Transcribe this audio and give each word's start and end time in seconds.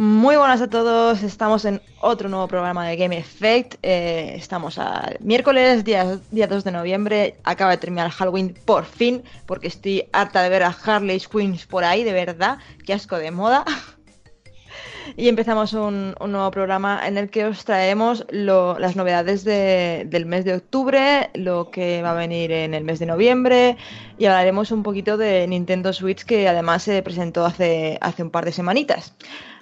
Muy 0.00 0.36
buenas 0.36 0.60
a 0.60 0.70
todos, 0.70 1.24
estamos 1.24 1.64
en 1.64 1.82
otro 2.00 2.28
nuevo 2.28 2.46
programa 2.46 2.86
de 2.86 2.94
Game 2.94 3.18
Effect. 3.18 3.74
Eh, 3.82 4.34
estamos 4.36 4.78
a 4.78 5.10
miércoles, 5.18 5.82
día, 5.82 6.20
día 6.30 6.46
2 6.46 6.62
de 6.62 6.70
noviembre. 6.70 7.34
Acaba 7.42 7.72
de 7.72 7.78
terminar 7.78 8.08
Halloween 8.12 8.54
por 8.64 8.84
fin, 8.84 9.24
porque 9.44 9.66
estoy 9.66 10.04
harta 10.12 10.40
de 10.40 10.50
ver 10.50 10.62
a 10.62 10.68
Harley 10.68 11.18
Quinn 11.18 11.58
por 11.68 11.82
ahí, 11.82 12.04
de 12.04 12.12
verdad. 12.12 12.58
Qué 12.86 12.92
asco 12.92 13.18
de 13.18 13.32
moda. 13.32 13.64
y 15.16 15.28
empezamos 15.28 15.72
un, 15.72 16.14
nuevo 16.14 16.50
programa 16.52 17.00
en 17.04 17.18
el 17.18 17.28
que 17.28 17.46
os 17.46 17.64
traemos 17.64 18.24
las 18.30 18.94
novedades 18.94 19.42
de, 19.42 20.06
del 20.06 20.26
mes 20.26 20.44
de 20.44 20.54
octubre, 20.54 21.28
lo 21.34 21.72
que 21.72 22.02
va 22.02 22.12
a 22.12 22.14
venir 22.14 22.52
en 22.52 22.72
el 22.72 22.84
mes 22.84 23.00
de 23.00 23.06
noviembre 23.06 23.76
y 24.16 24.26
hablaremos 24.26 24.70
un 24.70 24.84
poquito 24.84 25.16
de 25.16 25.44
Nintendo 25.48 25.92
Switch 25.92 26.24
que 26.24 26.48
además 26.48 26.84
se 26.84 27.02
presentó 27.02 27.44
hace, 27.44 27.98
hace 28.00 28.22
un 28.22 28.30
par 28.30 28.44
de 28.44 28.52
semanitas. 28.52 29.14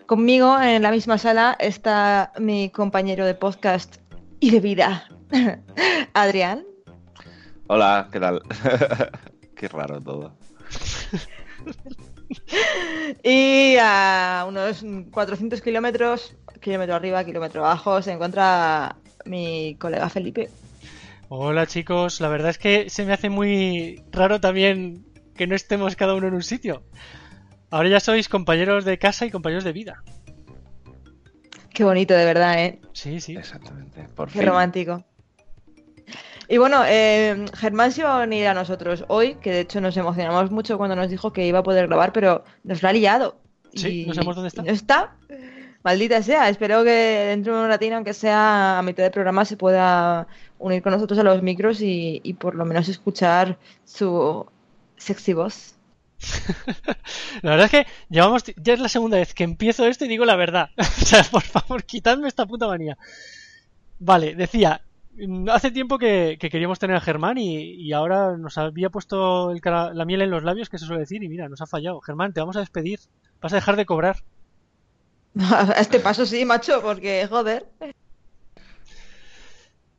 Conmigo 0.07 0.61
en 0.61 0.83
la 0.83 0.93
misma 0.93 1.19
sala 1.19 1.57
está 1.59 2.33
mi 2.39 2.71
compañero 2.71 3.27
de 3.27 3.35
podcast 3.35 3.97
y 4.39 4.53
de 4.53 4.61
vida, 4.61 5.09
Adrián. 6.15 6.65
Hola, 7.67 8.09
¿qué 8.13 8.21
tal? 8.21 8.41
Qué 9.57 9.67
raro 9.67 10.01
todo. 10.01 10.33
y 13.25 13.77
a 13.81 14.45
unos 14.49 14.85
400 15.11 15.61
kilómetros, 15.61 16.37
kilómetro 16.61 16.95
arriba, 16.95 17.25
kilómetro 17.25 17.65
abajo, 17.65 18.01
se 18.01 18.13
encuentra 18.13 18.95
mi 19.25 19.75
colega 19.81 20.09
Felipe. 20.09 20.51
Hola 21.29 21.67
chicos, 21.67 22.21
la 22.21 22.29
verdad 22.29 22.51
es 22.51 22.59
que 22.59 22.91
se 22.91 23.05
me 23.05 23.13
hace 23.13 23.29
muy 23.29 24.05
raro 24.13 24.41
también 24.41 25.05
que 25.35 25.49
no 25.49 25.57
estemos 25.57 25.97
cada 25.97 26.15
uno 26.15 26.29
en 26.29 26.35
un 26.35 26.45
sitio. 26.45 26.85
Ahora 27.71 27.89
ya 27.89 28.01
sois 28.01 28.29
compañeros 28.29 28.85
de 28.85 28.99
casa 28.99 29.27
y 29.27 29.31
compañeros 29.31 29.65
de 29.65 29.73
vida. 29.73 30.03
Qué 31.75 31.85
bonito, 31.85 32.15
de 32.15 32.25
verdad, 32.25 32.65
¿eh? 32.65 32.81
Sí, 32.93 33.21
sí. 33.21 33.37
Exactamente. 33.37 34.09
Por 34.15 34.29
Qué 34.29 34.39
fin. 34.39 34.49
romántico. 34.49 35.05
Y 36.49 36.59
bueno, 36.59 36.85
eh, 36.87 37.45
Germán 37.55 37.91
se 37.93 38.05
va 38.05 38.21
a 38.21 38.25
unir 38.25 38.47
a 38.47 38.55
nosotros 38.55 39.05
hoy, 39.09 39.35
que 39.35 39.51
de 39.51 39.61
hecho 39.61 39.81
nos 39.81 39.97
emocionamos 39.97 40.51
mucho 40.51 40.79
cuando 40.79 40.95
nos 40.95 41.11
dijo 41.11 41.33
que 41.33 41.47
iba 41.47 41.59
a 41.59 41.63
poder 41.63 41.89
grabar, 41.89 42.13
pero 42.13 42.45
nos 42.63 42.83
lo 42.83 42.89
ha 42.89 42.93
liado. 42.93 43.41
Sí, 43.75 44.03
y 44.03 44.07
no 44.07 44.15
sabemos 44.15 44.37
dónde 44.37 44.49
está. 44.49 44.63
No 44.63 44.71
está. 44.71 45.17
Maldita 45.83 46.23
sea. 46.23 46.49
Espero 46.49 46.83
que 46.85 46.91
dentro 46.91 47.57
de 47.57 47.65
un 47.65 47.69
ratito, 47.69 47.97
aunque 47.97 48.15
sea 48.15 48.79
a 48.79 48.83
mitad 48.83 49.03
del 49.03 49.13
programa, 49.13 49.45
se 49.45 49.57
pueda 49.57 50.29
unir 50.59 50.83
con 50.83 50.93
nosotros 50.93 51.19
a 51.19 51.25
los 51.25 51.43
micros 51.43 51.81
y, 51.83 52.21
y 52.23 52.35
por 52.35 52.55
lo 52.55 52.65
menos 52.65 52.89
escuchar 52.89 53.59
su 53.85 54.47
sexy 54.97 55.33
voz. 55.33 55.76
la 57.43 57.51
verdad 57.51 57.67
es 57.67 57.71
que 57.71 57.87
llevamos 58.09 58.45
ya 58.57 58.73
es 58.73 58.81
la 58.81 58.89
segunda 58.89 59.19
vez 59.19 59.35
que 59.35 59.45
empiezo 59.45 59.87
esto 59.87 60.05
y 60.05 60.09
digo 60.09 60.25
la 60.25 60.37
verdad. 60.37 60.71
o 60.79 60.83
sea, 60.83 61.23
por 61.25 61.43
favor, 61.43 61.85
quitadme 61.85 62.29
esta 62.29 62.47
puta 62.47 62.67
manía. 62.67 62.97
Vale, 63.99 64.35
decía, 64.35 64.83
hace 65.53 65.71
tiempo 65.71 65.99
que, 65.99 66.37
que 66.39 66.51
queríamos 66.51 66.79
tener 66.79 66.97
a 66.97 67.01
Germán 67.01 67.39
y, 67.39 67.75
y 67.75 67.93
ahora 67.93 68.37
nos 68.37 68.59
había 68.59 68.91
puesto 68.91 69.51
el 69.51 69.61
cara, 69.61 69.95
la 69.95 70.05
miel 70.05 70.23
en 70.23 70.31
los 70.31 70.45
labios, 70.45 70.69
que 70.69 70.79
se 70.79 70.87
suele 70.87 71.01
decir, 71.01 71.23
y 71.23 71.29
mira, 71.29 71.49
nos 71.49 71.61
ha 71.63 71.67
fallado. 71.67 72.01
Germán, 72.01 72.33
te 72.33 72.41
vamos 72.41 72.57
a 72.57 72.61
despedir. 72.61 73.01
Vas 73.41 73.53
a 73.53 73.57
dejar 73.57 73.77
de 73.77 73.87
cobrar. 73.87 74.17
a 75.39 75.73
este 75.81 76.01
paso 76.01 76.27
sí, 76.27 76.45
macho, 76.45 76.83
porque 76.83 77.27
joder. 77.29 77.67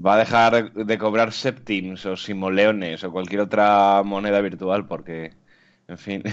Va 0.03 0.13
a 0.13 0.17
dejar 0.17 0.73
de 0.73 0.97
cobrar 0.99 1.31
septims 1.31 2.05
o 2.05 2.15
simoleones 2.15 3.03
o 3.03 3.11
cualquier 3.11 3.41
otra 3.41 4.03
moneda 4.03 4.41
virtual 4.41 4.85
porque 4.85 5.33
en 5.87 5.97
fin. 5.97 6.23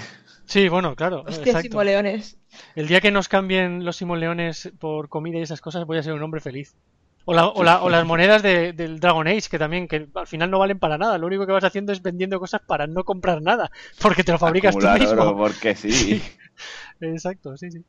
Sí, 0.47 0.69
bueno, 0.69 0.95
claro. 0.95 1.25
Hostia, 1.27 1.61
simoleones. 1.61 2.37
El 2.75 2.87
día 2.87 3.01
que 3.01 3.11
nos 3.11 3.29
cambien 3.29 3.85
los 3.85 3.97
simoleones 3.97 4.73
por 4.79 5.09
comida 5.09 5.39
y 5.39 5.43
esas 5.43 5.61
cosas, 5.61 5.87
voy 5.87 5.99
a 5.99 6.03
ser 6.03 6.13
un 6.13 6.23
hombre 6.23 6.41
feliz. 6.41 6.77
O, 7.27 7.33
la, 7.33 7.47
o, 7.47 7.65
la, 7.65 7.83
o 7.83 7.89
las 7.89 8.05
monedas 8.05 8.43
de, 8.43 8.75
del 8.75 9.01
Dragon 9.01 9.27
Age, 9.27 9.49
que 9.51 9.59
también, 9.59 9.89
que 9.89 10.09
al 10.15 10.27
final 10.27 10.51
no 10.51 10.59
valen 10.59 10.79
para 10.79 10.99
nada. 10.99 11.17
Lo 11.17 11.27
único 11.27 11.47
que 11.47 11.53
vas 11.53 11.65
haciendo 11.65 11.93
es 11.93 12.03
vendiendo 12.03 12.39
cosas 12.39 12.61
para 12.67 12.87
no 12.87 13.05
comprar 13.05 13.41
nada, 13.41 13.71
porque 14.03 14.23
te 14.23 14.33
lo 14.33 14.39
fabricas 14.39 14.77
Acumular 14.77 14.99
tú 14.99 15.05
mismo. 15.05 15.23
Oro 15.23 15.37
porque 15.37 15.75
sí. 15.75 15.91
sí. 15.93 16.23
Exacto, 17.01 17.57
sí, 17.57 17.71
sí. 17.71 17.83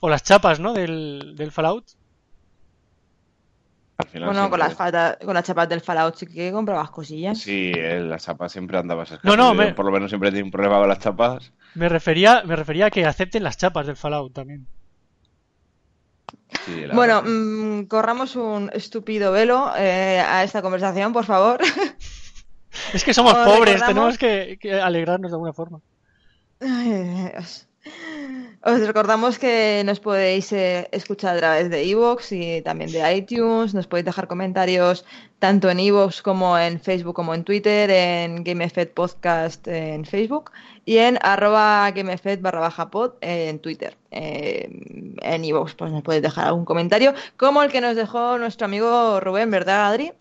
O 0.00 0.08
las 0.08 0.22
chapas, 0.22 0.60
¿no? 0.60 0.72
Del, 0.72 1.34
del 1.36 1.52
Fallout. 1.52 1.84
Bueno, 3.96 4.32
siempre... 4.32 4.50
con, 4.50 4.58
las 4.58 4.74
falta, 4.74 5.18
con 5.24 5.34
las 5.34 5.44
chapas 5.44 5.68
del 5.68 5.80
Fallout 5.80 6.16
sí 6.16 6.26
que 6.26 6.50
comprabas 6.50 6.90
cosillas. 6.90 7.38
Sí, 7.38 7.70
eh, 7.74 8.00
las 8.00 8.24
chapas 8.24 8.50
siempre 8.50 8.76
andabas 8.76 9.18
No, 9.22 9.36
no, 9.36 9.54
me... 9.54 9.72
por 9.72 9.84
lo 9.84 9.92
menos 9.92 10.10
siempre 10.10 10.32
tengo 10.32 10.46
un 10.46 10.50
problema 10.50 10.78
con 10.78 10.88
las 10.88 10.98
chapas. 10.98 11.52
Me 11.74 11.88
refería, 11.88 12.42
me 12.44 12.56
refería 12.56 12.86
a 12.86 12.90
que 12.90 13.06
acepten 13.06 13.44
las 13.44 13.56
chapas 13.56 13.86
del 13.86 13.96
Fallout 13.96 14.32
también. 14.32 14.66
Sí, 16.66 16.84
bueno, 16.92 17.22
mmm, 17.24 17.84
corramos 17.84 18.36
un 18.36 18.70
estúpido 18.72 19.32
velo 19.32 19.72
eh, 19.76 20.20
a 20.20 20.42
esta 20.42 20.62
conversación, 20.62 21.12
por 21.12 21.24
favor. 21.24 21.60
Es 22.92 23.04
que 23.04 23.14
somos 23.14 23.34
Os 23.34 23.44
pobres, 23.44 23.80
recordamos... 23.80 24.18
tenemos 24.18 24.18
que, 24.18 24.58
que, 24.58 24.80
alegrarnos 24.80 25.30
de 25.30 25.36
alguna 25.36 25.52
forma. 25.52 25.80
Ay, 26.60 27.30
Dios. 27.32 27.68
Os 28.66 28.80
recordamos 28.80 29.38
que 29.38 29.82
nos 29.84 30.00
podéis 30.00 30.50
eh, 30.50 30.88
escuchar 30.90 31.36
a 31.36 31.38
través 31.38 31.68
de 31.68 31.84
iVoox 31.84 32.32
y 32.32 32.62
también 32.62 32.90
de 32.90 33.00
iTunes. 33.14 33.74
Nos 33.74 33.86
podéis 33.86 34.06
dejar 34.06 34.26
comentarios 34.26 35.04
tanto 35.38 35.68
en 35.68 35.80
iVoox 35.80 36.22
como 36.22 36.58
en 36.58 36.80
Facebook 36.80 37.14
como 37.14 37.34
en 37.34 37.44
Twitter, 37.44 37.90
en 37.90 38.42
GameFed 38.42 38.88
Podcast 38.88 39.68
en 39.68 40.06
Facebook 40.06 40.50
y 40.86 40.96
en 40.96 41.18
arroba 41.20 41.90
GameFed 41.90 42.40
barra 42.40 42.60
baja 42.60 42.90
pod 42.90 43.12
en 43.20 43.58
Twitter. 43.58 43.98
Eh, 44.10 44.70
en 45.20 45.44
iVoox 45.44 45.74
pues 45.74 45.92
nos 45.92 46.02
podéis 46.02 46.22
dejar 46.22 46.46
algún 46.46 46.64
comentario 46.64 47.12
como 47.36 47.62
el 47.62 47.70
que 47.70 47.82
nos 47.82 47.96
dejó 47.96 48.38
nuestro 48.38 48.64
amigo 48.64 49.20
Rubén, 49.20 49.50
¿verdad 49.50 49.88
Adri? 49.88 50.14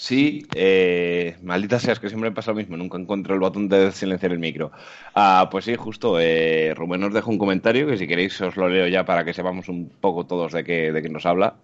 Sí, 0.00 0.46
eh, 0.54 1.36
maldita 1.42 1.78
seas 1.78 2.00
que 2.00 2.08
siempre 2.08 2.30
me 2.30 2.34
pasa 2.34 2.52
lo 2.52 2.56
mismo, 2.56 2.74
nunca 2.74 2.96
encuentro 2.96 3.34
el 3.34 3.40
botón 3.40 3.68
de 3.68 3.92
silenciar 3.92 4.32
el 4.32 4.38
micro. 4.38 4.72
Ah, 5.14 5.48
pues 5.50 5.66
sí, 5.66 5.76
justo, 5.76 6.18
eh, 6.18 6.72
Rubén 6.74 7.02
nos 7.02 7.12
dejó 7.12 7.30
un 7.30 7.36
comentario 7.36 7.86
que 7.86 7.98
si 7.98 8.06
queréis 8.06 8.40
os 8.40 8.56
lo 8.56 8.70
leo 8.70 8.88
ya 8.88 9.04
para 9.04 9.26
que 9.26 9.34
sepamos 9.34 9.68
un 9.68 9.90
poco 10.00 10.24
todos 10.24 10.52
de 10.52 10.64
qué, 10.64 10.90
de 10.90 11.02
qué 11.02 11.10
nos 11.10 11.26
habla. 11.26 11.56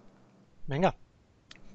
Venga. 0.67 0.93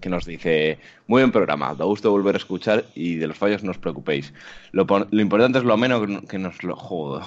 Que 0.01 0.09
nos 0.09 0.25
dice, 0.25 0.79
muy 1.09 1.23
buen 1.23 1.33
programa, 1.33 1.75
da 1.75 1.85
gusto 1.85 2.13
volver 2.13 2.37
a 2.37 2.39
escuchar 2.39 2.85
y 2.95 3.17
de 3.17 3.27
los 3.27 3.37
fallos 3.37 3.65
no 3.65 3.73
os 3.73 3.79
preocupéis. 3.79 4.33
Lo, 4.71 4.87
lo 4.87 5.21
importante 5.21 5.59
es 5.59 5.65
lo 5.65 5.77
menos 5.77 6.29
que 6.29 6.39
nos 6.39 6.63
lo 6.63 6.77
jodo. 6.77 7.23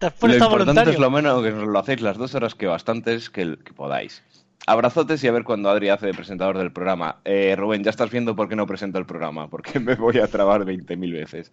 lo 0.00 0.08
importante 0.08 0.48
voluntario? 0.48 0.92
es 0.92 0.98
lo 0.98 1.10
menos 1.12 1.40
que 1.40 1.52
nos 1.52 1.68
lo 1.68 1.78
hacéis 1.78 2.00
las 2.00 2.18
dos 2.18 2.34
horas 2.34 2.56
que 2.56 2.66
bastantes 2.66 3.30
que, 3.30 3.58
que 3.64 3.72
podáis. 3.72 4.24
Abrazotes 4.66 5.22
y 5.24 5.28
a 5.28 5.32
ver 5.32 5.42
cuando 5.44 5.68
Adri 5.70 5.88
hace 5.88 6.06
de 6.06 6.14
presentador 6.14 6.56
del 6.56 6.72
programa. 6.72 7.16
Eh, 7.24 7.54
Rubén, 7.56 7.82
ya 7.82 7.90
estás 7.90 8.10
viendo 8.10 8.36
por 8.36 8.48
qué 8.48 8.54
no 8.56 8.66
presento 8.66 8.98
el 8.98 9.06
programa, 9.06 9.48
porque 9.48 9.80
me 9.80 9.94
voy 9.96 10.18
a 10.18 10.28
trabar 10.28 10.64
20.000 10.64 11.12
veces. 11.12 11.52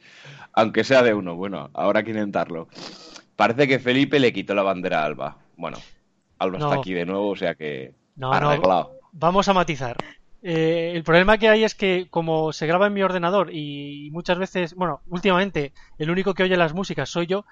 Aunque 0.54 0.84
sea 0.84 1.02
de 1.02 1.14
uno, 1.14 1.36
bueno, 1.36 1.70
ahora 1.74 2.00
hay 2.00 2.06
que 2.06 2.12
intentarlo. 2.12 2.68
Parece 3.36 3.68
que 3.68 3.80
Felipe 3.80 4.20
le 4.20 4.34
quitó 4.34 4.54
la 4.54 4.64
bandera 4.64 5.02
a 5.02 5.06
Alba. 5.06 5.38
Bueno, 5.58 5.78
Alba 6.38 6.60
No. 6.60 6.66
está 6.68 6.80
aquí 6.80 6.94
de 6.94 7.06
nuevo, 7.06 7.30
o 7.30 7.36
sea 7.36 7.56
que 7.56 7.94
No, 8.16 8.32
arreglado. 8.32 8.92
no, 9.02 9.10
vamos 9.14 9.48
a 9.50 9.54
matizar. 9.54 9.98
Eh, 10.42 10.94
el 10.96 11.04
problema 11.04 11.38
que 11.38 11.50
hay 11.50 11.64
es 11.64 11.76
que 11.76 12.08
como 12.10 12.54
se 12.54 12.68
graba 12.68 12.88
en 12.88 12.94
mi 12.94 13.02
ordenador 13.02 13.50
y 13.54 14.10
muchas 14.12 14.38
veces, 14.38 14.74
bueno, 14.76 15.02
últimamente 15.08 15.74
el 15.98 16.12
único 16.12 16.34
que 16.34 16.44
oye 16.44 16.56
las 16.56 16.74
músicas 16.74 17.10
soy 17.10 17.26
yo, 17.28 17.46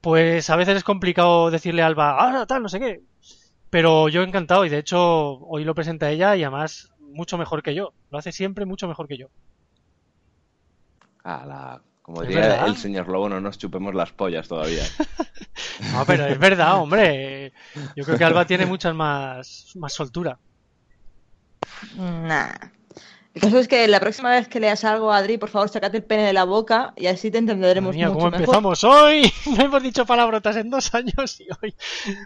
pues 0.00 0.48
a 0.50 0.56
veces 0.56 0.76
es 0.76 0.84
complicado 0.84 1.50
decirle 1.50 1.82
a 1.82 1.86
Alba, 1.86 2.16
ah, 2.40 2.46
tal, 2.46 2.62
no 2.62 2.68
sé 2.68 2.78
qué. 2.78 3.00
Pero 3.74 4.08
yo 4.08 4.22
encantado 4.22 4.64
y 4.64 4.68
de 4.68 4.78
hecho 4.78 5.00
hoy 5.48 5.64
lo 5.64 5.74
presenta 5.74 6.08
ella 6.08 6.36
y 6.36 6.44
además 6.44 6.92
mucho 7.00 7.36
mejor 7.36 7.60
que 7.60 7.74
yo. 7.74 7.92
Lo 8.08 8.18
hace 8.18 8.30
siempre 8.30 8.66
mucho 8.66 8.86
mejor 8.86 9.08
que 9.08 9.16
yo. 9.18 9.26
La- 11.24 11.82
Como 12.02 12.22
¿Es 12.22 12.28
diría 12.28 12.46
verdad? 12.46 12.68
el 12.68 12.76
señor 12.76 13.08
Lobo, 13.08 13.28
no 13.28 13.40
nos 13.40 13.58
chupemos 13.58 13.92
las 13.92 14.12
pollas 14.12 14.46
todavía. 14.46 14.84
No, 15.92 16.04
pero 16.06 16.26
es 16.26 16.38
verdad, 16.38 16.76
hombre. 16.80 17.52
Yo 17.96 18.04
creo 18.04 18.16
que 18.16 18.22
Alba 18.24 18.46
tiene 18.46 18.64
muchas 18.64 18.94
más, 18.94 19.72
más 19.74 19.92
soltura. 19.92 20.38
Nah. 21.96 22.52
El 23.34 23.42
caso 23.42 23.58
es 23.58 23.66
que 23.66 23.88
la 23.88 23.98
próxima 23.98 24.30
vez 24.30 24.46
que 24.46 24.60
leas 24.60 24.84
algo, 24.84 25.12
Adri, 25.12 25.36
por 25.36 25.48
favor, 25.48 25.68
sacate 25.68 25.96
el 25.96 26.04
pene 26.04 26.22
de 26.22 26.32
la 26.32 26.44
boca 26.44 26.92
y 26.96 27.06
así 27.08 27.32
te 27.32 27.38
entenderemos 27.38 27.92
mía, 27.96 28.06
mucho 28.06 28.18
¿cómo 28.18 28.30
mejor. 28.30 28.40
empezamos 28.42 28.84
hoy? 28.84 29.32
No 29.56 29.64
hemos 29.64 29.82
dicho 29.82 30.06
palabrotas 30.06 30.54
en 30.56 30.70
dos 30.70 30.94
años 30.94 31.40
y 31.40 31.48
hoy, 31.60 31.74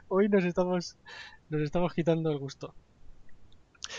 hoy 0.09 0.29
nos 0.29 0.45
estamos 0.45 0.97
nos 1.51 1.63
estamos 1.63 1.95
quitando 1.95 2.31
el 2.31 2.39
gusto. 2.39 2.75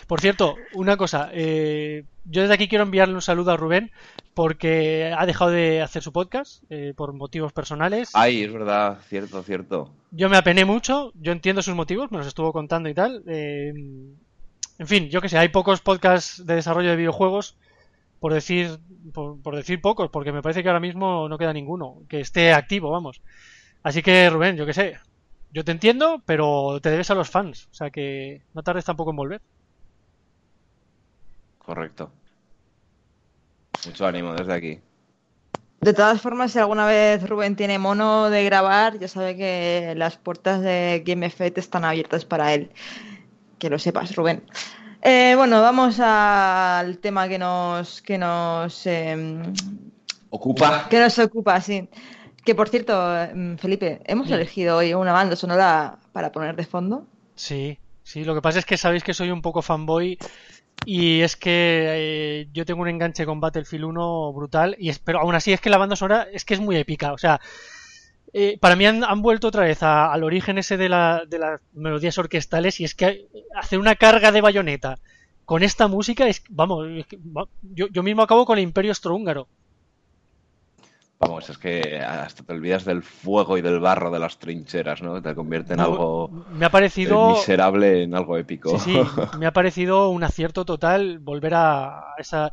Por 0.07 0.21
cierto, 0.21 0.55
una 0.73 0.97
cosa, 0.97 1.29
eh, 1.33 2.03
yo 2.25 2.41
desde 2.41 2.53
aquí 2.53 2.67
quiero 2.67 2.83
enviarle 2.83 3.15
un 3.15 3.21
saludo 3.21 3.51
a 3.51 3.57
Rubén 3.57 3.91
porque 4.35 5.13
ha 5.17 5.25
dejado 5.25 5.51
de 5.51 5.81
hacer 5.81 6.03
su 6.03 6.11
podcast 6.11 6.63
eh, 6.69 6.93
por 6.95 7.13
motivos 7.13 7.53
personales. 7.53 8.11
Ay, 8.13 8.43
es 8.43 8.53
verdad, 8.53 8.99
cierto, 9.07 9.41
cierto. 9.41 9.91
Yo 10.11 10.29
me 10.29 10.37
apené 10.37 10.63
mucho, 10.63 11.11
yo 11.15 11.31
entiendo 11.31 11.61
sus 11.61 11.75
motivos, 11.75 12.11
me 12.11 12.19
los 12.19 12.27
estuvo 12.27 12.53
contando 12.53 12.87
y 12.89 12.93
tal. 12.93 13.23
eh, 13.27 13.73
en 14.79 14.87
fin, 14.87 15.09
yo 15.09 15.21
que 15.21 15.27
sé, 15.27 15.37
hay 15.37 15.49
pocos 15.49 15.81
podcasts 15.81 16.45
de 16.45 16.55
desarrollo 16.55 16.89
de 16.89 16.95
videojuegos 16.95 17.57
por 18.19 18.33
decir, 18.33 18.79
por, 19.13 19.55
decir 19.55 19.81
pocos, 19.81 20.09
porque 20.09 20.31
me 20.31 20.41
parece 20.41 20.61
que 20.61 20.69
ahora 20.69 20.79
mismo 20.79 21.29
no 21.29 21.37
queda 21.37 21.53
ninguno 21.53 22.03
que 22.09 22.19
esté 22.19 22.53
activo, 22.53 22.91
vamos. 22.91 23.21
Así 23.81 24.01
que 24.01 24.29
Rubén, 24.29 24.57
yo 24.57 24.65
qué 24.65 24.73
sé, 24.73 24.97
yo 25.51 25.63
te 25.63 25.71
entiendo, 25.71 26.21
pero 26.25 26.79
te 26.81 26.91
debes 26.91 27.09
a 27.11 27.15
los 27.15 27.29
fans, 27.29 27.67
o 27.71 27.73
sea 27.73 27.89
que 27.89 28.41
no 28.53 28.63
tardes 28.63 28.85
tampoco 28.85 29.11
en 29.11 29.17
volver. 29.17 29.41
Correcto. 31.57 32.11
Mucho 33.85 34.05
ánimo 34.05 34.33
desde 34.33 34.53
aquí. 34.53 34.79
De 35.81 35.93
todas 35.93 36.21
formas, 36.21 36.51
si 36.51 36.59
alguna 36.59 36.85
vez 36.85 37.27
Rubén 37.27 37.55
tiene 37.55 37.79
mono 37.79 38.29
de 38.29 38.43
grabar, 38.43 38.99
ya 38.99 39.07
sabe 39.07 39.37
que 39.37 39.93
las 39.95 40.17
puertas 40.17 40.61
de 40.61 41.03
Game 41.05 41.25
Effect 41.25 41.57
están 41.57 41.85
abiertas 41.85 42.25
para 42.25 42.53
él. 42.53 42.71
Que 43.59 43.69
lo 43.69 43.79
sepas, 43.79 44.13
Rubén. 44.15 44.43
Eh, 45.01 45.35
bueno, 45.37 45.61
vamos 45.61 45.99
al 46.01 46.97
tema 46.97 47.29
que 47.29 47.39
nos 47.39 48.01
que 48.01 48.17
nos 48.17 48.85
em, 48.85 49.53
ocupa. 50.29 50.87
Que 50.89 50.99
nos 50.99 51.17
ocupa, 51.19 51.61
sí. 51.61 51.87
Que 52.49 52.55
por 52.55 52.67
cierto, 52.67 52.95
em, 53.15 53.59
Felipe, 53.59 54.01
hemos 54.05 54.31
elegido 54.31 54.77
hoy 54.77 54.95
una 54.95 55.13
banda 55.13 55.35
sonora 55.35 55.99
para 56.11 56.31
poner 56.31 56.55
de 56.55 56.65
fondo. 56.65 57.05
Sí, 57.35 57.77
sí. 58.01 58.23
Lo 58.23 58.33
que 58.33 58.41
pasa 58.41 58.57
es 58.57 58.65
que 58.65 58.75
sabéis 58.75 59.03
que 59.03 59.13
soy 59.13 59.29
un 59.29 59.43
poco 59.43 59.61
fanboy 59.61 60.17
y 60.83 61.21
es 61.21 61.35
que 61.35 61.51
eh, 61.53 62.47
yo 62.51 62.65
tengo 62.65 62.81
un 62.81 62.87
enganche 62.87 63.27
con 63.27 63.39
Battlefield 63.39 63.85
1 63.85 64.33
brutal, 64.33 64.75
y 64.79 64.91
pero 64.93 65.19
aún 65.19 65.35
así 65.35 65.53
es 65.53 65.61
que 65.61 65.69
la 65.69 65.77
banda 65.77 65.95
sonora 65.95 66.25
es 66.33 66.43
que 66.43 66.55
es 66.55 66.59
muy 66.59 66.75
épica. 66.75 67.13
O 67.13 67.19
sea, 67.19 67.39
eh, 68.33 68.57
para 68.59 68.75
mí 68.75 68.87
han, 68.87 69.21
vuelto 69.21 69.49
otra 69.49 69.65
vez 69.65 69.83
al 69.83 70.23
origen 70.23 70.57
ese 70.57 70.75
de, 70.75 70.89
la, 70.89 71.25
de, 71.27 71.37
las 71.37 71.61
melodías 71.73 72.17
orquestales, 72.17 72.79
y 72.79 72.83
es 72.83 72.95
que 72.95 73.27
hacer 73.55 73.77
una 73.77 73.93
carga 73.93 74.31
de 74.31 74.41
bayoneta 74.41 74.97
con 75.45 75.61
esta 75.61 75.87
música 75.87 76.27
es, 76.27 76.41
vamos, 76.49 76.87
yo, 77.61 77.89
yo 77.89 78.01
mismo 78.01 78.23
acabo 78.23 78.47
con 78.47 78.57
el 78.57 78.63
Imperio 78.63 78.89
Austrohúngaro. 78.89 79.47
Vamos, 81.19 81.49
es 81.49 81.57
que 81.57 81.99
hasta 81.99 82.43
te 82.43 82.53
olvidas 82.53 82.85
del 82.85 83.03
fuego 83.03 83.57
y 83.57 83.61
del 83.61 83.81
barro 83.81 84.09
de 84.09 84.19
las 84.19 84.37
trincheras, 84.37 85.01
¿no? 85.01 85.21
Te 85.21 85.35
convierte 85.35 85.73
en 85.73 85.81
algo 85.81 86.29
me 86.53 86.65
ha 86.65 86.69
parecido... 86.69 87.31
miserable 87.31 88.03
en 88.03 88.15
algo 88.15 88.37
épico. 88.37 88.79
Sí, 88.79 88.93
sí, 88.93 89.01
me 89.37 89.45
ha 89.45 89.51
parecido 89.51 90.09
un 90.11 90.23
acierto 90.23 90.63
total 90.63 91.19
volver 91.19 91.55
a 91.55 92.15
esa... 92.17 92.51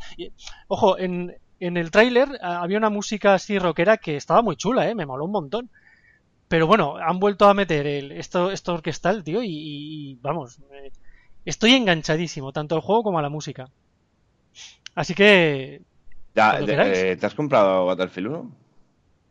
Ojo, 0.66 0.98
en, 0.98 1.36
en 1.60 1.76
el 1.76 1.92
tráiler 1.92 2.28
ah, 2.42 2.60
había 2.60 2.78
una 2.78 2.90
música 2.90 3.34
así 3.34 3.56
rockera 3.56 3.98
que 3.98 4.16
estaba 4.16 4.42
muy 4.42 4.56
chula, 4.56 4.90
¿eh? 4.90 4.96
Me 4.96 5.06
moló 5.06 5.26
un 5.26 5.32
montón. 5.32 5.70
Pero 6.48 6.66
bueno, 6.66 6.96
han 6.96 7.20
vuelto 7.20 7.48
a 7.48 7.54
meter 7.54 7.86
el, 7.86 8.12
esto, 8.12 8.50
esto 8.50 8.74
orquestal, 8.74 9.22
tío, 9.22 9.40
y, 9.42 10.18
vamos, 10.22 10.60
estoy 11.44 11.74
enganchadísimo, 11.74 12.52
tanto 12.52 12.76
al 12.76 12.80
juego 12.80 13.04
como 13.04 13.18
a 13.18 13.22
la 13.22 13.28
música. 13.28 13.68
Así 14.94 15.14
que 15.14 15.82
ya, 16.36 16.60
eh, 16.60 17.16
¿Te 17.16 17.26
has 17.26 17.34
comprado 17.34 17.86
Battlefield 17.86 18.28
1? 18.28 18.50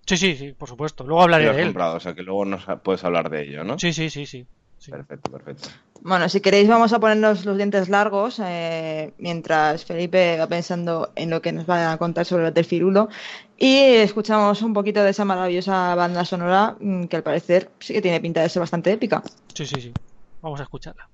Sí, 0.08 0.18
sí, 0.18 0.36
sí, 0.36 0.52
por 0.54 0.68
supuesto. 0.68 1.04
Luego 1.04 1.24
hablaré 1.24 1.54
de 1.54 1.62
él. 1.62 1.68
comprado, 1.68 1.96
o 1.96 2.00
sea 2.00 2.14
que 2.14 2.24
luego 2.24 2.46
nos 2.46 2.66
puedes 2.84 3.04
hablar 3.04 3.30
de 3.30 3.44
ello, 3.44 3.64
¿no? 3.64 3.80
Sí, 3.80 3.94
sí, 3.94 4.10
sí, 4.10 4.26
sí. 4.26 4.46
Perfecto, 4.90 5.32
perfecto. 5.32 5.70
Bueno, 6.02 6.30
si 6.30 6.42
queréis 6.42 6.68
vamos 6.68 6.94
a 6.94 7.00
ponernos 7.00 7.46
los 7.46 7.58
dientes 7.58 7.90
largos 7.90 8.40
eh, 8.44 9.14
mientras 9.18 9.86
Felipe 9.86 10.38
va 10.38 10.48
pensando 10.48 11.12
en 11.16 11.32
lo 11.32 11.42
que 11.42 11.52
nos 11.52 11.68
va 11.68 11.92
a 11.92 11.98
contar 11.98 12.26
sobre 12.26 12.44
Battlefield 12.44 12.86
1 12.86 13.10
y 13.58 13.78
escuchamos 13.96 14.62
un 14.62 14.74
poquito 14.74 15.04
de 15.04 15.10
esa 15.10 15.26
maravillosa 15.26 15.96
banda 15.96 16.26
sonora 16.26 16.76
mm, 16.80 17.06
que 17.06 17.16
al 17.16 17.24
parecer 17.24 17.72
sí 17.80 17.94
que 17.94 18.02
tiene 18.02 18.22
pinta 18.22 18.42
de 18.42 18.50
ser 18.50 18.60
bastante 18.60 18.92
épica. 18.92 19.24
Sí, 19.56 19.66
sí, 19.66 19.82
sí. 19.82 19.94
Vamos 20.42 20.60
a 20.60 20.64
escucharla. 20.64 21.10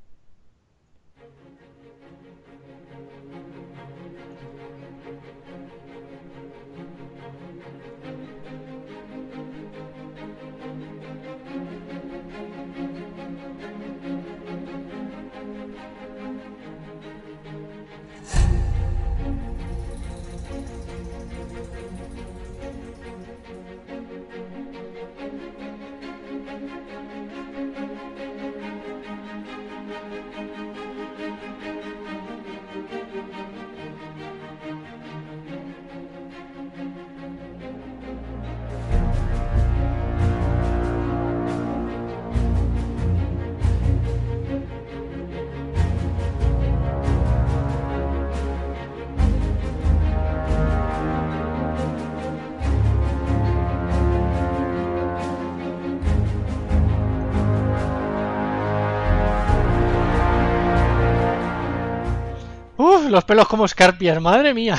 Los 63.12 63.24
pelos 63.26 63.48
como 63.48 63.66
escarpias, 63.66 64.22
madre 64.22 64.54
mía. 64.54 64.78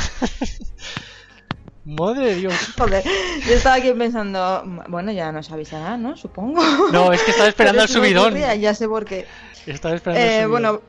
Madre 1.85 2.27
de 2.27 2.35
Dios. 2.37 2.55
Joder, 2.79 3.03
yo 3.05 3.55
estaba 3.55 3.75
aquí 3.77 3.93
pensando, 3.93 4.63
bueno, 4.89 5.11
ya 5.11 5.33
nos 5.33 5.51
avisará, 5.51 5.97
¿no? 5.97 6.17
Supongo. 6.17 6.63
No, 6.93 7.13
es 7.13 7.23
que 7.23 7.33
estaba 7.33 7.49
esperando 7.49 7.83
el 7.83 7.89
subidón. 7.89 8.35
ya 8.37 8.75
sé 8.75 8.89
por 8.89 9.05
qué. 9.05 9.27
Estaba 9.67 9.95
esperando 9.95 10.23
el 10.23 10.29
eh, 10.29 10.43
subidón. 10.43 10.51
Bueno, 10.51 10.81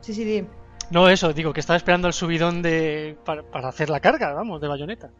sí, 0.00 0.14
sí, 0.14 0.24
sí. 0.24 0.46
No, 0.90 1.08
eso, 1.08 1.32
digo, 1.32 1.52
que 1.52 1.60
estaba 1.60 1.76
esperando 1.76 2.08
el 2.08 2.14
subidón 2.14 2.62
de 2.62 3.16
para, 3.24 3.42
hacer 3.68 3.90
la 3.90 4.00
carga, 4.00 4.32
vamos, 4.32 4.60
de 4.60 4.68
bayoneta. 4.68 5.10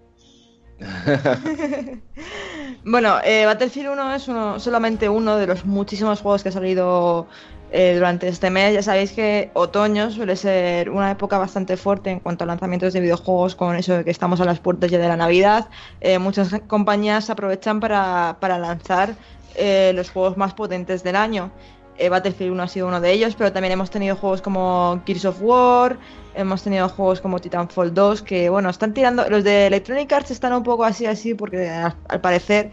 bueno, 2.84 3.18
eh, 3.22 3.44
Battlefield 3.44 3.90
1 3.90 4.14
es 4.14 4.28
uno, 4.28 4.58
solamente 4.60 5.08
uno 5.08 5.36
de 5.36 5.46
los 5.46 5.66
muchísimos 5.66 6.20
juegos 6.20 6.42
que 6.42 6.48
ha 6.48 6.52
salido 6.52 7.28
eh, 7.76 7.96
durante 7.96 8.28
este 8.28 8.50
mes. 8.50 8.72
Ya 8.72 8.82
sabéis 8.82 9.10
que 9.10 9.50
otoño 9.52 10.08
suele 10.12 10.36
ser 10.36 10.90
una 10.90 11.10
época 11.10 11.38
bastante 11.38 11.76
fuerte 11.76 12.08
en 12.08 12.20
cuanto 12.20 12.44
a 12.44 12.46
lanzamientos 12.46 12.92
de 12.92 13.00
videojuegos, 13.00 13.56
con 13.56 13.74
eso 13.74 13.94
de 13.94 14.04
que 14.04 14.12
estamos 14.12 14.40
a 14.40 14.44
las 14.44 14.60
puertas 14.60 14.92
ya 14.92 14.98
de 14.98 15.08
la 15.08 15.16
Navidad. 15.16 15.68
Eh, 16.00 16.20
muchas 16.20 16.54
compañías 16.68 17.30
aprovechan 17.30 17.80
para, 17.80 18.36
lanzar 18.40 19.16
eh, 19.56 19.90
los 19.92 20.08
juegos 20.10 20.36
más 20.36 20.54
potentes 20.54 21.02
del 21.02 21.16
año. 21.16 21.50
Battlefield 21.98 22.52
1 22.52 22.62
ha 22.62 22.68
sido 22.68 22.86
uno 22.86 23.00
de 23.00 23.10
ellos, 23.10 23.34
pero 23.34 23.52
también 23.52 23.72
hemos 23.72 23.90
tenido 23.90 24.14
juegos 24.14 24.40
como 24.40 25.02
Gears 25.04 25.24
of 25.24 25.38
War, 25.40 25.98
hemos 26.36 26.62
tenido 26.62 26.88
juegos 26.88 27.20
como 27.20 27.40
Titanfall 27.40 27.92
2, 27.92 28.22
que 28.22 28.50
bueno, 28.50 28.70
están 28.70 28.94
tirando, 28.94 29.28
los 29.28 29.42
de 29.42 29.66
Electronic 29.66 30.12
Arts 30.12 30.30
están 30.30 30.52
un 30.52 30.62
poco 30.62 30.84
así 30.84 31.06
así, 31.06 31.34
porque 31.34 31.68
al 31.70 32.20
parecer 32.20 32.70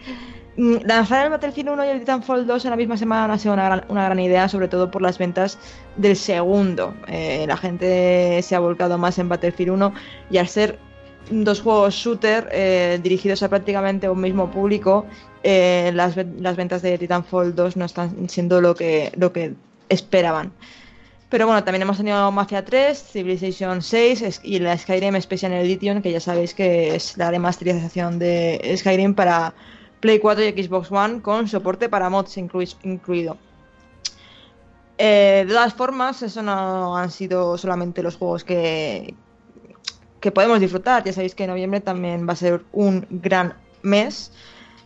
lanzar 0.57 1.25
el 1.25 1.31
Battlefield 1.31 1.69
1 1.69 1.85
y 1.85 1.87
el 1.89 1.99
Titanfall 1.99 2.45
2 2.45 2.65
en 2.65 2.71
la 2.71 2.77
misma 2.77 2.97
semana 2.97 3.33
ha 3.33 3.37
sido 3.37 3.53
una 3.53 3.65
gran, 3.65 3.85
una 3.87 4.05
gran 4.05 4.19
idea, 4.19 4.49
sobre 4.49 4.67
todo 4.67 4.91
por 4.91 5.01
las 5.01 5.17
ventas 5.17 5.57
del 5.97 6.15
segundo. 6.15 6.93
Eh, 7.07 7.45
la 7.47 7.57
gente 7.57 8.41
se 8.41 8.55
ha 8.55 8.59
volcado 8.59 8.97
más 8.97 9.17
en 9.19 9.29
Battlefield 9.29 9.71
1 9.71 9.93
y 10.29 10.37
al 10.37 10.47
ser 10.47 10.77
dos 11.29 11.61
juegos 11.61 11.93
shooter 11.93 12.49
eh, 12.51 12.99
dirigidos 13.01 13.43
a 13.43 13.49
prácticamente 13.49 14.09
un 14.09 14.19
mismo 14.19 14.51
público, 14.51 15.05
eh, 15.43 15.91
las, 15.93 16.15
las, 16.17 16.55
ventas 16.55 16.81
de 16.81 16.97
Titanfall 16.97 17.55
2 17.55 17.77
no 17.77 17.85
están 17.85 18.29
siendo 18.29 18.59
lo 18.59 18.75
que, 18.75 19.11
lo 19.15 19.31
que 19.31 19.53
esperaban. 19.89 20.51
Pero 21.29 21.45
bueno, 21.45 21.63
también 21.63 21.83
hemos 21.83 21.95
tenido 21.95 22.29
Mafia 22.29 22.65
3, 22.65 23.11
Civilization 23.13 23.81
6 23.81 24.41
y 24.43 24.59
la 24.59 24.77
Skyrim 24.77 25.19
Special 25.21 25.53
Edition, 25.53 26.01
que 26.01 26.11
ya 26.11 26.19
sabéis 26.19 26.53
que 26.53 26.93
es 26.93 27.15
la 27.17 27.31
remasterización 27.31 28.19
de 28.19 28.75
Skyrim 28.75 29.13
para 29.13 29.53
Play 30.01 30.19
4 30.19 30.43
y 30.43 30.63
Xbox 30.63 30.91
One 30.91 31.21
con 31.21 31.47
soporte 31.47 31.87
para 31.87 32.09
mods 32.09 32.37
incluido. 32.37 33.37
Eh, 34.97 35.45
de 35.47 35.53
todas 35.53 35.73
formas, 35.73 36.21
eso 36.21 36.43
no 36.43 36.97
han 36.97 37.09
sido 37.09 37.57
solamente 37.57 38.03
los 38.03 38.17
juegos 38.17 38.43
que, 38.43 39.13
que 40.19 40.31
podemos 40.31 40.59
disfrutar. 40.59 41.03
Ya 41.03 41.13
sabéis 41.13 41.35
que 41.35 41.47
noviembre 41.47 41.79
también 41.79 42.27
va 42.27 42.33
a 42.33 42.35
ser 42.35 42.61
un 42.73 43.07
gran 43.09 43.53
mes 43.81 44.31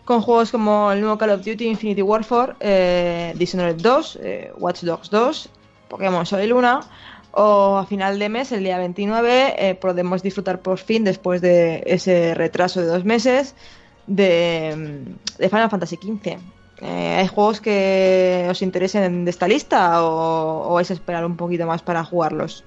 con 0.05 0.21
juegos 0.21 0.51
como 0.51 0.91
el 0.91 1.01
nuevo 1.01 1.17
Call 1.17 1.31
of 1.31 1.43
Duty 1.43 1.65
Infinity 1.65 2.01
Warfare, 2.01 2.53
eh, 2.59 3.33
Dishonored 3.35 3.77
2, 3.77 4.19
eh, 4.21 4.51
Watch 4.57 4.83
Dogs 4.83 5.09
2, 5.09 5.49
Pokémon 5.89 6.25
Sol 6.25 6.41
y 6.43 6.47
Luna, 6.47 6.81
o 7.31 7.77
a 7.77 7.85
final 7.85 8.19
de 8.19 8.29
mes, 8.29 8.51
el 8.51 8.63
día 8.63 8.77
29, 8.77 9.55
eh, 9.57 9.75
podemos 9.75 10.21
disfrutar 10.21 10.59
por 10.59 10.77
fin, 10.77 11.03
después 11.03 11.41
de 11.41 11.83
ese 11.87 12.35
retraso 12.35 12.81
de 12.81 12.87
dos 12.87 13.03
meses, 13.03 13.55
de, 14.07 15.15
Final 15.37 15.69
Fantasy 15.69 15.97
XV. 15.97 16.37
Eh, 16.81 17.15
¿Hay 17.19 17.27
juegos 17.27 17.61
que 17.61 18.47
os 18.49 18.61
interesen 18.61 19.25
de 19.25 19.31
esta 19.31 19.47
lista 19.47 20.03
o, 20.03 20.69
o 20.69 20.73
vais 20.73 20.89
a 20.91 20.93
esperar 20.93 21.25
un 21.25 21.37
poquito 21.37 21.65
más 21.65 21.81
para 21.81 22.03
jugarlos? 22.03 22.63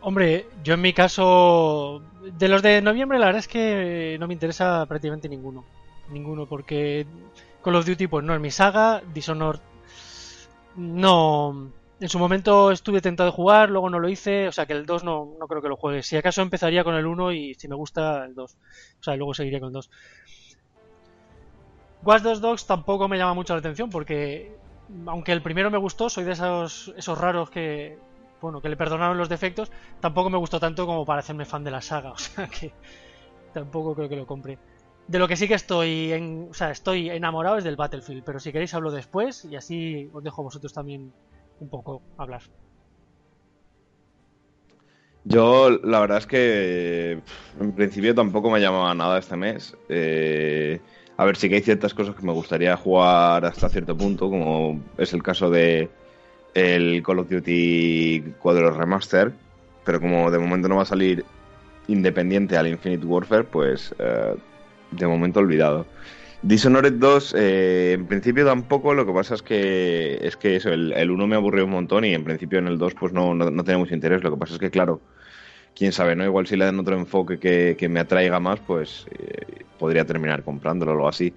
Hombre, 0.00 0.46
yo 0.64 0.74
en 0.74 0.80
mi 0.80 0.92
caso, 0.92 2.02
de 2.38 2.48
los 2.48 2.62
de 2.62 2.82
noviembre, 2.82 3.18
la 3.18 3.26
verdad 3.26 3.40
es 3.40 3.48
que 3.48 4.16
no 4.18 4.26
me 4.26 4.34
interesa 4.34 4.86
prácticamente 4.86 5.28
ninguno. 5.28 5.64
Ninguno, 6.10 6.46
porque 6.46 7.06
Call 7.62 7.76
of 7.76 7.86
Duty, 7.86 8.06
pues 8.06 8.24
no 8.24 8.34
es 8.34 8.40
mi 8.40 8.50
saga, 8.50 9.02
Dishonored 9.14 9.60
no. 10.76 11.70
En 12.02 12.08
su 12.08 12.18
momento 12.18 12.72
estuve 12.72 13.00
tentado 13.00 13.30
de 13.30 13.36
jugar, 13.36 13.70
luego 13.70 13.88
no 13.88 14.00
lo 14.00 14.08
hice, 14.08 14.48
o 14.48 14.52
sea 14.52 14.66
que 14.66 14.72
el 14.72 14.86
2 14.86 15.04
no, 15.04 15.36
no 15.38 15.46
creo 15.46 15.62
que 15.62 15.68
lo 15.68 15.76
juegue. 15.76 16.02
Si 16.02 16.16
acaso 16.16 16.42
empezaría 16.42 16.82
con 16.82 16.96
el 16.96 17.06
1 17.06 17.30
y 17.30 17.54
si 17.54 17.68
me 17.68 17.76
gusta 17.76 18.24
el 18.24 18.34
2. 18.34 18.56
O 18.98 19.02
sea, 19.04 19.14
luego 19.14 19.34
seguiría 19.34 19.60
con 19.60 19.68
el 19.68 19.74
2. 19.74 19.88
Watch 22.02 22.22
Dogs 22.22 22.40
Dogs 22.40 22.66
tampoco 22.66 23.06
me 23.06 23.18
llama 23.18 23.34
mucho 23.34 23.54
la 23.54 23.60
atención 23.60 23.88
porque, 23.88 24.52
aunque 25.06 25.30
el 25.30 25.42
primero 25.42 25.70
me 25.70 25.78
gustó, 25.78 26.10
soy 26.10 26.24
de 26.24 26.32
esos, 26.32 26.92
esos 26.96 27.16
raros 27.16 27.50
que, 27.50 27.96
bueno, 28.40 28.60
que 28.60 28.68
le 28.68 28.76
perdonaron 28.76 29.16
los 29.16 29.28
defectos, 29.28 29.70
tampoco 30.00 30.28
me 30.28 30.38
gustó 30.38 30.58
tanto 30.58 30.86
como 30.86 31.06
para 31.06 31.20
hacerme 31.20 31.44
fan 31.44 31.62
de 31.62 31.70
la 31.70 31.82
saga, 31.82 32.10
o 32.14 32.18
sea 32.18 32.48
que 32.48 32.72
tampoco 33.54 33.94
creo 33.94 34.08
que 34.08 34.16
lo 34.16 34.26
compre. 34.26 34.58
De 35.06 35.20
lo 35.20 35.28
que 35.28 35.36
sí 35.36 35.46
que 35.46 35.54
estoy, 35.54 36.12
o 36.50 36.54
sea, 36.54 36.72
estoy 36.72 37.10
enamorado 37.10 37.58
es 37.58 37.64
del 37.64 37.76
Battlefield, 37.76 38.24
pero 38.24 38.40
si 38.40 38.50
queréis 38.50 38.74
hablo 38.74 38.90
después 38.90 39.44
y 39.44 39.54
así 39.54 40.10
os 40.12 40.24
dejo 40.24 40.42
vosotros 40.42 40.72
también 40.72 41.12
un 41.62 41.68
poco 41.68 42.02
hablar. 42.18 42.42
Yo, 45.24 45.70
la 45.70 46.00
verdad 46.00 46.18
es 46.18 46.26
que 46.26 47.20
en 47.60 47.72
principio 47.72 48.14
tampoco 48.14 48.50
me 48.50 48.60
llamaba 48.60 48.92
nada 48.94 49.18
este 49.18 49.36
mes. 49.36 49.76
Eh, 49.88 50.80
a 51.16 51.24
ver, 51.24 51.36
sí 51.36 51.48
que 51.48 51.56
hay 51.56 51.62
ciertas 51.62 51.94
cosas 51.94 52.16
que 52.16 52.26
me 52.26 52.32
gustaría 52.32 52.76
jugar 52.76 53.44
hasta 53.44 53.68
cierto 53.68 53.96
punto, 53.96 54.28
como 54.28 54.82
es 54.98 55.12
el 55.12 55.22
caso 55.22 55.48
de 55.48 55.88
el 56.54 57.02
Call 57.04 57.20
of 57.20 57.30
Duty 57.30 58.34
4 58.40 58.72
Remaster, 58.72 59.32
pero 59.84 60.00
como 60.00 60.30
de 60.30 60.38
momento 60.38 60.68
no 60.68 60.76
va 60.76 60.82
a 60.82 60.86
salir 60.86 61.24
independiente 61.86 62.56
al 62.56 62.66
Infinite 62.66 63.06
Warfare, 63.06 63.44
pues 63.44 63.94
eh, 64.00 64.34
de 64.90 65.06
momento 65.06 65.38
olvidado. 65.38 65.86
Dishonored 66.42 66.94
2, 66.94 67.34
eh, 67.38 67.92
en 67.92 68.06
principio 68.06 68.44
tampoco, 68.44 68.94
lo 68.94 69.06
que 69.06 69.12
pasa 69.12 69.34
es 69.34 69.42
que 69.42 70.18
es 70.22 70.36
que 70.36 70.56
eso, 70.56 70.70
el, 70.70 71.10
1 71.10 71.26
me 71.28 71.36
aburrió 71.36 71.64
un 71.64 71.70
montón 71.70 72.04
y 72.04 72.14
en 72.14 72.24
principio 72.24 72.58
en 72.58 72.66
el 72.66 72.78
2 72.78 72.94
pues 72.94 73.12
no, 73.12 73.32
no, 73.34 73.64
tenemos 73.64 73.92
interés, 73.92 74.24
lo 74.24 74.32
que 74.32 74.36
pasa 74.36 74.54
es 74.54 74.58
que 74.58 74.70
claro, 74.70 75.00
quién 75.76 75.92
sabe, 75.92 76.16
¿no? 76.16 76.24
Igual 76.24 76.48
si 76.48 76.56
le 76.56 76.64
dan 76.64 76.80
otro 76.80 76.96
enfoque 76.96 77.38
que, 77.38 77.88
me 77.88 78.00
atraiga 78.00 78.40
más, 78.40 78.58
pues 78.60 79.06
eh, 79.12 79.64
podría 79.78 80.04
terminar 80.04 80.42
comprándolo 80.42 80.92
o 80.92 80.94
algo 80.94 81.08
así. 81.08 81.32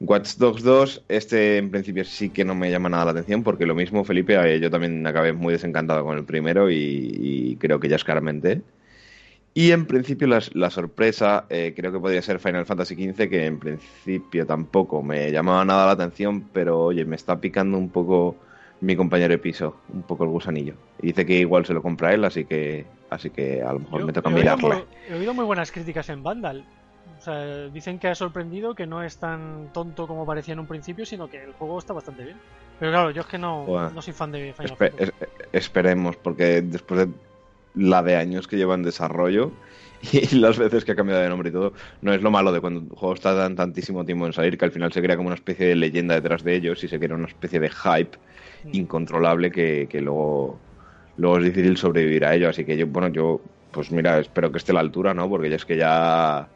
Watch 0.00 0.36
Dogs 0.36 0.62
2, 0.62 1.04
este 1.08 1.58
en 1.58 1.70
principio 1.70 2.04
sí 2.04 2.30
que 2.30 2.44
no 2.44 2.54
me 2.54 2.70
llama 2.70 2.88
nada 2.88 3.04
la 3.04 3.10
atención 3.12 3.44
porque 3.44 3.66
lo 3.66 3.74
mismo, 3.74 4.02
Felipe, 4.02 4.34
eh, 4.34 4.58
yo 4.58 4.70
también 4.70 5.06
acabé 5.06 5.32
muy 5.32 5.52
desencantado 5.52 6.04
con 6.04 6.18
el 6.18 6.24
primero 6.24 6.70
y, 6.70 7.56
creo 7.60 7.78
que 7.78 7.88
ya 7.88 7.96
es 7.96 8.04
claramente. 8.04 8.62
Y 9.52 9.72
en 9.72 9.86
principio 9.86 10.28
la, 10.28 10.70
sorpresa 10.70 11.44
eh, 11.48 11.72
creo 11.74 11.90
que 11.90 11.98
podría 11.98 12.22
ser 12.22 12.38
Final 12.38 12.66
Fantasy 12.66 12.94
XV, 12.94 13.28
que 13.28 13.46
en 13.46 13.58
principio 13.58 14.46
tampoco 14.46 15.02
me 15.02 15.32
llamaba 15.32 15.64
nada 15.64 15.86
la 15.86 15.92
atención, 15.92 16.48
pero 16.52 16.84
oye, 16.84 17.04
me 17.04 17.16
está 17.16 17.40
picando 17.40 17.76
un 17.76 17.90
poco 17.90 18.36
mi 18.80 18.94
compañero 18.94 19.32
de 19.32 19.38
piso, 19.38 19.76
un 19.92 20.02
poco 20.02 20.24
el 20.24 20.30
gusanillo. 20.30 20.74
Y 21.02 21.08
dice 21.08 21.26
que 21.26 21.34
igual 21.34 21.66
se 21.66 21.74
lo 21.74 21.82
compra 21.82 22.14
él, 22.14 22.24
así 22.24 22.44
que 22.44 22.86
así 23.10 23.30
que 23.30 23.60
a 23.62 23.72
lo 23.72 23.80
mejor 23.80 24.04
me 24.04 24.12
toca 24.12 24.30
mirarla. 24.30 24.84
he 25.08 25.14
oído 25.14 25.34
muy 25.34 25.44
buenas 25.44 25.72
críticas 25.72 26.08
en 26.10 26.22
Vandal. 26.22 26.64
O 27.18 27.22
sea, 27.22 27.66
dicen 27.68 27.98
que 27.98 28.08
ha 28.08 28.14
sorprendido 28.14 28.74
que 28.74 28.86
no 28.86 29.02
es 29.02 29.18
tan 29.18 29.70
tonto 29.74 30.06
como 30.06 30.24
parecía 30.24 30.54
en 30.54 30.60
un 30.60 30.66
principio, 30.66 31.04
sino 31.04 31.28
que 31.28 31.42
el 31.42 31.52
juego 31.52 31.78
está 31.78 31.92
bastante 31.92 32.24
bien. 32.24 32.36
Pero 32.78 32.92
claro, 32.92 33.10
yo 33.10 33.20
es 33.20 33.26
que 33.26 33.36
no, 33.36 33.90
no 33.90 34.00
soy 34.00 34.14
fan 34.14 34.32
de 34.32 34.54
Final 34.54 34.76
Fantasy. 34.76 35.12
esperemos, 35.52 36.16
porque 36.16 36.62
después 36.62 37.00
de 37.00 37.12
la 37.74 38.02
de 38.02 38.16
años 38.16 38.48
que 38.48 38.56
lleva 38.56 38.74
en 38.74 38.82
desarrollo 38.82 39.52
y 40.12 40.34
las 40.36 40.58
veces 40.58 40.84
que 40.84 40.92
ha 40.92 40.96
cambiado 40.96 41.22
de 41.22 41.28
nombre 41.28 41.50
y 41.50 41.52
todo, 41.52 41.72
no 42.02 42.12
es 42.12 42.22
lo 42.22 42.30
malo 42.30 42.52
de 42.52 42.60
cuando 42.60 42.80
un 42.80 42.88
juego 42.88 43.14
está 43.14 43.36
tan 43.36 43.56
tantísimo 43.56 44.04
tiempo 44.04 44.26
en 44.26 44.32
salir 44.32 44.56
que 44.56 44.64
al 44.64 44.72
final 44.72 44.92
se 44.92 45.02
crea 45.02 45.16
como 45.16 45.28
una 45.28 45.36
especie 45.36 45.66
de 45.66 45.76
leyenda 45.76 46.14
detrás 46.14 46.42
de 46.42 46.54
ellos 46.54 46.82
y 46.84 46.88
se 46.88 46.98
crea 46.98 47.16
una 47.16 47.28
especie 47.28 47.60
de 47.60 47.70
hype 47.70 48.18
mm. 48.64 48.70
incontrolable 48.72 49.50
que, 49.50 49.86
que 49.90 50.00
luego, 50.00 50.58
luego 51.16 51.38
es 51.38 51.44
difícil 51.44 51.76
sobrevivir 51.76 52.24
a 52.24 52.34
ello. 52.34 52.48
Así 52.48 52.64
que 52.64 52.76
yo, 52.76 52.86
bueno, 52.86 53.08
yo, 53.08 53.40
pues 53.70 53.90
mira, 53.90 54.18
espero 54.18 54.50
que 54.50 54.58
esté 54.58 54.72
a 54.72 54.76
la 54.76 54.80
altura, 54.80 55.14
¿no? 55.14 55.28
Porque 55.28 55.50
ya 55.50 55.56
es 55.56 55.64
que 55.64 55.76
ya 55.76 56.48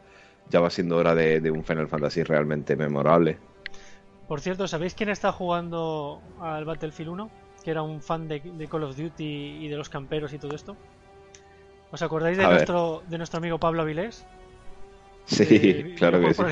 ya 0.49 0.59
va 0.59 0.69
siendo 0.69 0.97
hora 0.97 1.15
de, 1.15 1.51
un 1.51 1.63
Final 1.63 1.87
Fantasy 1.87 2.23
realmente 2.23 2.75
memorable. 2.75 3.37
Por 4.27 4.41
cierto, 4.41 4.67
¿sabéis 4.67 4.95
quién 4.95 5.09
está 5.09 5.31
jugando 5.31 6.21
al 6.39 6.65
Battlefield 6.65 7.11
1? 7.11 7.29
Que 7.63 7.71
era 7.71 7.81
un 7.81 8.01
fan 8.01 8.27
de, 8.27 8.67
Call 8.69 8.83
of 8.83 8.95
Duty 8.95 9.23
y 9.61 9.67
de 9.67 9.77
los 9.77 9.89
camperos 9.89 10.33
y 10.33 10.39
todo 10.39 10.55
esto. 10.55 10.75
¿Os 11.95 12.01
acordáis 12.01 12.37
de, 12.37 12.43
nuestro, 12.43 13.03
de 13.07 13.17
nuestro 13.17 13.37
amigo 13.37 13.57
Pablo 13.57 13.83
Avilés? 13.83 14.25
Sí, 15.27 15.93
claro 15.97 16.19
que 16.19 16.33
sí. 16.33 16.43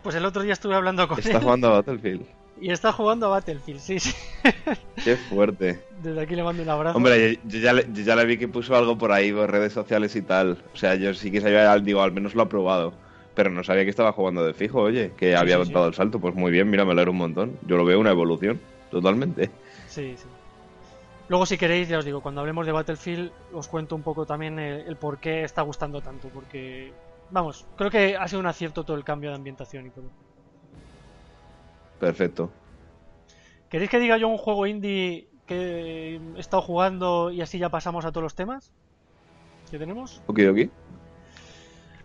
pues 0.00 0.14
el 0.14 0.24
otro 0.24 0.42
día 0.42 0.52
estuve 0.52 0.76
hablando 0.76 1.08
con 1.08 1.18
él. 1.18 1.24
Está 1.26 1.40
jugando 1.40 1.66
a 1.66 1.70
Battlefield. 1.72 2.24
Y 2.60 2.70
está 2.70 2.92
jugando 2.92 3.26
a 3.26 3.30
Battlefield, 3.30 3.80
sí, 3.80 3.98
sí. 3.98 4.14
Qué 5.02 5.16
fuerte. 5.16 5.82
Desde 6.04 6.20
aquí 6.20 6.36
le 6.36 6.44
mando 6.44 6.62
un 6.62 6.68
abrazo. 6.68 6.96
Hombre, 6.96 7.40
yo, 7.42 7.58
ya, 7.58 7.72
le, 7.72 7.84
ya, 7.92 8.14
le, 8.14 8.24
vi 8.26 8.38
que 8.38 8.46
puso 8.46 8.76
algo 8.76 8.96
por 8.96 9.10
ahí, 9.10 9.32
por 9.32 9.50
redes 9.50 9.72
sociales 9.72 10.14
y 10.14 10.22
tal. 10.22 10.58
O 10.72 10.76
sea, 10.76 10.94
yo 10.94 11.12
sí 11.14 11.32
que 11.32 11.40
sabía, 11.40 11.76
digo, 11.78 12.00
al 12.00 12.12
menos 12.12 12.36
lo 12.36 12.42
ha 12.42 12.48
probado 12.48 12.94
pero 13.34 13.50
no 13.50 13.64
sabía 13.64 13.84
que 13.84 13.90
estaba 13.90 14.12
jugando 14.12 14.44
de 14.44 14.52
fijo, 14.52 14.82
oye, 14.82 15.12
que 15.16 15.34
había 15.34 15.56
dado 15.58 15.88
el 15.88 15.94
salto. 15.94 16.20
Pues 16.20 16.34
muy 16.34 16.52
bien, 16.52 16.70
mira, 16.70 16.84
me 16.84 16.94
lo 16.94 17.10
un 17.10 17.16
montón. 17.16 17.58
Yo 17.66 17.76
lo 17.76 17.84
veo 17.84 17.98
una 17.98 18.10
evolución, 18.10 18.60
totalmente. 18.90 19.50
Sí, 19.88 20.14
sí. 20.16 20.28
Luego, 21.32 21.46
si 21.46 21.56
queréis, 21.56 21.88
ya 21.88 21.96
os 21.96 22.04
digo, 22.04 22.20
cuando 22.20 22.42
hablemos 22.42 22.66
de 22.66 22.72
Battlefield, 22.72 23.32
os 23.54 23.66
cuento 23.66 23.96
un 23.96 24.02
poco 24.02 24.26
también 24.26 24.58
el, 24.58 24.96
por 24.96 25.16
qué 25.16 25.44
está 25.44 25.62
gustando 25.62 26.02
tanto. 26.02 26.28
Porque, 26.28 26.92
vamos, 27.30 27.64
creo 27.74 27.90
que 27.90 28.18
ha 28.18 28.28
sido 28.28 28.40
un 28.40 28.46
acierto 28.46 28.84
todo 28.84 28.98
el 28.98 29.02
cambio 29.02 29.30
de 29.30 29.36
ambientación 29.36 29.86
y 29.86 29.90
todo. 29.92 30.10
Perfecto. 31.98 32.50
¿Queréis 33.70 33.90
que 33.90 33.98
diga 33.98 34.18
yo 34.18 34.28
un 34.28 34.36
juego 34.36 34.66
indie 34.66 35.30
que 35.46 36.20
he 36.36 36.38
estado 36.38 36.60
jugando 36.60 37.30
y 37.30 37.40
así 37.40 37.58
ya 37.58 37.70
pasamos 37.70 38.04
a 38.04 38.12
todos 38.12 38.24
los 38.24 38.34
temas 38.34 38.70
que 39.70 39.78
tenemos? 39.78 40.20
Ok, 40.26 40.40
ok. 40.50 40.70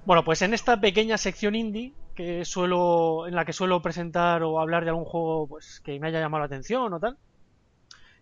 Bueno, 0.06 0.24
pues 0.24 0.42
en 0.42 0.54
esta 0.54 0.80
pequeña 0.80 1.18
sección 1.18 1.54
indie 1.54 1.92
que 2.16 2.46
suelo, 2.46 3.28
en 3.28 3.36
la 3.36 3.44
que 3.44 3.52
suelo 3.52 3.82
presentar 3.82 4.42
o 4.44 4.62
hablar 4.62 4.86
de 4.86 4.92
algún 4.92 5.04
juego 5.04 5.48
pues, 5.48 5.82
que 5.82 6.00
me 6.00 6.08
haya 6.08 6.22
llamado 6.22 6.40
la 6.40 6.46
atención 6.46 6.94
o 6.94 7.00
tal, 7.02 7.18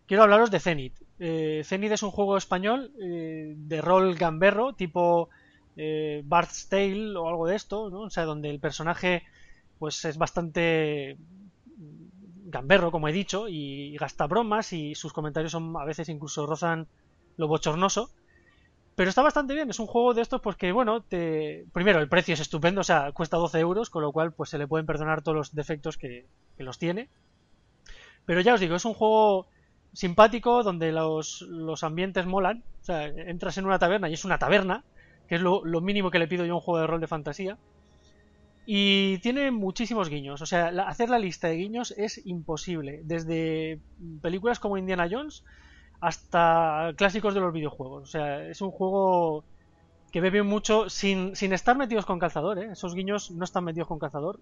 quiero 0.08 0.24
hablaros 0.24 0.52
de 0.52 0.60
Zenith. 0.60 1.02
Eh, 1.20 1.62
Zenith 1.66 1.94
es 1.94 2.04
un 2.04 2.12
juego 2.12 2.38
español 2.38 2.92
eh, 3.02 3.54
de 3.56 3.82
rol 3.82 4.16
gamberro, 4.16 4.74
tipo 4.74 5.30
eh, 5.78 6.22
Bart's 6.26 6.68
Tale 6.70 7.16
o 7.16 7.28
algo 7.28 7.48
de 7.48 7.56
esto, 7.56 7.90
¿no? 7.90 8.02
O 8.02 8.10
sea, 8.10 8.26
donde 8.26 8.50
el 8.50 8.60
personaje 8.60 9.24
pues 9.80 10.04
es 10.06 10.18
bastante 10.18 11.18
gamberro, 12.46 12.92
como 12.92 13.08
he 13.08 13.14
dicho, 13.14 13.48
y 13.50 13.96
gasta 13.98 14.28
bromas 14.28 14.72
y 14.72 14.96
sus 14.96 15.12
comentarios 15.12 15.52
son 15.52 15.76
a 15.78 15.84
veces 15.84 16.08
incluso 16.10 16.46
rozan 16.46 16.88
lo 17.38 17.48
bochornoso. 17.48 18.12
Pero 18.96 19.10
está 19.10 19.22
bastante 19.22 19.54
bien, 19.54 19.70
es 19.70 19.80
un 19.80 19.88
juego 19.88 20.14
de 20.14 20.22
estos 20.22 20.40
pues 20.40 20.56
que, 20.56 20.72
bueno, 20.72 21.02
te... 21.02 21.66
primero 21.74 22.00
el 22.00 22.08
precio 22.08 22.34
es 22.34 22.40
estupendo, 22.40 22.80
o 22.82 22.84
sea, 22.86 23.12
cuesta 23.12 23.36
12 23.36 23.60
euros, 23.60 23.90
con 23.90 24.02
lo 24.02 24.14
cual 24.14 24.32
pues 24.32 24.50
se 24.50 24.58
le 24.58 24.68
pueden 24.68 24.86
perdonar 24.86 25.22
todos 25.22 25.36
los 25.36 25.54
defectos 25.54 25.98
que, 25.98 26.28
los 26.58 26.80
tiene. 26.80 27.10
Pero 28.26 28.40
ya 28.40 28.54
os 28.54 28.62
digo, 28.62 28.76
es 28.76 28.86
un 28.86 28.94
juego 28.94 29.48
simpático 29.96 30.62
donde 30.62 30.92
los, 30.92 31.42
los, 31.44 31.84
ambientes 31.84 32.26
molan, 32.26 32.64
o 32.82 32.86
sea, 32.86 33.08
entras 33.08 33.58
en 33.58 33.66
una 33.66 33.80
taberna 33.80 34.10
y 34.10 34.14
es 34.14 34.26
una 34.26 34.38
taberna, 34.38 34.84
que 35.28 35.36
es 35.36 35.42
lo, 35.42 35.64
mínimo 35.82 36.12
que 36.12 36.20
le 36.20 36.28
pido 36.28 36.46
yo 36.46 36.54
a 36.54 36.56
un 36.56 36.62
juego 36.62 36.82
de 36.82 36.88
rol 36.88 37.02
de 37.02 37.08
fantasía. 37.08 37.58
Y 38.68 39.20
tiene 39.20 39.52
muchísimos 39.52 40.10
guiños, 40.10 40.42
o 40.42 40.46
sea, 40.46 40.68
hacer 40.88 41.10
la 41.10 41.20
lista 41.20 41.48
de 41.48 41.56
guiños 41.56 41.92
es 41.98 42.26
imposible, 42.26 43.02
desde 43.04 43.80
películas 44.22 44.60
como 44.60 44.78
Indiana 44.78 45.08
Jones 45.10 45.44
hasta 46.02 46.92
clásicos 46.98 47.34
de 47.34 47.40
los 47.40 47.54
videojuegos. 47.54 48.04
O 48.04 48.08
sea, 48.08 48.44
es 48.48 48.62
un 48.62 48.72
juego 48.72 49.44
que 50.12 50.20
bebe 50.20 50.44
mucho 50.44 50.90
sin, 50.90 51.36
sin 51.36 51.54
estar 51.54 51.78
metidos 51.78 52.06
con 52.06 52.20
calzador, 52.20 52.60
¿eh? 52.60 52.70
Esos 52.72 52.96
guiños 52.96 53.32
no 53.32 53.44
están 53.44 53.64
metidos 53.64 53.88
con 53.88 54.00
calzador. 54.00 54.40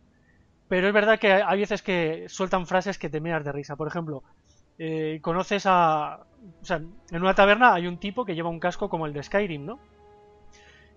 Pero 0.68 0.88
es 0.88 0.94
verdad 0.94 1.20
que 1.20 1.34
hay 1.34 1.60
veces 1.60 1.82
que 1.82 2.26
sueltan 2.30 2.66
frases 2.66 2.98
que 2.98 3.10
te 3.10 3.20
miras 3.20 3.44
de 3.44 3.52
risa. 3.52 3.76
Por 3.76 3.88
ejemplo, 3.88 4.24
eh, 4.80 5.20
conoces 5.22 5.64
a... 5.66 6.20
O 6.62 6.66
sea, 6.66 6.78
en 6.78 7.22
una 7.22 7.36
taberna 7.36 7.74
hay 7.74 7.88
un 7.88 7.98
tipo 7.98 8.26
que 8.26 8.36
lleva 8.36 8.50
un 8.50 8.60
casco 8.60 8.90
como 8.90 9.06
el 9.06 9.14
de 9.14 9.24
Skyrim, 9.24 9.66
¿no? 9.66 9.80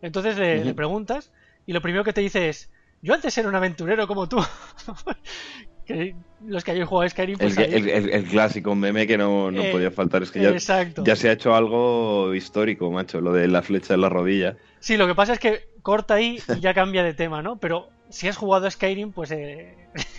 Entonces 0.03 0.37
le 0.37 0.75
preguntas 0.75 1.33
y 1.67 1.73
lo 1.73 1.81
primero 1.81 2.05
que 2.05 2.13
te 2.13 2.21
dice 2.21 2.49
es, 2.49 2.71
yo 3.03 3.15
antes 3.15 3.37
era 3.39 3.49
un 3.49 3.55
aventurero 3.55 4.07
como 4.07 4.29
tú. 4.29 4.39
que 5.87 6.15
los 6.47 6.65
que 6.65 6.73
hayan 6.73 6.87
jugado 6.87 7.07
a 7.07 7.09
Skyrim. 7.09 7.39
Pues 7.39 7.57
el, 7.57 8.25
clásico 8.25 8.75
meme 8.75 9.07
que 9.07 9.17
no, 9.17 9.51
no 9.51 9.63
eh, 9.63 9.71
podía 9.71 9.91
faltar. 9.91 10.23
Es 10.23 10.31
que 10.31 10.41
ya, 10.41 10.57
ya, 10.57 11.17
se 11.17 11.29
ha 11.29 11.33
hecho 11.33 11.55
algo 11.55 12.35
histórico, 12.35 12.91
macho, 12.91 13.21
lo 13.21 13.33
de 13.33 13.49
la 13.49 13.63
flecha 13.63 13.95
en 13.95 14.01
la 14.01 14.09
rodilla. 14.09 14.57
Sí, 14.81 14.97
lo 14.97 15.07
que 15.07 15.15
pasa 15.15 15.33
es 15.33 15.39
que 15.39 15.69
corta 15.83 16.15
ahí 16.15 16.41
y 16.57 16.61
ya 16.61 16.75
cambia 16.75 17.05
de 17.05 17.15
tema, 17.15 17.43
¿no? 17.43 17.57
Pero 17.57 17.89
si 18.09 18.29
has 18.29 18.37
jugado 18.37 18.67
a 18.67 18.71
Skyrim, 18.71 19.13
pues. 19.13 19.31
Eh... 19.33 19.75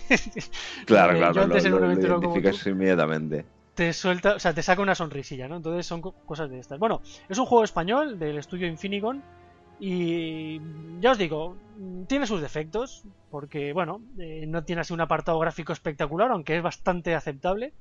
claro, 0.86 1.18
claro, 1.18 1.48
lo, 1.48 1.80
lo, 1.80 1.94
identificas 1.94 2.66
inmediatamente. 2.68 3.46
te 3.76 3.94
suelta, 3.94 4.36
o 4.36 4.40
sea, 4.40 4.54
te 4.54 4.64
saca 4.64 4.82
una 4.82 4.96
sonrisilla, 4.96 5.48
¿no? 5.48 5.58
Entonces 5.58 5.86
son 5.86 6.02
cosas 6.02 6.50
de 6.50 6.60
estas. 6.60 6.80
Bueno, 6.80 7.02
es 7.30 7.38
un 7.38 7.46
juego 7.46 7.64
español 7.64 8.20
del 8.20 8.38
estudio 8.38 8.68
Infinigon 8.68 9.24
y 9.80 10.60
ya 11.00 11.12
os 11.12 11.18
digo, 11.18 11.56
tiene 12.08 12.26
sus 12.26 12.42
defectos, 12.42 13.04
porque, 13.30 13.74
bueno, 13.74 14.02
eh, 14.18 14.46
no 14.48 14.64
tiene 14.64 14.82
así 14.82 14.94
un 14.94 15.02
apartado 15.02 15.38
gráfico 15.40 15.74
espectacular, 15.74 16.32
aunque 16.32 16.58
es 16.58 16.64
bastante 16.64 17.14
aceptable. 17.14 17.74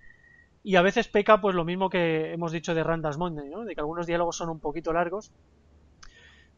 Y 0.63 0.77
a 0.77 0.83
veces 0.83 1.09
peca, 1.09 1.41
pues 1.41 1.55
lo 1.55 1.65
mismo 1.65 1.89
que 1.89 2.33
hemos 2.33 2.53
dicho 2.53 2.75
de 2.75 2.83
Randas 2.83 3.19
Monday, 3.19 3.49
¿no? 3.49 3.65
De 3.65 3.75
que 3.75 3.81
algunos 3.81 4.07
diálogos 4.07 4.37
son 4.37 4.51
un 4.51 4.59
poquito 4.59 4.93
largos. 4.93 5.31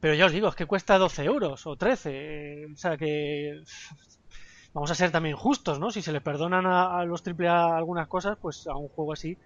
Pero 0.01 0.15
ya 0.15 0.27
os 0.27 0.33
digo, 0.33 0.49
es 0.49 0.55
que 0.55 0.67
cuesta 0.67 0.99
12 0.99 1.25
euros 1.25 1.67
o 1.67 1.77
13. 1.77 2.67
o 2.73 2.77
sea 2.77 2.97
que. 2.97 3.63
Vamos 4.75 4.91
a 4.91 4.95
ser 4.95 5.11
también 5.11 5.35
justos, 5.35 5.81
¿no? 5.81 5.91
Si 5.91 6.03
se 6.03 6.13
le 6.13 6.21
perdonan 6.21 6.67
a, 6.67 7.03
los 7.05 7.23
AAA 7.27 7.77
algunas 7.77 8.07
cosas, 8.07 8.37
pues 8.41 8.67
a 8.67 8.77
un 8.77 8.89
juego 8.89 9.15
así. 9.15 9.37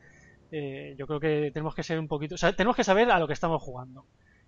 Eh, 0.50 0.94
yo 0.99 1.06
creo 1.06 1.21
que 1.21 1.50
tenemos 1.54 1.75
que 1.75 1.85
ser 1.85 1.99
un 1.99 2.09
poquito. 2.09 2.35
O 2.35 2.38
sea, 2.38 2.52
tenemos 2.52 2.76
que 2.76 2.85
saber 2.85 3.11
a 3.11 3.18
lo 3.18 3.26
que 3.26 3.32
estamos 3.32 3.62
jugando 3.62 4.04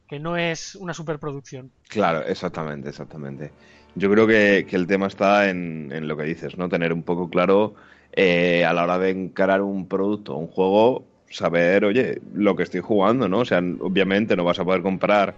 que 0.09 0.19
no 0.19 0.37
es 0.37 0.75
una 0.75 0.95
superproducción. 0.95 1.71
Claro, 1.89 2.25
exactamente, 2.27 2.89
exactamente. 2.89 3.53
Yo 3.95 4.11
creo 4.11 4.27
que, 4.27 4.67
el 4.71 4.87
tema 4.87 5.07
está 5.07 5.49
en, 5.49 6.07
lo 6.07 6.17
que 6.17 6.25
dices, 6.25 6.59
¿no? 6.59 6.69
Tener 6.69 6.93
un 6.93 7.03
poco 7.03 7.31
claro 7.31 7.75
eh, 8.13 8.65
a 8.65 8.73
la 8.73 8.85
hora 8.85 8.99
de 8.99 9.11
encarar 9.11 9.63
un 9.63 9.89
producto, 9.89 10.37
un 10.37 10.49
juego, 10.49 11.05
saber, 11.31 11.85
oye, 11.85 12.21
lo 12.35 12.57
que 12.57 12.65
estoy 12.65 12.81
jugando, 12.81 13.29
¿no? 13.29 13.41
O 13.41 13.45
sea, 13.45 13.59
obviamente 13.59 14.37
no 14.37 14.45
vas 14.45 14.59
a 14.59 14.65
poder 14.65 14.83
comprar 14.83 15.35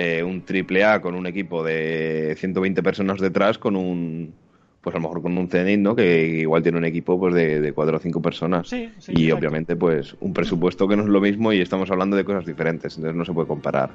eh, 0.00 0.22
un 0.22 0.42
triple 0.42 0.84
A 0.84 1.00
con 1.00 1.16
un 1.16 1.26
equipo 1.26 1.64
de 1.64 2.36
120 2.38 2.84
personas 2.84 3.20
detrás 3.20 3.58
con 3.58 3.74
un 3.74 4.32
pues 4.80 4.94
a 4.94 4.98
lo 4.98 5.02
mejor 5.02 5.22
con 5.22 5.36
un 5.36 5.48
Zenit, 5.48 5.80
¿no? 5.80 5.96
Que 5.96 6.24
igual 6.38 6.62
tiene 6.62 6.78
un 6.78 6.84
equipo 6.84 7.18
pues 7.18 7.34
de, 7.34 7.60
de 7.60 7.72
cuatro 7.72 7.96
o 7.96 8.00
cinco 8.00 8.22
personas. 8.22 8.72
y 9.08 9.30
obviamente, 9.32 9.74
pues, 9.74 10.16
un 10.20 10.32
presupuesto 10.32 10.86
que 10.86 10.96
no 10.96 11.02
es 11.02 11.08
lo 11.08 11.20
mismo 11.20 11.52
y 11.52 11.60
estamos 11.60 11.90
hablando 11.90 12.16
de 12.16 12.24
cosas 12.24 12.46
diferentes, 12.46 12.96
entonces 12.96 13.16
no 13.16 13.24
se 13.24 13.32
puede 13.32 13.48
comparar. 13.48 13.90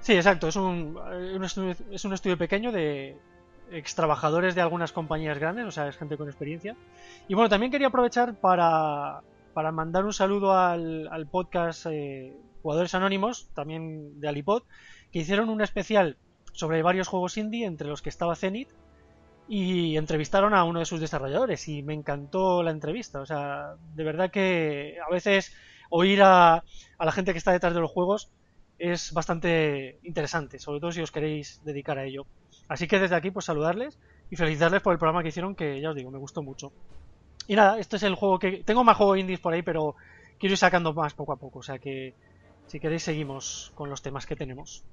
Sí, 0.00 0.14
exacto. 0.14 0.48
Es 0.48 0.56
un, 0.56 0.98
estudio, 1.44 1.76
es 1.92 2.04
un 2.04 2.12
estudio 2.12 2.36
pequeño 2.36 2.72
de 2.72 3.16
ex 3.70 3.94
trabajadores 3.94 4.56
de 4.56 4.60
algunas 4.60 4.92
compañías 4.92 5.38
grandes, 5.38 5.66
o 5.66 5.70
sea, 5.70 5.86
es 5.86 5.96
gente 5.96 6.16
con 6.16 6.26
experiencia. 6.26 6.74
Y 7.28 7.34
bueno, 7.34 7.48
también 7.48 7.70
quería 7.70 7.86
aprovechar 7.86 8.34
para, 8.34 9.20
para 9.54 9.70
mandar 9.70 10.04
un 10.04 10.12
saludo 10.12 10.52
al, 10.52 11.08
al 11.08 11.26
podcast 11.26 11.86
eh, 11.88 12.34
Jugadores 12.62 12.94
Anónimos, 12.94 13.48
también 13.54 14.20
de 14.20 14.28
Alipod, 14.28 14.62
que 15.12 15.20
hicieron 15.20 15.48
un 15.48 15.62
especial 15.62 16.16
sobre 16.52 16.82
varios 16.82 17.08
juegos 17.08 17.36
indie, 17.36 17.66
entre 17.66 17.88
los 17.88 18.02
que 18.02 18.08
estaba 18.08 18.36
Zenith 18.36 18.68
y 19.48 19.96
entrevistaron 19.96 20.54
a 20.54 20.62
uno 20.64 20.78
de 20.78 20.84
sus 20.84 21.00
desarrolladores 21.00 21.66
y 21.68 21.82
me 21.82 21.94
encantó 21.94 22.62
la 22.62 22.70
entrevista. 22.70 23.20
O 23.20 23.26
sea, 23.26 23.74
de 23.94 24.04
verdad 24.04 24.30
que 24.30 24.96
a 25.04 25.12
veces 25.12 25.52
oír 25.90 26.22
a, 26.22 26.62
a 26.98 27.04
la 27.04 27.12
gente 27.12 27.32
que 27.32 27.38
está 27.38 27.50
detrás 27.50 27.74
de 27.74 27.80
los 27.80 27.90
juegos 27.90 28.30
es 28.78 29.12
bastante 29.12 29.98
interesante, 30.04 30.58
sobre 30.58 30.80
todo 30.80 30.92
si 30.92 31.02
os 31.02 31.10
queréis 31.10 31.60
dedicar 31.64 31.98
a 31.98 32.04
ello. 32.04 32.26
Así 32.68 32.86
que 32.86 33.00
desde 33.00 33.16
aquí 33.16 33.30
pues 33.30 33.44
saludarles 33.44 33.98
y 34.30 34.36
felicitarles 34.36 34.82
por 34.82 34.92
el 34.92 34.98
programa 34.98 35.22
que 35.22 35.28
hicieron 35.30 35.56
que 35.56 35.80
ya 35.80 35.90
os 35.90 35.96
digo, 35.96 36.10
me 36.10 36.18
gustó 36.18 36.42
mucho. 36.42 36.72
Y 37.48 37.56
nada, 37.56 37.80
este 37.80 37.96
es 37.96 38.04
el 38.04 38.14
juego 38.14 38.38
que... 38.38 38.62
Tengo 38.64 38.84
más 38.84 38.96
juegos 38.96 39.18
indies 39.18 39.40
por 39.40 39.52
ahí, 39.52 39.62
pero 39.62 39.96
quiero 40.38 40.52
ir 40.52 40.58
sacando 40.58 40.94
más 40.94 41.14
poco 41.14 41.32
a 41.32 41.36
poco. 41.36 41.58
O 41.58 41.62
sea 41.64 41.80
que 41.80 42.14
si 42.70 42.78
queréis 42.78 43.02
seguimos 43.02 43.72
con 43.74 43.90
los 43.90 44.00
temas 44.00 44.26
que 44.26 44.36
tenemos. 44.36 44.84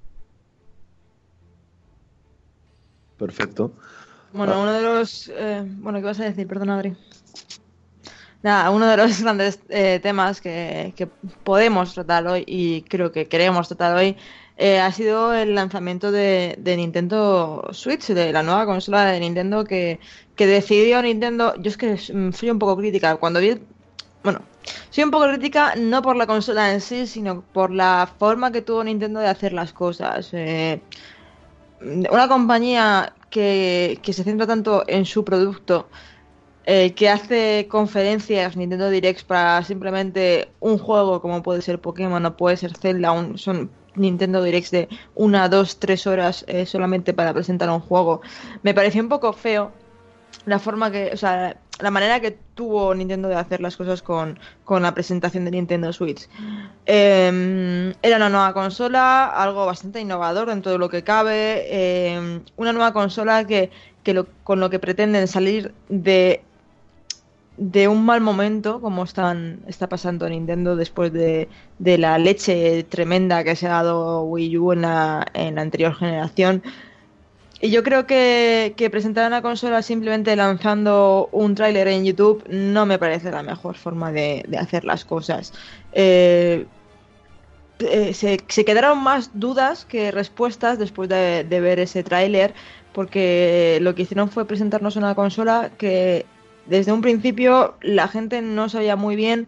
Perfecto. 3.19 3.71
Bueno, 4.33 4.53
ah. 4.53 4.61
uno 4.63 4.73
de 4.73 4.81
los. 4.81 5.29
Eh, 5.29 5.63
bueno, 5.63 5.99
¿qué 5.99 6.05
vas 6.05 6.19
a 6.19 6.23
decir? 6.23 6.47
Perdona, 6.47 6.75
Adri. 6.75 6.95
Nada, 8.41 8.71
uno 8.71 8.87
de 8.87 8.97
los 8.97 9.21
grandes 9.21 9.59
eh, 9.69 9.99
temas 10.01 10.41
que, 10.41 11.07
podemos 11.43 11.93
tratar 11.93 12.25
hoy 12.25 12.43
y 12.47 12.81
creo 12.81 13.11
que 13.11 13.27
queremos 13.27 13.67
tratar 13.67 13.95
hoy 13.95 14.17
eh, 14.57 14.79
ha 14.79 14.91
sido 14.91 15.35
el 15.35 15.53
lanzamiento 15.53 16.11
de, 16.11 16.57
Nintendo 16.65 17.69
Switch, 17.73 18.07
de 18.07 18.33
la 18.33 18.41
nueva 18.41 18.65
consola 18.65 19.05
de 19.05 19.19
Nintendo 19.19 19.65
que, 19.65 19.99
decidió 20.35 20.99
Nintendo. 21.03 21.53
Yo 21.59 21.69
es 21.69 21.77
que 21.77 21.95
fui 22.31 22.49
un 22.49 22.57
poco 22.57 22.75
crítica 22.75 23.17
cuando 23.17 23.39
vi. 23.39 23.59
Bueno, 24.23 24.41
soy 24.89 25.03
un 25.03 25.11
poco 25.11 25.27
crítica 25.27 25.75
no 25.75 26.01
por 26.01 26.15
la 26.15 26.27
consola 26.27 26.73
en 26.73 26.81
sí, 26.81 27.07
sino 27.07 27.41
por 27.41 27.71
la 27.71 28.09
forma 28.19 28.51
que 28.51 28.61
tuvo 28.61 28.83
Nintendo 28.83 29.19
de 29.19 29.27
hacer 29.27 29.53
las 29.53 29.73
cosas. 29.73 30.31
una 31.81 32.27
compañía 32.27 33.13
que, 33.29 33.99
se 34.03 34.23
centra 34.23 34.47
tanto 34.47 34.83
en 34.87 35.05
su 35.05 35.23
producto, 35.23 35.87
eh, 36.65 36.93
que 36.93 37.09
hace 37.09 37.67
conferencias 37.69 38.57
Nintendo 38.57 38.89
Directs 38.89 39.23
para 39.23 39.63
simplemente 39.63 40.49
un 40.59 40.77
juego 40.77 41.21
como 41.21 41.41
puede 41.41 41.61
ser 41.61 41.79
Pokémon 41.79 42.25
o 42.25 42.35
puede 42.35 42.57
ser 42.57 42.75
Zelda, 42.77 43.13
son 43.35 43.69
Nintendo 43.95 44.43
Directs 44.43 44.71
de 44.71 44.89
una, 45.15 45.49
dos, 45.49 45.79
tres 45.79 46.05
horas 46.07 46.43
eh, 46.47 46.65
solamente 46.65 47.13
para 47.13 47.33
presentar 47.33 47.69
un 47.69 47.79
juego, 47.79 48.21
me 48.63 48.73
pareció 48.73 49.01
un 49.01 49.09
poco 49.09 49.33
feo 49.33 49.71
la 50.45 50.59
forma 50.59 50.91
que, 50.91 51.15
la 51.79 51.91
manera 51.91 52.19
que 52.19 52.31
tuvo 52.31 52.93
Nintendo 52.95 53.27
de 53.27 53.35
hacer 53.35 53.61
las 53.61 53.77
cosas 53.77 54.01
con, 54.01 54.39
la 54.67 54.93
presentación 54.93 55.45
de 55.45 55.51
Nintendo 55.51 55.93
Switch. 55.93 56.27
Em, 56.85 57.93
era 58.01 58.17
una 58.17 58.29
nueva 58.29 58.53
consola, 58.53 59.27
algo 59.27 59.65
bastante 59.65 59.99
innovador 59.99 60.47
dentro 60.47 60.71
de 60.71 60.77
lo 60.77 60.89
que 60.89 61.03
cabe, 61.03 62.13
em, 62.13 62.41
una 62.55 62.73
nueva 62.73 62.93
consola 62.93 63.45
que, 63.45 63.69
con 64.43 64.59
lo 64.59 64.69
que 64.69 64.79
pretenden 64.79 65.27
salir 65.27 65.73
de 65.89 66.41
de 67.57 67.87
un 67.87 68.05
mal 68.05 68.21
momento 68.21 68.79
como 68.81 69.03
están 69.03 69.61
está 69.67 69.89
pasando 69.89 70.29
Nintendo 70.29 70.75
después 70.75 71.11
de, 71.11 71.49
de 71.79 71.97
la 71.97 72.19
leche 72.19 72.83
tremenda 72.83 73.43
que 73.43 73.55
se 73.55 73.65
ha 73.65 73.71
dado 73.71 74.21
Wii 74.23 74.57
U 74.59 74.73
en 74.73 74.83
la, 74.83 75.25
en 75.33 75.55
la 75.55 75.61
anterior 75.61 75.95
generación 75.95 76.61
y 77.59 77.71
yo 77.71 77.83
creo 77.83 78.05
que, 78.05 78.89
presentar 78.91 79.27
una 79.27 79.41
consola 79.41 79.81
simplemente 79.81 80.35
lanzando 80.35 81.29
un 81.31 81.55
tráiler 81.55 81.87
en 81.87 82.05
YouTube 82.05 82.43
no 82.49 82.85
me 82.85 82.99
parece 82.99 83.31
la 83.31 83.41
mejor 83.41 83.75
forma 83.75 84.11
de, 84.11 84.45
hacer 84.59 84.85
las 84.85 85.05
cosas. 85.05 85.53
Eh, 85.93 86.67
eh, 87.79 88.13
se, 88.13 88.65
quedaron 88.65 89.03
más 89.03 89.31
dudas 89.33 89.85
que 89.85 90.11
respuestas 90.11 90.77
después 90.77 91.09
de, 91.09 91.43
ver 91.49 91.79
ese 91.79 92.03
tráiler, 92.03 92.53
porque 92.93 93.79
lo 93.81 93.95
que 93.95 94.03
hicieron 94.03 94.29
fue 94.29 94.45
presentarnos 94.45 94.95
una 94.95 95.15
consola 95.15 95.71
que 95.77 96.25
desde 96.67 96.91
un 96.91 97.01
principio 97.01 97.75
la 97.81 98.07
gente 98.07 98.41
no 98.41 98.69
sabía 98.69 98.95
muy 98.95 99.15
bien 99.15 99.47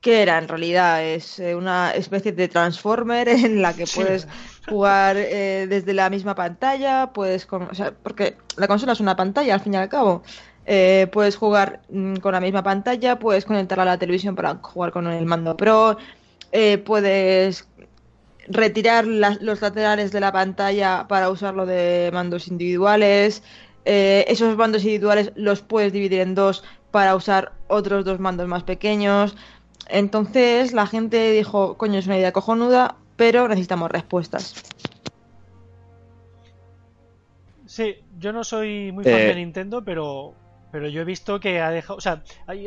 qué 0.00 0.22
era 0.22 0.38
en 0.38 0.48
realidad. 0.48 1.04
Es 1.04 1.38
eh, 1.38 1.54
una 1.54 1.90
especie 1.92 2.32
de 2.32 2.48
transformer 2.48 3.28
en 3.28 3.62
la 3.62 3.74
que 3.74 3.86
puedes 3.86 4.26
jugar 4.68 5.16
eh, 5.16 5.66
desde 5.68 5.94
la 5.94 6.10
misma 6.10 6.34
pantalla, 6.34 7.10
puedes, 7.12 7.46
o 7.50 7.74
sea, 7.74 7.92
porque 8.02 8.36
la 8.56 8.68
consola 8.68 8.92
es 8.92 9.00
una 9.00 9.16
pantalla 9.16 9.54
al 9.54 9.60
fin 9.60 9.74
y 9.74 9.76
al 9.76 9.88
cabo. 9.88 10.22
Eh, 10.66 11.08
puedes 11.12 11.36
jugar 11.36 11.80
mm, 11.88 12.16
con 12.16 12.32
la 12.32 12.40
misma 12.40 12.62
pantalla, 12.62 13.18
puedes 13.18 13.44
conectarla 13.44 13.84
a 13.84 13.86
la 13.86 13.98
televisión 13.98 14.36
para 14.36 14.56
jugar 14.56 14.92
con 14.92 15.06
el 15.06 15.24
mando 15.24 15.56
Pro, 15.56 15.96
eh, 16.52 16.78
puedes 16.78 17.66
retirar 18.48 19.06
los 19.06 19.60
laterales 19.60 20.12
de 20.12 20.20
la 20.20 20.32
pantalla 20.32 21.06
para 21.08 21.30
usarlo 21.30 21.66
de 21.66 22.10
mandos 22.12 22.48
individuales. 22.48 23.42
esos 23.84 24.56
mandos 24.56 24.82
individuales 24.82 25.32
los 25.36 25.60
puedes 25.62 25.92
dividir 25.92 26.20
en 26.20 26.34
dos 26.34 26.62
para 26.90 27.14
usar 27.14 27.52
otros 27.68 28.04
dos 28.04 28.20
mandos 28.20 28.48
más 28.48 28.62
pequeños. 28.62 29.36
Entonces 29.88 30.72
la 30.72 30.86
gente 30.86 31.32
dijo, 31.32 31.76
coño, 31.76 31.98
es 31.98 32.06
una 32.06 32.18
idea 32.18 32.32
cojonuda, 32.32 32.96
pero 33.16 33.48
necesitamos 33.48 33.90
respuestas. 33.90 34.54
Sí, 37.66 37.96
yo 38.18 38.32
no 38.32 38.44
soy 38.44 38.92
muy 38.92 39.04
fan 39.04 39.14
de 39.14 39.30
eh. 39.30 39.34
Nintendo, 39.34 39.84
pero 39.84 40.34
pero 40.70 40.88
yo 40.88 41.00
he 41.00 41.04
visto 41.04 41.40
que 41.40 41.60
ha 41.60 41.70
dejado, 41.70 41.96
o 41.96 42.00
sea, 42.00 42.22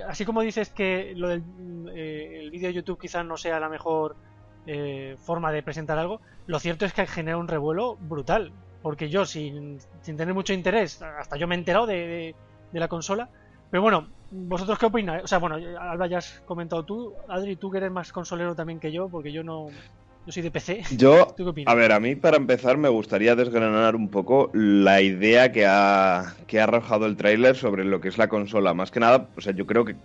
así 0.07 0.25
como 0.25 0.41
dices 0.41 0.69
que 0.69 1.13
lo 1.15 1.27
del 1.29 1.43
eh, 1.93 2.39
el 2.39 2.51
vídeo 2.51 2.69
de 2.69 2.73
YouTube 2.73 2.99
quizás 2.99 3.25
no 3.25 3.37
sea 3.37 3.59
la 3.59 3.69
mejor 3.69 4.15
eh, 4.65 5.15
forma 5.19 5.51
de 5.51 5.63
presentar 5.63 5.97
algo, 5.97 6.21
lo 6.47 6.59
cierto 6.59 6.85
es 6.85 6.93
que 6.93 7.05
genera 7.05 7.37
un 7.37 7.47
revuelo 7.47 7.97
brutal, 7.97 8.51
porque 8.81 9.09
yo 9.09 9.25
sin, 9.25 9.79
sin 10.01 10.17
tener 10.17 10.33
mucho 10.33 10.53
interés, 10.53 11.01
hasta 11.01 11.37
yo 11.37 11.47
me 11.47 11.55
he 11.55 11.57
enterado 11.59 11.85
de, 11.85 12.35
de, 12.71 12.79
la 12.79 12.87
consola, 12.87 13.29
pero 13.69 13.83
bueno, 13.83 14.07
¿vosotros 14.31 14.79
qué 14.79 14.85
opináis? 14.85 15.23
O 15.23 15.27
sea, 15.27 15.37
bueno, 15.37 15.57
Alba 15.79 16.07
ya 16.07 16.19
has 16.19 16.41
comentado 16.45 16.83
tú, 16.83 17.13
Adri, 17.27 17.55
tú 17.55 17.69
que 17.69 17.77
eres 17.77 17.91
más 17.91 18.11
consolero 18.11 18.55
también 18.55 18.79
que 18.79 18.91
yo, 18.91 19.09
porque 19.09 19.31
yo 19.31 19.43
no, 19.43 19.69
yo 20.25 20.31
soy 20.31 20.43
de 20.43 20.51
PC. 20.51 20.83
Yo, 20.97 21.35
a 21.65 21.75
ver, 21.75 21.91
a 21.91 21.99
mí 21.99 22.15
para 22.15 22.37
empezar 22.37 22.77
me 22.77 22.89
gustaría 22.89 23.35
desgranar 23.35 23.95
un 23.95 24.09
poco 24.09 24.49
la 24.53 25.01
idea 25.01 25.51
que 25.51 25.65
ha, 25.67 26.35
que 26.47 26.59
ha 26.59 26.63
arrojado 26.63 27.05
el 27.05 27.17
tráiler 27.17 27.55
sobre 27.55 27.83
lo 27.83 28.01
que 28.01 28.07
es 28.07 28.17
la 28.17 28.29
consola. 28.29 28.73
Más 28.73 28.91
que 28.91 28.99
nada, 28.99 29.27
o 29.35 29.41
sea, 29.41 29.53
yo 29.53 29.65
creo 29.65 29.83
que 29.83 29.95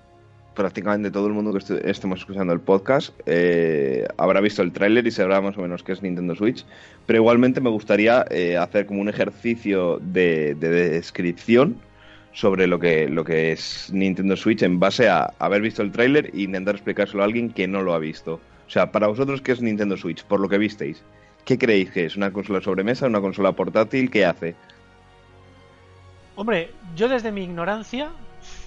prácticamente 0.54 1.10
todo 1.10 1.26
el 1.26 1.34
mundo 1.34 1.52
que 1.52 1.90
estemos 1.90 2.20
escuchando 2.20 2.54
el 2.54 2.60
podcast 2.60 3.12
eh, 3.26 4.08
habrá 4.16 4.40
visto 4.40 4.62
el 4.62 4.72
tráiler 4.72 5.06
y 5.06 5.10
sabrá 5.10 5.42
más 5.42 5.58
o 5.58 5.60
menos 5.60 5.82
qué 5.82 5.92
es 5.92 6.02
Nintendo 6.02 6.34
Switch. 6.34 6.64
Pero 7.04 7.18
igualmente 7.18 7.60
me 7.60 7.70
gustaría 7.70 8.24
eh, 8.30 8.56
hacer 8.56 8.86
como 8.86 9.02
un 9.02 9.10
ejercicio 9.10 9.98
de, 10.00 10.54
de 10.54 10.70
descripción 10.70 11.76
sobre 12.36 12.66
lo 12.66 12.78
que, 12.78 13.08
lo 13.08 13.24
que 13.24 13.52
es 13.52 13.88
Nintendo 13.90 14.36
Switch 14.36 14.62
en 14.62 14.78
base 14.78 15.08
a 15.08 15.32
haber 15.38 15.62
visto 15.62 15.80
el 15.80 15.90
tráiler 15.90 16.26
e 16.34 16.42
intentar 16.42 16.74
explicárselo 16.74 17.22
a 17.22 17.24
alguien 17.24 17.50
que 17.50 17.66
no 17.66 17.80
lo 17.80 17.94
ha 17.94 17.98
visto. 17.98 18.34
O 18.34 18.70
sea, 18.70 18.92
para 18.92 19.06
vosotros, 19.06 19.40
¿qué 19.40 19.52
es 19.52 19.62
Nintendo 19.62 19.96
Switch? 19.96 20.22
Por 20.22 20.40
lo 20.40 20.48
que 20.50 20.58
visteis. 20.58 21.02
¿Qué 21.46 21.56
creéis 21.56 21.90
que 21.92 22.04
es? 22.04 22.14
¿Una 22.14 22.34
consola 22.34 22.60
sobremesa? 22.60 23.06
¿Una 23.06 23.22
consola 23.22 23.52
portátil? 23.52 24.10
¿Qué 24.10 24.26
hace? 24.26 24.54
Hombre, 26.34 26.72
yo 26.94 27.08
desde 27.08 27.32
mi 27.32 27.42
ignorancia, 27.42 28.10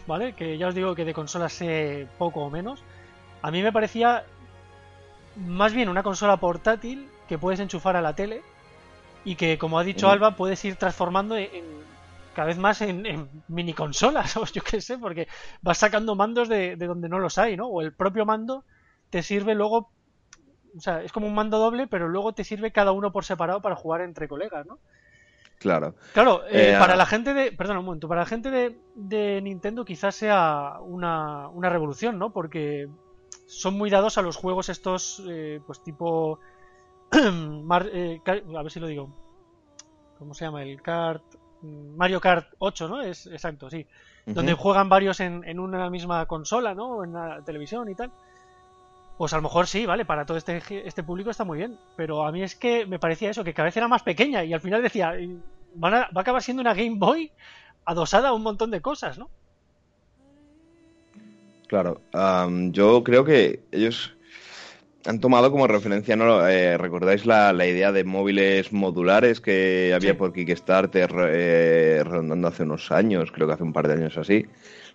¿vale? 0.07 0.33
Que 0.33 0.57
ya 0.57 0.69
os 0.69 0.73
digo 0.73 0.95
que 0.95 1.05
de 1.05 1.13
consolas 1.13 1.53
sé 1.53 2.07
poco 2.17 2.41
o 2.41 2.49
menos. 2.49 2.83
A 3.43 3.51
mí 3.51 3.61
me 3.61 3.71
parecía 3.71 4.23
más 5.45 5.75
bien 5.75 5.89
una 5.89 6.01
consola 6.01 6.37
portátil 6.37 7.07
que 7.27 7.37
puedes 7.37 7.59
enchufar 7.59 7.95
a 7.95 8.01
la 8.01 8.15
tele 8.15 8.41
y 9.25 9.35
que, 9.35 9.59
como 9.59 9.77
ha 9.77 9.83
dicho 9.83 10.09
Alba, 10.09 10.35
puedes 10.35 10.65
ir 10.65 10.75
transformando 10.75 11.37
en, 11.37 11.49
cada 12.39 12.47
vez 12.47 12.57
más 12.57 12.81
en, 12.81 13.43
mini 13.49 13.73
consolas, 13.73 14.37
o 14.37 14.45
yo 14.45 14.61
qué 14.63 14.79
sé, 14.79 14.97
porque 14.97 15.27
vas 15.61 15.77
sacando 15.77 16.15
mandos 16.15 16.47
de, 16.47 16.77
de, 16.77 16.87
donde 16.87 17.09
no 17.09 17.19
los 17.19 17.37
hay, 17.37 17.57
¿no? 17.57 17.67
O 17.67 17.81
el 17.81 17.91
propio 17.91 18.25
mando 18.25 18.63
te 19.09 19.23
sirve 19.23 19.55
luego, 19.55 19.91
o 20.73 20.79
sea, 20.79 21.03
es 21.03 21.11
como 21.11 21.27
un 21.27 21.35
mando 21.35 21.57
doble, 21.57 21.87
pero 21.87 22.07
luego 22.07 22.31
te 22.31 22.45
sirve 22.45 22.71
cada 22.71 22.93
uno 22.93 23.11
por 23.11 23.25
separado 23.25 23.61
para 23.61 23.75
jugar 23.75 23.99
entre 23.99 24.29
colegas, 24.29 24.65
¿no? 24.65 24.79
Claro. 25.57 25.95
Claro, 26.13 26.43
eh, 26.49 26.77
para 26.79 26.95
la 26.95 27.05
gente 27.05 27.33
de. 27.33 27.51
Perdón 27.51 27.79
un 27.79 27.83
momento, 27.83 28.07
para 28.07 28.21
la 28.21 28.25
gente 28.25 28.49
de, 28.49 28.79
de 28.95 29.41
Nintendo 29.41 29.83
quizás 29.83 30.15
sea 30.15 30.77
una, 30.79 31.49
una, 31.49 31.67
revolución, 31.67 32.17
¿no? 32.17 32.31
Porque 32.31 32.87
son 33.47 33.77
muy 33.77 33.89
dados 33.89 34.17
a 34.17 34.21
los 34.21 34.37
juegos 34.37 34.69
estos, 34.69 35.21
eh, 35.27 35.59
pues 35.67 35.83
tipo. 35.83 36.39
eh, 37.11 38.21
a 38.25 38.63
ver 38.63 38.71
si 38.71 38.79
lo 38.79 38.87
digo. 38.87 39.13
¿Cómo 40.17 40.33
se 40.33 40.45
llama? 40.45 40.63
El 40.63 40.81
Kart. 40.81 41.38
Mario 41.61 42.21
Kart 42.21 42.47
8, 42.59 42.87
¿no? 42.87 43.01
Es 43.01 43.27
exacto, 43.27 43.69
sí. 43.69 43.85
Uh 44.25 44.31
-huh. 44.31 44.33
Donde 44.33 44.53
juegan 44.53 44.89
varios 44.89 45.19
en, 45.19 45.43
en, 45.45 45.59
una 45.59 45.89
misma 45.89 46.25
consola, 46.25 46.73
¿no? 46.73 47.03
En 47.03 47.13
la 47.13 47.41
televisión 47.43 47.89
y 47.89 47.95
tal. 47.95 48.11
Pues 49.17 49.33
a 49.33 49.35
lo 49.35 49.41
mejor 49.41 49.67
sí, 49.67 49.85
vale, 49.85 50.05
para 50.05 50.25
todo 50.25 50.37
este, 50.37 50.61
este 50.87 51.03
público 51.03 51.29
está 51.29 51.43
muy 51.43 51.57
bien. 51.57 51.77
Pero 51.97 52.25
a 52.25 52.31
mí 52.31 52.41
es 52.41 52.55
que 52.55 52.85
me 52.85 52.99
parecía 52.99 53.29
eso, 53.29 53.43
que 53.43 53.53
cada 53.53 53.65
vez 53.65 53.77
era 53.77 53.87
más 53.87 54.03
pequeña 54.03 54.43
y 54.43 54.53
al 54.53 54.61
final 54.61 54.81
decía, 54.81 55.13
van 55.75 55.93
a, 55.93 55.97
va 55.97 56.09
a 56.15 56.21
acabar 56.21 56.41
siendo 56.41 56.61
una 56.61 56.73
Game 56.73 56.95
Boy 56.97 57.31
adosada 57.85 58.29
a 58.29 58.33
un 58.33 58.43
montón 58.43 58.71
de 58.71 58.81
cosas, 58.81 59.17
¿no? 59.17 59.29
Claro, 61.67 62.01
um, 62.13 62.71
yo 62.71 63.03
creo 63.03 63.23
que 63.23 63.61
ellos 63.71 64.15
han 65.05 65.19
tomado 65.19 65.51
como 65.51 65.67
referencia, 65.67 66.15
¿no? 66.15 66.47
Eh, 66.47 66.77
¿Recordáis 66.77 67.25
la, 67.25 67.53
la, 67.53 67.65
idea 67.65 67.91
de 67.91 68.03
móviles 68.03 68.73
modulares 68.73 69.39
que 69.39 69.93
había 69.95 70.11
sí. 70.11 70.17
por 70.17 70.33
Kickstarter 70.33 71.09
eh, 71.29 72.03
rondando 72.05 72.47
hace 72.47 72.63
unos 72.63 72.91
años? 72.91 73.31
Creo 73.31 73.47
que 73.47 73.53
hace 73.53 73.63
un 73.63 73.73
par 73.73 73.87
de 73.87 73.93
años 73.93 74.17
así 74.17 74.45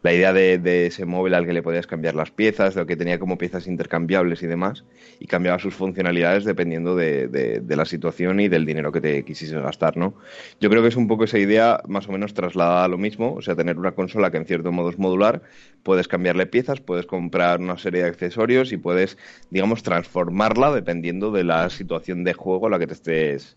la 0.05 0.13
idea 0.13 0.35
de, 0.35 0.87
ese 0.87 1.07
móvil 1.07 1.33
al 1.33 1.47
que 1.47 1.55
le 1.55 1.63
podías 1.63 1.87
cambiar 1.87 2.15
las 2.15 2.31
piezas, 2.31 2.75
de 2.75 2.83
lo 2.83 2.87
que 2.87 2.95
tenía 2.95 3.19
como 3.19 3.39
piezas 3.39 3.67
intercambiables 3.67 4.43
y 4.43 4.47
demás, 4.47 4.85
y 5.19 5.27
cambiaba 5.27 5.59
sus 5.59 5.75
funcionalidades 5.75 6.45
dependiendo 6.45 6.95
de, 6.95 7.27
de, 7.27 7.61
de, 7.61 7.77
la 7.77 7.87
situación 7.87 8.39
y 8.39 8.49
del 8.49 8.67
dinero 8.67 8.93
que 8.93 9.01
te 9.01 9.25
quisieses 9.25 9.59
gastar, 9.63 9.97
¿no? 9.97 10.13
Yo 10.61 10.69
creo 10.69 10.83
que 10.83 10.89
es 10.89 10.97
un 10.97 11.09
poco 11.09 11.25
esa 11.25 11.39
idea 11.39 11.81
más 11.89 12.07
o 12.07 12.13
menos 12.13 12.35
trasladada 12.35 12.85
a 12.85 12.89
lo 12.89 12.99
mismo, 12.99 13.33
o 13.33 13.41
sea, 13.41 13.57
tener 13.57 13.79
una 13.79 13.93
consola 13.93 14.31
que 14.31 14.37
en 14.37 14.45
cierto 14.45 14.73
modo 14.73 14.91
es 14.91 14.99
modular, 14.99 15.41
puedes 15.83 16.07
cambiarle 16.07 16.45
piezas, 16.45 16.83
puedes 16.83 17.07
comprar 17.07 17.61
una 17.61 17.79
serie 17.79 18.03
de 18.03 18.09
accesorios 18.11 18.73
y 18.73 18.77
puedes, 18.77 19.17
digamos, 19.49 19.83
transformarla 19.83 20.71
dependiendo 20.71 21.31
de 21.31 21.45
la 21.45 21.71
situación 21.71 22.25
de 22.25 22.35
juego 22.35 22.67
a 22.67 22.71
la 22.71 22.79
que 22.79 22.87
te 22.87 22.93
estés 22.93 23.57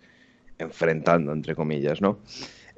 enfrentando, 0.59 1.33
entre 1.33 1.55
comillas, 1.55 2.01
¿no? 2.01 2.19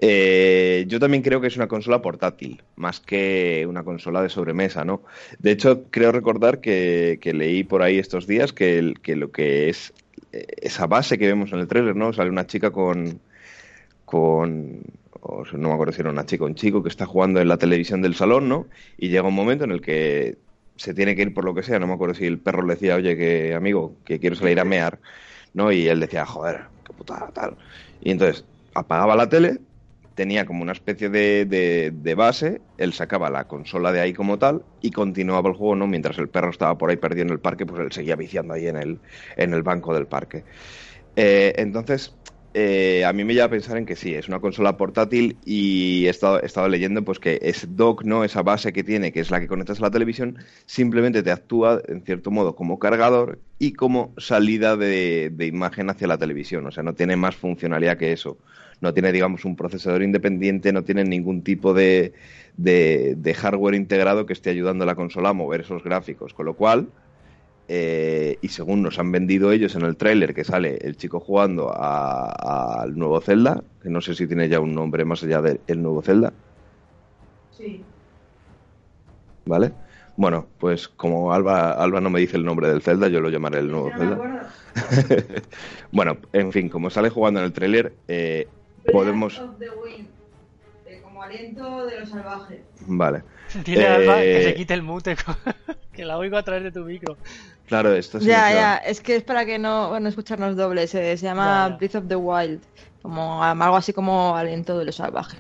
Eh, 0.02 0.86
yo 0.88 1.00
también 1.00 1.24
creo 1.24 1.42
que 1.42 1.48
es 1.48 1.58
una 1.58 1.68
consola 1.68 2.02
portátil, 2.02 2.62
más 2.78 3.02
que 3.02 3.66
una 3.68 3.84
consola 3.84 4.22
de 4.22 4.30
sobremesa, 4.30 4.86
¿no? 4.86 5.04
De 5.40 5.52
hecho, 5.52 5.84
creo 5.92 6.12
recordar 6.12 6.62
que, 6.62 7.20
leí 7.22 7.64
por 7.64 7.82
ahí 7.82 8.00
estos 8.00 8.26
días 8.26 8.54
que, 8.54 8.94
que, 9.02 9.16
lo 9.18 9.32
que 9.32 9.70
es 9.70 9.94
eh, 10.32 10.46
esa 10.62 10.88
base 10.88 11.18
que 11.18 11.28
vemos 11.28 11.52
en 11.52 11.60
el 11.60 11.68
trailer, 11.68 11.96
¿no? 11.96 12.14
Sale 12.14 12.30
una 12.30 12.48
chica 12.48 12.72
con. 12.72 13.20
con 14.06 14.82
no 15.54 15.68
me 15.68 15.74
acuerdo 15.74 15.94
si 15.94 16.02
era 16.02 16.10
una 16.10 16.26
chica 16.26 16.46
o 16.46 16.48
un 16.48 16.56
chico 16.56 16.82
que 16.82 16.90
está 16.90 17.06
jugando 17.06 17.42
en 17.42 17.50
la 17.50 17.58
televisión 17.58 18.02
del 18.02 18.16
salón, 18.16 18.48
¿no? 18.48 18.68
Y 18.98 19.10
llega 19.10 19.28
un 19.28 19.36
momento 19.36 19.66
en 19.66 19.72
el 19.72 19.82
que 19.82 20.38
se 20.78 20.94
tiene 20.94 21.16
que 21.16 21.24
ir 21.24 21.34
por 21.34 21.44
lo 21.44 21.54
que 21.54 21.62
sea, 21.62 21.78
no 21.78 21.88
me 21.88 21.94
acuerdo 21.94 22.16
si 22.16 22.26
el 22.26 22.40
perro 22.40 22.66
le 22.66 22.76
decía, 22.76 22.96
oye, 22.96 23.18
que 23.18 23.54
amigo, 23.54 23.96
que 24.06 24.20
quiero 24.20 24.38
salir 24.38 24.60
a 24.62 24.66
mear, 24.66 25.00
¿no? 25.54 25.72
Y 25.74 25.88
él 25.88 26.00
decía, 26.00 26.26
joder, 26.26 26.62
qué 26.86 26.94
putada, 26.94 27.30
tal. 27.34 27.58
Y 28.02 28.12
entonces 28.12 28.46
apagaba 28.74 29.16
la 29.18 29.28
tele, 29.28 29.60
tenía 30.20 30.46
como 30.46 30.64
una 30.64 30.74
especie 30.74 31.08
de, 31.08 31.46
de, 31.94 32.14
base, 32.14 32.60
él 32.78 32.92
sacaba 32.92 33.30
la 33.30 33.48
consola 33.48 33.94
de 33.94 34.02
ahí 34.02 34.12
como 34.12 34.38
tal 34.38 34.64
y 34.82 34.92
continuaba 34.92 35.48
el 35.48 35.56
juego, 35.56 35.78
¿no? 35.78 35.88
Mientras 35.88 36.18
el 36.18 36.28
perro 36.28 36.50
estaba 36.50 36.78
por 36.78 36.90
ahí 36.90 36.98
perdido 36.98 37.28
en 37.28 37.32
el 37.32 37.40
parque, 37.40 37.66
pues 37.66 37.80
él 37.80 37.94
seguía 37.94 38.18
viciando 38.18 38.54
ahí 38.54 38.68
en 38.68 38.76
el, 38.76 39.00
en 39.38 39.54
el 39.54 39.64
banco 39.64 39.94
del 39.94 40.08
parque. 40.08 40.44
Eh, 41.16 41.54
entonces, 41.56 42.18
eh, 42.54 43.06
a 43.06 43.14
mí 43.14 43.24
me 43.24 43.34
lleva 43.34 43.46
a 43.46 43.50
pensar 43.50 43.78
en 43.78 43.86
que 43.86 43.96
sí, 43.96 44.14
es 44.14 44.28
una 44.28 44.42
consola 44.42 44.76
portátil 44.76 45.38
y 45.46 46.06
he 46.08 46.10
estado, 46.10 46.42
he 46.44 46.46
estado, 46.46 46.68
leyendo 46.68 47.02
pues 47.06 47.20
que 47.20 47.40
ese 47.42 47.68
dock, 47.68 48.04
¿no? 48.04 48.26
esa 48.26 48.42
base 48.42 48.74
que 48.74 48.84
tiene, 48.84 49.14
que 49.14 49.22
es 49.22 49.32
la 49.32 49.40
que 49.40 49.48
conectas 49.48 49.80
a 49.80 49.84
la 49.84 49.92
televisión, 49.92 50.38
simplemente 50.66 51.24
te 51.24 51.32
actúa 51.32 51.82
en 51.88 52.04
cierto 52.04 52.30
modo 52.30 52.58
como 52.58 52.78
cargador 52.78 53.40
y 53.58 53.72
como 53.72 54.14
salida 54.18 54.76
de, 54.76 55.30
de 55.32 55.46
imagen 55.46 55.90
hacia 55.90 56.08
la 56.08 56.18
televisión, 56.18 56.66
o 56.66 56.72
sea, 56.72 56.84
no 56.84 56.94
tiene 56.94 57.16
más 57.16 57.38
funcionalidad 57.38 57.98
que 57.98 58.12
eso 58.12 58.38
no 58.82 58.94
tiene, 58.94 59.12
digamos, 59.12 59.46
un 59.46 59.56
procesador 59.56 60.04
independiente, 60.04 60.72
no 60.72 60.84
tiene 60.84 61.04
ningún 61.04 61.44
tipo 61.44 61.74
de, 61.74 62.14
de, 62.58 63.16
de, 63.18 63.34
hardware 63.34 63.76
integrado 63.76 64.26
que 64.26 64.34
esté 64.34 64.50
ayudando 64.50 64.84
a 64.84 64.88
la 64.88 64.96
consola 64.96 65.30
a 65.30 65.34
mover 65.34 65.62
esos 65.62 65.84
gráficos. 65.84 66.34
Con 66.34 66.46
lo 66.46 66.54
cual, 66.54 66.88
eh, 67.72 68.40
y 68.42 68.48
según 68.48 68.82
nos 68.82 68.98
han 68.98 69.12
vendido 69.12 69.52
ellos 69.52 69.76
en 69.76 69.84
el 69.84 69.96
tráiler 69.96 70.34
que 70.34 70.44
sale 70.44 70.80
el 70.82 70.98
chico 70.98 71.20
jugando 71.20 71.72
al 71.72 72.98
nuevo 72.98 73.22
Zelda, 73.22 73.64
que 73.84 73.90
no 73.90 74.02
sé 74.02 74.16
si 74.16 74.26
tiene 74.26 74.50
ya 74.50 74.60
un 74.60 74.74
nombre 74.74 75.06
más 75.06 75.24
allá 75.24 75.40
del 75.42 75.82
nuevo 75.82 76.02
Zelda. 76.02 76.34
Sí. 77.52 77.84
¿Vale? 79.46 79.72
Bueno, 80.18 80.48
pues 80.58 80.88
como 80.88 81.32
Alba, 81.32 81.74
Alba 81.74 82.02
no 82.02 82.10
me 82.10 82.20
dice 82.20 82.38
el 82.38 82.44
nombre 82.44 82.68
del 82.68 82.82
Zelda, 82.82 83.08
yo 83.08 83.22
lo 83.22 83.30
llamaré 83.30 83.60
el 83.60 83.70
nuevo 83.70 83.92
Zelda. 83.96 84.52
bueno, 85.92 86.18
en 86.34 86.52
fin, 86.52 86.70
como 86.70 86.90
sale 86.90 87.10
jugando 87.10 87.40
en 87.40 87.46
el 87.46 87.54
tráiler, 87.54 87.94
eh, 88.08 88.48
podemos. 88.92 89.42
como 91.04 91.24
aliento 91.24 91.86
de 91.86 92.00
lo 92.00 92.06
salvaje. 92.06 92.64
Vale. 92.82 93.24
Tiene 93.64 93.84
eh... 93.84 93.88
Alba 93.88 94.20
que 94.22 94.44
se 94.44 94.54
quite 94.56 94.74
el 94.74 94.84
mute, 94.84 95.16
que 95.94 96.06
la 96.06 96.18
oigo 96.18 96.38
a 96.38 96.44
través 96.44 96.64
de 96.64 96.72
tu 96.72 96.82
micro. 96.82 97.18
Claro, 97.68 97.94
esto 97.94 98.20
sí. 98.20 98.26
Ya, 98.26 98.52
ya, 98.52 98.78
es 98.78 99.02
que 99.02 99.16
es 99.16 99.24
para 99.24 99.46
que 99.46 99.60
no, 99.60 99.90
bueno, 99.90 100.10
escucharnos 100.10 100.56
dobles. 100.56 100.90
Se, 100.90 101.18
se 101.18 101.26
llama. 101.26 101.70
Breath 101.78 101.96
of 101.96 102.08
the 102.08 102.16
Wild, 102.16 102.62
como 103.02 103.44
algo 103.44 103.76
así 103.76 103.94
como 103.94 104.36
aliento 104.36 104.78
de 104.78 104.86
lo 104.86 104.92
salvaje. 104.92 105.38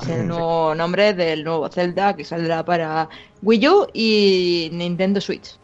Es 0.00 0.08
el 0.08 0.28
nuevo 0.28 0.74
nombre 0.74 1.12
del 1.14 1.42
nuevo 1.42 1.68
Zelda 1.68 2.14
que 2.14 2.24
saldrá 2.24 2.64
para 2.64 3.08
Wii 3.42 3.68
U 3.68 3.86
y 3.92 4.70
Nintendo 4.72 5.20
Switch. 5.20 5.58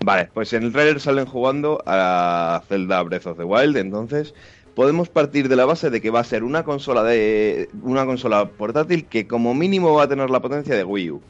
Vale, 0.00 0.28
pues 0.34 0.52
en 0.52 0.64
el 0.64 0.72
trailer 0.72 1.00
salen 1.00 1.26
jugando 1.26 1.82
a 1.86 2.62
Zelda 2.68 3.02
Breath 3.02 3.26
of 3.26 3.38
the 3.38 3.44
Wild, 3.44 3.76
entonces 3.76 4.34
podemos 4.74 5.08
partir 5.08 5.48
de 5.48 5.56
la 5.56 5.64
base 5.64 5.90
de 5.90 6.00
que 6.00 6.10
va 6.10 6.20
a 6.20 6.24
ser 6.24 6.44
una 6.44 6.64
consola 6.64 7.02
de 7.02 7.68
una 7.82 8.06
consola 8.06 8.48
portátil 8.48 9.06
que 9.06 9.26
como 9.26 9.54
mínimo 9.54 9.94
va 9.94 10.04
a 10.04 10.08
tener 10.08 10.30
la 10.30 10.40
potencia 10.40 10.74
de 10.74 10.84
Wii 10.84 11.10
U. 11.10 11.22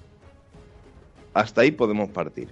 Hasta 1.34 1.62
ahí 1.62 1.70
podemos 1.70 2.10
partir, 2.10 2.48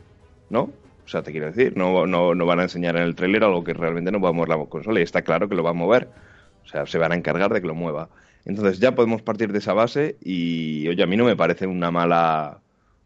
¿no? 0.49 0.71
O 1.05 1.09
sea, 1.09 1.23
te 1.23 1.33
quiero 1.33 1.47
decir, 1.47 1.77
no, 1.77 2.07
no, 2.07 2.35
no 2.35 2.47
van 2.47 2.61
a 2.61 2.65
enseñar 2.65 2.97
en 2.97 3.03
el 3.03 3.15
trailer 3.15 3.45
algo 3.45 3.65
que 3.65 3.75
realmente 3.75 4.13
no 4.13 4.21
va 4.21 4.31
a 4.31 4.33
mover 4.33 4.49
la 4.49 4.65
consola 4.67 5.01
y 5.01 5.03
está 5.03 5.23
claro 5.23 5.49
que 5.49 5.55
lo 5.55 5.63
va 5.63 5.71
a 5.71 5.75
mover. 5.75 6.09
O 6.65 6.69
sea, 6.69 6.87
se 6.87 6.99
van 6.99 7.13
a 7.13 7.17
encargar 7.17 7.53
de 7.53 7.61
que 7.61 7.67
lo 7.67 7.75
mueva. 7.75 8.09
Entonces 8.45 8.79
ya 8.79 8.95
podemos 8.95 9.23
partir 9.23 9.53
de 9.53 9.59
esa 9.59 9.75
base 9.75 10.17
y, 10.23 10.89
oye, 10.89 11.03
a 11.03 11.07
mí 11.07 11.17
no 11.17 11.25
me 11.25 11.37
parece 11.37 11.67
una 11.67 11.91
mala 11.91 12.61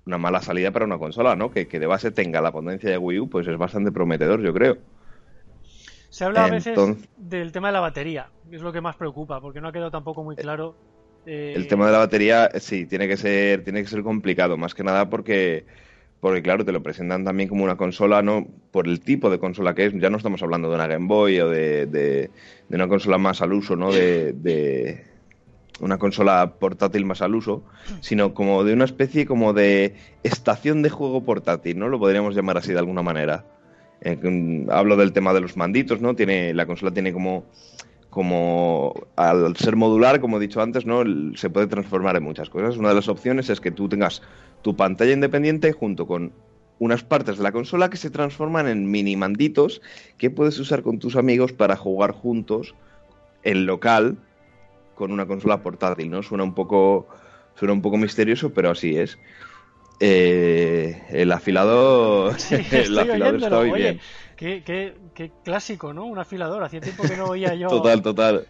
una 0.06 0.18
mala 0.18 0.42
salida 0.42 0.70
para 0.70 0.84
una 0.84 0.98
consola, 0.98 1.34
¿no? 1.34 1.50
Que, 1.50 1.66
que 1.66 1.80
de 1.80 1.86
base 1.86 2.10
tenga 2.10 2.42
la 2.42 2.52
potencia 2.52 2.90
de 2.90 2.98
Wii 2.98 3.20
U, 3.20 3.30
pues 3.30 3.46
es 3.46 3.56
bastante 3.56 3.90
prometedor, 3.90 4.42
yo 4.42 4.52
creo. 4.52 4.76
Se 6.14 6.24
habla 6.24 6.44
a 6.44 6.48
veces 6.48 6.68
Entonces, 6.68 7.08
del 7.16 7.50
tema 7.50 7.68
de 7.68 7.72
la 7.72 7.80
batería, 7.80 8.28
que 8.48 8.54
es 8.54 8.62
lo 8.62 8.72
que 8.72 8.80
más 8.80 8.94
preocupa, 8.94 9.40
porque 9.40 9.60
no 9.60 9.66
ha 9.66 9.72
quedado 9.72 9.90
tampoco 9.90 10.22
muy 10.22 10.36
claro. 10.36 10.76
Eh... 11.26 11.54
El 11.56 11.66
tema 11.66 11.86
de 11.86 11.92
la 11.92 11.98
batería, 11.98 12.52
sí, 12.60 12.86
tiene 12.86 13.08
que 13.08 13.16
ser, 13.16 13.64
tiene 13.64 13.82
que 13.82 13.88
ser 13.88 14.04
complicado, 14.04 14.56
más 14.56 14.76
que 14.76 14.84
nada 14.84 15.10
porque, 15.10 15.66
porque 16.20 16.40
claro, 16.40 16.64
te 16.64 16.70
lo 16.70 16.84
presentan 16.84 17.24
también 17.24 17.48
como 17.48 17.64
una 17.64 17.76
consola, 17.76 18.22
no, 18.22 18.46
por 18.70 18.86
el 18.86 19.00
tipo 19.00 19.28
de 19.28 19.40
consola 19.40 19.74
que 19.74 19.86
es. 19.86 19.92
Ya 19.94 20.08
no 20.08 20.18
estamos 20.18 20.40
hablando 20.44 20.68
de 20.68 20.76
una 20.76 20.86
Game 20.86 21.08
Boy 21.08 21.40
o 21.40 21.48
de, 21.48 21.86
de, 21.86 22.30
de 22.68 22.76
una 22.76 22.86
consola 22.86 23.18
más 23.18 23.42
al 23.42 23.52
uso, 23.52 23.74
¿no? 23.74 23.90
De, 23.90 24.34
de, 24.34 25.04
una 25.80 25.98
consola 25.98 26.54
portátil 26.60 27.06
más 27.06 27.22
al 27.22 27.34
uso, 27.34 27.64
sino 27.98 28.34
como 28.34 28.62
de 28.62 28.72
una 28.72 28.84
especie 28.84 29.26
como 29.26 29.52
de 29.52 29.96
estación 30.22 30.82
de 30.82 30.90
juego 30.90 31.24
portátil, 31.24 31.76
¿no? 31.76 31.88
Lo 31.88 31.98
podríamos 31.98 32.36
llamar 32.36 32.58
así 32.58 32.72
de 32.72 32.78
alguna 32.78 33.02
manera. 33.02 33.46
Eh, 34.00 34.66
hablo 34.70 34.96
del 34.96 35.12
tema 35.12 35.32
de 35.32 35.40
los 35.40 35.56
manditos, 35.56 36.00
¿no? 36.00 36.14
Tiene, 36.14 36.52
la 36.54 36.66
consola 36.66 36.92
tiene 36.92 37.12
como, 37.12 37.44
como 38.10 38.94
al 39.16 39.56
ser 39.56 39.76
modular, 39.76 40.20
como 40.20 40.36
he 40.36 40.40
dicho 40.40 40.60
antes, 40.60 40.86
¿no? 40.86 41.02
se 41.36 41.50
puede 41.50 41.66
transformar 41.66 42.16
en 42.16 42.22
muchas 42.22 42.50
cosas. 42.50 42.76
Una 42.76 42.90
de 42.90 42.94
las 42.96 43.08
opciones 43.08 43.50
es 43.50 43.60
que 43.60 43.70
tú 43.70 43.88
tengas 43.88 44.22
tu 44.62 44.76
pantalla 44.76 45.12
independiente 45.12 45.72
junto 45.72 46.06
con 46.06 46.32
unas 46.78 47.02
partes 47.02 47.38
de 47.38 47.42
la 47.42 47.52
consola 47.52 47.90
que 47.90 47.96
se 47.96 48.10
transforman 48.10 48.68
en 48.68 48.90
mini 48.90 49.16
manditos 49.16 49.80
que 50.18 50.30
puedes 50.30 50.58
usar 50.58 50.82
con 50.82 50.98
tus 50.98 51.16
amigos 51.16 51.52
para 51.52 51.76
jugar 51.76 52.12
juntos 52.12 52.74
en 53.42 53.66
local 53.66 54.16
con 54.94 55.12
una 55.12 55.26
consola 55.26 55.62
portátil, 55.62 56.10
¿no? 56.10 56.22
Suena 56.22 56.44
un 56.44 56.54
poco, 56.54 57.08
suena 57.56 57.74
un 57.74 57.82
poco 57.82 57.96
misterioso, 57.96 58.52
pero 58.52 58.70
así 58.70 58.96
es. 58.96 59.18
Eh, 60.00 61.02
el 61.10 61.32
afilador, 61.32 62.36
el 62.50 62.98
afilador 62.98 63.36
está 63.36 63.60
muy 63.60 63.72
bien. 63.72 64.00
Qué, 64.36 64.62
qué, 64.64 64.94
qué, 65.14 65.30
clásico, 65.44 65.92
¿no? 65.92 66.04
Un 66.04 66.18
afilador. 66.18 66.62
Hacía 66.64 66.80
tiempo 66.80 67.04
que 67.04 67.16
no 67.16 67.26
oía 67.26 67.54
yo. 67.54 67.68
total, 67.68 68.02
total. 68.02 68.46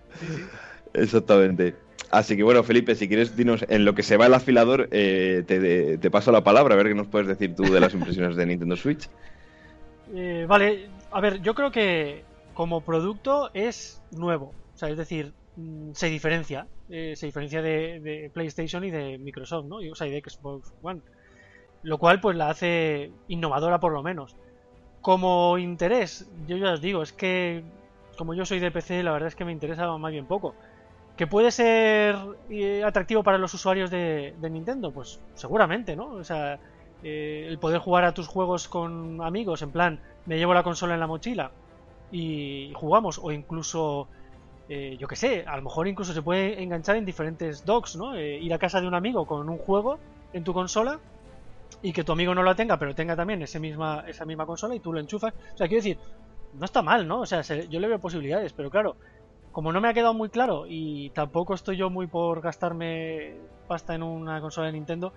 Exactamente. 0.94 1.74
Así 2.10 2.36
que 2.36 2.42
bueno, 2.42 2.62
Felipe, 2.62 2.94
si 2.94 3.08
quieres, 3.08 3.36
dinos 3.36 3.64
en 3.68 3.84
lo 3.84 3.94
que 3.94 4.02
se 4.04 4.16
va 4.16 4.26
el 4.26 4.34
afilador, 4.34 4.88
eh, 4.92 5.42
te, 5.46 5.98
te, 5.98 6.10
paso 6.10 6.30
la 6.30 6.44
palabra, 6.44 6.74
a 6.74 6.76
ver 6.76 6.86
qué 6.86 6.94
nos 6.94 7.08
puedes 7.08 7.26
decir 7.26 7.56
tú 7.56 7.64
de 7.64 7.80
las 7.80 7.92
impresiones 7.92 8.36
de 8.36 8.46
Nintendo 8.46 8.76
Switch. 8.76 9.08
Eh, 10.14 10.44
vale, 10.46 10.86
a 11.10 11.20
ver, 11.20 11.40
yo 11.40 11.54
creo 11.54 11.72
que 11.72 12.24
como 12.52 12.82
producto 12.82 13.50
es 13.54 14.02
nuevo. 14.12 14.52
O 14.74 14.78
sea, 14.78 14.90
es 14.90 14.98
decir, 14.98 15.32
mm, 15.56 15.92
se 15.92 16.08
diferencia. 16.08 16.68
Eh, 16.90 17.14
se 17.16 17.26
diferencia 17.26 17.62
de, 17.62 18.00
de, 18.00 18.30
PlayStation 18.32 18.84
y 18.84 18.90
de 18.90 19.18
Microsoft, 19.18 19.66
¿no? 19.66 19.80
Y, 19.80 19.88
o 19.88 19.94
sea, 19.94 20.06
y 20.06 20.10
de 20.10 20.20
Xbox 20.20 20.72
One. 20.82 21.00
Lo 21.84 21.98
cual, 21.98 22.18
pues 22.18 22.34
la 22.34 22.48
hace 22.48 23.12
innovadora 23.28 23.78
por 23.78 23.92
lo 23.92 24.02
menos. 24.02 24.34
Como 25.02 25.58
interés, 25.58 26.28
yo 26.48 26.56
ya 26.56 26.72
os 26.72 26.80
digo, 26.80 27.02
es 27.02 27.12
que 27.12 27.62
como 28.16 28.32
yo 28.32 28.46
soy 28.46 28.58
de 28.58 28.70
PC, 28.70 29.02
la 29.02 29.12
verdad 29.12 29.28
es 29.28 29.34
que 29.34 29.44
me 29.44 29.52
interesa 29.52 29.86
más 29.98 30.10
bien 30.10 30.24
poco. 30.24 30.54
¿Que 31.16 31.26
puede 31.26 31.50
ser 31.50 32.16
eh, 32.48 32.82
atractivo 32.82 33.22
para 33.22 33.36
los 33.36 33.52
usuarios 33.52 33.90
de, 33.90 34.34
Nintendo? 34.40 34.92
Pues 34.92 35.20
seguramente, 35.34 35.94
¿no? 35.94 36.06
O 36.06 36.24
sea, 36.24 36.58
eh, 37.02 37.46
el 37.46 37.58
poder 37.58 37.80
jugar 37.80 38.04
a 38.04 38.14
tus 38.14 38.28
juegos 38.28 38.66
con 38.66 39.20
amigos, 39.22 39.60
en 39.60 39.70
plan, 39.70 40.00
me 40.24 40.38
llevo 40.38 40.54
la 40.54 40.62
consola 40.62 40.94
en 40.94 41.00
la 41.00 41.06
mochila 41.06 41.52
y 42.10 42.72
jugamos, 42.74 43.20
o 43.22 43.30
incluso, 43.30 44.08
eh, 44.70 44.96
yo 44.98 45.06
qué 45.06 45.16
sé, 45.16 45.44
a 45.46 45.56
lo 45.56 45.62
mejor 45.62 45.86
incluso 45.86 46.14
se 46.14 46.22
puede 46.22 46.62
enganchar 46.62 46.96
en 46.96 47.04
diferentes 47.04 47.66
docks, 47.66 47.96
¿no? 47.96 48.18
ir 48.18 48.52
a 48.54 48.58
casa 48.58 48.80
de 48.80 48.88
un 48.88 48.94
amigo 48.94 49.26
con 49.26 49.48
un 49.50 49.58
juego 49.58 49.98
en 50.32 50.44
tu 50.44 50.54
consola 50.54 50.98
y 51.82 51.92
que 51.92 52.04
tu 52.04 52.12
amigo 52.12 52.34
no 52.34 52.42
lo 52.42 52.54
tenga, 52.56 52.78
pero 52.78 52.94
tenga 52.94 53.16
también 53.16 53.42
ese 53.42 53.60
misma, 53.60 54.04
esa 54.06 54.24
misma 54.24 54.46
consola 54.46 54.74
y 54.74 54.80
tú 54.80 54.92
lo 54.92 55.00
enchufas. 55.00 55.34
O 55.54 55.56
sea, 55.56 55.68
quiero 55.68 55.82
decir, 55.82 55.98
no 56.58 56.64
está 56.64 56.82
mal, 56.82 57.06
¿no? 57.06 57.20
O 57.20 57.26
sea, 57.26 57.42
yo 57.42 57.80
le 57.80 57.88
veo 57.88 57.98
posibilidades, 57.98 58.52
pero 58.52 58.70
claro, 58.70 58.96
como 59.52 59.72
no 59.72 59.80
me 59.80 59.88
ha 59.88 59.94
quedado 59.94 60.14
muy 60.14 60.30
claro 60.30 60.64
y 60.68 61.10
tampoco 61.10 61.54
estoy 61.54 61.76
yo 61.76 61.90
muy 61.90 62.06
por 62.06 62.40
gastarme 62.40 63.36
pasta 63.68 63.94
en 63.94 64.02
una 64.02 64.40
consola 64.40 64.66
de 64.66 64.72
Nintendo, 64.72 65.12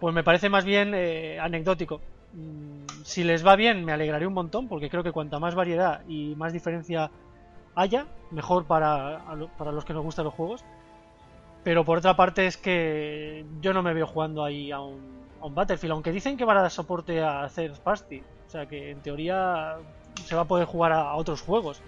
pues 0.00 0.14
me 0.14 0.24
parece 0.24 0.48
más 0.48 0.64
bien 0.64 0.92
eh, 0.94 1.38
anecdótico. 1.40 2.00
Mm, 2.32 3.04
si 3.04 3.24
les 3.24 3.46
va 3.46 3.56
bien, 3.56 3.84
me 3.84 3.92
alegraré 3.92 4.26
un 4.26 4.34
montón, 4.34 4.68
porque 4.68 4.90
creo 4.90 5.02
que 5.02 5.12
cuanta 5.12 5.38
más 5.38 5.54
variedad 5.54 6.02
y 6.08 6.34
más 6.36 6.52
diferencia 6.52 7.10
haya, 7.74 8.06
mejor 8.30 8.66
para, 8.66 9.24
para 9.56 9.72
los 9.72 9.84
que 9.84 9.92
nos 9.92 10.02
gustan 10.02 10.24
los 10.24 10.34
juegos. 10.34 10.64
Pero 11.64 11.84
por 11.84 11.98
otra 11.98 12.16
parte 12.16 12.46
es 12.46 12.56
que 12.56 13.44
yo 13.60 13.72
no 13.72 13.82
me 13.82 13.94
veo 13.94 14.06
jugando 14.06 14.44
ahí 14.44 14.70
a 14.70 14.80
un 14.80 15.27
un 15.40 15.54
Battlefield, 15.54 15.92
aunque 15.92 16.12
dicen 16.12 16.36
que 16.36 16.44
van 16.44 16.56
a 16.56 16.62
dar 16.62 16.70
soporte 16.70 17.20
a 17.20 17.44
hacer 17.44 17.72
party, 17.82 18.20
o 18.46 18.50
sea 18.50 18.66
que 18.66 18.90
en 18.90 19.00
teoría 19.00 19.76
se 20.24 20.34
va 20.34 20.42
a 20.42 20.48
poder 20.48 20.66
jugar 20.66 20.92
a, 20.92 21.14
otros 21.14 21.40
juegos. 21.40 21.82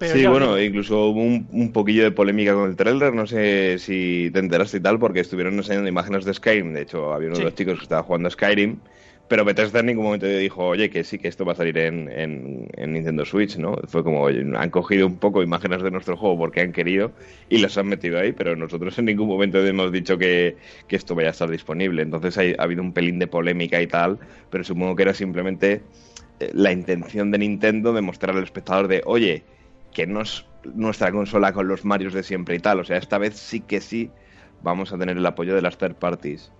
sí, 0.00 0.26
bueno, 0.26 0.60
incluso 0.60 1.06
hubo 1.06 1.20
un, 1.20 1.72
poquillo 1.72 2.02
de 2.02 2.10
polémica 2.10 2.54
con 2.54 2.68
el 2.68 2.76
trailer, 2.76 3.14
no 3.14 3.26
sé 3.26 3.78
si 3.78 4.30
te 4.32 4.40
enteraste 4.40 4.78
y 4.78 4.80
tal, 4.80 4.98
porque 4.98 5.20
estuvieron 5.20 5.54
enseñando 5.54 5.88
imágenes 5.88 6.24
de 6.24 6.34
Skyrim, 6.34 6.72
de 6.72 6.82
hecho 6.82 7.12
había 7.12 7.28
uno 7.28 7.38
de 7.38 7.44
los 7.44 7.54
chicos 7.54 7.78
que 7.78 7.84
estaba 7.84 8.02
jugando 8.02 8.28
a 8.28 8.30
Skyrim 8.30 8.80
pero 9.28 9.44
Bethesda 9.44 9.80
en 9.80 9.86
ningún 9.86 10.04
momento 10.04 10.26
dijo, 10.26 10.66
oye, 10.66 10.90
que 10.90 11.04
sí, 11.04 11.18
que 11.18 11.28
esto 11.28 11.44
va 11.44 11.52
a 11.52 11.56
salir 11.56 11.78
en, 11.78 12.10
en, 12.10 12.92
Nintendo 12.92 13.24
Switch, 13.24 13.56
¿no? 13.56 13.76
Fue 13.88 14.04
como, 14.04 14.26
han 14.26 14.70
cogido 14.70 15.06
un 15.06 15.16
poco 15.16 15.42
imágenes 15.42 15.82
de 15.82 15.90
nuestro 15.90 16.16
juego 16.18 16.36
porque 16.36 16.60
han 16.60 16.72
querido 16.72 17.12
y 17.48 17.58
las 17.58 17.78
han 17.78 17.86
metido 17.86 18.18
ahí, 18.18 18.32
pero 18.32 18.56
nosotros 18.56 18.98
en 18.98 19.06
ningún 19.06 19.28
momento 19.28 19.64
hemos 19.64 19.90
dicho 19.90 20.18
que, 20.18 20.56
que 20.86 20.96
esto 20.96 21.14
vaya 21.14 21.28
a 21.28 21.30
estar 21.30 21.48
disponible. 21.48 22.02
Entonces 22.02 22.36
ha 22.36 22.62
habido 22.62 22.82
un 22.82 22.92
pelín 22.92 23.18
de 23.18 23.26
polémica 23.26 23.80
y 23.80 23.86
tal, 23.86 24.18
pero 24.50 24.64
supongo 24.64 24.96
que 24.96 25.04
era 25.04 25.14
simplemente 25.14 25.82
eh, 26.40 26.50
la 26.52 26.72
intención 26.72 27.30
de 27.30 27.38
Nintendo 27.38 27.92
de 27.94 28.02
mostrar 28.02 28.36
al 28.36 28.42
espectador 28.42 28.88
de, 28.88 29.02
oye, 29.06 29.44
que 29.92 30.06
no 30.06 30.20
es 30.20 30.44
nuestra 30.74 31.10
consola 31.12 31.52
con 31.52 31.68
los 31.68 31.84
Marios 31.84 32.12
de 32.12 32.22
siempre 32.22 32.56
y 32.56 32.58
tal. 32.58 32.80
O 32.80 32.84
sea, 32.84 32.98
esta 32.98 33.18
vez 33.18 33.36
sí 33.36 33.60
que 33.60 33.80
sí 33.80 34.10
vamos 34.62 34.92
a 34.92 34.98
tener 34.98 35.16
el 35.16 35.26
apoyo 35.26 35.54
de 35.54 35.62
las 35.62 35.78
third 35.78 35.94
parties. 35.94 36.52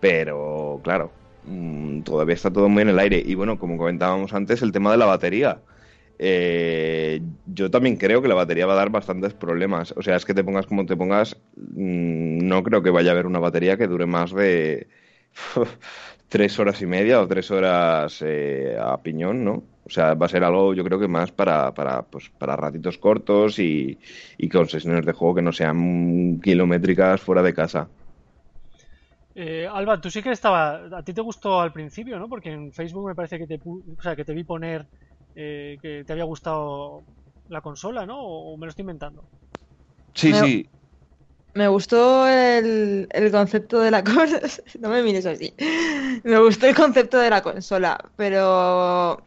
Pero, 0.00 0.80
claro, 0.84 1.12
Mm, 1.48 2.02
todavía 2.02 2.34
está 2.34 2.52
todo 2.52 2.68
muy 2.68 2.82
en 2.82 2.88
el 2.90 2.98
aire. 2.98 3.22
Y 3.24 3.34
bueno, 3.34 3.58
como 3.58 3.76
comentábamos 3.78 4.32
antes, 4.34 4.62
el 4.62 4.72
tema 4.72 4.90
de 4.92 4.98
la 4.98 5.06
batería. 5.06 5.62
Eh, 6.18 7.20
yo 7.46 7.70
también 7.70 7.96
creo 7.96 8.20
que 8.22 8.28
la 8.28 8.34
batería 8.34 8.66
va 8.66 8.72
a 8.74 8.76
dar 8.76 8.90
bastantes 8.90 9.34
problemas. 9.34 9.92
O 9.96 10.02
sea, 10.02 10.16
es 10.16 10.24
que 10.24 10.34
te 10.34 10.44
pongas 10.44 10.66
como 10.66 10.84
te 10.86 10.96
pongas, 10.96 11.36
mm, 11.56 12.46
no 12.46 12.62
creo 12.64 12.82
que 12.82 12.90
vaya 12.90 13.10
a 13.10 13.12
haber 13.14 13.26
una 13.26 13.38
batería 13.38 13.76
que 13.78 13.86
dure 13.86 14.06
más 14.06 14.32
de 14.32 14.88
tres 16.28 16.58
horas 16.58 16.82
y 16.82 16.86
media 16.86 17.20
o 17.20 17.28
tres 17.28 17.50
horas 17.50 18.22
eh, 18.26 18.76
a 18.80 19.02
piñón, 19.02 19.44
¿no? 19.44 19.64
O 19.84 19.90
sea, 19.90 20.14
va 20.14 20.26
a 20.26 20.28
ser 20.28 20.44
algo, 20.44 20.74
yo 20.74 20.84
creo 20.84 20.98
que 21.00 21.08
más 21.08 21.32
para, 21.32 21.72
para, 21.74 22.02
pues, 22.02 22.30
para 22.30 22.56
ratitos 22.56 22.98
cortos 22.98 23.58
y, 23.58 23.98
y 24.36 24.48
con 24.48 24.68
sesiones 24.68 25.06
de 25.06 25.12
juego 25.12 25.36
que 25.36 25.42
no 25.42 25.52
sean 25.52 26.40
kilométricas 26.42 27.20
fuera 27.22 27.42
de 27.42 27.54
casa. 27.54 27.88
Eh, 29.40 29.68
Alba, 29.70 30.00
tú 30.00 30.10
sí 30.10 30.20
que 30.20 30.32
estaba. 30.32 30.98
A 30.98 31.02
ti 31.04 31.12
te 31.12 31.20
gustó 31.20 31.60
al 31.60 31.72
principio, 31.72 32.18
¿no? 32.18 32.28
Porque 32.28 32.50
en 32.50 32.72
Facebook 32.72 33.06
me 33.06 33.14
parece 33.14 33.38
que 33.38 33.46
te, 33.46 33.60
o 33.64 34.02
sea, 34.02 34.16
que 34.16 34.24
te 34.24 34.34
vi 34.34 34.42
poner 34.42 34.88
eh, 35.32 35.78
que 35.80 36.02
te 36.04 36.12
había 36.12 36.24
gustado 36.24 37.04
la 37.46 37.60
consola, 37.60 38.04
¿no? 38.04 38.20
¿O 38.20 38.56
me 38.56 38.66
lo 38.66 38.70
estoy 38.70 38.82
inventando? 38.82 39.28
Sí, 40.12 40.34
sí. 40.34 40.68
Me 41.54 41.68
gustó 41.68 42.26
el, 42.26 43.06
el 43.12 43.30
concepto 43.30 43.78
de 43.78 43.92
la 43.92 44.02
consola. 44.02 44.40
no 44.80 44.88
me 44.88 45.04
mires 45.04 45.24
así. 45.24 45.54
Me 46.24 46.40
gustó 46.40 46.66
el 46.66 46.74
concepto 46.74 47.18
de 47.18 47.30
la 47.30 47.40
consola, 47.40 47.96
pero 48.16 49.24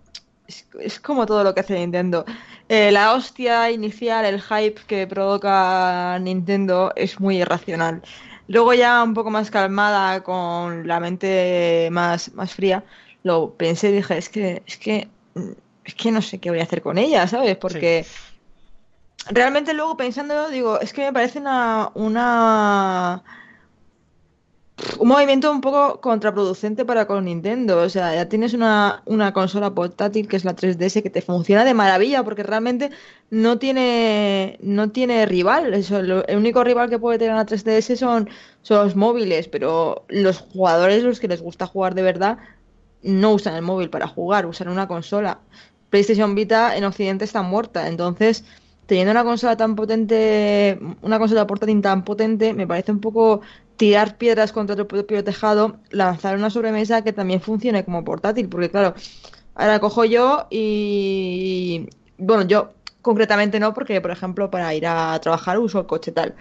es, 0.77 0.99
como 0.99 1.25
todo 1.25 1.45
lo 1.45 1.53
que 1.53 1.61
hace 1.61 1.79
Nintendo. 1.79 2.25
Eh, 2.67 2.91
la 2.91 3.13
hostia 3.13 3.71
inicial, 3.71 4.25
el 4.25 4.41
hype 4.41 4.81
que 4.87 5.07
provoca 5.07 6.19
Nintendo 6.19 6.91
es 6.97 7.17
muy 7.21 7.37
irracional. 7.37 8.01
Luego 8.51 8.73
ya 8.73 9.01
un 9.01 9.13
poco 9.13 9.29
más 9.29 9.49
calmada, 9.49 10.23
con 10.23 10.85
la 10.85 10.99
mente 10.99 11.87
más, 11.89 12.33
más 12.33 12.53
fría, 12.53 12.83
lo 13.23 13.53
pensé 13.53 13.89
y 13.89 13.93
dije, 13.93 14.17
es 14.17 14.27
que, 14.27 14.61
es 14.67 14.77
que, 14.77 15.07
es 15.85 15.95
que 15.95 16.11
no 16.11 16.21
sé 16.21 16.39
qué 16.39 16.49
voy 16.49 16.59
a 16.59 16.63
hacer 16.63 16.81
con 16.81 16.97
ella, 16.97 17.25
¿sabes? 17.27 17.55
Porque 17.55 18.05
realmente 19.29 19.73
luego 19.73 19.95
pensando, 19.95 20.49
digo, 20.49 20.81
es 20.81 20.91
que 20.91 21.03
me 21.03 21.13
parece 21.13 21.39
una, 21.39 21.91
una 21.93 23.23
un 24.99 25.07
movimiento 25.07 25.51
un 25.51 25.61
poco 25.61 26.01
contraproducente 26.01 26.85
para 26.85 27.05
con 27.05 27.25
Nintendo. 27.25 27.81
O 27.81 27.89
sea, 27.89 28.15
ya 28.15 28.29
tienes 28.29 28.53
una, 28.53 29.03
una, 29.05 29.33
consola 29.33 29.73
portátil 29.73 30.27
que 30.27 30.37
es 30.37 30.45
la 30.45 30.55
3DS 30.55 31.03
que 31.03 31.09
te 31.09 31.21
funciona 31.21 31.63
de 31.65 31.73
maravilla 31.73 32.23
porque 32.23 32.43
realmente 32.43 32.89
no 33.29 33.57
tiene 33.59 34.57
no 34.61 34.91
tiene 34.91 35.25
rival. 35.25 35.73
Eso, 35.73 35.99
el 35.99 36.37
único 36.37 36.63
rival 36.63 36.89
que 36.89 36.99
puede 36.99 37.19
tener 37.19 37.33
una 37.33 37.45
3DS 37.45 37.95
son, 37.95 38.29
son 38.61 38.85
los 38.85 38.95
móviles, 38.95 39.47
pero 39.47 40.05
los 40.09 40.39
jugadores, 40.39 41.03
los 41.03 41.19
que 41.19 41.27
les 41.27 41.41
gusta 41.41 41.67
jugar 41.67 41.95
de 41.95 42.01
verdad, 42.01 42.37
no 43.03 43.33
usan 43.33 43.55
el 43.55 43.61
móvil 43.61 43.89
para 43.89 44.07
jugar, 44.07 44.45
usan 44.45 44.69
una 44.69 44.87
consola. 44.87 45.39
PlayStation 45.89 46.35
Vita 46.35 46.75
en 46.77 46.85
Occidente 46.85 47.25
está 47.25 47.41
muerta, 47.41 47.87
entonces 47.87 48.45
teniendo 48.91 49.11
una 49.11 49.23
consola 49.23 49.55
tan 49.55 49.75
potente, 49.75 50.77
una 51.01 51.17
consola 51.17 51.47
portátil 51.47 51.81
tan 51.81 52.03
potente, 52.03 52.53
me 52.53 52.67
parece 52.67 52.91
un 52.91 52.99
poco 52.99 53.41
tirar 53.81 54.15
piedras 54.15 54.51
contra 54.51 54.75
tu 54.75 54.87
propio 54.87 55.23
tejado, 55.23 55.79
lanzar 55.89 56.35
una 56.35 56.51
sobremesa 56.51 57.03
que 57.03 57.13
también 57.13 57.41
funcione 57.41 57.83
como 57.83 58.03
portátil, 58.03 58.47
porque 58.47 58.69
claro, 58.69 58.93
ahora 59.55 59.79
cojo 59.79 60.05
yo 60.05 60.45
y 60.51 61.89
bueno, 62.19 62.43
yo 62.43 62.73
concretamente 63.01 63.59
no, 63.59 63.73
porque 63.73 63.99
por 63.99 64.11
ejemplo 64.11 64.51
para 64.51 64.71
ir 64.75 64.85
a 64.85 65.19
trabajar 65.19 65.57
uso 65.57 65.79
el 65.79 65.87
coche 65.87 66.11
tal, 66.11 66.35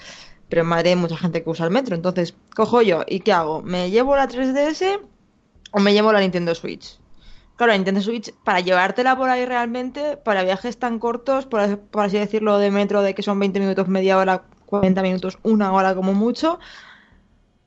pero 0.50 0.60
en 0.60 0.68
Madrid 0.68 0.90
hay 0.90 0.96
mucha 0.96 1.16
gente 1.16 1.42
que 1.42 1.48
usa 1.48 1.64
el 1.64 1.70
metro, 1.70 1.96
entonces 1.96 2.34
cojo 2.54 2.82
yo 2.82 3.04
y 3.08 3.20
¿qué 3.20 3.32
hago? 3.32 3.62
¿Me 3.62 3.90
llevo 3.90 4.16
la 4.16 4.28
3DS 4.28 5.00
o 5.70 5.80
me 5.80 5.94
llevo 5.94 6.12
la 6.12 6.20
Nintendo 6.20 6.54
Switch? 6.54 6.98
Claro, 7.56 7.72
la 7.72 7.78
Nintendo 7.78 8.02
Switch, 8.02 8.34
para 8.44 8.60
llevártela 8.60 9.16
por 9.16 9.30
ahí 9.30 9.46
realmente, 9.46 10.18
para 10.18 10.42
viajes 10.42 10.78
tan 10.78 10.98
cortos, 10.98 11.46
por, 11.46 11.78
por 11.78 12.04
así 12.04 12.18
decirlo, 12.18 12.58
de 12.58 12.70
metro, 12.70 13.00
de 13.00 13.14
que 13.14 13.22
son 13.22 13.38
20 13.38 13.60
minutos, 13.60 13.88
media 13.88 14.18
hora, 14.18 14.42
40 14.66 15.00
minutos, 15.00 15.38
una 15.42 15.72
hora 15.72 15.94
como 15.94 16.12
mucho, 16.12 16.58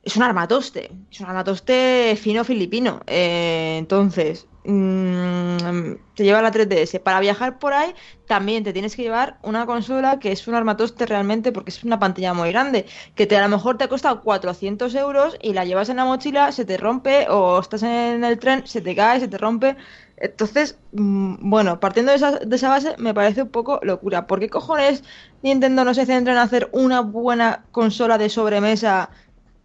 es 0.04 0.16
un 0.16 0.22
armatoste, 0.22 0.90
es 1.10 1.20
un 1.20 1.26
armatoste 1.26 2.16
fino 2.20 2.44
filipino. 2.44 3.00
Eh, 3.06 3.76
entonces, 3.78 4.46
mm, 4.64 5.94
te 6.14 6.24
lleva 6.24 6.42
la 6.42 6.50
3DS. 6.50 7.00
Para 7.00 7.20
viajar 7.20 7.58
por 7.58 7.72
ahí 7.72 7.94
también 8.26 8.64
te 8.64 8.72
tienes 8.72 8.96
que 8.96 9.02
llevar 9.02 9.38
una 9.42 9.66
consola 9.66 10.18
que 10.18 10.32
es 10.32 10.46
un 10.46 10.54
armatoste 10.54 11.06
realmente 11.06 11.52
porque 11.52 11.70
es 11.70 11.84
una 11.84 11.98
pantalla 11.98 12.34
muy 12.34 12.50
grande, 12.50 12.86
que 13.14 13.26
te, 13.26 13.36
a 13.36 13.42
lo 13.42 13.48
mejor 13.48 13.78
te 13.78 13.84
ha 13.84 13.88
costado 13.88 14.22
400 14.22 14.94
euros 14.94 15.36
y 15.42 15.52
la 15.54 15.64
llevas 15.64 15.88
en 15.88 15.96
la 15.96 16.04
mochila, 16.04 16.52
se 16.52 16.64
te 16.64 16.76
rompe 16.76 17.26
o 17.28 17.58
estás 17.60 17.82
en 17.82 18.24
el 18.24 18.38
tren, 18.38 18.66
se 18.66 18.80
te 18.80 18.94
cae, 18.94 19.20
se 19.20 19.28
te 19.28 19.38
rompe. 19.38 19.76
Entonces, 20.16 20.78
mm, 20.92 21.50
bueno, 21.50 21.80
partiendo 21.80 22.10
de 22.12 22.16
esa, 22.16 22.38
de 22.38 22.56
esa 22.56 22.68
base 22.68 22.94
me 22.98 23.14
parece 23.14 23.42
un 23.42 23.48
poco 23.48 23.80
locura. 23.82 24.26
¿Por 24.26 24.38
qué 24.40 24.48
cojones 24.48 25.02
Nintendo 25.42 25.84
no 25.84 25.94
se 25.94 26.06
centra 26.06 26.32
en 26.32 26.38
hacer 26.38 26.68
una 26.72 27.00
buena 27.00 27.64
consola 27.72 28.18
de 28.18 28.28
sobremesa 28.28 29.10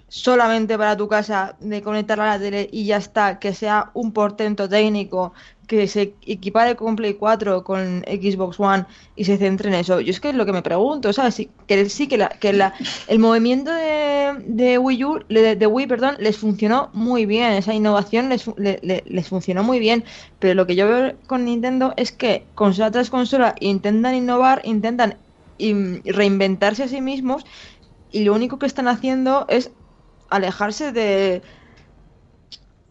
solamente 0.10 0.78
para 0.78 0.98
tu 0.98 1.08
casa, 1.08 1.56
de 1.60 1.82
conectarla 1.82 2.26
a 2.26 2.38
la 2.38 2.40
tele 2.40 2.68
y 2.72 2.86
ya 2.86 2.98
está, 2.98 3.40
que 3.40 3.54
sea 3.54 3.92
un 3.94 4.12
portento 4.12 4.68
técnico, 4.68 5.34
que 5.68 5.88
se 5.88 6.16
equipare 6.26 6.76
con 6.76 6.96
Play 6.96 7.14
4, 7.14 7.64
con 7.64 8.04
Xbox 8.08 8.60
One 8.60 8.86
y 9.16 9.26
se 9.26 9.38
centre 9.38 9.70
en 9.70 9.76
eso. 9.76 10.02
Yo 10.02 10.10
es 10.10 10.20
que 10.20 10.30
es 10.30 10.36
lo 10.36 10.48
que 10.48 10.52
me 10.52 10.64
pregunto, 10.64 11.14
¿sabes? 11.14 11.36
Sí, 11.36 11.52
que 11.68 11.88
sí, 11.90 12.08
que, 12.08 12.18
la, 12.18 12.74
el 13.08 13.20
movimiento 13.20 13.72
de, 13.72 14.78
Wii 14.80 15.04
U, 15.06 15.20
de, 15.30 15.68
Wii, 15.68 15.86
perdón, 15.86 16.16
les 16.20 16.38
funcionó 16.38 16.90
muy 16.94 17.28
bien, 17.28 17.54
esa 17.54 17.76
innovación 17.76 18.30
les, 18.30 18.50
le, 18.58 19.04
les 19.06 19.28
funcionó 19.30 19.64
muy 19.64 19.80
bien, 19.80 20.04
pero 20.40 20.56
lo 20.56 20.66
que 20.66 20.76
yo 20.76 20.88
veo 20.88 21.14
con 21.28 21.46
Nintendo 21.46 21.94
es 21.98 22.12
que 22.12 22.46
consola 22.56 22.90
tras 22.90 23.12
consola 23.12 23.54
intentan 23.60 24.16
innovar, 24.16 24.62
intentan 24.66 25.18
reinventarse 25.60 26.84
a 26.84 26.88
sí 26.88 27.02
mismos 27.02 27.46
y 28.12 28.24
lo 28.24 28.34
único 28.34 28.58
que 28.58 28.66
están 28.66 28.88
haciendo 28.88 29.46
es 29.50 29.72
alejarse 30.30 30.92
de 30.92 31.42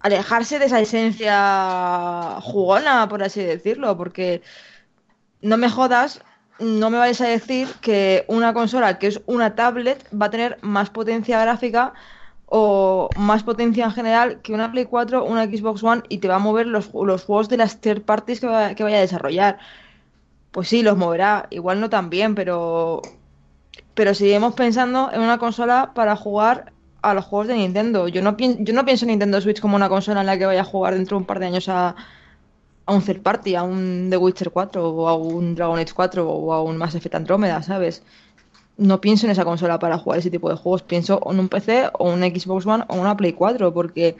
alejarse 0.00 0.58
de 0.58 0.66
esa 0.66 0.80
esencia 0.80 2.38
jugona, 2.40 3.08
por 3.08 3.22
así 3.22 3.42
decirlo, 3.42 3.96
porque 3.96 4.42
no 5.42 5.56
me 5.56 5.68
jodas, 5.68 6.22
no 6.58 6.90
me 6.90 6.98
vayas 6.98 7.20
a 7.20 7.28
decir 7.28 7.68
que 7.80 8.24
una 8.28 8.52
consola 8.54 8.98
que 8.98 9.08
es 9.08 9.20
una 9.26 9.54
tablet 9.54 10.06
va 10.10 10.26
a 10.26 10.30
tener 10.30 10.58
más 10.62 10.90
potencia 10.90 11.40
gráfica 11.40 11.94
o 12.46 13.10
más 13.16 13.42
potencia 13.42 13.84
en 13.84 13.92
general 13.92 14.40
que 14.42 14.54
una 14.54 14.72
Play 14.72 14.86
4 14.86 15.24
una 15.24 15.44
Xbox 15.44 15.82
One 15.84 16.02
y 16.08 16.18
te 16.18 16.28
va 16.28 16.36
a 16.36 16.38
mover 16.38 16.66
los, 16.66 16.90
los 16.94 17.24
juegos 17.24 17.48
de 17.48 17.58
las 17.58 17.80
third 17.80 18.02
parties 18.02 18.40
que, 18.40 18.46
va, 18.46 18.74
que 18.74 18.84
vaya 18.84 18.98
a 18.98 19.00
desarrollar. 19.00 19.58
Pues 20.50 20.68
sí, 20.68 20.82
los 20.82 20.96
moverá, 20.96 21.46
igual 21.50 21.80
no 21.80 21.90
tan 21.90 22.10
bien, 22.10 22.34
pero 22.34 23.02
pero 23.94 24.14
seguimos 24.14 24.54
pensando 24.54 25.10
en 25.12 25.20
una 25.20 25.38
consola 25.38 25.92
para 25.94 26.16
jugar 26.16 26.72
a 27.02 27.14
los 27.14 27.24
juegos 27.24 27.48
de 27.48 27.54
Nintendo. 27.54 28.08
Yo 28.08 28.22
no, 28.22 28.36
yo 28.36 28.74
no 28.74 28.84
pienso 28.84 29.04
en 29.04 29.10
Nintendo 29.10 29.40
Switch 29.40 29.60
como 29.60 29.76
una 29.76 29.88
consola 29.88 30.20
en 30.20 30.26
la 30.26 30.38
que 30.38 30.46
vaya 30.46 30.62
a 30.62 30.64
jugar 30.64 30.94
dentro 30.94 31.16
de 31.16 31.20
un 31.20 31.26
par 31.26 31.38
de 31.38 31.46
años 31.46 31.68
a, 31.68 31.94
un 32.86 33.02
third 33.02 33.22
party, 33.22 33.54
a 33.54 33.62
un 33.62 34.08
The 34.10 34.16
Witcher 34.16 34.50
4 34.50 34.88
o 34.88 35.08
a 35.08 35.16
un 35.16 35.54
Dragon 35.54 35.78
Age 35.78 35.92
4 35.94 36.28
o 36.28 36.52
a 36.52 36.62
un 36.62 36.76
Mass 36.76 36.94
Effect 36.94 37.14
Andromeda, 37.14 37.62
¿sabes? 37.62 38.02
No 38.76 39.00
pienso 39.00 39.26
en 39.26 39.32
esa 39.32 39.44
consola 39.44 39.78
para 39.78 39.98
jugar 39.98 40.20
ese 40.20 40.30
tipo 40.30 40.48
de 40.48 40.56
juegos, 40.56 40.82
pienso 40.82 41.20
en 41.30 41.38
un 41.38 41.48
PC 41.48 41.90
o 41.98 42.10
un 42.10 42.20
Xbox 42.20 42.66
One 42.66 42.84
o 42.88 42.96
una 42.96 43.16
Play 43.16 43.32
4 43.32 43.74
porque 43.74 44.16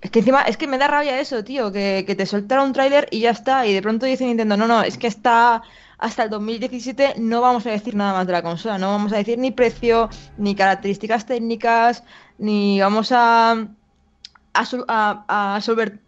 es 0.00 0.10
que 0.10 0.20
encima 0.20 0.42
es 0.42 0.56
que 0.56 0.66
me 0.66 0.78
da 0.78 0.86
rabia 0.86 1.20
eso, 1.20 1.42
tío, 1.44 1.72
que, 1.72 2.04
que 2.06 2.14
te 2.14 2.26
soltara 2.26 2.62
un 2.62 2.72
tráiler 2.72 3.08
y 3.10 3.20
ya 3.20 3.30
está 3.30 3.66
y 3.66 3.74
de 3.74 3.82
pronto 3.82 4.06
dice 4.06 4.24
Nintendo, 4.24 4.56
no, 4.56 4.66
no, 4.66 4.82
es 4.82 4.96
que 4.96 5.06
está 5.06 5.62
hasta 6.00 6.24
el 6.24 6.30
2017 6.30 7.14
no 7.18 7.42
vamos 7.42 7.66
a 7.66 7.70
decir 7.70 7.94
nada 7.94 8.14
más 8.14 8.26
de 8.26 8.32
la 8.32 8.42
consola, 8.42 8.78
no 8.78 8.88
vamos 8.88 9.12
a 9.12 9.16
decir 9.16 9.38
ni 9.38 9.50
precio, 9.50 10.08
ni 10.38 10.54
características 10.54 11.26
técnicas, 11.26 12.02
ni 12.38 12.80
vamos 12.80 13.12
a, 13.12 13.68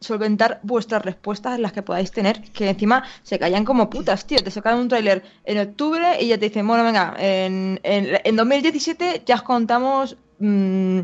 solventar 0.00 0.60
vuestras 0.62 1.04
respuestas, 1.04 1.60
las 1.60 1.72
que 1.72 1.82
podáis 1.82 2.10
tener, 2.10 2.42
que 2.52 2.70
encima 2.70 3.04
se 3.22 3.38
callan 3.38 3.64
como 3.64 3.90
putas, 3.90 4.26
tío. 4.26 4.42
Te 4.42 4.50
sacan 4.50 4.78
un 4.78 4.88
tráiler 4.88 5.22
en 5.44 5.58
octubre 5.58 6.16
y 6.20 6.28
ya 6.28 6.38
te 6.38 6.46
dicen, 6.46 6.66
bueno, 6.66 6.84
venga, 6.84 7.14
en, 7.18 7.78
en, 7.82 8.36
2017 8.36 9.22
ya 9.26 9.36
os 9.36 9.42
contamos 9.42 10.16
mmm, 10.38 11.00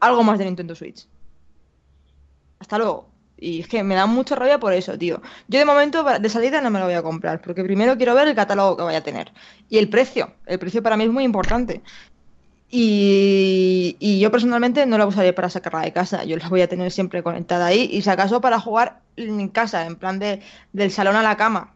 algo 0.00 0.22
más 0.22 0.38
de 0.38 0.44
Nintendo 0.44 0.74
Switch. 0.74 1.06
Hasta 2.58 2.78
luego. 2.78 3.15
Y 3.38 3.60
es 3.60 3.68
que 3.68 3.82
me 3.82 3.94
da 3.94 4.06
mucha 4.06 4.34
rabia 4.34 4.58
por 4.58 4.72
eso, 4.72 4.96
tío. 4.96 5.20
Yo 5.48 5.58
de 5.58 5.64
momento 5.64 6.02
de 6.04 6.28
salida 6.28 6.60
no 6.60 6.70
me 6.70 6.78
lo 6.78 6.86
voy 6.86 6.94
a 6.94 7.02
comprar, 7.02 7.40
porque 7.42 7.62
primero 7.64 7.96
quiero 7.96 8.14
ver 8.14 8.28
el 8.28 8.34
catálogo 8.34 8.76
que 8.76 8.82
vaya 8.82 8.98
a 8.98 9.02
tener. 9.02 9.32
Y 9.68 9.78
el 9.78 9.88
precio. 9.88 10.32
El 10.46 10.58
precio 10.58 10.82
para 10.82 10.96
mí 10.96 11.04
es 11.04 11.10
muy 11.10 11.24
importante. 11.24 11.82
Y, 12.70 13.96
y, 14.00 14.18
yo 14.18 14.30
personalmente 14.32 14.84
no 14.86 14.98
la 14.98 15.06
usaré 15.06 15.32
para 15.32 15.50
sacarla 15.50 15.82
de 15.82 15.92
casa. 15.92 16.24
Yo 16.24 16.36
la 16.36 16.48
voy 16.48 16.62
a 16.62 16.68
tener 16.68 16.90
siempre 16.90 17.22
conectada 17.22 17.66
ahí. 17.66 17.88
Y 17.92 18.02
si 18.02 18.10
acaso 18.10 18.40
para 18.40 18.58
jugar 18.60 19.02
en 19.16 19.48
casa, 19.48 19.86
en 19.86 19.96
plan 19.96 20.18
de, 20.18 20.40
del 20.72 20.90
salón 20.90 21.16
a 21.16 21.22
la 21.22 21.36
cama. 21.36 21.74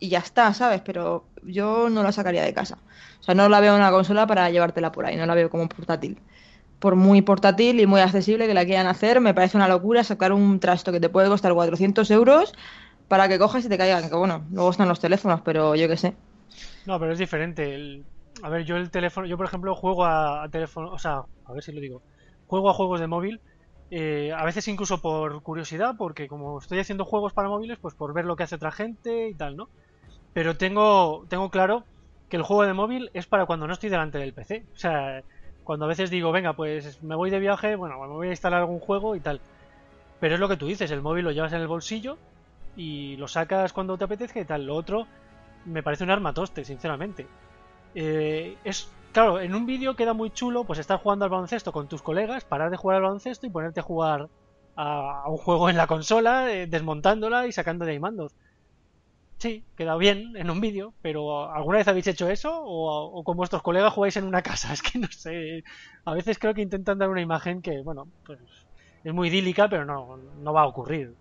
Y 0.00 0.08
ya 0.08 0.18
está, 0.18 0.52
¿sabes? 0.54 0.80
Pero 0.84 1.26
yo 1.44 1.88
no 1.90 2.02
la 2.02 2.12
sacaría 2.12 2.42
de 2.42 2.54
casa. 2.54 2.78
O 3.20 3.22
sea, 3.22 3.34
no 3.34 3.48
la 3.48 3.60
veo 3.60 3.76
una 3.76 3.90
consola 3.90 4.26
para 4.26 4.50
llevártela 4.50 4.90
por 4.92 5.06
ahí. 5.06 5.16
No 5.16 5.26
la 5.26 5.34
veo 5.34 5.50
como 5.50 5.68
portátil 5.68 6.18
por 6.78 6.96
muy 6.96 7.22
portátil 7.22 7.80
y 7.80 7.86
muy 7.86 8.00
accesible 8.00 8.46
que 8.46 8.54
la 8.54 8.64
quieran 8.64 8.86
hacer, 8.86 9.20
me 9.20 9.34
parece 9.34 9.56
una 9.56 9.68
locura 9.68 10.04
sacar 10.04 10.32
un 10.32 10.60
trasto 10.60 10.92
que 10.92 11.00
te 11.00 11.08
puede 11.08 11.28
costar 11.28 11.54
400 11.54 12.10
euros 12.10 12.54
para 13.08 13.28
que 13.28 13.38
cojas 13.38 13.64
y 13.64 13.68
te 13.68 13.78
caigan. 13.78 14.08
Que 14.08 14.16
bueno, 14.16 14.44
luego 14.50 14.70
están 14.70 14.88
los 14.88 15.00
teléfonos, 15.00 15.40
pero 15.42 15.74
yo 15.74 15.88
qué 15.88 15.96
sé. 15.96 16.14
No, 16.86 16.98
pero 16.98 17.12
es 17.12 17.18
diferente. 17.18 18.04
A 18.42 18.48
ver, 18.48 18.64
yo 18.64 18.76
el 18.76 18.90
teléfono, 18.90 19.26
yo 19.26 19.36
por 19.36 19.46
ejemplo 19.46 19.74
juego 19.74 20.04
a, 20.04 20.48
teléfono, 20.50 20.90
o 20.90 20.98
sea, 20.98 21.22
a 21.44 21.52
ver 21.52 21.62
si 21.62 21.72
lo 21.72 21.80
digo, 21.80 22.02
juego 22.46 22.70
a 22.70 22.74
juegos 22.74 23.00
de 23.00 23.06
móvil. 23.06 23.40
Eh, 23.90 24.32
a 24.36 24.44
veces 24.44 24.66
incluso 24.66 25.00
por 25.00 25.42
curiosidad, 25.42 25.94
porque 25.96 26.26
como 26.26 26.58
estoy 26.58 26.80
haciendo 26.80 27.04
juegos 27.04 27.32
para 27.32 27.48
móviles, 27.48 27.78
pues 27.78 27.94
por 27.94 28.12
ver 28.12 28.24
lo 28.24 28.34
que 28.34 28.42
hace 28.42 28.56
otra 28.56 28.72
gente 28.72 29.28
y 29.28 29.34
tal, 29.34 29.56
¿no? 29.56 29.68
Pero 30.32 30.56
tengo, 30.56 31.24
tengo 31.28 31.50
claro 31.50 31.84
que 32.28 32.36
el 32.36 32.42
juego 32.42 32.64
de 32.64 32.72
móvil 32.72 33.10
es 33.14 33.26
para 33.26 33.46
cuando 33.46 33.66
no 33.66 33.72
estoy 33.72 33.90
delante 33.90 34.18
del 34.18 34.32
PC. 34.32 34.64
O 34.74 34.76
sea, 34.76 35.22
cuando 35.64 35.86
a 35.86 35.88
veces 35.88 36.10
digo, 36.10 36.30
venga, 36.30 36.52
pues 36.52 37.02
me 37.02 37.16
voy 37.16 37.30
de 37.30 37.40
viaje, 37.40 37.74
bueno, 37.76 37.98
me 38.00 38.06
voy 38.08 38.28
a 38.28 38.30
instalar 38.30 38.60
algún 38.60 38.80
juego 38.80 39.16
y 39.16 39.20
tal. 39.20 39.40
Pero 40.20 40.34
es 40.34 40.40
lo 40.40 40.48
que 40.48 40.56
tú 40.56 40.66
dices, 40.66 40.90
el 40.90 41.02
móvil 41.02 41.24
lo 41.24 41.32
llevas 41.32 41.52
en 41.52 41.60
el 41.60 41.66
bolsillo 41.66 42.16
y 42.76 43.16
lo 43.16 43.28
sacas 43.28 43.72
cuando 43.72 43.96
te 43.98 44.04
apetezca 44.04 44.40
y 44.40 44.44
tal. 44.44 44.66
Lo 44.66 44.76
otro 44.76 45.06
me 45.64 45.82
parece 45.82 46.04
un 46.04 46.10
armatoste, 46.10 46.64
sinceramente. 46.64 47.26
Eh, 47.94 48.56
es 48.64 48.90
claro, 49.12 49.40
en 49.40 49.54
un 49.54 49.64
vídeo 49.66 49.96
queda 49.96 50.12
muy 50.12 50.30
chulo, 50.30 50.64
pues 50.64 50.78
estar 50.78 50.98
jugando 50.98 51.24
al 51.24 51.30
baloncesto 51.30 51.72
con 51.72 51.88
tus 51.88 52.02
colegas, 52.02 52.44
parar 52.44 52.70
de 52.70 52.76
jugar 52.76 52.96
al 52.96 53.02
baloncesto 53.02 53.46
y 53.46 53.50
ponerte 53.50 53.80
a 53.80 53.84
jugar 53.84 54.28
a, 54.76 55.24
un 55.28 55.38
juego 55.38 55.70
en 55.70 55.76
la 55.76 55.86
consola, 55.86 56.52
eh, 56.52 56.66
desmontándola 56.66 57.46
y 57.46 57.52
sacando 57.52 57.84
de 57.84 57.92
ahí 57.92 58.00
mandos. 58.00 58.34
Sí, 59.44 59.62
queda 59.76 59.94
bien 59.98 60.34
en 60.36 60.48
un 60.48 60.58
vídeo, 60.58 60.94
pero 61.02 61.52
¿alguna 61.52 61.76
vez 61.76 61.86
habéis 61.86 62.06
hecho 62.06 62.30
eso? 62.30 62.50
¿O, 62.64 63.22
con 63.24 63.36
vuestros 63.36 63.60
colegas 63.60 63.92
jugáis 63.92 64.16
en 64.16 64.24
una 64.24 64.40
casa? 64.40 64.72
Es 64.72 64.80
que 64.80 64.98
no 64.98 65.08
sé. 65.10 65.62
A 66.06 66.14
veces 66.14 66.38
creo 66.38 66.54
que 66.54 66.62
intentan 66.62 66.96
dar 66.96 67.10
una 67.10 67.20
imagen 67.20 67.60
que, 67.60 67.82
bueno, 67.82 68.08
pues 68.24 68.38
es 69.04 69.12
muy 69.12 69.28
idílica, 69.28 69.68
pero 69.68 69.84
no, 69.84 70.16
no 70.16 70.52
va 70.54 70.62
a 70.62 70.66
ocurrir. 70.66 71.12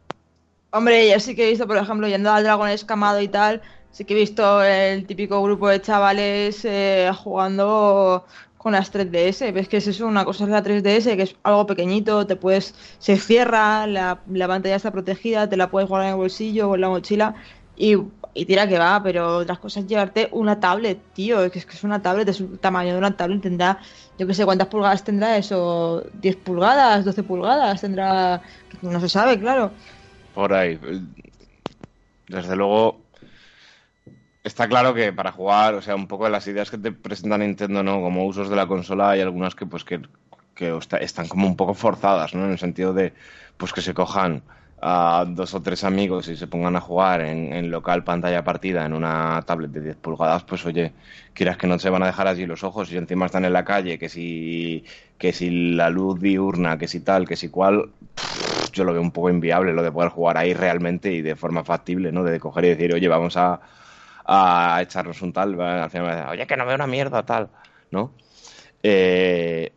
Hombre, 0.72 1.12
yo 1.12 1.20
sí 1.20 1.36
que 1.36 1.48
he 1.48 1.50
visto, 1.50 1.68
por 1.68 1.76
ejemplo, 1.76 2.08
yendo 2.08 2.32
al 2.32 2.46
dragón 2.46 2.70
escamado 2.70 3.20
y 3.20 3.28
tal, 3.28 3.62
sí 3.92 4.06
que 4.06 4.14
he 4.14 4.18
visto 4.18 4.64
el 4.64 5.06
típico 5.06 5.44
grupo 5.44 5.68
de 5.68 5.82
chavales 5.82 6.64
eh, 6.64 7.12
jugando 7.14 8.26
con 8.58 8.72
las 8.72 8.90
3DS. 8.94 9.52
Ves 9.52 9.68
que 9.68 9.78
es 9.78 9.88
eso, 9.88 10.08
una 10.08 10.24
cosa 10.24 10.46
es 10.46 10.50
la 10.50 10.64
3DS, 10.64 11.18
que 11.18 11.24
es 11.24 11.36
algo 11.44 11.66
pequeñito, 11.66 12.26
te 12.26 12.38
puedes, 12.38 12.74
se 13.00 13.18
cierra, 13.18 13.86
la, 13.86 14.24
la 14.28 14.48
pantalla 14.48 14.78
está 14.78 14.92
protegida, 14.92 15.50
te 15.50 15.58
la 15.58 15.70
puedes 15.70 15.90
guardar 15.90 16.08
en 16.08 16.14
el 16.14 16.18
bolsillo 16.20 16.70
o 16.70 16.76
en 16.76 16.82
la 16.82 16.90
mochila 16.90 17.36
y, 17.76 17.96
tira 18.46 18.68
que 18.68 18.78
va, 18.78 19.02
pero 19.02 19.38
otras 19.38 19.60
cosas 19.60 19.88
llevarte 19.88 20.30
una 20.32 20.60
tablet, 20.60 21.00
tío. 21.14 21.44
Es 21.44 21.52
que, 21.52 21.60
es 21.76 21.84
una 21.84 22.02
tablet, 22.02 22.28
es 22.30 22.42
un 22.42 22.58
tamaño 22.58 22.94
de 22.94 22.98
una 22.98 23.16
tablet. 23.16 23.42
Tendrá, 23.42 23.80
yo 24.18 24.28
que 24.28 24.34
sé, 24.34 24.46
¿cuántas 24.46 24.68
pulgadas 24.68 25.04
tendrá 25.04 25.38
eso? 25.38 26.04
¿10 26.22 26.38
pulgadas? 26.38 27.06
¿12 27.06 27.24
pulgadas? 27.24 27.82
Tendrá. 27.82 28.42
No 28.82 29.00
se 29.00 29.10
sabe, 29.10 29.40
claro. 29.40 29.72
Por 30.34 30.54
ahí. 30.54 30.80
Desde 32.28 32.56
luego. 32.56 33.02
Está 34.44 34.68
claro 34.68 34.94
que 34.94 35.14
para 35.14 35.32
jugar, 35.32 35.74
o 35.74 35.82
sea, 35.82 35.96
un 35.96 36.08
poco 36.08 36.26
de 36.26 36.32
las 36.32 36.46
ideas 36.48 36.70
que 36.70 36.78
te 36.78 36.92
presenta 36.92 37.38
Nintendo, 37.38 37.82
¿no? 37.82 38.02
Como 38.02 38.26
usos 38.26 38.50
de 38.50 38.58
la 38.58 38.68
consola, 38.68 39.12
hay 39.12 39.22
algunas 39.22 39.56
que, 39.56 39.66
pues, 39.66 39.86
que, 39.86 40.02
que 40.54 40.78
están 41.00 41.30
como 41.30 41.48
un 41.48 41.56
poco 41.56 41.74
forzadas, 41.74 42.34
¿no? 42.36 42.44
En 42.44 42.52
el 42.52 42.60
sentido 42.60 42.94
de, 42.94 43.14
pues, 43.56 43.72
que 43.72 43.82
se 43.82 43.94
cojan 43.94 44.44
a 44.86 45.24
dos 45.26 45.54
o 45.54 45.62
tres 45.62 45.86
amigos 45.86 46.28
y 46.28 46.36
se 46.36 46.46
pongan 46.46 46.76
a 46.76 46.82
jugar 46.82 47.22
en, 47.22 47.72
local 47.72 48.04
pantalla 48.04 48.44
partida 48.44 48.86
en 48.86 48.94
una 48.94 49.42
tablet 49.46 49.72
de 49.72 49.80
10 49.80 49.96
pulgadas, 49.96 50.44
pues 50.44 50.66
oye, 50.66 50.92
quieras 51.34 51.56
que 51.56 51.68
no 51.68 51.80
se 51.80 51.90
van 51.90 52.04
a 52.04 52.08
dejar 52.08 52.28
allí 52.28 52.46
los 52.46 52.66
ojos 52.66 52.92
y 52.92 52.98
encima 52.98 53.28
están 53.28 53.46
en 53.46 53.54
la 53.54 53.64
calle, 53.64 53.98
que 53.98 54.10
si, 54.10 54.84
que 55.18 55.32
si 55.32 55.72
la 55.72 55.90
luz 55.90 56.20
diurna, 56.20 56.78
que 56.78 56.90
si 56.90 57.00
tal, 57.00 57.26
que 57.26 57.38
si 57.38 57.48
cual, 57.48 57.92
yo 58.74 58.84
lo 58.84 58.92
veo 58.92 59.02
un 59.02 59.12
poco 59.12 59.30
inviable 59.30 59.72
lo 59.72 59.84
de 59.84 59.92
poder 59.92 60.10
jugar 60.10 60.38
ahí 60.38 60.54
realmente 60.54 61.14
y 61.14 61.22
de 61.22 61.38
forma 61.38 61.64
factible, 61.64 62.12
¿no? 62.12 62.26
De 62.26 62.38
coger 62.42 62.66
y 62.66 62.70
decir, 62.70 62.94
oye, 62.94 63.08
vamos 63.08 63.38
a, 63.38 63.62
echarnos 64.82 65.22
un 65.22 65.32
tal, 65.32 65.58
oye, 65.58 66.46
que 66.46 66.58
no 66.58 66.66
veo 66.66 66.76
una 66.76 66.88
mierda 66.88 67.24
tal, 67.24 67.48
¿no? 67.90 68.12
Eh, 68.84 69.72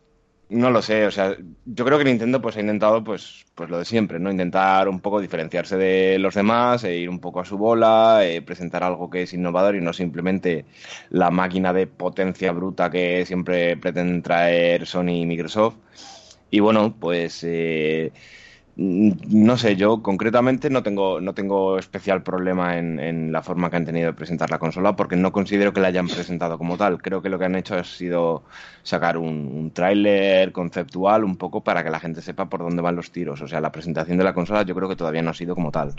No 0.48 0.70
lo 0.70 0.80
sé, 0.80 1.04
o 1.06 1.10
sea, 1.10 1.36
yo 1.64 1.84
creo 1.84 1.98
que 1.98 2.04
Nintendo 2.04 2.40
pues 2.40 2.56
ha 2.56 2.60
intentado 2.60 3.02
pues, 3.02 3.44
pues 3.56 3.68
lo 3.68 3.78
de 3.78 3.84
siempre, 3.84 4.20
¿no? 4.20 4.30
Intentar 4.30 4.88
un 4.88 5.00
poco 5.00 5.20
diferenciarse 5.20 5.76
de 5.76 6.20
los 6.20 6.34
demás 6.36 6.84
e 6.84 6.96
ir 6.96 7.10
un 7.10 7.18
poco 7.18 7.40
a 7.40 7.44
su 7.44 7.58
bola, 7.58 8.20
eh, 8.22 8.42
presentar 8.42 8.84
algo 8.84 9.10
que 9.10 9.22
es 9.22 9.32
innovador 9.34 9.74
y 9.74 9.80
no 9.80 9.92
simplemente 9.92 10.64
la 11.10 11.32
máquina 11.32 11.72
de 11.72 11.88
potencia 11.88 12.52
bruta 12.52 12.90
que 12.90 13.26
siempre 13.26 13.76
pretenden 13.76 14.22
traer 14.22 14.86
Sony 14.86 15.22
y 15.22 15.26
Microsoft. 15.26 15.78
Y 16.50 16.60
bueno, 16.60 16.94
pues 16.98 17.42
eh, 17.42 18.12
no 18.76 19.56
sé, 19.56 19.76
yo 19.76 20.02
concretamente 20.02 20.68
no 20.68 20.82
tengo, 20.82 21.20
no 21.20 21.32
tengo 21.32 21.78
especial 21.78 22.22
problema 22.22 22.76
en, 22.76 23.32
la 23.32 23.42
forma 23.42 23.70
que 23.70 23.76
han 23.76 23.86
tenido 23.86 24.08
de 24.08 24.12
presentar 24.12 24.50
la 24.50 24.58
consola 24.58 24.94
porque 24.94 25.16
no 25.16 25.32
considero 25.32 25.72
que 25.72 25.80
la 25.80 25.88
hayan 25.88 26.08
presentado 26.08 26.58
como 26.58 26.76
tal. 26.76 27.00
Creo 27.00 27.22
que 27.22 27.30
lo 27.30 27.38
que 27.38 27.46
han 27.46 27.56
hecho 27.56 27.74
ha 27.74 27.84
sido 27.84 28.42
sacar 28.82 29.16
un, 29.16 29.46
un 29.46 29.70
tráiler 29.70 30.52
conceptual 30.52 31.24
un 31.24 31.36
poco 31.36 31.62
para 31.64 31.82
que 31.82 31.90
la 31.90 32.00
gente 32.00 32.20
sepa 32.20 32.50
por 32.50 32.60
dónde 32.60 32.82
van 32.82 32.96
los 32.96 33.10
tiros. 33.10 33.40
O 33.40 33.48
sea, 33.48 33.60
la 33.62 33.72
presentación 33.72 34.18
de 34.18 34.24
la 34.24 34.34
consola 34.34 34.62
yo 34.62 34.74
creo 34.74 34.88
que 34.88 34.96
todavía 34.96 35.22
no 35.22 35.30
ha 35.30 35.34
sido 35.34 35.54
como 35.54 35.70
tal. 35.70 35.94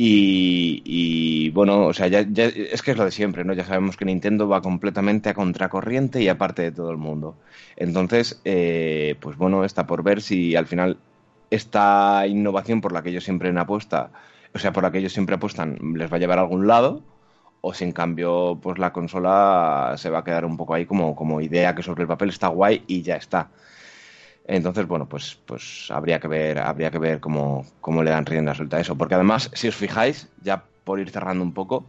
Y, 0.00 1.50
bueno, 1.50 1.86
o 1.86 1.92
sea, 1.92 2.06
ya, 2.06 2.20
es 2.20 2.82
que 2.82 2.92
es 2.92 2.96
lo 2.96 3.04
de 3.04 3.10
siempre, 3.10 3.44
¿no? 3.44 3.52
Ya 3.52 3.64
sabemos 3.64 3.96
que 3.96 4.04
Nintendo 4.04 4.46
va 4.48 4.62
completamente 4.62 5.28
a 5.28 5.34
contracorriente 5.34 6.22
y 6.22 6.28
aparte 6.28 6.62
de 6.62 6.70
todo 6.70 6.92
el 6.92 6.98
mundo. 6.98 7.36
Entonces, 7.76 8.40
eh, 8.44 9.16
pues 9.18 9.36
bueno, 9.36 9.64
está 9.64 9.88
por 9.88 10.04
ver 10.04 10.22
si 10.22 10.54
al 10.54 10.68
final 10.68 10.98
esta 11.50 12.26
innovación 12.26 12.80
por 12.80 12.92
la 12.92 13.02
que 13.02 13.10
ellos 13.10 13.24
siempre 13.24 13.50
apuesta, 13.58 14.10
o 14.54 14.58
sea, 14.58 14.72
por 14.72 14.82
la 14.82 14.90
que 14.90 14.98
ellos 14.98 15.12
siempre 15.12 15.34
apuestan, 15.36 15.78
les 15.94 16.10
va 16.12 16.16
a 16.16 16.20
llevar 16.20 16.38
a 16.38 16.42
algún 16.42 16.66
lado, 16.66 17.02
o 17.60 17.74
si 17.74 17.84
en 17.84 17.92
cambio, 17.92 18.58
pues 18.62 18.78
la 18.78 18.92
consola 18.92 19.94
se 19.96 20.10
va 20.10 20.20
a 20.20 20.24
quedar 20.24 20.44
un 20.44 20.56
poco 20.56 20.74
ahí 20.74 20.86
como, 20.86 21.16
como 21.16 21.40
idea 21.40 21.74
que 21.74 21.82
sobre 21.82 22.02
el 22.02 22.08
papel 22.08 22.30
está 22.30 22.48
guay 22.48 22.84
y 22.86 23.02
ya 23.02 23.16
está. 23.16 23.48
Entonces, 24.46 24.86
bueno, 24.86 25.06
pues, 25.08 25.38
pues 25.46 25.90
habría 25.90 26.18
que 26.20 26.28
ver, 26.28 26.58
habría 26.58 26.90
que 26.90 26.98
ver 26.98 27.20
cómo, 27.20 27.66
cómo 27.80 28.02
le 28.02 28.10
dan 28.10 28.24
rienda 28.26 28.54
suelta 28.54 28.78
a 28.78 28.80
eso. 28.80 28.96
Porque 28.96 29.14
además, 29.14 29.50
si 29.52 29.68
os 29.68 29.76
fijáis, 29.76 30.28
ya 30.42 30.64
por 30.84 31.00
ir 31.00 31.10
cerrando 31.10 31.44
un 31.44 31.52
poco, 31.52 31.86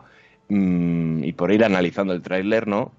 mmm, 0.50 1.24
y 1.24 1.32
por 1.34 1.52
ir 1.52 1.64
analizando 1.64 2.14
el 2.14 2.22
tráiler, 2.22 2.68
¿no? 2.68 2.92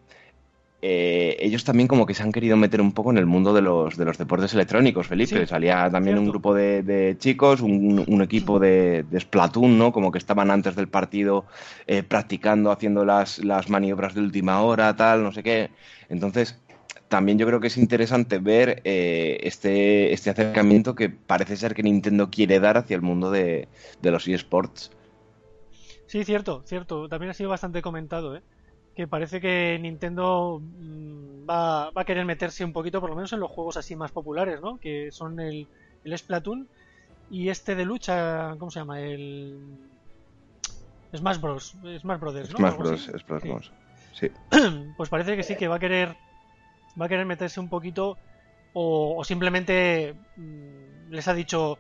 Eh, 0.83 1.37
ellos 1.41 1.63
también 1.65 1.89
como 1.89 2.07
que 2.07 2.15
se 2.15 2.23
han 2.23 2.33
querido 2.33 2.57
meter 2.57 2.81
un 2.81 2.93
poco 2.93 3.11
en 3.11 3.19
el 3.19 3.27
mundo 3.27 3.53
de 3.53 3.61
los, 3.61 3.99
de 3.99 4.05
los 4.07 4.17
deportes 4.17 4.55
electrónicos, 4.55 5.09
Felipe. 5.09 5.47
Salía 5.47 5.91
también 5.91 6.19
un 6.19 6.29
grupo 6.29 6.55
de, 6.55 7.17
chicos, 7.19 7.61
un, 7.61 8.23
equipo 8.23 8.59
de, 8.59 9.05
Splatoon, 9.19 9.77
¿no? 9.77 9.93
Como 9.93 10.11
que 10.11 10.19
estaban 10.19 10.51
antes 10.51 10.77
del 10.77 10.89
partido 10.89 11.45
eh, 11.87 12.03
practicando, 12.03 12.71
haciendo 12.71 13.05
las, 13.05 13.45
las 13.45 13.69
maniobras 13.69 14.15
de 14.15 14.23
última 14.23 14.63
hora, 14.63 14.97
tal, 14.97 15.23
no 15.23 15.33
sé 15.33 15.43
qué. 15.43 15.71
Entonces, 16.09 16.59
también 17.09 17.39
yo 17.39 17.47
creo 17.47 17.61
que 17.61 17.67
es 17.67 17.77
interesante 17.77 18.39
ver 18.39 18.81
eh, 18.85 19.39
este, 19.43 20.15
este 20.15 20.31
acercamiento 20.31 20.95
que 20.95 21.11
parece 21.11 21.57
ser 21.57 21.75
que 21.75 21.83
Nintendo 21.83 22.31
quiere 22.31 22.59
dar 22.59 22.79
hacia 22.79 22.95
el 22.95 23.03
mundo 23.03 23.31
de, 23.31 23.69
de 24.01 24.11
los 24.11 24.27
eSports. 24.27 24.93
Sí, 26.07 26.25
cierto, 26.25 26.63
cierto. 26.65 27.09
También 27.09 27.31
ha 27.31 27.35
sido 27.35 27.51
bastante 27.51 27.83
comentado, 27.83 28.35
¿eh? 28.37 28.43
Que 29.01 29.09
parece 29.09 29.41
que 29.41 29.79
Nintendo 29.81 30.61
mm, 30.61 31.49
va, 31.49 31.89
a 31.89 32.05
querer 32.05 32.27
meterse 32.27 32.63
un 32.67 32.75
poquito, 32.75 33.01
por 33.01 33.09
lo 33.09 33.17
menos 33.17 33.33
en 33.33 33.41
los 33.41 33.51
juegos 33.51 33.79
así 33.79 33.97
más 33.97 34.13
populares, 34.13 34.61
¿no? 34.61 34.77
Que 34.77 35.11
son 35.11 35.41
el, 35.41 35.67
el 36.05 36.19
Splatoon 36.19 36.69
y 37.31 37.49
este 37.49 37.75
de 37.75 37.87
lucha, 37.87 38.57
¿cómo 38.59 38.71
se 38.71 38.81
llama? 38.81 39.01
El 39.01 39.59
Smash 41.17 41.41
Bros. 41.41 41.77
Smash 41.99 42.21
Brothers, 42.21 42.51
¿no? 42.51 42.59
Smash 42.59 42.77
Bros. 42.77 43.11
Smash 43.27 43.43
Bros. 43.43 43.73
Sí. 44.13 44.31
Pues 44.99 45.09
parece 45.09 45.35
que 45.35 45.45
sí, 45.45 45.57
que 45.57 45.69
va 45.69 45.77
a 45.77 45.81
querer 45.81 46.15
va 47.01 47.07
a 47.07 47.09
querer 47.09 47.25
meterse 47.25 47.59
un 47.59 47.71
poquito 47.71 48.19
o, 48.75 49.25
simplemente 49.25 50.15
mm, 50.37 51.11
les 51.11 51.27
ha 51.27 51.33
dicho 51.33 51.79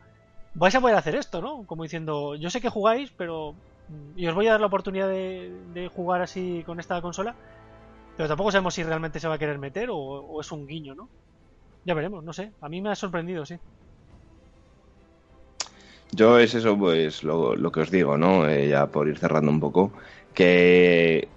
vais 0.54 0.74
a 0.74 0.80
poder 0.80 0.96
hacer 0.96 1.16
esto, 1.16 1.42
¿no? 1.42 1.64
Como 1.66 1.82
diciendo, 1.82 2.34
yo 2.36 2.48
sé 2.48 2.62
que 2.62 2.70
jugáis, 2.70 3.12
pero 3.14 3.54
y 4.16 4.26
os 4.26 4.34
voy 4.34 4.46
a 4.46 4.52
dar 4.52 4.60
la 4.60 4.66
oportunidad 4.66 5.08
de, 5.08 5.90
jugar 5.94 6.22
así 6.22 6.62
con 6.64 6.80
esta 6.80 7.00
consola, 7.00 7.34
pero 8.16 8.28
tampoco 8.28 8.52
sabemos 8.52 8.74
si 8.74 8.82
realmente 8.82 9.20
se 9.20 9.28
va 9.28 9.34
a 9.34 9.38
querer 9.38 9.58
meter 9.58 9.88
o, 9.90 10.40
es 10.40 10.52
un 10.52 10.66
guiño, 10.66 10.94
¿no? 10.94 11.08
Ya 11.84 11.94
veremos, 11.94 12.22
no 12.22 12.32
sé. 12.32 12.52
A 12.60 12.68
mí 12.68 12.80
me 12.80 12.90
ha 12.90 12.94
sorprendido, 12.94 13.46
sí. 13.46 13.56
Yo 16.12 16.38
es 16.38 16.54
eso, 16.54 16.76
pues 16.76 17.22
lo, 17.22 17.72
que 17.72 17.80
os 17.80 17.90
digo, 17.90 18.18
¿no? 18.18 18.48
Eh, 18.48 18.68
ya 18.68 18.86
por 18.86 19.08
ir 19.08 19.18
cerrando 19.18 19.50
un 19.50 19.60
poco, 19.60 19.92
que 20.34 21.28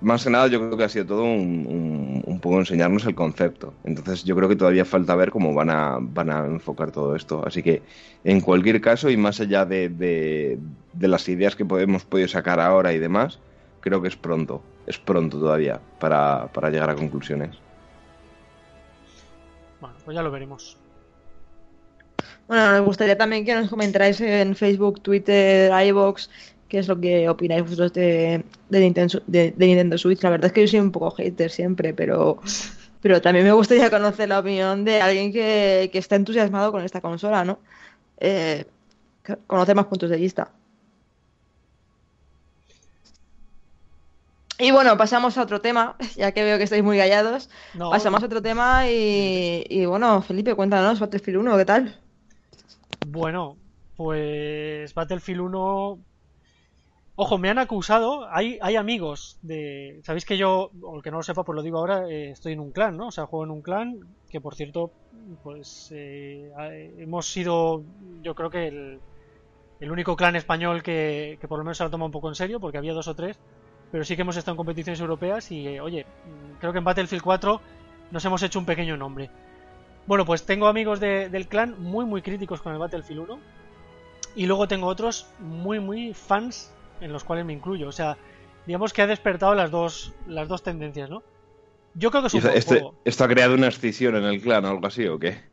más 0.00 0.24
que 0.24 0.30
nada 0.30 0.46
yo 0.46 0.60
creo 0.60 0.76
que 0.76 0.84
ha 0.84 0.88
sido 0.88 1.06
todo 1.06 1.24
un, 1.24 2.22
un, 2.24 2.40
poco 2.40 2.58
enseñarnos 2.58 3.04
el 3.04 3.14
concepto. 3.14 3.74
Entonces 3.84 4.24
yo 4.24 4.34
creo 4.34 4.48
que 4.48 4.56
todavía 4.56 4.84
falta 4.84 5.14
ver 5.14 5.30
cómo 5.30 5.52
van 5.54 5.70
a, 5.70 5.98
van 6.00 6.30
a 6.30 6.46
enfocar 6.46 6.90
todo 6.90 7.14
esto. 7.14 7.44
Así 7.46 7.62
que 7.62 7.82
en 8.24 8.40
cualquier 8.40 8.80
caso 8.80 9.10
y 9.10 9.16
más 9.16 9.40
allá 9.40 9.64
de, 9.64 9.88
de, 9.88 11.08
las 11.08 11.28
ideas 11.28 11.54
que 11.54 11.64
hemos 11.64 12.04
podido 12.04 12.28
sacar 12.28 12.60
ahora 12.60 12.92
y 12.92 12.98
demás, 12.98 13.38
creo 13.80 14.00
que 14.00 14.08
es 14.08 14.16
pronto, 14.16 14.62
es 14.86 14.98
pronto 14.98 15.38
todavía 15.38 15.80
para, 15.98 16.48
para 16.52 16.70
llegar 16.70 16.90
a 16.90 16.94
conclusiones. 16.94 17.56
Bueno, 19.80 19.96
pues 20.04 20.14
ya 20.14 20.22
lo 20.22 20.30
veremos. 20.30 20.78
Bueno, 22.48 22.72
nos 22.72 22.84
gustaría 22.84 23.16
también 23.16 23.44
que 23.44 23.54
nos 23.54 23.68
comentarais 23.68 24.20
en 24.20 24.56
Facebook, 24.56 25.00
Twitter, 25.02 25.70
iVoox 25.86 26.28
qué 26.70 26.78
es 26.78 26.88
lo 26.88 26.98
que 26.98 27.28
opináis 27.28 27.62
vosotros 27.62 27.92
de, 27.92 28.44
de, 28.68 28.80
Nintendo, 28.80 29.98
Switch. 29.98 30.22
La 30.22 30.30
verdad 30.30 30.46
es 30.46 30.52
que 30.52 30.62
yo 30.62 30.68
soy 30.68 30.78
un 30.78 30.92
poco 30.92 31.10
hater 31.10 31.50
siempre, 31.50 31.92
pero, 31.92 32.40
pero 33.02 33.20
también 33.20 33.44
me 33.44 33.52
gustaría 33.52 33.90
conocer 33.90 34.28
la 34.28 34.38
opinión 34.38 34.84
de 34.84 35.02
alguien 35.02 35.32
que, 35.32 35.90
está 35.92 36.14
entusiasmado 36.14 36.70
con 36.70 36.82
esta 36.82 37.00
consola, 37.00 37.44
¿no? 37.44 37.58
Eh, 38.18 38.64
conocer 39.48 39.74
más 39.74 39.86
puntos 39.86 40.10
de 40.10 40.16
vista. 40.16 40.52
Y 44.56 44.70
bueno, 44.70 44.96
pasamos 44.96 45.36
a 45.38 45.42
otro 45.42 45.60
tema, 45.60 45.96
ya 46.16 46.30
que 46.32 46.44
veo 46.44 46.56
que 46.56 46.64
estáis 46.64 46.84
muy 46.84 46.96
callados. 46.96 47.50
pasamos 47.76 48.22
a 48.22 48.26
otro 48.26 48.40
tema 48.40 48.88
y, 48.88 49.64
y, 49.68 49.86
bueno, 49.86 50.22
Felipe, 50.22 50.54
cuéntanos, 50.54 51.00
Battlefield 51.00 51.40
1, 51.40 51.56
¿qué 51.56 51.64
tal? 51.64 51.98
Bueno, 53.08 53.56
pues 53.96 54.94
Battlefield 54.94 55.40
1 55.40 56.09
Ojo, 57.22 57.36
me 57.36 57.50
han 57.50 57.58
acusado, 57.58 58.26
hay, 58.30 58.58
hay 58.62 58.76
amigos 58.76 59.38
de... 59.42 60.00
Sabéis 60.04 60.24
que 60.24 60.38
yo, 60.38 60.70
o 60.80 61.02
que 61.02 61.10
no 61.10 61.18
lo 61.18 61.22
sepa, 61.22 61.44
pues 61.44 61.54
lo 61.54 61.60
digo 61.60 61.76
ahora, 61.76 62.08
eh, 62.08 62.30
estoy 62.30 62.54
en 62.54 62.60
un 62.60 62.72
clan, 62.72 62.96
¿no? 62.96 63.08
O 63.08 63.10
sea, 63.10 63.26
juego 63.26 63.44
en 63.44 63.50
un 63.50 63.60
clan 63.60 64.00
que, 64.30 64.40
por 64.40 64.54
cierto, 64.54 64.90
pues 65.42 65.92
eh, 65.94 66.50
hemos 66.96 67.30
sido, 67.30 67.82
yo 68.22 68.34
creo 68.34 68.48
que 68.48 68.68
el, 68.68 69.00
el 69.80 69.92
único 69.92 70.16
clan 70.16 70.34
español 70.34 70.82
que, 70.82 71.36
que, 71.42 71.46
por 71.46 71.58
lo 71.58 71.64
menos 71.64 71.76
se 71.76 71.84
lo 71.84 71.90
toma 71.90 72.06
un 72.06 72.10
poco 72.10 72.30
en 72.30 72.36
serio, 72.36 72.58
porque 72.58 72.78
había 72.78 72.94
dos 72.94 73.06
o 73.06 73.14
tres, 73.14 73.38
pero 73.92 74.02
sí 74.02 74.16
que 74.16 74.22
hemos 74.22 74.38
estado 74.38 74.54
en 74.54 74.56
competiciones 74.56 74.98
europeas 74.98 75.52
y, 75.52 75.68
eh, 75.68 75.80
oye, 75.82 76.06
creo 76.58 76.72
que 76.72 76.78
en 76.78 76.84
Battlefield 76.84 77.22
4 77.22 77.60
nos 78.12 78.24
hemos 78.24 78.42
hecho 78.42 78.58
un 78.58 78.64
pequeño 78.64 78.96
nombre. 78.96 79.28
Bueno, 80.06 80.24
pues 80.24 80.46
tengo 80.46 80.68
amigos 80.68 81.00
del 81.00 81.48
clan 81.48 81.82
muy, 81.82 82.06
muy 82.06 82.22
críticos 82.22 82.62
con 82.62 82.72
el 82.72 82.78
Battlefield 82.78 83.20
1. 83.28 83.38
Y 84.36 84.46
luego 84.46 84.66
tengo 84.68 84.86
otros 84.86 85.26
muy, 85.38 85.80
muy 85.80 86.14
fans 86.14 86.72
en 87.00 87.12
los 87.12 87.24
cuales 87.24 87.44
me 87.44 87.52
incluyo. 87.52 87.88
O 87.88 87.92
sea, 87.92 88.16
digamos 88.66 88.92
que 88.92 89.02
ha 89.02 89.06
despertado 89.06 89.54
las 89.54 89.70
dos, 89.70 90.14
las 90.26 90.48
dos 90.48 90.62
tendencias, 90.62 91.10
¿no? 91.10 91.22
Yo 91.94 92.10
creo 92.10 92.22
que 92.22 92.28
es 92.28 92.34
un 92.34 92.46
este, 92.50 92.84
¿Esto 93.04 93.24
ha 93.24 93.28
creado 93.28 93.54
una 93.54 93.68
escisión 93.68 94.14
en 94.16 94.24
el 94.24 94.40
clan 94.40 94.64
o 94.64 94.68
algo 94.68 94.86
así 94.86 95.06
o 95.06 95.18
qué? 95.18 95.50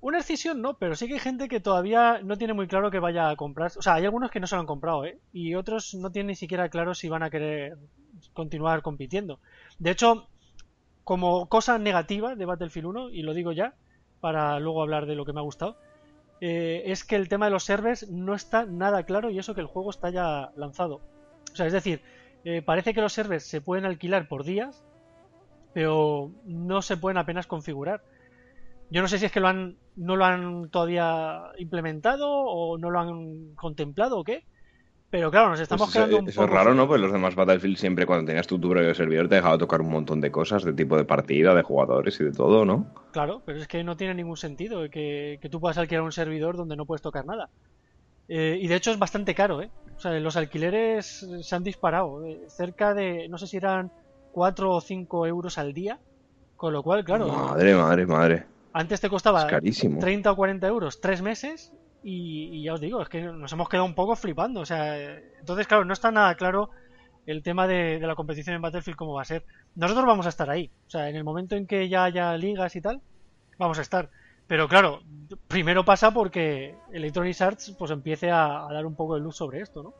Una 0.00 0.18
escisión 0.18 0.62
no, 0.62 0.78
pero 0.78 0.94
sí 0.94 1.08
que 1.08 1.14
hay 1.14 1.20
gente 1.20 1.48
que 1.48 1.60
todavía 1.60 2.20
no 2.22 2.38
tiene 2.38 2.54
muy 2.54 2.66
claro 2.68 2.90
que 2.90 3.00
vaya 3.00 3.28
a 3.28 3.36
comprar. 3.36 3.72
O 3.76 3.82
sea, 3.82 3.94
hay 3.94 4.04
algunos 4.04 4.30
que 4.30 4.40
no 4.40 4.46
se 4.46 4.54
lo 4.54 4.60
han 4.60 4.66
comprado, 4.66 5.04
¿eh? 5.04 5.18
Y 5.32 5.54
otros 5.56 5.94
no 5.94 6.10
tienen 6.10 6.28
ni 6.28 6.36
siquiera 6.36 6.68
claro 6.70 6.94
si 6.94 7.08
van 7.08 7.22
a 7.22 7.30
querer 7.30 7.76
continuar 8.32 8.82
compitiendo. 8.82 9.40
De 9.78 9.90
hecho, 9.90 10.28
como 11.04 11.48
cosa 11.48 11.78
negativa 11.78 12.34
de 12.34 12.46
Battlefield 12.46 12.86
1, 12.86 13.10
y 13.10 13.22
lo 13.22 13.34
digo 13.34 13.52
ya, 13.52 13.74
para 14.20 14.58
luego 14.58 14.80
hablar 14.80 15.06
de 15.06 15.16
lo 15.16 15.24
que 15.24 15.32
me 15.32 15.40
ha 15.40 15.44
gustado, 15.44 15.76
eh, 16.40 16.82
es 16.86 17.04
que 17.04 17.16
el 17.16 17.28
tema 17.28 17.46
de 17.46 17.52
los 17.52 17.64
servers 17.64 18.08
no 18.10 18.34
está 18.34 18.64
nada 18.64 19.02
claro 19.04 19.30
y 19.30 19.38
eso 19.38 19.54
que 19.54 19.60
el 19.60 19.66
juego 19.66 19.90
está 19.90 20.10
ya 20.10 20.50
lanzado. 20.56 21.00
O 21.52 21.56
sea, 21.56 21.66
es 21.66 21.72
decir, 21.72 22.02
eh, 22.44 22.62
parece 22.62 22.94
que 22.94 23.00
los 23.00 23.12
servers 23.12 23.44
se 23.44 23.60
pueden 23.60 23.84
alquilar 23.84 24.28
por 24.28 24.44
días, 24.44 24.84
pero 25.74 26.32
no 26.44 26.82
se 26.82 26.96
pueden 26.96 27.18
apenas 27.18 27.46
configurar. 27.46 28.02
Yo 28.90 29.02
no 29.02 29.08
sé 29.08 29.18
si 29.18 29.26
es 29.26 29.32
que 29.32 29.40
lo 29.40 29.48
han, 29.48 29.76
no 29.96 30.16
lo 30.16 30.24
han 30.24 30.70
todavía 30.70 31.42
implementado 31.58 32.28
o 32.28 32.78
no 32.78 32.90
lo 32.90 32.98
han 32.98 33.54
contemplado 33.54 34.18
o 34.18 34.24
qué, 34.24 34.44
pero 35.10 35.30
claro, 35.30 35.50
nos 35.50 35.60
estamos 35.60 35.88
pues 35.88 35.94
quedando 35.94 36.18
un 36.18 36.28
Eso 36.28 36.44
es 36.44 36.50
raro, 36.50 36.74
¿no? 36.74 36.86
Pues 36.86 37.00
los 37.00 37.12
demás 37.12 37.34
Battlefield 37.34 37.76
siempre 37.76 38.06
cuando 38.06 38.26
tenías 38.26 38.46
tu, 38.46 38.58
tu 38.58 38.70
propio 38.70 38.94
servidor 38.94 39.28
te 39.28 39.34
dejaba 39.34 39.58
tocar 39.58 39.80
un 39.80 39.90
montón 39.90 40.20
de 40.20 40.30
cosas, 40.30 40.64
de 40.64 40.72
tipo 40.72 40.96
de 40.96 41.04
partida, 41.04 41.54
de 41.54 41.62
jugadores 41.62 42.20
y 42.20 42.24
de 42.24 42.32
todo, 42.32 42.64
¿no? 42.64 42.86
Claro, 43.12 43.42
pero 43.44 43.58
es 43.58 43.68
que 43.68 43.82
no 43.82 43.96
tiene 43.96 44.14
ningún 44.14 44.36
sentido 44.36 44.88
que, 44.88 45.38
que 45.42 45.48
tú 45.48 45.60
puedas 45.60 45.78
alquilar 45.78 46.02
un 46.02 46.12
servidor 46.12 46.56
donde 46.56 46.76
no 46.76 46.86
puedes 46.86 47.02
tocar 47.02 47.26
nada. 47.26 47.50
Eh, 48.32 48.58
y 48.62 48.68
de 48.68 48.76
hecho 48.76 48.92
es 48.92 48.98
bastante 48.98 49.34
caro, 49.34 49.60
¿eh? 49.60 49.70
O 49.96 50.00
sea, 50.00 50.12
los 50.12 50.36
alquileres 50.36 51.26
se 51.40 51.56
han 51.56 51.64
disparado. 51.64 52.24
Eh, 52.24 52.44
cerca 52.48 52.94
de, 52.94 53.28
no 53.28 53.36
sé 53.38 53.48
si 53.48 53.56
eran 53.56 53.90
4 54.30 54.70
o 54.70 54.80
5 54.80 55.26
euros 55.26 55.58
al 55.58 55.74
día. 55.74 55.98
Con 56.56 56.72
lo 56.72 56.82
cual, 56.82 57.04
claro. 57.04 57.26
Madre, 57.26 57.74
madre, 57.74 58.06
madre. 58.06 58.46
Antes 58.72 59.00
te 59.00 59.08
costaba 59.08 59.40
Es 59.40 59.46
carísimo. 59.46 59.98
30 59.98 60.30
o 60.30 60.36
40 60.36 60.66
euros 60.68 61.00
tres 61.00 61.22
meses 61.22 61.72
y, 62.02 62.58
y 62.58 62.62
ya 62.62 62.74
os 62.74 62.80
digo, 62.80 63.02
es 63.02 63.08
que 63.08 63.22
nos 63.22 63.52
hemos 63.52 63.68
quedado 63.68 63.86
un 63.86 63.94
poco 63.94 64.16
flipando. 64.16 64.60
O 64.60 64.66
sea, 64.66 65.18
entonces, 65.38 65.66
claro, 65.66 65.84
no 65.84 65.92
está 65.92 66.10
nada 66.10 66.34
claro 66.34 66.70
el 67.26 67.42
tema 67.42 67.66
de, 67.66 68.00
la 68.00 68.14
competición 68.14 68.56
en 68.56 68.62
Battlefield 68.62 68.96
cómo 68.96 69.14
va 69.14 69.22
a 69.22 69.26
ser. 69.26 69.44
Nosotros 69.74 70.06
vamos 70.06 70.26
a 70.26 70.30
estar 70.30 70.50
ahí. 70.50 70.70
O 70.86 70.90
sea, 70.90 71.08
en 71.08 71.16
el 71.16 71.24
momento 71.24 71.56
en 71.56 71.66
que 71.66 71.88
ya 71.88 72.04
haya 72.04 72.36
ligas 72.36 72.74
y 72.76 72.80
tal, 72.80 73.00
vamos 73.58 73.78
a 73.78 73.82
estar. 73.82 74.10
Pero 74.46 74.68
claro, 74.68 75.00
primero 75.46 75.84
pasa 75.84 76.10
porque 76.12 76.74
Electronic 76.92 77.40
Arts 77.40 77.76
pues 77.78 77.90
empiece 77.90 78.30
a, 78.30 78.66
a 78.66 78.72
dar 78.72 78.84
un 78.84 78.96
poco 78.96 79.14
de 79.14 79.20
luz 79.20 79.36
sobre 79.36 79.60
esto, 79.60 79.82
¿no? 79.82 79.94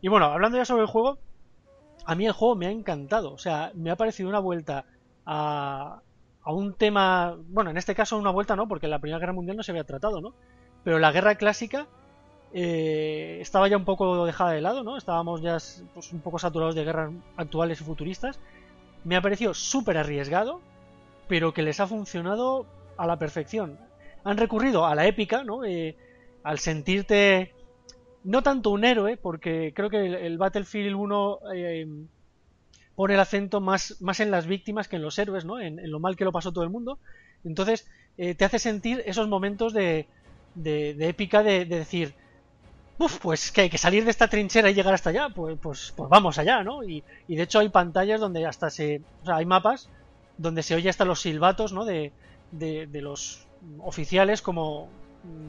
Y 0.00 0.08
bueno, 0.08 0.26
hablando 0.26 0.58
ya 0.58 0.64
sobre 0.64 0.82
el 0.82 0.88
juego, 0.88 1.18
a 2.04 2.14
mí 2.14 2.26
el 2.26 2.32
juego 2.32 2.54
me 2.54 2.66
ha 2.66 2.70
encantado. 2.70 3.32
O 3.32 3.38
sea, 3.38 3.72
me 3.74 3.90
ha 3.90 3.96
parecido 3.96 4.28
una 4.28 4.38
vuelta 4.38 4.84
a, 5.26 6.02
a 6.42 6.52
un 6.52 6.74
tema. 6.74 7.36
Bueno, 7.48 7.70
en 7.70 7.76
este 7.76 7.94
caso 7.94 8.18
una 8.18 8.30
vuelta 8.30 8.54
no, 8.54 8.68
porque 8.68 8.86
en 8.86 8.90
la 8.90 8.98
Primera 8.98 9.18
Guerra 9.18 9.32
Mundial 9.32 9.56
no 9.56 9.62
se 9.62 9.72
había 9.72 9.84
tratado, 9.84 10.20
¿no? 10.20 10.34
Pero 10.84 10.98
la 10.98 11.12
guerra 11.12 11.34
clásica 11.36 11.86
eh, 12.56 13.38
estaba 13.40 13.66
ya 13.66 13.76
un 13.76 13.84
poco 13.84 14.24
dejada 14.26 14.52
de 14.52 14.60
lado, 14.60 14.84
¿no? 14.84 14.96
Estábamos 14.96 15.42
ya 15.42 15.58
pues, 15.92 16.12
un 16.12 16.20
poco 16.20 16.38
saturados 16.38 16.76
de 16.76 16.84
guerras 16.84 17.12
actuales 17.36 17.80
y 17.80 17.84
futuristas. 17.84 18.38
Me 19.02 19.16
ha 19.16 19.22
parecido 19.22 19.54
súper 19.54 19.98
arriesgado, 19.98 20.60
pero 21.26 21.52
que 21.52 21.62
les 21.62 21.80
ha 21.80 21.88
funcionado 21.88 22.64
a 22.96 23.08
la 23.08 23.18
perfección. 23.18 23.76
Han 24.22 24.36
recurrido 24.36 24.86
a 24.86 24.94
la 24.94 25.06
épica, 25.06 25.42
¿no? 25.42 25.64
Eh, 25.64 25.96
al 26.44 26.60
sentirte 26.60 27.52
no 28.22 28.44
tanto 28.44 28.70
un 28.70 28.84
héroe, 28.84 29.16
porque 29.16 29.72
creo 29.74 29.90
que 29.90 30.06
el, 30.06 30.14
el 30.14 30.38
Battlefield 30.38 30.94
1 30.94 31.38
eh, 31.54 31.88
pone 32.94 33.14
el 33.14 33.20
acento 33.20 33.60
más, 33.60 34.00
más 34.00 34.20
en 34.20 34.30
las 34.30 34.46
víctimas 34.46 34.86
que 34.86 34.94
en 34.94 35.02
los 35.02 35.18
héroes, 35.18 35.44
¿no? 35.44 35.58
En, 35.58 35.80
en 35.80 35.90
lo 35.90 35.98
mal 35.98 36.14
que 36.14 36.24
lo 36.24 36.30
pasó 36.30 36.52
todo 36.52 36.62
el 36.62 36.70
mundo. 36.70 37.00
Entonces, 37.42 37.90
te 38.16 38.44
hace 38.44 38.60
sentir 38.60 39.02
esos 39.04 39.28
momentos 39.28 39.74
de, 39.74 40.06
de, 40.54 40.94
de 40.94 41.08
épica 41.08 41.42
de, 41.42 41.64
de 41.64 41.78
decir, 41.78 42.14
Uf, 42.98 43.18
pues 43.18 43.50
que 43.50 43.62
hay 43.62 43.70
que 43.70 43.78
salir 43.78 44.04
de 44.04 44.10
esta 44.10 44.28
trinchera 44.28 44.70
y 44.70 44.74
llegar 44.74 44.94
hasta 44.94 45.10
allá, 45.10 45.28
pues, 45.28 45.58
pues, 45.60 45.92
pues 45.96 46.08
vamos 46.08 46.38
allá, 46.38 46.62
¿no? 46.62 46.84
Y, 46.84 47.02
y, 47.26 47.34
de 47.34 47.42
hecho 47.42 47.58
hay 47.58 47.68
pantallas 47.68 48.20
donde 48.20 48.46
hasta 48.46 48.70
se. 48.70 49.02
O 49.22 49.26
sea, 49.26 49.36
hay 49.36 49.46
mapas 49.46 49.88
donde 50.38 50.62
se 50.62 50.74
oye 50.74 50.88
hasta 50.88 51.04
los 51.04 51.20
silbatos, 51.20 51.72
¿no? 51.72 51.84
De, 51.84 52.12
de, 52.52 52.86
de 52.86 53.02
los 53.02 53.46
oficiales 53.80 54.42
como 54.42 54.88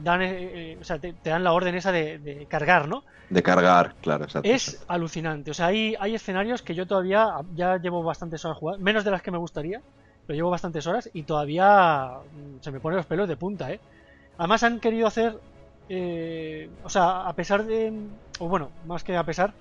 dan. 0.02 0.22
Eh, 0.22 0.72
eh, 0.72 0.78
o 0.80 0.84
sea, 0.84 0.98
te, 0.98 1.12
te, 1.12 1.30
dan 1.30 1.44
la 1.44 1.52
orden 1.52 1.76
esa 1.76 1.92
de, 1.92 2.18
de, 2.18 2.46
cargar, 2.46 2.88
¿no? 2.88 3.04
De 3.30 3.42
cargar, 3.44 3.94
claro, 4.00 4.24
exacto. 4.24 4.48
Es 4.48 4.68
exacto. 4.68 4.92
alucinante. 4.92 5.50
O 5.52 5.54
sea, 5.54 5.66
hay, 5.66 5.94
hay 6.00 6.16
escenarios 6.16 6.62
que 6.62 6.74
yo 6.74 6.84
todavía. 6.86 7.32
Ya 7.54 7.76
llevo 7.76 8.02
bastantes 8.02 8.44
horas 8.44 8.58
jugando, 8.58 8.84
menos 8.84 9.04
de 9.04 9.12
las 9.12 9.22
que 9.22 9.30
me 9.30 9.38
gustaría, 9.38 9.80
pero 10.26 10.36
llevo 10.36 10.50
bastantes 10.50 10.84
horas 10.88 11.08
y 11.12 11.22
todavía 11.22 12.08
mm, 12.08 12.60
se 12.60 12.72
me 12.72 12.80
ponen 12.80 12.96
los 12.96 13.06
pelos 13.06 13.28
de 13.28 13.36
punta, 13.36 13.70
¿eh? 13.70 13.78
Además 14.38 14.62
han 14.62 14.80
querido 14.80 15.06
hacer 15.06 15.38
eh, 15.88 16.68
o 16.82 16.88
sea, 16.88 17.28
a 17.28 17.32
pesar 17.34 17.64
de, 17.64 17.92
o 18.38 18.48
bueno, 18.48 18.70
más 18.86 19.04
que 19.04 19.16
a 19.16 19.24
pesar, 19.24 19.52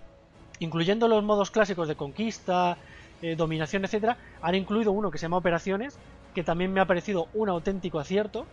incluyendo 0.59 1.07
los 1.07 1.23
modos 1.23 1.51
clásicos 1.51 1.88
de 1.88 1.95
conquista, 1.95 2.78
eh, 3.21 3.36
dominación, 3.36 3.86
etcétera, 3.86 4.17
han 4.41 4.55
incluido 4.55 4.91
uno 4.91 5.11
que 5.11 5.17
se 5.17 5.23
llama 5.23 5.38
operaciones, 5.38 5.97
que 6.34 6.43
también 6.43 6.73
me 6.73 6.82
ha 6.82 6.86
parecido 6.86 7.28
un 7.34 7.49
auténtico 7.49 7.99
acierto, 7.99 8.45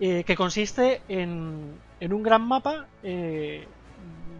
eh, 0.00 0.24
que 0.24 0.36
consiste 0.36 1.02
en, 1.08 1.78
en, 2.00 2.12
un 2.12 2.22
gran 2.22 2.42
mapa 2.42 2.86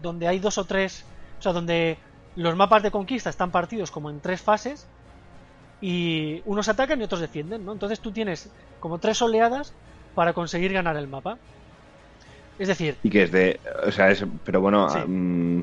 donde 0.03 0.29
hay 0.29 0.39
dos 0.39 0.59
o 0.59 0.65
tres, 0.65 1.05
o 1.39 1.43
sea, 1.43 1.53
donde 1.53 1.99
los 2.37 2.57
mapas 2.57 2.83
de 2.83 2.91
conquista 2.91 3.31
están 3.31 3.51
partidos 3.51 3.91
como 3.91 4.11
en 4.11 4.21
tres 4.21 4.43
fases 4.43 4.87
y 5.81 6.43
unos 6.45 6.69
atacan 6.69 7.01
y 7.01 7.05
otros 7.05 7.21
defienden, 7.21 7.65
¿no? 7.65 7.73
Entonces 7.73 8.01
tú 8.01 8.13
tienes 8.13 8.51
como 8.81 8.99
tres 8.99 9.23
oleadas 9.23 9.73
para 10.17 10.33
conseguir 10.33 10.73
ganar 10.73 10.97
el 10.97 11.07
mapa. 11.07 11.39
Es 12.59 12.67
decir. 12.67 12.97
Y 13.05 13.11
que 13.11 13.23
es 13.25 13.31
de. 13.31 13.61
O 13.87 13.93
sea, 13.93 14.11
es. 14.11 14.25
Pero 14.45 14.61
bueno, 14.61 14.89
sí. 14.89 14.99
um, 14.99 15.63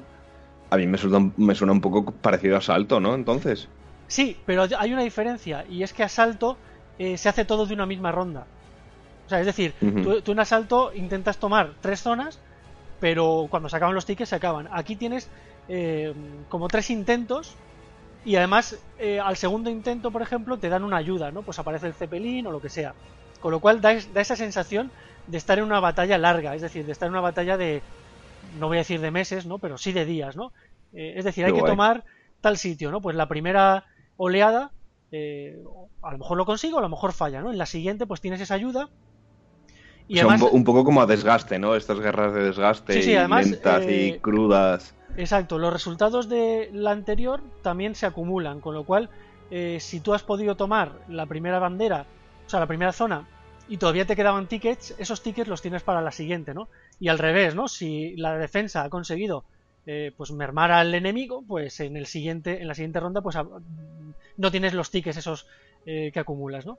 a 0.70 0.78
mí 0.78 0.88
me 0.88 0.98
suena, 0.98 1.32
me 1.36 1.56
suena 1.56 1.74
un 1.74 1.82
poco 1.82 2.12
parecido 2.12 2.56
a 2.56 2.60
Asalto, 2.60 3.02
¿no? 3.02 3.16
Entonces. 3.16 3.68
Sí, 4.08 4.38
pero 4.46 4.66
hay 4.78 4.94
una 4.94 5.02
diferencia. 5.02 5.66
Y 5.68 5.84
es 5.84 5.92
que 5.92 6.04
Asalto 6.04 6.56
eh, 7.00 7.18
se 7.18 7.30
hace 7.30 7.46
todo 7.46 7.66
de 7.66 7.74
una 7.74 7.88
misma 7.88 8.12
ronda. 8.12 8.46
O 9.26 9.30
sea, 9.30 9.40
es 9.40 9.46
decir, 9.48 9.74
uh 9.82 9.86
-huh. 9.86 10.04
tú, 10.04 10.22
tú, 10.22 10.32
en 10.34 10.40
Asalto 10.40 10.94
intentas 10.94 11.38
tomar 11.38 11.72
tres 11.82 12.02
zonas, 12.02 12.40
pero 13.00 13.48
cuando 13.50 13.70
se 13.70 13.76
acaban 13.76 13.96
los 13.96 14.06
tickets 14.06 14.30
se 14.30 14.36
acaban. 14.36 14.70
Aquí 14.72 14.96
tienes 14.96 15.30
eh, 15.68 16.14
como 16.48 16.68
tres 16.68 16.92
intentos. 16.92 17.56
Y 18.26 18.36
además, 18.36 18.80
eh, 19.00 19.20
al 19.20 19.36
segundo 19.36 19.70
intento, 19.70 20.12
por 20.12 20.22
ejemplo, 20.22 20.58
te 20.58 20.70
dan 20.70 20.84
una 20.84 20.98
ayuda, 20.98 21.32
¿no? 21.32 21.42
Pues 21.42 21.60
aparece 21.60 21.88
el 21.88 21.94
Zeppelin 21.94 22.48
o 22.48 22.52
lo 22.52 22.62
que 22.62 22.70
sea. 22.70 22.94
Con 23.44 23.52
lo 23.52 23.60
cual 23.60 23.82
da, 23.82 23.94
da 24.14 24.22
esa 24.22 24.38
sensación 24.38 24.90
de 25.28 25.38
estar 25.38 25.58
en 25.58 25.66
una 25.66 25.82
batalla 25.82 26.18
larga, 26.18 26.56
es 26.56 26.62
decir, 26.62 26.86
de 26.86 26.94
estar 26.94 27.08
en 27.08 27.12
una 27.12 27.20
batalla 27.20 27.58
de, 27.58 27.82
no 28.58 28.70
voy 28.70 28.78
a 28.78 28.80
decir 28.80 29.02
de 29.02 29.12
meses, 29.12 29.46
¿no? 29.46 29.60
Pero 29.60 29.78
sí 29.78 29.92
de 29.92 30.06
días, 30.06 30.38
¿no? 30.38 30.54
Eh, 30.94 31.16
es 31.18 31.26
decir, 31.26 31.44
hay 31.44 31.52
que 31.52 31.62
tomar 31.62 32.06
tal 32.40 32.58
sitio, 32.58 32.90
¿no? 32.90 33.02
Pues 33.02 33.18
la 33.18 33.28
primera 33.28 33.84
oleada, 34.16 34.72
eh, 35.12 35.62
a 36.02 36.12
lo 36.14 36.20
mejor 36.20 36.38
lo 36.38 36.46
consigo, 36.46 36.78
a 36.78 36.82
lo 36.82 36.88
mejor 36.88 37.12
falla, 37.12 37.42
¿no? 37.42 37.52
En 37.52 37.58
la 37.58 37.66
siguiente, 37.66 38.06
pues 38.06 38.22
tienes 38.22 38.40
esa 38.40 38.54
ayuda. 38.54 38.88
Y 40.08 40.14
o 40.14 40.16
sea, 40.16 40.24
además, 40.24 40.42
un, 40.44 40.60
un, 40.60 40.64
poco 40.64 40.86
como 40.86 41.02
a 41.02 41.06
desgaste, 41.06 41.60
¿no? 41.60 41.76
Estas 41.76 42.00
guerras 42.00 42.34
de 42.34 42.44
desgaste 42.44 42.94
sí, 42.94 43.04
sí, 43.04 43.16
además, 43.18 43.50
lentas 43.50 43.84
eh, 43.84 44.06
y 44.08 44.20
crudas. 44.20 44.96
Exacto, 45.18 45.60
los 45.60 45.74
resultados 45.74 46.30
de 46.30 46.70
la 46.72 46.92
anterior 46.92 47.42
también 47.62 47.94
se 47.94 48.06
acumulan, 48.06 48.62
con 48.62 48.74
lo 48.74 48.86
cual, 48.86 49.10
eh, 49.52 49.80
si 49.82 50.00
tú 50.00 50.14
has 50.14 50.24
podido 50.24 50.56
tomar 50.56 50.94
la 51.10 51.26
primera 51.26 51.60
bandera, 51.60 52.06
sea, 52.54 52.60
la 52.60 52.68
primera 52.68 52.92
zona, 52.92 53.28
y 53.68 53.78
todavía 53.78 54.06
te 54.06 54.16
quedaban 54.16 54.48
tickets, 54.48 54.94
esos 54.98 55.24
tickets 55.24 55.48
los 55.48 55.62
tienes 55.62 55.84
para 55.84 56.02
la 56.02 56.12
siguiente, 56.12 56.54
¿no? 56.54 56.70
Y 57.00 57.08
al 57.08 57.20
revés, 57.20 57.56
¿no? 57.56 57.68
Si 57.68 58.16
la 58.18 58.38
defensa 58.38 58.84
ha 58.84 58.90
conseguido 58.90 59.46
eh, 59.86 60.12
pues 60.16 60.32
mermar 60.32 60.72
al 60.72 60.94
enemigo, 60.94 61.44
pues 61.48 61.80
en 61.80 61.98
el 61.98 62.06
siguiente, 62.06 62.62
en 62.62 62.68
la 62.68 62.76
siguiente 62.76 63.00
ronda, 63.00 63.22
pues 63.22 63.38
no 64.38 64.52
tienes 64.52 64.74
los 64.74 64.92
tickets 64.92 65.18
esos 65.18 65.48
eh, 65.86 66.12
que 66.14 66.20
acumulas, 66.20 66.66
¿no? 66.66 66.78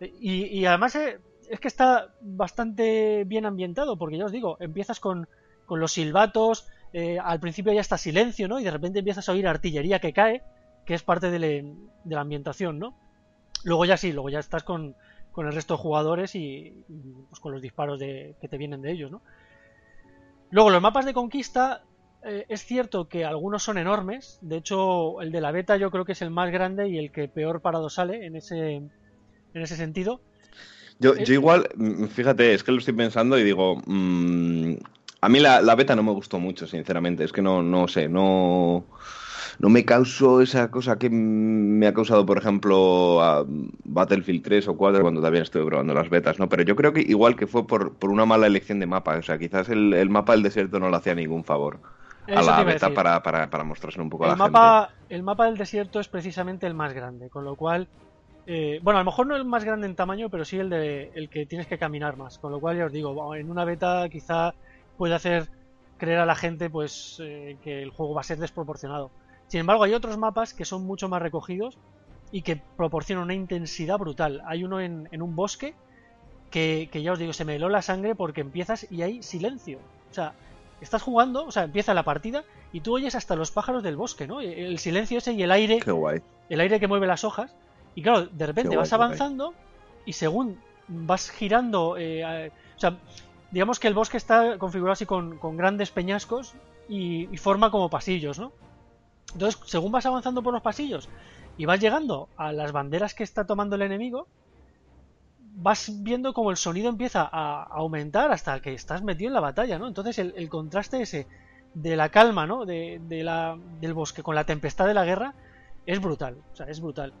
Y, 0.00 0.64
además 0.64 0.94
eh, 0.94 1.18
es 1.50 1.58
que 1.58 1.68
está 1.68 2.14
bastante 2.20 3.24
bien 3.24 3.46
ambientado, 3.46 3.96
porque 3.96 4.18
ya 4.18 4.26
os 4.26 4.32
digo, 4.32 4.58
empiezas 4.60 5.00
con, 5.00 5.28
con 5.66 5.80
los 5.80 5.92
silbatos, 5.92 6.68
al 7.22 7.40
principio 7.40 7.72
ya 7.72 7.80
está 7.80 7.98
silencio, 7.98 8.48
¿no? 8.48 8.60
Y 8.60 8.64
de 8.64 8.70
repente 8.70 9.00
empiezas 9.00 9.28
a 9.28 9.32
oír 9.32 9.46
artillería 9.46 9.98
que 9.98 10.12
cae, 10.12 10.42
que 10.86 10.94
es 10.94 11.02
parte 11.02 11.30
de, 11.30 11.38
de 11.38 12.14
la 12.14 12.20
ambientación, 12.20 12.78
¿no? 12.78 12.94
Luego 13.64 13.84
ya 13.84 13.96
sí, 13.96 14.12
luego 14.12 14.30
ya 14.30 14.38
estás 14.38 14.62
con, 14.62 14.94
con 15.32 15.46
el 15.46 15.52
resto 15.52 15.74
de 15.74 15.82
jugadores 15.82 16.34
y, 16.34 16.84
y 16.88 17.14
pues 17.28 17.40
con 17.40 17.52
los 17.52 17.62
disparos 17.62 17.98
de, 17.98 18.34
que 18.40 18.48
te 18.48 18.58
vienen 18.58 18.82
de 18.82 18.92
ellos, 18.92 19.10
¿no? 19.10 19.22
Luego, 20.50 20.70
los 20.70 20.80
mapas 20.80 21.04
de 21.04 21.12
conquista, 21.12 21.82
eh, 22.24 22.46
es 22.48 22.64
cierto 22.64 23.08
que 23.08 23.24
algunos 23.24 23.62
son 23.62 23.78
enormes. 23.78 24.38
De 24.40 24.56
hecho, 24.56 25.20
el 25.20 25.30
de 25.30 25.40
la 25.40 25.52
beta 25.52 25.76
yo 25.76 25.90
creo 25.90 26.04
que 26.04 26.12
es 26.12 26.22
el 26.22 26.30
más 26.30 26.50
grande 26.50 26.88
y 26.88 26.98
el 26.98 27.12
que 27.12 27.28
peor 27.28 27.60
parado 27.60 27.90
sale 27.90 28.24
en 28.26 28.36
ese, 28.36 28.76
en 28.76 28.90
ese 29.54 29.76
sentido. 29.76 30.20
Yo, 30.98 31.16
yo 31.16 31.34
igual, 31.34 31.68
mm, 31.76 32.06
fíjate, 32.06 32.54
es 32.54 32.64
que 32.64 32.72
lo 32.72 32.78
estoy 32.78 32.94
pensando 32.94 33.38
y 33.38 33.44
digo, 33.44 33.80
mmm, 33.86 34.74
a 35.20 35.28
mí 35.28 35.38
la, 35.38 35.60
la, 35.60 35.74
beta 35.74 35.94
no 35.94 36.02
me 36.02 36.12
gustó 36.12 36.38
mucho, 36.38 36.66
sinceramente. 36.66 37.24
Es 37.24 37.32
que 37.32 37.42
no, 37.42 37.62
no 37.62 37.86
sé, 37.88 38.08
no 38.08 38.84
no 39.58 39.68
me 39.68 39.84
causó 39.84 40.40
esa 40.40 40.70
cosa 40.70 40.98
que 40.98 41.10
me 41.10 41.86
ha 41.86 41.94
causado, 41.94 42.24
por 42.24 42.38
ejemplo, 42.38 43.20
a 43.22 43.44
Battlefield 43.84 44.42
3 44.42 44.68
o 44.68 44.76
4 44.76 45.02
cuando 45.02 45.20
también 45.20 45.42
estuve 45.42 45.64
probando 45.64 45.94
las 45.94 46.08
betas, 46.08 46.38
¿no? 46.38 46.48
Pero 46.48 46.62
yo 46.62 46.76
creo 46.76 46.92
que 46.92 47.00
igual 47.00 47.34
que 47.34 47.46
fue 47.46 47.66
por, 47.66 47.94
por 47.94 48.10
una 48.10 48.24
mala 48.24 48.46
elección 48.46 48.78
de 48.78 48.86
mapa, 48.86 49.16
o 49.16 49.22
sea, 49.22 49.38
quizás 49.38 49.68
el, 49.68 49.94
el 49.94 50.10
mapa 50.10 50.32
del 50.32 50.44
desierto 50.44 50.78
no 50.78 50.90
le 50.90 50.96
hacía 50.96 51.14
ningún 51.14 51.42
favor 51.42 51.80
a 52.28 52.42
la 52.42 52.62
beta 52.62 52.90
para, 52.90 53.22
para, 53.22 53.50
para, 53.50 53.64
mostrarse 53.64 54.00
un 54.00 54.10
poco 54.10 54.24
el 54.24 54.30
a 54.30 54.32
la 54.34 54.36
mapa, 54.36 54.90
gente. 54.90 55.14
El 55.14 55.22
mapa 55.22 55.46
del 55.46 55.56
desierto 55.56 55.98
es 55.98 56.08
precisamente 56.08 56.66
el 56.66 56.74
más 56.74 56.92
grande, 56.92 57.28
con 57.28 57.44
lo 57.44 57.56
cual, 57.56 57.88
eh, 58.46 58.78
bueno, 58.82 58.98
a 58.98 59.02
lo 59.02 59.06
mejor 59.06 59.26
no 59.26 59.34
el 59.34 59.44
más 59.44 59.64
grande 59.64 59.86
en 59.86 59.96
tamaño, 59.96 60.28
pero 60.28 60.44
sí 60.44 60.58
el, 60.58 60.70
de, 60.70 61.10
el 61.14 61.28
que 61.28 61.46
tienes 61.46 61.66
que 61.66 61.78
caminar 61.78 62.16
más, 62.16 62.38
con 62.38 62.52
lo 62.52 62.60
cual 62.60 62.76
ya 62.76 62.86
os 62.86 62.92
digo, 62.92 63.34
en 63.34 63.50
una 63.50 63.64
beta 63.64 64.08
quizá 64.08 64.54
puede 64.96 65.14
hacer 65.14 65.48
creer 65.96 66.20
a 66.20 66.26
la 66.26 66.36
gente 66.36 66.70
pues 66.70 67.18
eh, 67.20 67.56
que 67.62 67.82
el 67.82 67.90
juego 67.90 68.14
va 68.14 68.20
a 68.20 68.24
ser 68.24 68.38
desproporcionado. 68.38 69.10
Sin 69.48 69.60
embargo, 69.60 69.84
hay 69.84 69.94
otros 69.94 70.16
mapas 70.18 70.54
que 70.54 70.64
son 70.64 70.84
mucho 70.84 71.08
más 71.08 71.22
recogidos 71.22 71.76
y 72.30 72.42
que 72.42 72.56
proporcionan 72.56 73.24
una 73.24 73.34
intensidad 73.34 73.98
brutal. 73.98 74.42
Hay 74.46 74.64
uno 74.64 74.80
en, 74.80 75.08
en 75.10 75.22
un 75.22 75.34
bosque 75.34 75.74
que, 76.50 76.88
que, 76.92 77.02
ya 77.02 77.12
os 77.12 77.18
digo, 77.18 77.32
se 77.32 77.44
me 77.44 77.56
heló 77.56 77.68
la 77.68 77.82
sangre 77.82 78.14
porque 78.14 78.42
empiezas 78.42 78.86
y 78.90 79.02
hay 79.02 79.22
silencio. 79.22 79.78
O 80.10 80.14
sea, 80.14 80.34
estás 80.80 81.02
jugando, 81.02 81.46
o 81.46 81.50
sea, 81.50 81.64
empieza 81.64 81.94
la 81.94 82.02
partida 82.02 82.44
y 82.72 82.80
tú 82.80 82.94
oyes 82.94 83.14
hasta 83.14 83.36
los 83.36 83.50
pájaros 83.50 83.82
del 83.82 83.96
bosque, 83.96 84.26
¿no? 84.26 84.40
El 84.40 84.78
silencio 84.78 85.18
ese 85.18 85.32
y 85.32 85.42
el 85.42 85.50
aire. 85.50 85.80
Qué 85.80 85.90
guay. 85.90 86.20
El 86.48 86.60
aire 86.60 86.80
que 86.80 86.86
mueve 86.86 87.06
las 87.06 87.24
hojas. 87.24 87.54
Y 87.94 88.02
claro, 88.02 88.26
de 88.26 88.46
repente 88.46 88.68
guay, 88.68 88.78
vas 88.78 88.92
avanzando 88.92 89.54
y 90.04 90.12
según 90.12 90.58
vas 90.88 91.30
girando, 91.30 91.96
eh, 91.98 92.50
o 92.76 92.80
sea, 92.80 92.96
digamos 93.50 93.78
que 93.78 93.88
el 93.88 93.94
bosque 93.94 94.16
está 94.16 94.58
configurado 94.58 94.92
así 94.92 95.06
con, 95.06 95.38
con 95.38 95.56
grandes 95.56 95.90
peñascos 95.90 96.54
y, 96.88 97.28
y 97.32 97.36
forma 97.36 97.70
como 97.70 97.90
pasillos, 97.90 98.38
¿no? 98.38 98.52
Entonces, 99.32 99.60
según 99.66 99.92
vas 99.92 100.06
avanzando 100.06 100.42
por 100.42 100.52
los 100.52 100.62
pasillos 100.62 101.08
y 101.56 101.66
vas 101.66 101.80
llegando 101.80 102.28
a 102.36 102.52
las 102.52 102.72
banderas 102.72 103.14
que 103.14 103.24
está 103.24 103.46
tomando 103.46 103.76
el 103.76 103.82
enemigo, 103.82 104.26
vas 105.60 105.90
viendo 106.02 106.32
como 106.32 106.50
el 106.50 106.56
sonido 106.56 106.88
empieza 106.88 107.28
a 107.30 107.64
aumentar 107.64 108.30
hasta 108.30 108.60
que 108.60 108.72
estás 108.72 109.02
metido 109.02 109.28
en 109.28 109.34
la 109.34 109.40
batalla, 109.40 109.78
¿no? 109.78 109.88
Entonces 109.88 110.18
el, 110.18 110.48
contraste 110.48 111.02
ese 111.02 111.26
de 111.74 111.96
la 111.96 112.10
calma, 112.10 112.46
¿no? 112.46 112.64
De, 112.64 113.00
la, 113.08 113.58
del 113.80 113.92
bosque 113.92 114.22
con 114.22 114.34
la 114.34 114.44
tempestad 114.44 114.86
de 114.86 114.94
la 114.94 115.04
guerra 115.04 115.34
es 115.84 116.00
brutal, 116.00 116.36
o 116.52 116.56
sea, 116.56 116.66
es 116.66 116.80
brutal. 116.80 117.12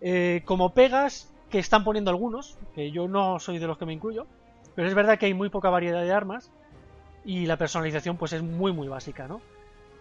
Eh, 0.00 0.42
como 0.44 0.72
pegas 0.72 1.32
que 1.50 1.58
están 1.58 1.82
poniendo 1.82 2.10
algunos, 2.10 2.56
que 2.74 2.92
yo 2.92 3.08
no 3.08 3.40
soy 3.40 3.58
de 3.58 3.66
los 3.66 3.76
que 3.76 3.86
me 3.86 3.92
incluyo, 3.92 4.26
pero 4.76 4.86
es 4.86 4.94
verdad 4.94 5.18
que 5.18 5.26
hay 5.26 5.34
muy 5.34 5.48
poca 5.48 5.68
variedad 5.68 6.02
de 6.02 6.12
armas 6.12 6.52
y 7.24 7.46
la 7.46 7.56
personalización 7.56 8.16
pues 8.16 8.32
es 8.32 8.42
muy 8.42 8.72
muy 8.72 8.86
básica, 8.86 9.26
¿no? 9.26 9.40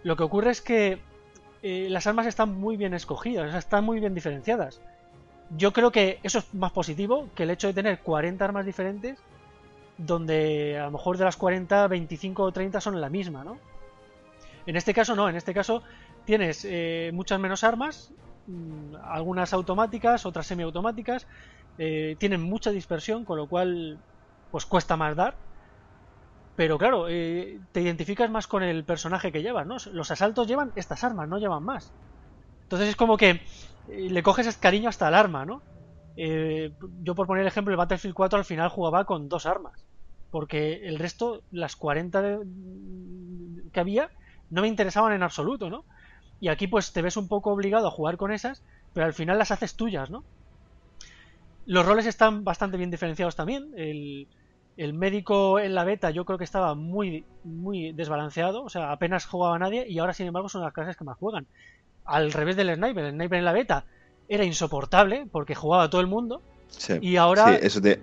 Lo 0.04 0.16
que 0.16 0.24
ocurre 0.24 0.52
es 0.52 0.62
que 0.62 1.02
eh, 1.62 1.88
las 1.90 2.08
armas 2.08 2.28
están 2.28 2.56
muy 2.56 2.78
bien 2.78 2.94
escogidas, 2.94 3.54
están 3.56 3.84
muy 3.84 4.00
bien 4.00 4.14
diferenciadas. 4.14 4.82
Yo 5.58 5.74
creo 5.74 5.92
que 5.92 6.20
eso 6.24 6.40
es 6.40 6.54
más 6.54 6.72
positivo 6.72 7.30
que 7.36 7.44
el 7.44 7.50
hecho 7.50 7.68
de 7.68 7.74
tener 7.74 8.00
40 8.00 8.44
armas 8.46 8.66
diferentes, 8.66 9.20
donde 9.98 10.80
a 10.80 10.86
lo 10.86 10.92
mejor 10.92 11.18
de 11.18 11.26
las 11.26 11.38
40, 11.38 11.88
25 11.88 12.44
o 12.44 12.52
30 12.52 12.80
son 12.80 13.02
la 13.02 13.10
misma, 13.10 13.44
¿no? 13.44 13.58
En 14.66 14.76
este 14.76 14.94
caso 14.94 15.16
no, 15.16 15.28
en 15.28 15.36
este 15.36 15.54
caso 15.54 15.84
tienes 16.26 16.64
eh, 16.64 17.12
muchas 17.14 17.40
menos 17.40 17.64
armas, 17.64 18.12
mm, 18.48 18.96
algunas 19.04 19.52
automáticas, 19.52 20.26
otras 20.26 20.48
semiautomáticas, 20.48 21.28
eh, 21.78 22.16
tienen 22.20 22.42
mucha 22.42 22.72
dispersión, 22.72 23.26
con 23.26 23.38
lo 23.38 23.48
cual 23.48 24.00
pues 24.52 24.66
cuesta 24.66 24.96
más 24.96 25.16
dar. 25.16 25.36
Pero 26.60 26.78
claro, 26.78 27.08
eh, 27.08 27.58
te 27.72 27.80
identificas 27.80 28.30
más 28.30 28.46
con 28.46 28.64
el 28.64 28.84
personaje 28.84 29.32
que 29.32 29.42
llevas, 29.42 29.66
¿no? 29.66 29.78
Los 29.94 30.12
asaltos 30.12 30.46
llevan 30.46 30.74
estas 30.76 31.06
armas, 31.06 31.30
no 31.30 31.38
llevan 31.38 31.64
más. 31.64 31.94
Entonces 32.64 32.90
es 32.90 32.98
como 32.98 33.16
que 33.16 33.42
le 33.88 34.24
coges 34.24 34.58
cariño 34.58 34.90
hasta 34.90 35.08
el 35.08 35.14
arma, 35.14 35.46
¿no? 35.46 35.64
Eh, 36.18 36.74
yo 37.02 37.16
por 37.16 37.28
poner 37.28 37.44
el 37.44 37.48
ejemplo, 37.48 37.72
el 37.72 37.78
Battlefield 37.78 38.14
4 38.14 38.40
al 38.40 38.44
final 38.44 38.68
jugaba 38.68 39.06
con 39.06 39.30
dos 39.30 39.46
armas. 39.46 39.86
Porque 40.32 40.82
el 40.86 41.00
resto, 41.00 41.44
las 41.50 41.78
40 41.78 42.40
que 43.72 43.80
había, 43.80 44.12
no 44.50 44.62
me 44.62 44.68
interesaban 44.68 45.14
en 45.14 45.24
absoluto, 45.24 45.70
¿no? 45.70 45.86
Y 46.42 46.50
aquí 46.50 46.68
pues 46.68 46.92
te 46.92 47.02
ves 47.02 47.16
un 47.16 47.30
poco 47.30 47.54
obligado 47.54 47.88
a 47.88 47.92
jugar 47.92 48.18
con 48.18 48.34
esas, 48.34 48.66
pero 48.92 49.06
al 49.06 49.14
final 49.14 49.38
las 49.38 49.52
haces 49.52 49.78
tuyas, 49.78 50.10
¿no? 50.10 50.26
Los 51.66 51.86
roles 51.86 52.06
están 52.06 52.44
bastante 52.44 52.76
bien 52.76 52.92
diferenciados 52.92 53.38
también. 53.38 53.72
El 54.80 54.94
médico 54.94 55.60
en 55.60 55.76
la 55.76 55.84
beta 55.84 56.10
yo 56.10 56.24
creo 56.24 56.38
que 56.38 56.46
estaba 56.46 56.74
muy, 56.74 57.26
muy 57.44 57.92
desbalanceado, 57.92 58.64
o 58.64 58.70
sea, 58.70 58.94
apenas 58.94 59.26
jugaba 59.26 59.60
nadie 59.60 59.86
y 59.86 60.00
ahora 60.00 60.14
sin 60.14 60.28
embargo 60.28 60.48
son 60.48 60.62
las 60.62 60.72
clases 60.72 60.96
que 60.96 61.04
más 61.04 61.18
juegan 61.18 61.48
al 62.06 62.32
revés 62.32 62.56
del 62.56 62.74
sniper. 62.74 63.04
El 63.04 63.12
sniper 63.12 63.40
en 63.40 63.46
la 63.46 63.52
beta 63.52 63.86
era 64.30 64.46
insoportable 64.46 65.28
porque 65.30 65.54
jugaba 65.54 65.90
todo 65.90 66.00
el 66.00 66.08
mundo. 66.08 66.42
y 67.02 67.18
ahora. 67.18 67.50
Sí, 67.50 67.66
eso 67.66 67.82
te. 67.82 68.00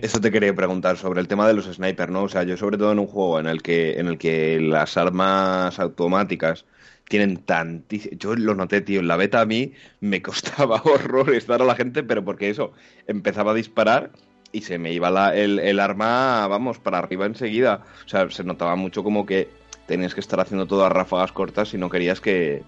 Eso 0.00 0.18
te 0.18 0.32
quería 0.32 0.54
preguntar 0.54 0.96
sobre 0.96 1.20
el 1.20 1.28
tema 1.28 1.46
de 1.46 1.52
los 1.52 1.66
snipers, 1.66 2.10
¿no? 2.10 2.22
O 2.22 2.28
sea, 2.30 2.42
yo 2.42 2.56
sobre 2.56 2.78
todo 2.78 2.90
en 2.90 3.00
un 3.00 3.06
juego 3.06 3.38
en 3.38 3.46
el 3.46 3.60
que, 3.60 4.00
en 4.00 4.06
el 4.06 4.16
que 4.16 4.58
las 4.58 4.96
armas 4.96 5.78
automáticas 5.78 6.64
tienen 7.06 7.36
tantísimo... 7.36 8.16
Yo 8.16 8.34
lo 8.34 8.54
noté, 8.54 8.80
tío, 8.80 9.00
en 9.00 9.08
la 9.08 9.16
beta 9.16 9.42
a 9.42 9.44
mí 9.44 9.74
me 10.00 10.22
costaba 10.22 10.80
horror 10.86 11.34
estar 11.34 11.60
a 11.60 11.66
la 11.66 11.74
gente, 11.74 12.02
pero 12.02 12.24
porque 12.24 12.48
eso, 12.48 12.72
empezaba 13.06 13.50
a 13.50 13.54
disparar 13.54 14.10
y 14.52 14.62
se 14.62 14.78
me 14.78 14.92
iba 14.92 15.34
el, 15.34 15.58
el, 15.58 15.80
arma, 15.80 16.46
vamos, 16.48 16.78
para 16.78 16.98
arriba 16.98 17.26
enseguida. 17.26 17.84
O 18.04 18.08
sea, 18.08 18.30
se 18.30 18.44
notaba 18.44 18.76
mucho 18.76 19.04
como 19.04 19.26
que 19.26 19.48
tenías 19.86 20.14
que 20.14 20.20
estar 20.20 20.40
haciendo 20.40 20.66
todas 20.66 20.92
ráfagas 20.92 21.32
cortas 21.32 21.70
si 21.70 21.78
no 21.78 21.90
querías 21.90 22.20
que, 22.20 22.62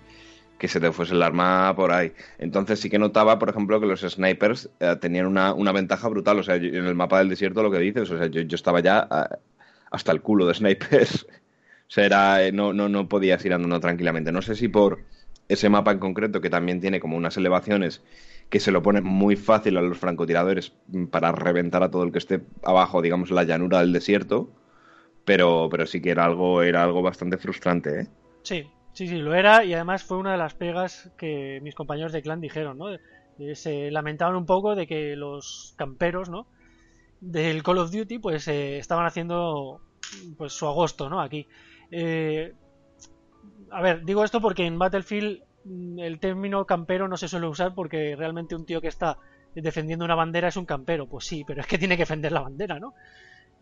que 0.60 0.68
se 0.68 0.78
te 0.78 0.92
fuese 0.92 1.14
el 1.14 1.22
arma 1.22 1.74
por 1.74 1.90
ahí. 1.90 2.12
Entonces 2.38 2.80
sí 2.80 2.90
que 2.90 2.98
notaba, 2.98 3.38
por 3.38 3.48
ejemplo, 3.48 3.80
que 3.80 3.86
los 3.86 4.00
snipers 4.00 4.68
eh, 4.78 4.94
tenían 5.00 5.26
una, 5.26 5.72
ventaja 5.72 6.06
brutal. 6.08 6.38
O 6.38 6.42
sea, 6.42 6.56
en 6.56 6.86
el 6.86 6.94
mapa 6.94 7.18
del 7.18 7.30
desierto 7.30 7.62
lo 7.62 7.70
que 7.70 7.78
dices, 7.78 8.10
o 8.10 8.18
sea, 8.18 8.26
yo, 8.26 8.42
estaba 8.54 8.80
ya 8.80 9.08
eh, 9.10 9.36
hasta 9.90 10.12
el 10.12 10.20
culo 10.20 10.46
de 10.46 10.54
snipers. 10.54 11.26
o 11.88 11.90
sea, 11.90 12.04
era, 12.04 12.44
eh, 12.44 12.52
no, 12.52 12.72
no, 12.74 12.88
no 12.88 13.08
podías 13.08 13.44
ir 13.44 13.54
andando 13.54 13.80
tranquilamente. 13.80 14.32
No 14.32 14.42
sé 14.42 14.54
si 14.54 14.68
por 14.68 15.00
ese 15.48 15.68
mapa 15.68 15.92
en 15.92 15.98
concreto, 15.98 16.40
que 16.40 16.50
también 16.50 16.80
tiene 16.80 17.00
como 17.00 17.16
unas 17.16 17.36
elevaciones 17.36 18.02
que 18.50 18.60
se 18.60 18.72
lo 18.72 18.82
pone 18.82 19.00
muy 19.00 19.36
fácil 19.36 19.76
a 19.76 19.82
los 19.82 19.98
francotiradores 19.98 20.72
para 21.10 21.32
reventar 21.32 21.82
a 21.82 21.90
todo 21.90 22.02
el 22.02 22.12
que 22.12 22.18
esté 22.18 22.42
abajo, 22.62 23.00
digamos, 23.00 23.30
la 23.30 23.44
llanura 23.44 23.80
del 23.80 23.92
desierto. 23.92 24.50
Pero, 25.24 25.68
pero 25.70 25.86
sí 25.86 26.02
que 26.02 26.10
era 26.10 26.24
algo, 26.24 26.62
era 26.62 26.82
algo 26.82 27.02
bastante 27.02 27.38
frustrante, 27.38 28.00
¿eh? 28.00 28.06
Sí, 28.42 28.66
Sí, 28.92 29.06
sí, 29.06 29.16
lo 29.16 29.34
era 29.34 29.64
y 29.64 29.72
además 29.72 30.04
fue 30.04 30.18
una 30.18 30.32
de 30.32 30.38
las 30.38 30.54
pegas 30.54 31.10
que 31.16 31.60
mis 31.62 31.74
compañeros 31.74 32.12
de 32.12 32.22
clan 32.22 32.40
dijeron, 32.40 32.78
¿no? 32.78 32.86
Se 33.54 33.90
lamentaban 33.90 34.36
un 34.36 34.46
poco 34.46 34.74
de 34.74 34.86
que 34.86 35.16
los 35.16 35.74
camperos, 35.76 36.28
¿no? 36.28 36.46
Del 37.20 37.62
Call 37.62 37.78
of 37.78 37.92
Duty, 37.92 38.18
pues 38.18 38.48
eh, 38.48 38.78
estaban 38.78 39.06
haciendo 39.06 39.80
pues 40.36 40.52
su 40.52 40.66
agosto, 40.66 41.08
¿no? 41.08 41.20
Aquí. 41.20 41.46
Eh, 41.90 42.52
a 43.70 43.80
ver, 43.80 44.04
digo 44.04 44.24
esto 44.24 44.40
porque 44.40 44.66
en 44.66 44.78
Battlefield 44.78 45.42
el 45.64 46.18
término 46.20 46.64
campero 46.64 47.08
no 47.08 47.16
se 47.16 47.28
suele 47.28 47.46
usar 47.46 47.74
porque 47.74 48.16
realmente 48.16 48.54
un 48.54 48.64
tío 48.64 48.80
que 48.80 48.88
está 48.88 49.18
defendiendo 49.54 50.04
una 50.04 50.14
bandera 50.14 50.48
es 50.48 50.56
un 50.56 50.66
campero. 50.66 51.06
Pues 51.06 51.26
sí, 51.26 51.44
pero 51.46 51.60
es 51.60 51.66
que 51.66 51.78
tiene 51.78 51.96
que 51.96 52.02
defender 52.02 52.32
la 52.32 52.40
bandera, 52.40 52.78
¿no? 52.78 52.94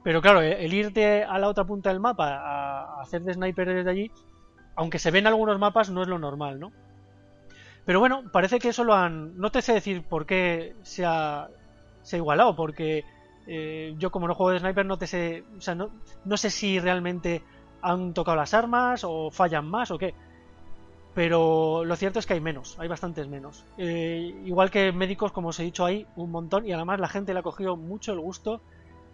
Pero 0.05 0.23
claro, 0.23 0.41
el 0.41 0.73
irte 0.73 1.25
a 1.25 1.39
la 1.39 1.49
otra 1.49 1.65
punta 1.65 1.91
del 1.91 2.01
mapa 2.01 2.37
a 2.37 3.03
hacer 3.03 3.23
de 3.23 3.35
sniper 3.35 3.75
desde 3.75 3.91
allí, 3.91 4.11
aunque 4.77 4.99
se 4.99 5.11
ven 5.11 5.27
algunos 5.27 5.59
mapas, 5.59 5.91
no 5.91 6.03
es 6.03 6.09
lo 6.09 6.19
normal, 6.19 6.61
¿no? 6.61 6.73
Pero 7.85 8.01
bueno, 8.01 8.23
parece 8.33 8.59
que 8.59 8.69
eso 8.69 8.85
lo 8.85 8.95
han... 8.95 9.37
No 9.39 9.51
te 9.51 9.63
sé 9.63 9.73
decir 9.73 10.05
por 10.05 10.27
qué 10.27 10.77
se 10.83 11.05
ha, 11.05 11.49
se 12.03 12.17
ha 12.17 12.19
igualado, 12.19 12.55
porque 12.55 13.05
eh, 13.47 13.95
yo 13.99 14.11
como 14.11 14.29
no 14.29 14.35
juego 14.35 14.53
de 14.53 14.61
sniper 14.61 14.87
no 14.87 14.99
te 14.99 15.07
sé... 15.07 15.43
O 15.57 15.61
sea, 15.61 15.75
no, 15.75 15.91
no 16.25 16.37
sé 16.37 16.51
si 16.51 16.79
realmente 16.79 17.43
han 17.81 18.13
tocado 18.15 18.37
las 18.37 18.55
armas 18.55 19.05
o 19.05 19.31
fallan 19.31 19.67
más 19.67 19.91
o 19.91 19.99
qué. 19.99 20.15
Pero 21.19 21.85
lo 21.85 21.97
cierto 21.97 22.21
es 22.21 22.27
que 22.27 22.35
hay 22.35 22.41
menos, 22.41 22.77
hay 22.79 22.87
bastantes 22.87 23.27
menos. 23.27 23.65
Eh, 23.77 24.41
igual 24.45 24.71
que 24.71 24.93
médicos, 24.93 25.33
como 25.33 25.49
os 25.49 25.59
he 25.59 25.65
dicho, 25.65 25.85
hay 25.85 26.07
un 26.15 26.31
montón 26.31 26.65
y 26.65 26.71
además 26.71 27.01
la 27.01 27.09
gente 27.09 27.33
le 27.33 27.41
ha 27.41 27.43
cogido 27.43 27.77
mucho 27.77 28.13
el 28.13 28.21
gusto 28.21 28.61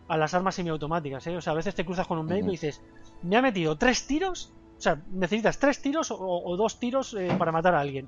a 0.06 0.18
las 0.18 0.34
armas 0.34 0.54
semiautomáticas. 0.54 1.26
¿eh? 1.28 1.38
O 1.38 1.40
sea, 1.40 1.54
a 1.54 1.56
veces 1.56 1.74
te 1.74 1.82
cruzas 1.82 2.06
con 2.06 2.18
un 2.18 2.26
médico 2.26 2.48
y 2.48 2.50
dices, 2.50 2.82
me 3.22 3.38
ha 3.38 3.40
metido 3.40 3.78
tres 3.78 4.06
tiros 4.06 4.52
o 4.76 4.80
sea, 4.82 5.00
necesitas 5.12 5.58
tres 5.58 5.80
tiros 5.80 6.08
o, 6.10 6.54
dos 6.58 6.78
tiros 6.78 7.14
eh, 7.14 7.34
para 7.38 7.52
matar 7.52 7.74
a 7.74 7.80
alguien. 7.80 8.06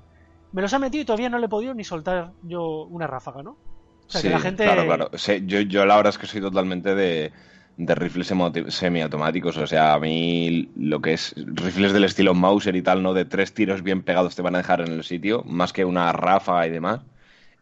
Me 0.51 0.61
los 0.61 0.71
ha 0.75 0.77
metido 0.77 1.01
y 1.01 1.05
todavía 1.05 1.29
no 1.29 1.39
le 1.39 1.47
he 1.47 1.49
podido 1.49 1.73
ni 1.73 1.83
soltar 1.83 2.33
yo 2.43 2.83
una 2.83 3.07
ráfaga, 3.07 3.41
¿no? 3.41 3.57
O 4.05 4.09
sea, 4.09 4.21
que 4.21 4.29
la 4.29 4.39
gente... 4.39 4.63
Claro, 4.63 4.85
claro. 4.85 5.11
yo, 5.43 5.61
yo 5.61 5.85
la 5.87 5.95
verdad 5.95 6.11
es 6.11 6.19
que 6.19 6.27
soy 6.27 6.39
totalmente 6.39 6.93
de, 6.93 7.31
de 7.77 7.95
rifles 7.95 8.33
semiautomáticos. 8.69 9.57
O 9.57 9.67
sea, 9.67 9.93
a 9.93 9.99
mí 9.99 10.69
lo 10.75 11.01
que 11.01 11.13
es 11.13 11.33
rifles 11.37 11.93
del 11.93 12.03
estilo 12.03 12.33
Mauser 12.33 12.75
y 12.75 12.81
tal, 12.81 13.03
¿no? 13.03 13.13
De 13.13 13.25
tres 13.25 13.53
tiros 13.53 13.83
bien 13.83 14.01
pegados 14.01 14.35
te 14.35 14.41
van 14.41 14.55
a 14.55 14.59
dejar 14.59 14.81
en 14.81 14.91
el 14.91 15.03
sitio, 15.03 15.43
más 15.45 15.73
que 15.73 15.85
una 15.85 16.11
ráfaga 16.11 16.67
y 16.67 16.71
demás. 16.71 17.01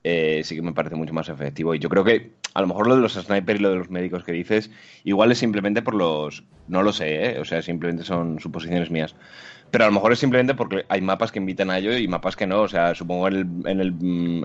Eh, 0.03 0.41
sí 0.43 0.55
que 0.55 0.61
me 0.61 0.74
parece 0.74 0.95
mucho 0.95 1.13
más 1.13 1.30
efectivo. 1.30 1.74
Y 1.76 1.80
yo 1.80 1.89
creo 1.89 2.03
que 2.03 2.32
a 2.53 2.61
lo 2.61 2.68
mejor 2.68 2.88
lo 2.88 2.95
de 2.95 3.01
los 3.01 3.13
snipers 3.13 3.59
y 3.59 3.63
lo 3.63 3.72
de 3.72 3.76
los 3.78 3.89
médicos 3.89 4.24
que 4.24 4.32
dices, 4.32 4.72
igual 5.03 5.32
es 5.32 5.39
simplemente 5.39 5.82
por 5.82 5.95
los. 5.95 6.43
No 6.68 6.84
lo 6.84 6.93
sé, 6.93 7.32
¿eh? 7.32 7.39
o 7.39 7.45
sea, 7.45 7.61
simplemente 7.61 8.03
son 8.03 8.39
suposiciones 8.39 8.89
mías. 8.89 9.16
Pero 9.76 9.84
a 9.84 9.88
lo 9.88 9.93
mejor 9.93 10.13
es 10.13 10.19
simplemente 10.19 10.53
porque 10.53 10.86
hay 10.88 11.01
mapas 11.01 11.34
que 11.34 11.39
invitan 11.39 11.69
a 11.69 11.78
ello 11.78 11.97
y 11.97 12.07
mapas 12.07 12.38
que 12.38 12.47
no. 12.47 12.61
O 12.61 12.67
sea, 12.69 12.95
supongo 12.95 13.28
en 13.28 13.34
el, 13.34 13.67
en 13.67 13.82
el, 13.82 13.88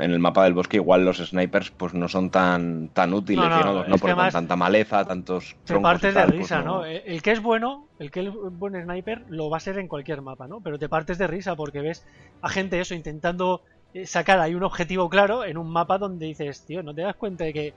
en 0.02 0.10
el 0.10 0.18
mapa 0.18 0.42
del 0.42 0.54
bosque 0.54 0.78
igual 0.78 1.04
los 1.04 1.18
snipers 1.18 1.70
pues 1.70 1.94
no 1.94 2.08
son 2.08 2.30
tan, 2.30 2.88
tan 2.88 3.14
útiles, 3.14 3.48
no, 3.48 3.84
no, 3.86 3.96
porque 3.96 4.16
con 4.16 4.30
tanta 4.30 4.56
maleza, 4.56 5.04
tantos 5.04 5.54
troncos 5.64 5.92
partes 5.92 6.14
de 6.16 6.22
pues 6.24 6.34
risa, 6.34 6.62
¿no? 6.62 6.84
El 6.84 7.22
que 7.22 7.30
es 7.30 7.40
bueno, 7.40 7.86
el 8.00 8.10
que 8.10 8.26
es 8.26 8.32
buen 8.34 8.82
sniper 8.82 9.22
lo 9.28 9.48
va 9.48 9.58
a 9.58 9.60
ser 9.60 9.78
en 9.78 9.86
cualquier 9.86 10.20
mapa, 10.20 10.48
¿no? 10.48 10.60
Pero 10.62 10.80
te 10.80 10.88
partes 10.88 11.16
de 11.16 11.28
risa 11.28 11.54
porque 11.54 11.80
ves 11.80 12.04
a 12.42 12.48
gente 12.48 12.80
eso 12.80 12.96
intentando 12.96 13.62
eh, 13.94 14.06
sacar 14.06 14.40
ahí 14.40 14.56
un 14.56 14.64
objetivo 14.64 15.08
claro 15.08 15.44
en 15.44 15.58
un 15.58 15.70
mapa 15.70 15.98
donde 15.98 16.26
dices, 16.26 16.64
tío, 16.66 16.82
¿no 16.82 16.92
te 16.92 17.02
das 17.02 17.14
cuenta 17.14 17.44
de 17.44 17.52
que 17.52 17.74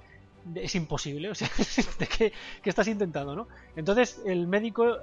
es 0.56 0.74
imposible? 0.74 1.30
O 1.34 1.36
sea, 1.36 1.51
¿de 1.99 2.08
qué, 2.08 2.34
estás 2.66 2.88
intentando, 2.88 3.36
no? 3.36 3.47
Entonces, 3.76 4.24
el 4.26 4.47
médico 4.47 4.97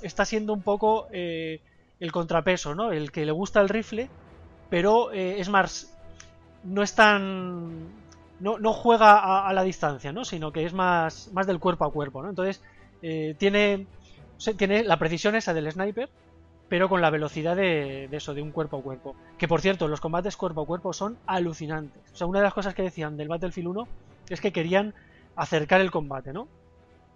está 0.00 0.24
siendo 0.24 0.54
un 0.54 0.62
poco 0.62 1.08
eh, 1.12 1.60
el 2.00 2.12
contrapeso, 2.12 2.74
¿no? 2.74 2.92
El 2.92 3.12
que 3.12 3.24
le 3.24 3.32
gusta 3.32 3.60
el 3.60 3.68
rifle, 3.68 4.08
pero 4.70 5.12
eh, 5.12 5.40
es 5.40 5.48
más. 5.48 5.96
No 6.64 6.82
es 6.82 6.94
tan. 6.94 8.04
No, 8.40 8.58
no 8.58 8.72
juega 8.72 9.46
a, 9.46 9.52
la 9.52 9.62
distancia, 9.62 10.12
¿no? 10.12 10.24
Sino 10.24 10.52
que 10.52 10.64
es 10.64 10.72
más, 10.72 11.30
más 11.32 11.46
del 11.46 11.60
cuerpo 11.60 11.84
a 11.84 11.92
cuerpo, 11.92 12.22
¿no? 12.22 12.28
Entonces, 12.28 12.62
tiene, 13.38 13.86
tiene 14.58 14.82
la 14.82 14.98
precisión 14.98 15.36
esa 15.36 15.54
del 15.54 15.70
sniper, 15.70 16.10
pero 16.68 16.88
con 16.88 17.00
la 17.00 17.10
velocidad 17.10 17.56
de, 17.56 18.08
eso, 18.10 18.34
de 18.34 18.42
un 18.42 18.50
cuerpo 18.50 18.78
a 18.78 18.82
cuerpo. 18.82 19.14
Que 19.38 19.48
por 19.48 19.60
cierto, 19.60 19.88
los 19.88 20.00
combates 20.00 20.36
cuerpo 20.36 20.62
a 20.62 20.66
cuerpo 20.66 20.92
son 20.92 21.18
alucinantes. 21.26 22.02
O 22.12 22.16
sea, 22.16 22.26
una 22.26 22.40
de 22.40 22.44
las 22.44 22.54
cosas 22.54 22.74
que 22.74 22.82
decían 22.82 23.16
del 23.16 23.28
Battlefield 23.28 23.68
1 23.68 23.88
es 24.30 24.40
que 24.40 24.52
querían 24.52 24.94
acercar 25.36 25.80
el 25.80 25.90
combate, 25.90 26.32
¿no? 26.32 26.48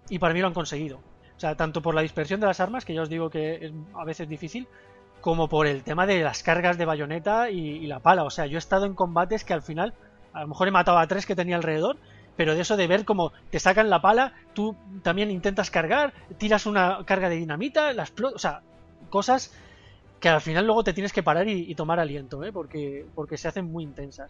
Y 0.09 0.19
para 0.19 0.33
mí 0.33 0.41
lo 0.41 0.47
han 0.47 0.53
conseguido. 0.53 0.99
O 1.39 1.41
sea, 1.41 1.55
tanto 1.55 1.81
por 1.81 1.95
la 1.95 2.01
dispersión 2.01 2.41
de 2.41 2.47
las 2.47 2.59
armas, 2.59 2.83
que 2.83 2.93
ya 2.93 3.01
os 3.01 3.07
digo 3.07 3.29
que 3.29 3.67
es 3.67 3.71
a 3.95 4.03
veces 4.03 4.27
difícil, 4.27 4.67
como 5.21 5.47
por 5.47 5.67
el 5.67 5.83
tema 5.83 6.05
de 6.05 6.21
las 6.21 6.43
cargas 6.43 6.77
de 6.77 6.83
bayoneta 6.83 7.49
y, 7.49 7.87
la 7.87 8.01
pala. 8.01 8.25
O 8.25 8.29
sea, 8.29 8.45
yo 8.45 8.57
he 8.57 8.59
estado 8.59 8.85
en 8.85 8.93
combates 8.93 9.45
que 9.45 9.53
al 9.53 9.61
final, 9.61 9.93
a 10.33 10.41
lo 10.41 10.49
mejor 10.49 10.67
he 10.67 10.71
matado 10.71 10.97
a 10.97 11.07
tres 11.07 11.25
que 11.25 11.37
tenía 11.37 11.55
alrededor, 11.55 11.95
pero 12.35 12.55
de 12.55 12.61
eso 12.61 12.75
de 12.75 12.87
ver 12.87 13.05
cómo 13.05 13.31
te 13.51 13.61
sacan 13.61 13.89
la 13.89 14.01
pala, 14.01 14.33
tú 14.53 14.75
también 15.01 15.31
intentas 15.31 15.71
cargar, 15.71 16.13
tiras 16.37 16.65
una 16.65 17.05
carga 17.05 17.29
de 17.29 17.37
dinamita, 17.37 17.93
la 17.93 18.03
explotas, 18.03 18.35
o 18.35 18.39
sea, 18.39 18.61
cosas 19.09 19.53
que 20.19 20.27
al 20.27 20.41
final 20.41 20.65
luego 20.65 20.83
te 20.83 20.91
tienes 20.91 21.13
que 21.13 21.23
parar 21.23 21.47
y, 21.47 21.73
tomar 21.73 22.01
aliento, 22.01 22.43
¿eh? 22.43 22.51
porque, 22.51 23.05
porque 23.15 23.37
se 23.37 23.47
hacen 23.47 23.71
muy 23.71 23.85
intensas. 23.85 24.29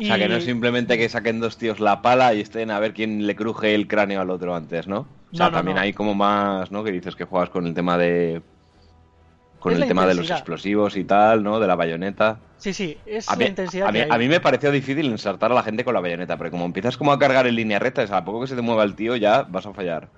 O 0.00 0.04
sea, 0.04 0.16
que 0.16 0.28
no 0.28 0.36
es 0.36 0.44
simplemente 0.44 0.96
que 0.96 1.08
saquen 1.08 1.40
dos 1.40 1.58
tíos 1.58 1.80
la 1.80 2.02
pala 2.02 2.32
y 2.32 2.40
estén 2.40 2.70
a 2.70 2.78
ver 2.78 2.94
quién 2.94 3.26
le 3.26 3.34
cruje 3.34 3.74
el 3.74 3.88
cráneo 3.88 4.20
al 4.20 4.30
otro 4.30 4.54
antes, 4.54 4.86
¿no? 4.86 5.08
O 5.32 5.36
sea, 5.36 5.50
también 5.50 5.76
hay 5.76 5.92
como 5.92 6.14
más, 6.14 6.70
¿no? 6.70 6.84
Que 6.84 6.92
dices 6.92 7.16
que 7.16 7.24
juegas 7.24 7.50
con 7.50 7.66
el 7.66 7.74
tema 7.74 7.98
de 7.98 8.40
con 9.58 9.72
el 9.72 9.86
tema 9.88 10.06
de 10.06 10.14
los 10.14 10.30
explosivos 10.30 10.96
y 10.96 11.02
tal, 11.02 11.42
¿no? 11.42 11.58
De 11.58 11.66
la 11.66 11.74
bayoneta. 11.74 12.38
Sí, 12.58 12.72
sí, 12.72 12.96
es 13.06 13.26
la 13.36 13.46
intensidad. 13.46 13.88
A 13.88 14.18
mí, 14.18 14.28
me 14.28 14.40
pareció 14.40 14.70
difícil 14.70 15.06
ensartar 15.06 15.50
a 15.50 15.54
la 15.54 15.64
gente 15.64 15.84
con 15.84 15.94
la 15.94 16.00
bayoneta, 16.00 16.36
pero 16.36 16.52
como 16.52 16.64
empiezas 16.64 16.96
como 16.96 17.12
a 17.12 17.18
cargar 17.18 17.46
en 17.48 17.56
línea 17.56 17.80
recta, 17.80 18.04
a 18.04 18.24
poco 18.24 18.42
que 18.42 18.46
se 18.46 18.54
te 18.54 18.62
mueva 18.62 18.84
el 18.84 18.94
tío 18.94 19.16
ya 19.16 19.42
vas 19.42 19.66
a 19.66 19.74
fallar. 19.74 20.08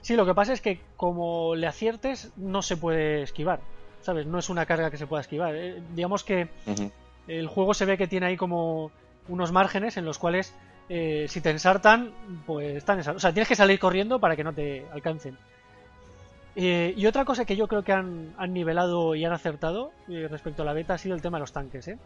Sí, 0.00 0.16
lo 0.16 0.26
que 0.26 0.34
pasa 0.34 0.52
es 0.52 0.60
que 0.60 0.80
como 0.96 1.54
le 1.54 1.68
aciertes, 1.68 2.32
no 2.36 2.62
se 2.62 2.76
puede 2.76 3.22
esquivar, 3.22 3.60
¿sabes? 4.00 4.26
No 4.26 4.38
es 4.38 4.50
una 4.50 4.66
carga 4.66 4.90
que 4.90 4.96
se 4.96 5.06
pueda 5.06 5.20
esquivar. 5.20 5.54
Eh, 5.54 5.82
digamos 5.94 6.24
que 6.24 6.48
el 7.28 7.46
juego 7.46 7.74
se 7.74 7.84
ve 7.84 7.96
que 7.96 8.08
tiene 8.08 8.26
ahí 8.26 8.36
como 8.36 8.90
unos 9.30 9.52
márgenes 9.52 9.96
en 9.96 10.04
los 10.04 10.18
cuales 10.18 10.54
eh, 10.88 11.26
si 11.28 11.40
te 11.40 11.50
ensartan, 11.50 12.12
pues 12.46 12.76
están 12.76 12.98
ensartados. 12.98 13.22
O 13.22 13.24
sea, 13.24 13.32
tienes 13.32 13.48
que 13.48 13.56
salir 13.56 13.78
corriendo 13.78 14.20
para 14.20 14.36
que 14.36 14.44
no 14.44 14.52
te 14.52 14.86
alcancen. 14.92 15.38
Eh, 16.56 16.94
y 16.96 17.06
otra 17.06 17.24
cosa 17.24 17.44
que 17.44 17.56
yo 17.56 17.68
creo 17.68 17.84
que 17.84 17.92
han, 17.92 18.34
nivelado 18.48 19.14
y 19.14 19.24
han 19.24 19.32
acertado 19.32 19.92
eh, 20.08 20.26
respecto 20.28 20.62
a 20.62 20.64
la 20.64 20.72
beta 20.72 20.94
ha 20.94 20.98
sido 20.98 21.14
el 21.14 21.22
tema 21.22 21.38
de 21.38 21.40
los 21.40 21.52
tanques. 21.52 21.86
¿eh? 21.88 21.98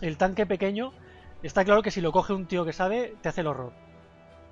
El 0.00 0.16
tanque 0.16 0.46
pequeño, 0.46 0.92
está 1.42 1.64
claro 1.64 1.82
que 1.82 1.90
si 1.90 2.00
lo 2.00 2.12
coge 2.12 2.32
un 2.32 2.46
tío 2.46 2.64
que 2.64 2.72
sabe, 2.72 3.14
te 3.22 3.28
hace 3.28 3.40
el 3.40 3.46
horror. 3.46 3.72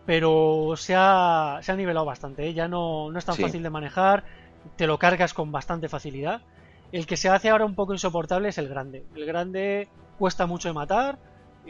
Pero 0.06 0.74
se 0.76 0.94
ha, 0.96 1.58
se 1.62 1.70
ha 1.70 1.76
nivelado 1.76 2.06
bastante, 2.06 2.52
ya 2.54 2.66
no, 2.66 3.10
no, 3.12 3.18
es 3.18 3.24
tan 3.24 3.36
fácil 3.36 3.62
de 3.62 3.70
manejar, 3.70 4.24
te 4.76 4.86
lo 4.86 4.98
cargas 4.98 5.34
con 5.34 5.52
bastante 5.52 5.88
facilidad. 5.88 6.40
El 6.90 7.06
que 7.06 7.16
se 7.16 7.28
hace 7.28 7.50
ahora 7.50 7.66
un 7.66 7.74
poco 7.74 7.92
insoportable 7.92 8.48
es 8.48 8.58
el 8.58 8.68
grande. 8.68 9.04
El 9.14 9.26
grande 9.26 9.88
cuesta 10.18 10.46
mucho 10.46 10.68
de 10.68 10.74
matar, 10.74 11.18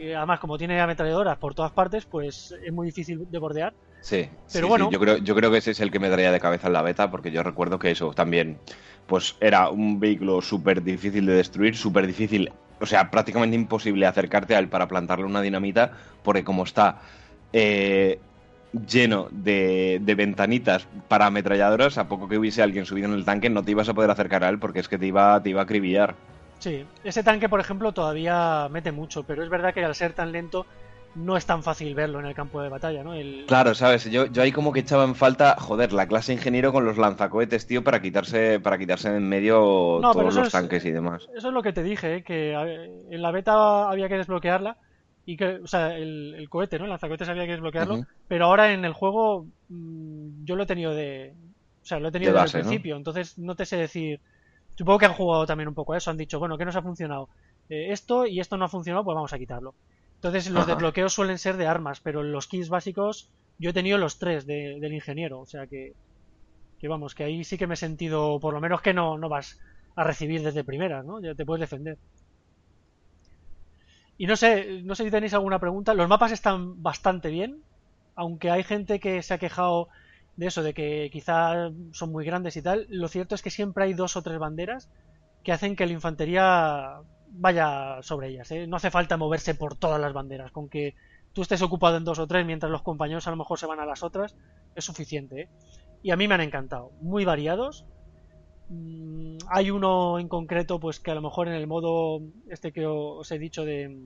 y 0.01 0.13
además 0.13 0.39
como 0.39 0.57
tiene 0.57 0.81
ametralladoras 0.81 1.37
por 1.37 1.53
todas 1.53 1.71
partes, 1.71 2.05
pues 2.05 2.55
es 2.65 2.73
muy 2.73 2.87
difícil 2.87 3.29
de 3.29 3.39
bordear. 3.39 3.73
Sí, 4.01 4.27
pero 4.51 4.67
bueno. 4.67 4.89
Yo, 4.89 4.99
creo, 4.99 5.17
yo 5.17 5.35
creo 5.35 5.51
que 5.51 5.57
ese 5.57 5.71
es 5.71 5.79
el 5.79 5.91
que 5.91 5.99
me 5.99 6.09
daría 6.09 6.31
de 6.31 6.39
cabeza 6.39 6.67
en 6.67 6.73
la 6.73 6.81
beta, 6.81 7.11
porque 7.11 7.31
yo 7.31 7.43
recuerdo 7.43 7.77
que 7.77 7.91
eso 7.91 8.11
también, 8.13 8.57
pues 9.05 9.35
era 9.39 9.69
un 9.69 9.99
vehículo 9.99 10.41
súper 10.41 10.81
difícil 10.81 11.27
de 11.27 11.33
destruir, 11.33 11.77
súper 11.77 12.07
difícil, 12.07 12.51
o 12.79 12.85
sea, 12.87 13.11
prácticamente 13.11 13.55
imposible 13.55 14.07
acercarte 14.07 14.55
a 14.55 14.59
él 14.59 14.69
para 14.69 14.87
plantarle 14.87 15.25
una 15.25 15.41
dinamita, 15.41 15.91
porque 16.23 16.43
como 16.43 16.63
está 16.63 17.01
eh, 17.53 18.19
lleno 18.87 19.27
de, 19.29 19.99
de, 20.01 20.15
ventanitas 20.15 20.87
para 21.07 21.27
ametralladoras, 21.27 21.99
a 21.99 22.07
poco 22.07 22.27
que 22.27 22.39
hubiese 22.39 22.63
alguien 22.63 22.87
subido 22.87 23.07
en 23.07 23.13
el 23.13 23.23
tanque, 23.23 23.51
no 23.51 23.61
te 23.61 23.71
ibas 23.71 23.87
a 23.87 23.93
poder 23.93 24.09
acercar 24.09 24.43
a 24.43 24.49
él, 24.49 24.57
porque 24.57 24.79
es 24.79 24.89
que 24.89 24.97
te 24.97 25.05
iba, 25.05 25.41
te 25.43 25.51
iba 25.51 25.61
a 25.61 25.65
acribillar. 25.65 26.15
Sí, 26.61 26.85
ese 27.03 27.23
tanque, 27.23 27.49
por 27.49 27.59
ejemplo, 27.59 27.91
todavía 27.91 28.69
mete 28.69 28.91
mucho, 28.91 29.23
pero 29.23 29.43
es 29.43 29.49
verdad 29.49 29.73
que 29.73 29.83
al 29.83 29.95
ser 29.95 30.13
tan 30.13 30.31
lento 30.31 30.67
no 31.15 31.35
es 31.35 31.45
tan 31.45 31.63
fácil 31.63 31.95
verlo 31.95 32.19
en 32.19 32.27
el 32.27 32.35
campo 32.35 32.61
de 32.61 32.69
batalla, 32.69 33.03
¿no? 33.03 33.13
Claro, 33.47 33.73
sabes, 33.73 34.05
yo, 34.11 34.27
yo 34.27 34.43
ahí 34.43 34.51
como 34.51 34.71
que 34.71 34.81
echaba 34.81 35.03
en 35.03 35.15
falta, 35.15 35.55
joder, 35.57 35.91
la 35.91 36.07
clase 36.07 36.33
ingeniero 36.33 36.71
con 36.71 36.85
los 36.85 36.99
lanzacohetes, 36.99 37.65
tío, 37.65 37.83
para 37.83 37.99
quitarse, 37.99 38.59
para 38.59 38.77
quitarse 38.77 39.09
en 39.09 39.27
medio 39.27 39.99
todos 40.01 40.35
los 40.35 40.51
tanques 40.51 40.85
y 40.85 40.91
demás. 40.91 41.27
Eso 41.35 41.47
es 41.47 41.53
lo 41.53 41.63
que 41.63 41.73
te 41.73 41.81
dije, 41.81 42.17
¿eh? 42.17 42.23
que 42.23 42.53
en 42.53 43.21
la 43.23 43.31
beta 43.31 43.89
había 43.89 44.07
que 44.07 44.17
desbloquearla 44.17 44.77
y 45.25 45.37
que, 45.37 45.55
o 45.55 45.67
sea, 45.67 45.97
el, 45.97 46.45
cohete, 46.47 46.77
¿no? 46.77 46.85
El 46.85 46.91
lanzacohetes 46.91 47.27
había 47.27 47.45
que 47.45 47.53
desbloquearlo, 47.53 48.05
pero 48.27 48.45
ahora 48.45 48.71
en 48.71 48.85
el 48.85 48.93
juego 48.93 49.47
mm, 49.69 50.45
yo 50.45 50.55
lo 50.55 50.63
he 50.63 50.67
tenido 50.67 50.93
de, 50.93 51.33
o 51.81 51.85
sea, 51.85 51.99
lo 51.99 52.09
he 52.09 52.11
tenido 52.11 52.33
desde 52.33 52.59
el 52.59 52.63
principio, 52.63 52.97
entonces 52.97 53.39
no 53.39 53.55
te 53.55 53.65
sé 53.65 53.77
decir. 53.77 54.19
Supongo 54.75 54.99
que 54.99 55.05
han 55.05 55.13
jugado 55.13 55.45
también 55.45 55.67
un 55.67 55.75
poco 55.75 55.93
a 55.93 55.97
eso, 55.97 56.11
han 56.11 56.17
dicho, 56.17 56.39
bueno, 56.39 56.57
¿qué 56.57 56.65
nos 56.65 56.75
ha 56.75 56.81
funcionado? 56.81 57.29
Eh, 57.69 57.91
esto 57.91 58.25
y 58.25 58.39
esto 58.39 58.57
no 58.57 58.65
ha 58.65 58.69
funcionado, 58.69 59.03
pues 59.03 59.15
vamos 59.15 59.33
a 59.33 59.39
quitarlo. 59.39 59.75
Entonces 60.15 60.49
los 60.49 60.67
desbloqueos 60.67 61.13
suelen 61.13 61.39
ser 61.39 61.57
de 61.57 61.67
armas, 61.67 61.99
pero 61.99 62.21
los 62.21 62.47
kits 62.47 62.69
básicos 62.69 63.31
yo 63.57 63.71
he 63.71 63.73
tenido 63.73 63.97
los 63.97 64.19
tres 64.19 64.45
del 64.45 64.93
ingeniero, 64.93 65.39
o 65.39 65.45
sea 65.45 65.67
que, 65.67 65.93
que 66.79 66.87
vamos, 66.87 67.15
que 67.15 67.23
ahí 67.23 67.43
sí 67.43 67.57
que 67.57 67.67
me 67.67 67.75
he 67.75 67.77
sentido, 67.77 68.39
por 68.39 68.53
lo 68.53 68.61
menos 68.61 68.81
que 68.81 68.93
no, 68.93 69.17
no 69.17 69.29
vas 69.29 69.59
a 69.95 70.03
recibir 70.03 70.41
desde 70.43 70.63
primera, 70.63 71.03
¿no? 71.03 71.21
Ya 71.21 71.35
te 71.35 71.45
puedes 71.45 71.61
defender. 71.61 71.97
Y 74.17 74.27
no 74.27 74.35
sé, 74.35 74.81
no 74.83 74.93
sé 74.95 75.03
si 75.03 75.11
tenéis 75.11 75.33
alguna 75.33 75.59
pregunta. 75.59 75.93
Los 75.93 76.07
mapas 76.07 76.31
están 76.31 76.81
bastante 76.81 77.29
bien, 77.29 77.63
aunque 78.15 78.51
hay 78.51 78.63
gente 78.63 78.99
que 78.99 79.23
se 79.23 79.33
ha 79.33 79.39
quejado 79.39 79.89
de 80.35 80.47
eso, 80.47 80.63
de 80.63 80.73
que 80.73 81.09
quizá 81.11 81.71
son 81.91 82.11
muy 82.11 82.25
grandes 82.25 82.57
y 82.57 82.61
tal. 82.61 82.87
Lo 82.89 83.07
cierto 83.07 83.35
es 83.35 83.41
que 83.41 83.49
siempre 83.49 83.83
hay 83.85 83.93
dos 83.93 84.15
o 84.15 84.21
tres 84.21 84.39
banderas 84.39 84.89
que 85.43 85.51
hacen 85.51 85.75
que 85.75 85.85
la 85.85 85.93
infantería 85.93 87.01
vaya 87.31 88.01
sobre 88.01 88.29
ellas. 88.29 88.51
¿eh? 88.51 88.67
No 88.67 88.77
hace 88.77 88.91
falta 88.91 89.17
moverse 89.17 89.55
por 89.55 89.75
todas 89.75 89.99
las 89.99 90.13
banderas. 90.13 90.51
Con 90.51 90.69
que 90.69 90.95
tú 91.33 91.41
estés 91.41 91.61
ocupado 91.61 91.97
en 91.97 92.03
dos 92.03 92.19
o 92.19 92.27
tres 92.27 92.45
mientras 92.45 92.71
los 92.71 92.81
compañeros 92.81 93.27
a 93.27 93.31
lo 93.31 93.37
mejor 93.37 93.57
se 93.57 93.65
van 93.65 93.79
a 93.79 93.85
las 93.85 94.03
otras, 94.03 94.35
es 94.75 94.85
suficiente. 94.85 95.41
¿eh? 95.41 95.49
Y 96.03 96.11
a 96.11 96.17
mí 96.17 96.27
me 96.27 96.35
han 96.35 96.41
encantado. 96.41 96.91
Muy 97.01 97.25
variados. 97.25 97.85
Mm, 98.69 99.37
hay 99.49 99.71
uno 99.71 100.19
en 100.19 100.27
concreto, 100.27 100.79
pues 100.79 100.99
que 100.99 101.11
a 101.11 101.15
lo 101.15 101.21
mejor 101.21 101.47
en 101.47 101.55
el 101.55 101.67
modo 101.67 102.21
este 102.49 102.71
que 102.71 102.85
os 102.85 103.29
he 103.31 103.39
dicho 103.39 103.65
de, 103.65 103.97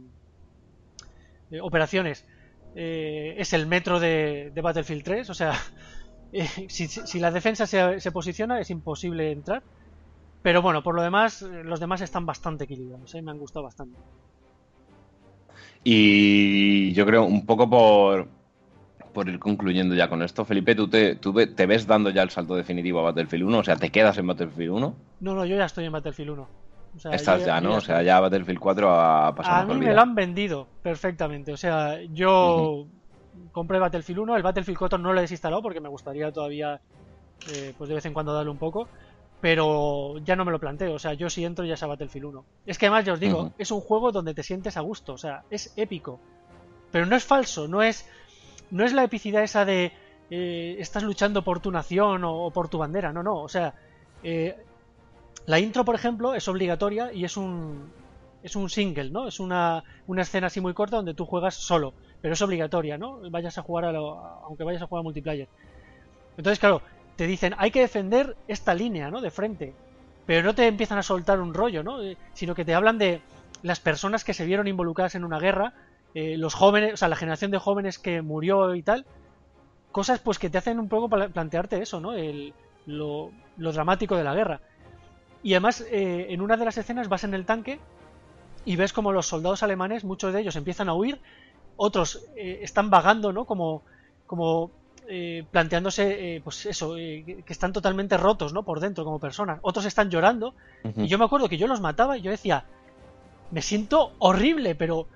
operaciones 1.61 2.25
eh, 2.75 3.35
es 3.37 3.53
el 3.53 3.67
metro 3.67 3.99
de, 3.99 4.51
Battlefield 4.55 5.03
3. 5.03 5.29
O 5.29 5.33
sea, 5.33 5.53
si, 6.67 7.19
la 7.19 7.31
defensa 7.31 7.65
se 7.65 8.11
posiciona 8.11 8.59
es 8.59 8.69
imposible 8.69 9.31
entrar. 9.31 9.63
Pero 10.45 10.61
bueno, 10.61 10.83
por 10.83 10.93
lo 10.93 11.01
demás, 11.01 11.41
los 11.41 11.79
demás 11.79 12.01
están 12.01 12.27
bastante 12.27 12.65
equilibrados, 12.65 13.15
¿eh? 13.15 13.21
me 13.23 13.31
han 13.31 13.39
gustado 13.39 13.63
bastante. 13.63 13.97
Y 15.83 16.93
yo 16.93 17.03
creo, 17.07 17.23
un 17.25 17.47
poco 17.47 17.67
por, 17.67 18.27
por 19.11 19.27
ir 19.27 19.39
concluyendo 19.39 19.95
ya 19.95 20.07
con 20.07 20.21
esto, 20.21 20.45
Felipe, 20.45 20.75
¿tú 20.75 20.87
te, 20.87 21.15
tú 21.15 21.33
te 21.33 21.65
ves 21.65 21.87
dando 21.87 22.11
ya 22.11 22.21
el 22.21 22.29
salto 22.29 22.55
definitivo 22.55 22.99
a 22.99 23.05
Battlefield 23.05 23.43
1? 23.43 23.57
O 23.57 23.63
sea, 23.63 23.75
¿te 23.75 23.89
quedas 23.89 24.19
en 24.19 24.27
Battlefield 24.27 24.69
1? 24.69 24.95
No, 25.21 25.33
no, 25.33 25.45
yo 25.45 25.55
ya 25.55 25.65
estoy 25.65 25.85
en 25.85 25.93
Battlefield 25.93 26.29
1. 26.29 26.47
Estás 27.11 27.43
ya, 27.43 27.59
¿no? 27.59 27.77
o 27.77 27.81
sea, 27.81 28.03
ya 28.03 28.19
Battlefield 28.19 28.59
4 28.59 28.87
ha 28.87 29.33
pasado 29.33 29.71
A 29.71 29.75
mí 29.75 29.83
me 29.83 29.95
lo 29.95 29.99
han 29.99 30.13
vendido 30.13 30.67
perfectamente. 30.83 31.53
O 31.53 31.57
sea, 31.57 31.99
yo 32.03 32.85
compré 33.51 33.79
Battlefield 33.79 34.19
1, 34.19 34.35
el 34.35 34.43
Battlefield 34.43 34.77
4 34.77 34.97
no 34.99 35.13
lo 35.13 35.19
he 35.19 35.23
desinstalado 35.23 35.61
porque 35.61 35.79
me 35.79 35.89
gustaría 35.89 36.31
todavía, 36.31 36.81
eh, 37.53 37.73
pues 37.77 37.87
de 37.87 37.95
vez 37.95 38.05
en 38.05 38.13
cuando 38.13 38.33
darle 38.33 38.51
un 38.51 38.57
poco 38.57 38.87
pero 39.45 40.17
ya 40.25 40.35
no 40.35 40.43
me 40.43 40.51
lo 40.51 40.59
planteo. 40.59 40.95
O 40.95 40.97
sea, 40.97 41.13
yo 41.13 41.29
si 41.29 41.45
entro 41.45 41.65
ya 41.65 41.75
es 41.75 41.83
a 41.83 41.87
Battlefield 41.87 42.25
1. 42.25 42.45
Es 42.65 42.79
que 42.79 42.87
además, 42.87 43.05
ya 43.05 43.13
os 43.13 43.19
digo, 43.19 43.51
es 43.59 43.69
un 43.69 43.79
juego 43.79 44.11
donde 44.11 44.33
te 44.33 44.41
sientes 44.41 44.75
a 44.75 44.81
gusto, 44.81 45.13
o 45.13 45.17
sea, 45.19 45.43
es 45.51 45.71
épico. 45.75 46.19
Pero 46.91 47.05
no 47.05 47.15
es 47.15 47.23
falso, 47.23 47.67
no 47.67 47.83
es, 47.83 48.09
no 48.71 48.83
es 48.83 48.91
la 48.91 49.03
epicidad 49.03 49.43
esa 49.43 49.63
de 49.63 49.91
eh, 50.31 50.77
estás 50.79 51.03
luchando 51.03 51.43
por 51.43 51.59
tu 51.59 51.69
nación 51.69 52.23
o, 52.23 52.49
por 52.49 52.69
tu 52.69 52.79
bandera, 52.79 53.13
no, 53.13 53.21
no, 53.21 53.35
o 53.35 53.47
sea, 53.47 53.75
eh, 54.23 54.55
la 55.45 55.59
intro, 55.59 55.85
por 55.85 55.93
ejemplo, 55.93 56.33
es 56.33 56.47
obligatoria 56.47 57.13
y 57.13 57.25
es 57.25 57.37
un, 57.37 57.91
es 58.41 58.55
un 58.55 58.69
single, 58.69 59.11
¿no? 59.11 59.27
Es 59.27 59.39
una, 59.39 59.83
una 60.07 60.23
escena 60.23 60.47
así 60.47 60.59
muy 60.59 60.73
corta 60.73 60.95
donde 60.95 61.13
tú 61.13 61.25
juegas 61.25 61.53
solo, 61.53 61.93
pero 62.25 62.33
es 62.33 62.41
obligatoria, 62.41 62.97
¿no? 62.97 63.19
Vayas 63.29 63.55
a 63.59 63.61
jugar 63.61 63.85
a 63.85 63.91
lo, 63.91 64.17
aunque 64.17 64.63
vayas 64.63 64.81
a 64.81 64.87
jugar 64.87 65.01
a 65.01 65.03
multiplayer. 65.03 65.47
Entonces, 66.35 66.57
claro, 66.57 66.81
te 67.17 67.27
dicen, 67.27 67.53
hay 67.59 67.69
que 67.69 67.81
defender 67.81 68.35
esta 68.47 68.73
línea, 68.73 69.11
¿no? 69.11 69.21
De 69.21 69.29
frente. 69.29 69.75
Pero 70.25 70.41
no 70.41 70.55
te 70.55 70.65
empiezan 70.65 70.97
a 70.97 71.03
soltar 71.03 71.39
un 71.39 71.53
rollo, 71.53 71.83
¿no? 71.83 72.01
Eh, 72.01 72.17
sino 72.33 72.55
que 72.55 72.65
te 72.65 72.73
hablan 72.73 72.97
de 72.97 73.21
las 73.61 73.79
personas 73.79 74.23
que 74.23 74.33
se 74.33 74.43
vieron 74.43 74.67
involucradas 74.67 75.13
en 75.13 75.23
una 75.23 75.37
guerra, 75.37 75.73
eh, 76.15 76.35
los 76.35 76.55
jóvenes, 76.55 76.93
o 76.95 76.97
sea, 76.97 77.09
la 77.09 77.15
generación 77.15 77.51
de 77.51 77.59
jóvenes 77.59 77.99
que 77.99 78.23
murió 78.23 78.73
y 78.73 78.81
tal. 78.81 79.05
Cosas 79.91 80.19
pues 80.19 80.39
que 80.39 80.49
te 80.49 80.57
hacen 80.57 80.79
un 80.79 80.89
poco 80.89 81.07
plantearte 81.07 81.79
eso, 81.79 81.99
¿no? 81.99 82.13
El, 82.13 82.55
lo, 82.87 83.33
dramático 83.55 84.17
de 84.17 84.23
la 84.23 84.33
guerra. 84.33 84.61
Y 85.43 85.53
además, 85.53 85.85
eh, 85.91 86.25
en 86.29 86.41
una 86.41 86.57
de 86.57 86.65
las 86.65 86.79
escenas 86.79 87.07
vas 87.07 87.23
en 87.23 87.35
el 87.35 87.45
tanque 87.45 87.79
y 88.65 88.77
ves 88.77 88.93
como 88.93 89.11
los 89.11 89.27
soldados 89.27 89.61
alemanes, 89.61 90.03
muchos 90.03 90.33
de 90.33 90.41
ellos 90.41 90.55
empiezan 90.55 90.89
a 90.89 90.95
huir, 90.95 91.21
otros 91.77 92.21
están 92.35 92.89
vagando, 92.89 93.31
¿no? 93.33 93.45
Como, 93.45 93.83
como 94.27 94.71
eh, 95.07 95.45
planteándose, 95.51 96.35
eh, 96.35 96.41
pues 96.43 96.65
eso, 96.65 96.97
eh, 96.97 97.43
que 97.45 97.53
están 97.53 97.71
totalmente 97.71 98.17
rotos, 98.17 98.53
¿no? 98.53 98.63
Por 98.63 98.79
dentro 98.79 99.03
como 99.03 99.19
personas. 99.19 99.59
Otros 99.61 99.85
están 99.85 100.09
llorando. 100.09 100.55
Y 100.97 101.07
yo 101.07 101.19
me 101.19 101.25
acuerdo 101.25 101.47
que 101.47 101.57
yo 101.57 101.67
los 101.67 101.79
mataba 101.79 102.17
y 102.17 102.21
yo 102.21 102.31
decía, 102.31 102.65
me 103.51 103.61
siento 103.61 104.13
horrible, 104.17 104.73
pero, 104.73 105.07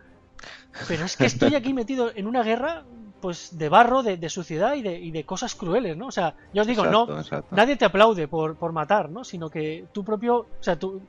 pero 0.88 1.06
es 1.06 1.18
que 1.18 1.26
estoy 1.26 1.56
aquí 1.56 1.74
metido 1.74 2.12
en 2.14 2.28
una 2.28 2.44
guerra, 2.44 2.84
pues 3.20 3.58
de 3.58 3.68
barro, 3.68 4.04
de, 4.04 4.30
suciedad 4.30 4.76
y 4.76 4.84
de, 4.84 5.00
y 5.00 5.10
de, 5.10 5.24
cosas 5.24 5.56
crueles, 5.56 5.98
¿no? 5.98 6.08
O 6.08 6.12
sea, 6.12 6.36
yo 6.54 6.62
os 6.62 6.68
digo, 6.68 6.86
no, 6.86 7.08
nadie 7.50 7.76
te 7.76 7.86
aplaude 7.86 8.28
por, 8.28 8.58
por 8.58 8.72
matar, 8.72 9.10
¿no? 9.10 9.24
Sino 9.24 9.50
que 9.50 9.86
tú 9.92 10.04
propio, 10.04 10.38
o 10.38 10.48
sea, 10.64 10.78
tú, 10.78 11.02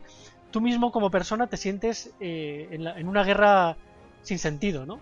tú 0.50 0.62
mismo 0.62 0.90
como 0.90 1.10
persona 1.10 1.48
te 1.48 1.58
sientes 1.58 2.12
en, 2.18 2.86
en 2.86 3.08
una 3.08 3.24
guerra 3.24 3.76
sin 4.22 4.38
sentido, 4.38 4.86
¿no? 4.86 5.00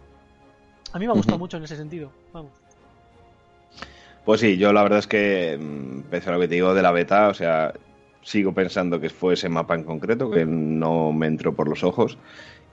A 0.93 0.99
mí 0.99 1.07
me 1.07 1.13
ha 1.13 1.17
gustado 1.17 1.39
mucho 1.39 1.57
en 1.57 1.65
ese 1.65 1.77
sentido. 1.77 2.11
Vamos. 2.33 2.53
Pues 4.25 4.41
sí, 4.41 4.59
yo 4.59 4.73
la 4.73 4.83
verdad 4.83 4.99
es 4.99 5.07
que, 5.07 5.59
mm, 5.59 6.11
pese 6.11 6.29
a 6.29 6.33
lo 6.33 6.41
que 6.41 6.49
te 6.49 6.57
digo 6.57 6.75
de 6.75 6.83
la 6.83 6.93
beta, 6.93 7.29
o 7.29 7.35
sea, 7.35 7.73
sigo 8.23 8.53
pensando 8.53 9.01
que 9.01 9.09
fue 9.09 9.35
ese 9.35 9.49
mapa 9.49 9.75
en 9.75 9.85
concreto, 9.85 10.31
que 10.31 10.45
no 10.45 11.13
me 11.13 11.27
entró 11.27 11.55
por 11.55 11.69
los 11.69 11.83
ojos. 11.83 12.19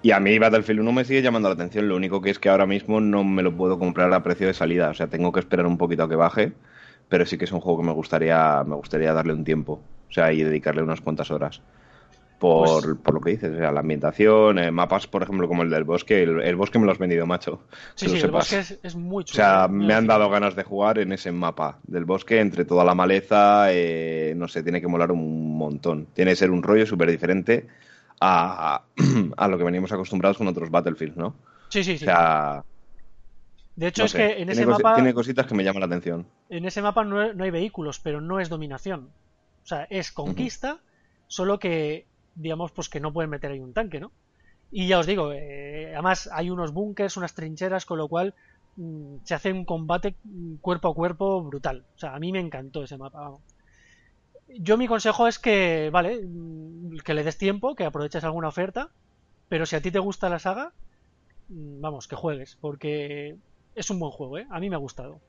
Y 0.01 0.11
a 0.11 0.19
mí 0.19 0.37
Battlefield 0.37 0.81
1 0.81 0.91
me 0.91 1.05
sigue 1.05 1.21
llamando 1.21 1.49
la 1.49 1.55
atención, 1.55 1.87
lo 1.87 1.95
único 1.95 2.21
que 2.21 2.29
es 2.29 2.39
que 2.39 2.49
ahora 2.49 2.65
mismo 2.65 2.99
no 2.99 3.23
me 3.23 3.41
lo 3.41 3.55
puedo 3.55 3.79
comprar 3.79 4.13
a 4.13 4.21
precio 4.21 4.47
de 4.47 4.53
salida, 4.53 4.89
o 4.89 4.93
sea, 4.93 5.07
tengo 5.07 5.31
que 5.31 5.39
esperar 5.39 5.65
un 5.65 5.77
poquito 5.77 6.03
a 6.03 6.09
que 6.09 6.15
baje, 6.15 6.51
pero 7.09 7.25
sí 7.25 7.37
que 7.37 7.45
es 7.45 7.51
un 7.51 7.61
juego 7.61 7.79
que 7.79 7.87
me 7.87 7.93
gustaría, 7.93 8.63
me 8.65 8.75
gustaría 8.75 9.13
darle 9.13 9.33
un 9.33 9.43
tiempo, 9.43 9.81
o 10.09 10.11
sea, 10.11 10.33
y 10.33 10.43
dedicarle 10.43 10.83
unas 10.83 11.01
cuantas 11.01 11.31
horas. 11.31 11.61
Por, 12.37 12.83
Pues- 12.83 12.97
por 13.03 13.13
lo 13.15 13.21
que 13.21 13.31
dices, 13.31 13.51
o 13.53 13.57
sea, 13.57 13.71
la 13.71 13.79
ambientación, 13.79 14.59
eh, 14.59 14.69
mapas, 14.71 15.07
por 15.07 15.23
ejemplo, 15.23 15.47
como 15.47 15.63
el 15.63 15.69
del 15.69 15.85
bosque, 15.85 16.23
el, 16.23 16.41
el 16.41 16.55
bosque 16.55 16.77
me 16.79 16.85
lo 16.85 16.91
has 16.91 16.97
vendido, 16.97 17.25
macho. 17.25 17.61
Sí, 17.95 18.07
sí, 18.09 18.17
el 18.19 18.31
bosque 18.31 18.59
es, 18.59 18.79
es 18.83 18.95
muy 18.95 19.23
O 19.23 19.27
chulo. 19.27 19.37
sea, 19.37 19.65
¿eh? 19.65 19.69
me 19.69 19.93
han 19.93 20.05
dado 20.05 20.29
ganas 20.29 20.55
de 20.55 20.63
jugar 20.63 20.99
en 20.99 21.13
ese 21.13 21.31
mapa 21.31 21.79
del 21.83 22.03
bosque, 22.05 22.39
entre 22.39 22.65
toda 22.65 22.83
la 22.83 22.93
maleza, 22.93 23.67
eh, 23.71 24.33
no 24.35 24.47
sé, 24.47 24.63
tiene 24.63 24.81
que 24.81 24.87
molar 24.87 25.11
un 25.11 25.57
montón. 25.57 26.07
Tiene 26.13 26.31
que 26.31 26.35
ser 26.35 26.51
un 26.51 26.61
rollo 26.61 26.85
súper 26.85 27.09
diferente 27.09 27.67
a, 28.19 28.83
a 29.37 29.47
lo 29.47 29.57
que 29.57 29.63
veníamos 29.63 29.91
acostumbrados 29.93 30.37
con 30.37 30.47
otros 30.47 30.69
Battlefields, 30.69 31.15
¿no? 31.17 31.35
Sí, 31.69 31.83
sí, 31.83 31.95
O 31.95 31.97
sí. 31.97 32.05
sea, 32.05 32.63
de 33.75 33.87
hecho, 33.87 34.03
no 34.03 34.05
es 34.05 34.11
sé, 34.11 34.17
que 34.17 34.41
en 34.41 34.49
ese, 34.49 34.65
mapa, 34.65 34.93
tiene 34.95 35.13
cositas 35.13 35.45
que 35.47 35.53
me 35.55 35.63
llaman 35.63 35.81
la 35.81 35.85
atención. 35.87 36.25
en 36.49 36.65
ese 36.65 36.81
mapa 36.81 37.03
no, 37.03 37.33
no 37.33 37.43
hay 37.43 37.51
vehículos, 37.51 37.99
pero 37.99 38.21
no 38.21 38.39
es 38.39 38.49
dominación. 38.49 39.09
O 39.63 39.67
sea, 39.67 39.83
es 39.89 40.11
conquista, 40.11 40.79
solo 41.27 41.59
que, 41.59 42.05
digamos, 42.35 42.71
pues 42.71 42.89
que 42.89 42.99
no 42.99 43.13
pueden 43.13 43.29
meter 43.29 43.51
ahí 43.51 43.59
un 43.59 43.73
tanque, 43.73 43.99
¿no? 43.99 44.11
Y 44.71 44.87
ya 44.87 44.99
os 44.99 45.05
digo, 45.05 45.31
eh, 45.31 45.93
además 45.93 46.29
hay 46.33 46.49
unos 46.49 46.73
búnkers, 46.73 47.17
unas 47.17 47.33
trincheras, 47.33 47.85
con 47.85 47.97
lo 47.97 48.07
cual 48.07 48.33
mm, 48.75 49.17
se 49.23 49.33
hace 49.33 49.51
un 49.53 49.65
combate 49.65 50.15
mm, 50.23 50.55
cuerpo 50.55 50.89
a 50.89 50.95
cuerpo 50.95 51.41
brutal. 51.43 51.85
O 51.95 51.99
sea, 51.99 52.15
a 52.15 52.19
mí 52.19 52.31
me 52.31 52.39
encantó 52.39 52.83
ese 52.83 52.97
mapa. 52.97 53.19
vamos. 53.21 53.41
Yo 54.47 54.77
mi 54.77 54.87
consejo 54.87 55.27
es 55.27 55.39
que, 55.39 55.89
vale, 55.91 56.21
mm, 56.23 56.97
que 56.99 57.13
le 57.13 57.23
des 57.23 57.37
tiempo, 57.37 57.75
que 57.75 57.85
aproveches 57.85 58.23
alguna 58.23 58.49
oferta, 58.49 58.89
pero 59.49 59.65
si 59.65 59.75
a 59.75 59.81
ti 59.81 59.91
te 59.91 59.99
gusta 59.99 60.29
la 60.29 60.39
saga, 60.39 60.73
vamos, 61.49 62.07
que 62.07 62.15
juegues, 62.15 62.57
porque 62.59 63.37
es 63.75 63.89
un 63.89 63.99
buen 63.99 64.11
juego, 64.11 64.37
¿eh? 64.37 64.47
A 64.49 64.59
mí 64.59 64.69
me 64.69 64.75
ha 64.75 64.79
gustado. 64.79 65.19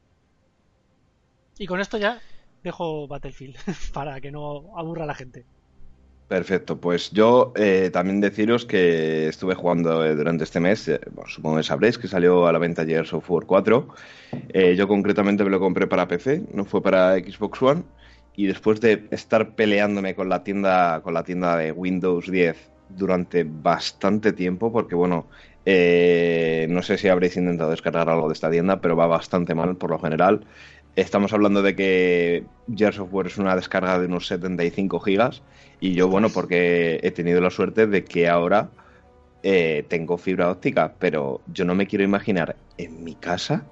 Y 1.59 1.67
con 1.67 1.81
esto 1.81 1.99
ya 1.99 2.21
dejo 2.63 3.07
Battlefield, 3.09 3.57
para 3.93 4.21
que 4.21 4.31
no 4.31 4.77
aburra 4.77 5.07
la 5.07 5.15
gente. 5.15 5.47
Perfecto, 6.29 6.81
pues 6.81 7.13
yo 7.13 7.53
eh, 7.55 7.89
también 7.93 8.21
deciros 8.21 8.67
que 8.67 9.29
estuve 9.29 9.55
jugando 9.55 10.05
eh, 10.05 10.17
durante 10.17 10.43
este 10.43 10.59
mes, 10.59 10.89
eh, 10.89 10.99
bueno, 11.13 11.31
supongo 11.31 11.59
que 11.59 11.63
sabréis 11.63 11.99
que 11.99 12.09
salió 12.09 12.49
a 12.49 12.53
la 12.53 12.59
venta 12.59 12.83
ayer 12.83 13.07
Software 13.07 13.47
4. 13.47 13.87
Eh, 14.49 14.75
yo 14.77 14.89
concretamente 14.89 15.45
me 15.45 15.51
lo 15.51 15.61
compré 15.61 15.87
para 15.87 16.09
PC, 16.09 16.43
no 16.53 16.65
fue 16.65 16.83
para 16.83 17.15
Xbox 17.15 17.63
One. 17.63 17.85
Y 18.35 18.47
después 18.47 18.81
de 18.81 19.07
estar 19.13 19.55
peleándome 19.55 20.17
con 20.17 20.29
la 20.29 20.43
tienda, 20.43 21.01
con 21.03 21.15
la 21.15 21.23
tienda 21.23 21.57
de 21.57 21.71
Windows 21.71 22.29
10 22.29 22.73
durante 22.89 23.45
bastante 23.45 24.33
tiempo, 24.33 24.73
porque 24.73 24.95
bueno, 24.97 25.29
no 25.65 26.83
sé 26.83 26.99
si 26.99 27.09
habréis 27.09 27.37
intentado 27.37 27.71
descargar 27.71 28.11
algo 28.11 28.29
de 28.29 28.35
esta 28.35 28.51
tienda, 28.51 28.81
pero 28.81 28.95
va 28.95 29.07
bastante 29.07 29.55
mal 29.55 29.77
por 29.77 29.91
lo 29.91 29.99
general. 29.99 30.45
Estamos 30.97 31.35
hablando 31.35 31.61
de 31.61 31.77
que 31.77 32.45
Gears 32.75 32.99
of 32.99 33.13
War 33.13 33.27
es 33.27 33.37
una 33.37 33.55
descarga 33.55 33.99
de 33.99 34.07
unos 34.07 34.27
75 34.29 34.99
gigas 35.01 35.43
y 35.79 35.93
yo, 35.93 36.09
bueno, 36.09 36.31
porque 36.31 37.01
he 37.03 37.11
tenido 37.11 37.43
la 37.43 37.51
suerte 37.51 37.87
de 37.87 38.03
que 38.03 38.29
ahora 38.31 38.71
eh, 39.43 39.85
tengo 39.89 40.17
fibra 40.17 40.51
óptica, 40.51 40.95
pero 40.99 41.43
yo 41.53 41.67
no 41.67 41.75
me 41.75 41.87
quiero 41.87 42.03
imaginar 42.03 42.57
en 42.79 43.05
mi 43.05 43.15
casa 43.15 43.65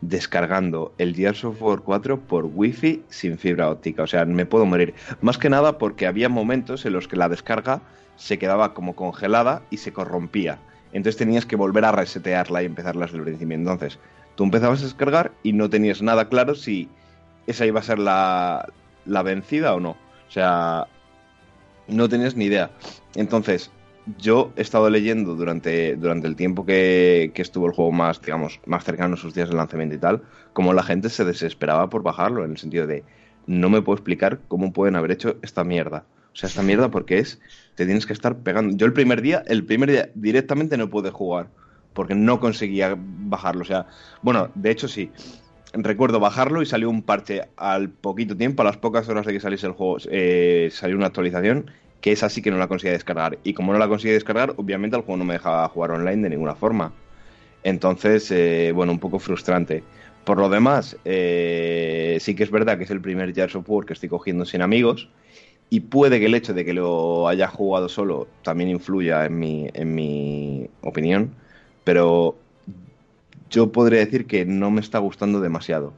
descargando 0.00 0.94
el 0.96 1.14
Gears 1.14 1.44
of 1.44 1.60
War 1.60 1.80
4 1.80 2.20
por 2.20 2.46
wifi 2.46 3.02
sin 3.10 3.36
fibra 3.36 3.68
óptica. 3.68 4.04
O 4.04 4.06
sea, 4.06 4.24
me 4.24 4.46
puedo 4.46 4.64
morir. 4.64 4.94
Más 5.20 5.36
que 5.36 5.50
nada 5.50 5.76
porque 5.76 6.06
había 6.06 6.30
momentos 6.30 6.86
en 6.86 6.94
los 6.94 7.06
que 7.06 7.16
la 7.16 7.28
descarga 7.28 7.82
se 8.16 8.38
quedaba 8.38 8.72
como 8.72 8.96
congelada 8.96 9.62
y 9.70 9.76
se 9.76 9.92
corrompía. 9.92 10.58
Entonces 10.94 11.18
tenías 11.18 11.44
que 11.44 11.56
volver 11.56 11.84
a 11.84 11.92
resetearla 11.92 12.62
y 12.62 12.66
empezarla 12.66 13.04
desde 13.04 13.18
el 13.18 13.24
principio. 13.24 13.56
Entonces, 13.56 13.98
tú 14.36 14.44
empezabas 14.44 14.80
a 14.80 14.84
descargar 14.84 15.32
y 15.42 15.52
no 15.52 15.68
tenías 15.68 16.02
nada 16.02 16.28
claro 16.28 16.54
si 16.54 16.88
esa 17.46 17.66
iba 17.66 17.80
a 17.80 17.82
ser 17.82 17.98
la, 17.98 18.72
la 19.04 19.22
vencida 19.22 19.74
o 19.74 19.80
no. 19.80 19.90
O 19.90 20.30
sea, 20.30 20.86
no 21.88 22.08
tenías 22.08 22.36
ni 22.36 22.44
idea. 22.44 22.70
Entonces, 23.14 23.70
yo 24.18 24.52
he 24.56 24.62
estado 24.62 24.88
leyendo 24.88 25.34
durante, 25.34 25.96
durante 25.96 26.28
el 26.28 26.36
tiempo 26.36 26.64
que, 26.64 27.32
que 27.34 27.42
estuvo 27.42 27.66
el 27.66 27.72
juego 27.72 27.92
más, 27.92 28.20
digamos, 28.20 28.60
más 28.66 28.84
cercano 28.84 29.14
a 29.14 29.18
sus 29.18 29.34
días 29.34 29.48
de 29.48 29.56
lanzamiento 29.56 29.94
y 29.94 29.98
tal, 29.98 30.22
como 30.52 30.72
la 30.72 30.82
gente 30.82 31.08
se 31.08 31.24
desesperaba 31.24 31.88
por 31.90 32.02
bajarlo, 32.02 32.44
en 32.44 32.52
el 32.52 32.58
sentido 32.58 32.86
de 32.86 33.04
no 33.46 33.70
me 33.70 33.82
puedo 33.82 33.96
explicar 33.96 34.40
cómo 34.48 34.72
pueden 34.72 34.96
haber 34.96 35.12
hecho 35.12 35.36
esta 35.42 35.64
mierda. 35.64 36.04
O 36.32 36.36
sea, 36.36 36.48
esta 36.48 36.62
mierda 36.62 36.90
porque 36.90 37.18
es, 37.18 37.40
te 37.74 37.86
tienes 37.86 38.06
que 38.06 38.12
estar 38.12 38.36
pegando. 38.38 38.76
Yo 38.76 38.86
el 38.86 38.92
primer 38.92 39.22
día, 39.22 39.42
el 39.46 39.64
primer 39.64 39.90
día 39.90 40.10
directamente 40.14 40.76
no 40.76 40.90
pude 40.90 41.10
jugar, 41.10 41.48
porque 41.96 42.14
no 42.14 42.38
conseguía 42.38 42.94
bajarlo. 42.96 43.62
O 43.62 43.64
sea, 43.64 43.86
bueno, 44.22 44.50
de 44.54 44.70
hecho 44.70 44.86
sí. 44.86 45.10
Recuerdo 45.72 46.20
bajarlo 46.20 46.62
y 46.62 46.66
salió 46.66 46.88
un 46.88 47.02
parche 47.02 47.48
al 47.56 47.90
poquito 47.90 48.36
tiempo, 48.36 48.62
a 48.62 48.66
las 48.66 48.76
pocas 48.76 49.08
horas 49.08 49.26
de 49.26 49.32
que 49.32 49.40
saliese 49.40 49.66
el 49.66 49.72
juego, 49.72 49.98
eh, 50.10 50.68
salió 50.72 50.96
una 50.96 51.06
actualización 51.06 51.70
que 52.00 52.12
es 52.12 52.22
así 52.22 52.40
que 52.40 52.50
no 52.50 52.58
la 52.58 52.68
conseguía 52.68 52.92
descargar. 52.92 53.38
Y 53.42 53.52
como 53.52 53.72
no 53.72 53.78
la 53.78 53.88
conseguía 53.88 54.14
descargar, 54.14 54.54
obviamente 54.56 54.96
el 54.96 55.02
juego 55.02 55.18
no 55.18 55.24
me 55.24 55.34
dejaba 55.34 55.68
jugar 55.68 55.90
online 55.90 56.22
de 56.22 56.30
ninguna 56.30 56.54
forma. 56.54 56.92
Entonces, 57.64 58.30
eh, 58.30 58.72
bueno, 58.74 58.92
un 58.92 59.00
poco 59.00 59.18
frustrante. 59.18 59.82
Por 60.24 60.38
lo 60.38 60.48
demás, 60.48 60.96
eh, 61.04 62.18
sí 62.20 62.34
que 62.36 62.44
es 62.44 62.50
verdad 62.50 62.78
que 62.78 62.84
es 62.84 62.90
el 62.90 63.00
primer 63.00 63.34
Gears 63.34 63.56
of 63.56 63.68
War 63.68 63.86
que 63.86 63.94
estoy 63.94 64.08
cogiendo 64.08 64.44
sin 64.44 64.62
amigos. 64.62 65.08
Y 65.68 65.80
puede 65.80 66.20
que 66.20 66.26
el 66.26 66.34
hecho 66.34 66.54
de 66.54 66.64
que 66.64 66.74
lo 66.74 67.26
haya 67.26 67.48
jugado 67.48 67.88
solo 67.88 68.28
también 68.42 68.70
influya 68.70 69.24
en 69.26 69.38
mi, 69.38 69.68
en 69.74 69.94
mi 69.94 70.68
opinión. 70.82 71.34
Pero 71.86 72.34
yo 73.48 73.70
podría 73.70 74.00
decir 74.00 74.26
que 74.26 74.44
no 74.44 74.72
me 74.72 74.80
está 74.80 74.98
gustando 74.98 75.40
demasiado. 75.40 75.92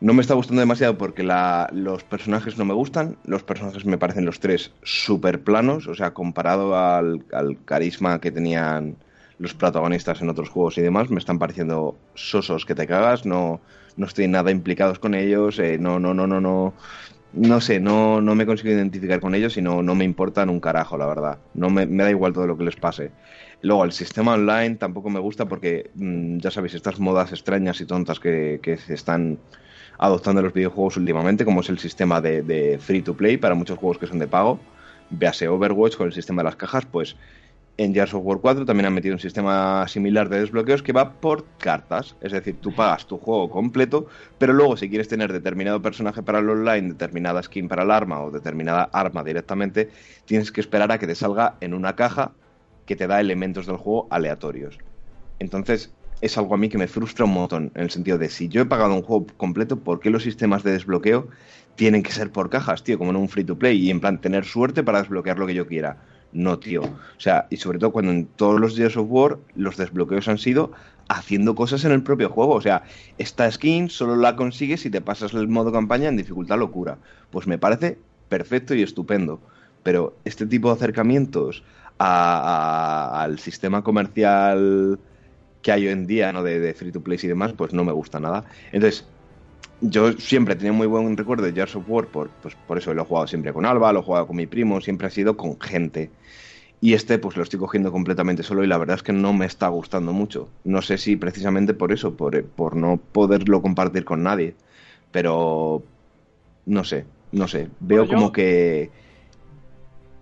No 0.00 0.14
me 0.14 0.22
está 0.22 0.34
gustando 0.34 0.60
demasiado 0.60 0.96
porque 0.96 1.24
la, 1.24 1.68
los 1.72 2.04
personajes 2.04 2.56
no 2.56 2.64
me 2.64 2.72
gustan. 2.72 3.16
Los 3.24 3.42
personajes 3.42 3.84
me 3.84 3.98
parecen 3.98 4.24
los 4.24 4.38
tres 4.38 4.70
súper 4.84 5.42
planos. 5.42 5.88
O 5.88 5.96
sea, 5.96 6.14
comparado 6.14 6.76
al, 6.76 7.24
carisma 7.64 8.20
que 8.20 8.30
tenían 8.30 8.94
los 9.38 9.54
protagonistas 9.54 10.22
en 10.22 10.28
otros 10.28 10.50
juegos 10.50 10.78
y 10.78 10.82
demás, 10.82 11.10
me 11.10 11.18
están 11.18 11.40
pareciendo 11.40 11.96
sosos 12.14 12.64
que 12.64 12.76
te 12.76 12.86
cagas. 12.86 13.26
No, 13.26 13.60
no 13.96 14.06
estoy 14.06 14.28
nada 14.28 14.52
implicados 14.52 15.00
con 15.00 15.16
ellos. 15.16 15.58
Eh, 15.58 15.78
no, 15.78 15.98
no, 15.98 16.14
no, 16.14 16.28
no, 16.28 16.40
no. 16.40 16.74
No 17.32 17.60
sé, 17.60 17.80
no, 17.80 18.20
no 18.20 18.36
me 18.36 18.46
consigo 18.46 18.72
identificar 18.72 19.18
con 19.18 19.34
ellos 19.34 19.56
y 19.56 19.62
no, 19.62 19.82
no 19.82 19.96
me 19.96 20.04
importan 20.04 20.48
un 20.48 20.60
carajo, 20.60 20.96
la 20.96 21.06
verdad. 21.06 21.38
No 21.54 21.70
me, 21.70 21.86
me 21.86 22.04
da 22.04 22.10
igual 22.10 22.32
todo 22.32 22.46
lo 22.46 22.56
que 22.56 22.64
les 22.64 22.76
pase. 22.76 23.10
Luego, 23.62 23.84
el 23.84 23.92
sistema 23.92 24.34
online 24.34 24.76
tampoco 24.76 25.08
me 25.08 25.20
gusta 25.20 25.46
porque, 25.46 25.90
mmm, 25.94 26.38
ya 26.38 26.50
sabéis, 26.50 26.74
estas 26.74 26.98
modas 26.98 27.30
extrañas 27.32 27.80
y 27.80 27.86
tontas 27.86 28.18
que, 28.18 28.60
se 28.84 28.94
están 28.94 29.38
adoptando 29.98 30.42
los 30.42 30.52
videojuegos 30.52 30.96
últimamente, 30.96 31.44
como 31.44 31.60
es 31.60 31.68
el 31.68 31.78
sistema 31.78 32.20
de, 32.20 32.42
de, 32.42 32.78
free 32.78 33.02
to 33.02 33.16
play 33.16 33.36
para 33.36 33.54
muchos 33.54 33.78
juegos 33.78 33.98
que 33.98 34.06
son 34.08 34.18
de 34.18 34.26
pago. 34.26 34.58
Véase 35.10 35.46
Overwatch 35.46 35.96
con 35.96 36.08
el 36.08 36.12
sistema 36.12 36.42
de 36.42 36.46
las 36.46 36.56
cajas, 36.56 36.86
pues 36.86 37.16
en 37.76 37.94
Gears 37.94 38.12
of 38.14 38.22
War 38.24 38.38
4 38.38 38.66
también 38.66 38.86
han 38.86 38.94
metido 38.94 39.14
un 39.14 39.20
sistema 39.20 39.86
similar 39.88 40.28
de 40.28 40.40
desbloqueos 40.40 40.82
que 40.82 40.92
va 40.92 41.12
por 41.12 41.46
cartas. 41.58 42.16
Es 42.20 42.32
decir, 42.32 42.56
tú 42.60 42.74
pagas 42.74 43.06
tu 43.06 43.18
juego 43.18 43.48
completo, 43.48 44.06
pero 44.38 44.52
luego 44.52 44.76
si 44.76 44.88
quieres 44.88 45.08
tener 45.08 45.32
determinado 45.32 45.80
personaje 45.80 46.22
para 46.22 46.40
el 46.40 46.50
online, 46.50 46.90
determinada 46.90 47.42
skin 47.42 47.68
para 47.68 47.84
el 47.84 47.90
arma 47.90 48.22
o 48.22 48.30
determinada 48.30 48.90
arma 48.92 49.24
directamente, 49.24 49.90
tienes 50.24 50.52
que 50.52 50.60
esperar 50.60 50.92
a 50.92 50.98
que 50.98 51.06
te 51.06 51.14
salga 51.14 51.56
en 51.60 51.74
una 51.74 51.96
caja 51.96 52.32
que 52.92 52.96
te 52.96 53.06
da 53.06 53.20
elementos 53.20 53.64
del 53.64 53.78
juego 53.78 54.06
aleatorios. 54.10 54.76
Entonces, 55.38 55.90
es 56.20 56.36
algo 56.36 56.54
a 56.54 56.58
mí 56.58 56.68
que 56.68 56.76
me 56.76 56.86
frustra 56.86 57.24
un 57.24 57.32
montón, 57.32 57.72
en 57.74 57.84
el 57.84 57.90
sentido 57.90 58.18
de 58.18 58.28
si 58.28 58.48
yo 58.48 58.60
he 58.60 58.66
pagado 58.66 58.94
un 58.94 59.00
juego 59.00 59.26
completo, 59.38 59.78
¿por 59.78 59.98
qué 59.98 60.10
los 60.10 60.22
sistemas 60.22 60.62
de 60.62 60.72
desbloqueo 60.72 61.28
tienen 61.74 62.02
que 62.02 62.12
ser 62.12 62.30
por 62.30 62.50
cajas, 62.50 62.84
tío? 62.84 62.98
Como 62.98 63.10
en 63.10 63.16
un 63.16 63.30
free 63.30 63.44
to 63.44 63.58
play 63.58 63.78
y 63.78 63.90
en 63.90 64.00
plan 64.00 64.20
tener 64.20 64.44
suerte 64.44 64.82
para 64.82 65.00
desbloquear 65.00 65.38
lo 65.38 65.46
que 65.46 65.54
yo 65.54 65.66
quiera. 65.66 65.96
No, 66.32 66.58
tío. 66.58 66.82
O 66.82 67.20
sea, 67.20 67.46
y 67.48 67.56
sobre 67.56 67.78
todo 67.78 67.92
cuando 67.92 68.12
en 68.12 68.26
todos 68.26 68.60
los 68.60 68.76
Gears 68.76 68.98
of 68.98 69.06
War 69.08 69.38
los 69.54 69.78
desbloqueos 69.78 70.28
han 70.28 70.36
sido 70.36 70.72
haciendo 71.08 71.54
cosas 71.54 71.86
en 71.86 71.92
el 71.92 72.02
propio 72.02 72.28
juego. 72.28 72.52
O 72.52 72.60
sea, 72.60 72.82
esta 73.16 73.50
skin 73.50 73.88
solo 73.88 74.16
la 74.16 74.36
consigues 74.36 74.82
si 74.82 74.90
te 74.90 75.00
pasas 75.00 75.32
el 75.32 75.48
modo 75.48 75.72
campaña 75.72 76.10
en 76.10 76.18
dificultad 76.18 76.58
locura. 76.58 76.98
Pues 77.30 77.46
me 77.46 77.56
parece 77.56 77.96
perfecto 78.28 78.74
y 78.74 78.82
estupendo. 78.82 79.40
Pero 79.82 80.14
este 80.26 80.46
tipo 80.46 80.68
de 80.68 80.74
acercamientos 80.74 81.64
a, 82.04 83.18
a, 83.18 83.22
al 83.22 83.38
sistema 83.38 83.82
comercial 83.82 84.98
que 85.62 85.70
hay 85.70 85.86
hoy 85.86 85.92
en 85.92 86.06
día, 86.06 86.32
¿no? 86.32 86.42
De, 86.42 86.58
de, 86.58 86.74
free 86.74 86.90
to 86.90 87.00
play 87.00 87.18
y 87.22 87.28
demás, 87.28 87.52
pues 87.52 87.72
no 87.72 87.84
me 87.84 87.92
gusta 87.92 88.18
nada. 88.18 88.44
Entonces, 88.72 89.06
yo 89.80 90.12
siempre 90.12 90.54
he 90.54 90.56
tenido 90.56 90.74
muy 90.74 90.88
buen 90.88 91.16
recuerdo 91.16 91.44
de 91.44 91.52
Gears 91.52 91.76
of 91.76 91.84
War, 91.88 92.06
por, 92.06 92.30
pues 92.42 92.56
por 92.66 92.78
eso 92.78 92.92
lo 92.92 93.02
he 93.02 93.04
jugado 93.04 93.28
siempre 93.28 93.52
con 93.52 93.64
Alba, 93.64 93.92
lo 93.92 94.00
he 94.00 94.02
jugado 94.02 94.26
con 94.26 94.36
mi 94.36 94.46
primo, 94.46 94.80
siempre 94.80 95.06
ha 95.06 95.10
sido 95.10 95.36
con 95.36 95.60
gente. 95.60 96.10
Y 96.80 96.94
este 96.94 97.18
pues 97.18 97.36
lo 97.36 97.44
estoy 97.44 97.60
cogiendo 97.60 97.92
completamente 97.92 98.42
solo 98.42 98.64
y 98.64 98.66
la 98.66 98.76
verdad 98.76 98.96
es 98.96 99.04
que 99.04 99.12
no 99.12 99.32
me 99.32 99.46
está 99.46 99.68
gustando 99.68 100.12
mucho. 100.12 100.48
No 100.64 100.82
sé 100.82 100.98
si 100.98 101.14
precisamente 101.14 101.74
por 101.74 101.92
eso, 101.92 102.16
por, 102.16 102.42
por 102.44 102.74
no 102.74 102.96
poderlo 102.96 103.62
compartir 103.62 104.04
con 104.04 104.24
nadie. 104.24 104.56
Pero 105.12 105.84
no 106.66 106.82
sé, 106.82 107.04
no 107.30 107.46
sé. 107.46 107.68
Veo 107.78 108.08
como 108.08 108.32
que 108.32 108.90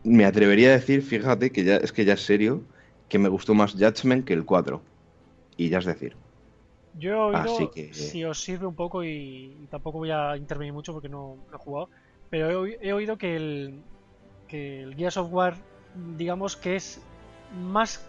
me 0.05 0.24
atrevería 0.24 0.70
a 0.70 0.72
decir, 0.72 1.03
fíjate 1.03 1.51
que 1.51 1.64
ya 1.64 1.76
es 1.76 1.92
que 1.92 2.05
ya 2.05 2.14
es 2.14 2.24
serio, 2.24 2.62
que 3.09 3.18
me 3.18 3.28
gustó 3.28 3.55
más 3.55 3.72
Judgment 3.72 4.24
que 4.24 4.32
el 4.32 4.44
4. 4.44 4.80
Y 5.57 5.68
ya 5.68 5.78
es 5.78 5.84
decir. 5.84 6.16
Yo 6.98 7.12
he 7.12 7.14
oído, 7.14 7.70
si 7.92 8.24
os 8.24 8.42
sirve 8.42 8.66
un 8.66 8.74
poco 8.74 9.05
y, 9.05 9.66
tampoco 9.70 9.98
voy 9.98 10.11
a 10.11 10.36
intervenir 10.36 10.72
mucho 10.72 10.92
porque 10.92 11.09
no, 11.09 11.36
he 11.53 11.57
jugado, 11.57 11.88
pero 12.30 12.66
he, 12.66 12.92
oído 12.92 13.16
que 13.16 13.36
el, 13.36 13.80
que 14.48 14.82
el 14.82 14.96
Gears 14.96 15.16
of 15.16 15.32
War 15.32 15.55
digamos 16.16 16.57
que 16.57 16.76
es 16.76 17.01
más, 17.55 18.05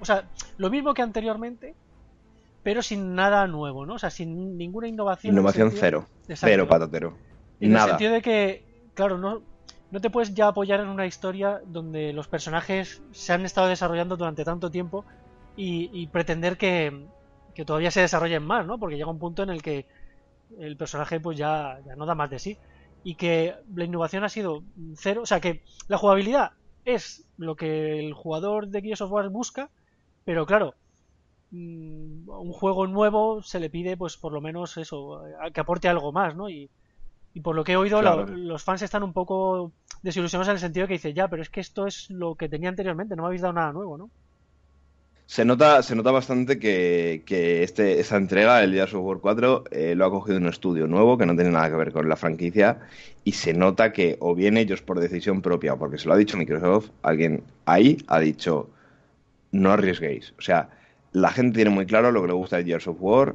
o 0.00 0.04
sea, 0.04 0.24
lo 0.56 0.70
mismo 0.70 0.94
que 0.94 1.02
anteriormente, 1.02 1.74
pero 2.62 2.82
sin 2.82 3.14
nada 3.14 3.46
nuevo, 3.46 3.86
¿no? 3.86 3.94
O 3.94 3.98
sea, 3.98 4.10
sin 4.10 4.56
ninguna 4.56 4.88
innovación. 4.88 5.32
Innovación 5.32 5.72
cero, 5.74 6.06
cero 6.28 6.68
patatero. 6.68 7.14
En 7.60 7.74
el 7.74 7.80
sentido 7.80 8.12
de 8.12 8.22
que, 8.22 8.64
claro, 8.94 9.18
no, 9.18 9.42
no 9.92 10.00
te 10.00 10.08
puedes 10.08 10.34
ya 10.34 10.48
apoyar 10.48 10.80
en 10.80 10.88
una 10.88 11.06
historia 11.06 11.60
donde 11.66 12.14
los 12.14 12.26
personajes 12.26 13.02
se 13.12 13.32
han 13.34 13.44
estado 13.44 13.68
desarrollando 13.68 14.16
durante 14.16 14.42
tanto 14.42 14.70
tiempo 14.70 15.04
y, 15.54 16.06
pretender 16.06 16.56
que, 16.56 17.06
todavía 17.66 17.90
se 17.90 18.00
desarrollen 18.00 18.42
más, 18.42 18.66
¿no? 18.66 18.78
Porque 18.78 18.96
llega 18.96 19.10
un 19.10 19.18
punto 19.18 19.42
en 19.42 19.50
el 19.50 19.60
que 19.60 19.84
el 20.58 20.78
personaje 20.78 21.20
pues 21.20 21.36
ya, 21.36 21.78
no 21.98 22.06
da 22.06 22.14
más 22.14 22.30
de 22.30 22.38
sí. 22.38 22.58
Y 23.04 23.16
que 23.16 23.54
la 23.74 23.84
innovación 23.84 24.24
ha 24.24 24.30
sido 24.30 24.62
cero. 24.96 25.20
O 25.22 25.26
sea 25.26 25.40
que 25.40 25.62
la 25.88 25.98
jugabilidad 25.98 26.52
es 26.86 27.26
lo 27.36 27.54
que 27.54 27.98
el 27.98 28.14
jugador 28.14 28.68
de 28.68 28.80
Gears 28.80 29.02
of 29.02 29.12
War 29.12 29.28
busca, 29.28 29.68
pero 30.24 30.46
claro, 30.46 30.74
mm, 31.50 32.30
un 32.30 32.52
juego 32.52 32.86
nuevo 32.86 33.42
se 33.42 33.60
le 33.60 33.68
pide 33.68 33.98
pues 33.98 34.16
por 34.16 34.32
lo 34.32 34.40
menos 34.40 34.78
eso, 34.78 35.22
que 35.52 35.60
aporte 35.60 35.88
algo 35.88 36.12
más, 36.12 36.34
¿no? 36.34 36.48
Por 37.40 37.56
lo 37.56 37.64
que 37.64 37.72
he 37.72 37.76
oído, 37.76 38.02
los 38.02 38.62
fans 38.62 38.82
están 38.82 39.02
un 39.02 39.12
poco 39.12 39.72
desilusionados 40.02 40.48
en 40.48 40.54
el 40.54 40.60
sentido 40.60 40.86
que 40.86 40.94
dice, 40.94 41.14
ya, 41.14 41.28
pero 41.28 41.42
es 41.42 41.50
que 41.50 41.60
esto 41.60 41.86
es 41.86 42.10
lo 42.10 42.34
que 42.34 42.48
tenía 42.48 42.68
anteriormente, 42.68 43.16
no 43.16 43.22
me 43.22 43.28
habéis 43.28 43.42
dado 43.42 43.54
nada 43.54 43.72
nuevo, 43.72 43.96
¿no? 43.96 44.10
Se 45.26 45.46
nota, 45.46 45.82
se 45.82 45.94
nota 45.94 46.10
bastante 46.10 46.58
que, 46.58 47.22
que 47.24 47.62
este, 47.62 48.00
esta 48.00 48.16
entrega, 48.16 48.62
el 48.62 48.74
Gears 48.74 48.92
of 48.92 49.02
War 49.02 49.18
4, 49.18 49.64
eh, 49.70 49.94
lo 49.94 50.04
ha 50.04 50.10
cogido 50.10 50.36
un 50.36 50.46
estudio 50.46 50.86
nuevo 50.86 51.16
que 51.16 51.24
no 51.24 51.34
tiene 51.34 51.50
nada 51.50 51.70
que 51.70 51.76
ver 51.76 51.92
con 51.92 52.06
la 52.06 52.16
franquicia 52.16 52.80
y 53.24 53.32
se 53.32 53.54
nota 53.54 53.92
que 53.92 54.18
o 54.20 54.34
bien 54.34 54.58
ellos 54.58 54.82
por 54.82 55.00
decisión 55.00 55.40
propia 55.40 55.72
o 55.72 55.78
porque 55.78 55.96
se 55.96 56.06
lo 56.06 56.12
ha 56.12 56.18
dicho 56.18 56.36
Microsoft, 56.36 56.90
alguien 57.02 57.44
ahí 57.64 57.96
ha 58.08 58.18
dicho 58.18 58.68
no 59.52 59.72
arriesguéis. 59.72 60.34
O 60.38 60.42
sea, 60.42 60.68
la 61.12 61.30
gente 61.30 61.56
tiene 61.56 61.70
muy 61.70 61.86
claro 61.86 62.10
lo 62.10 62.20
que 62.20 62.28
le 62.28 62.34
gusta 62.34 62.58
de 62.58 62.64
Gears 62.64 62.88
of 62.88 62.96
War 63.00 63.34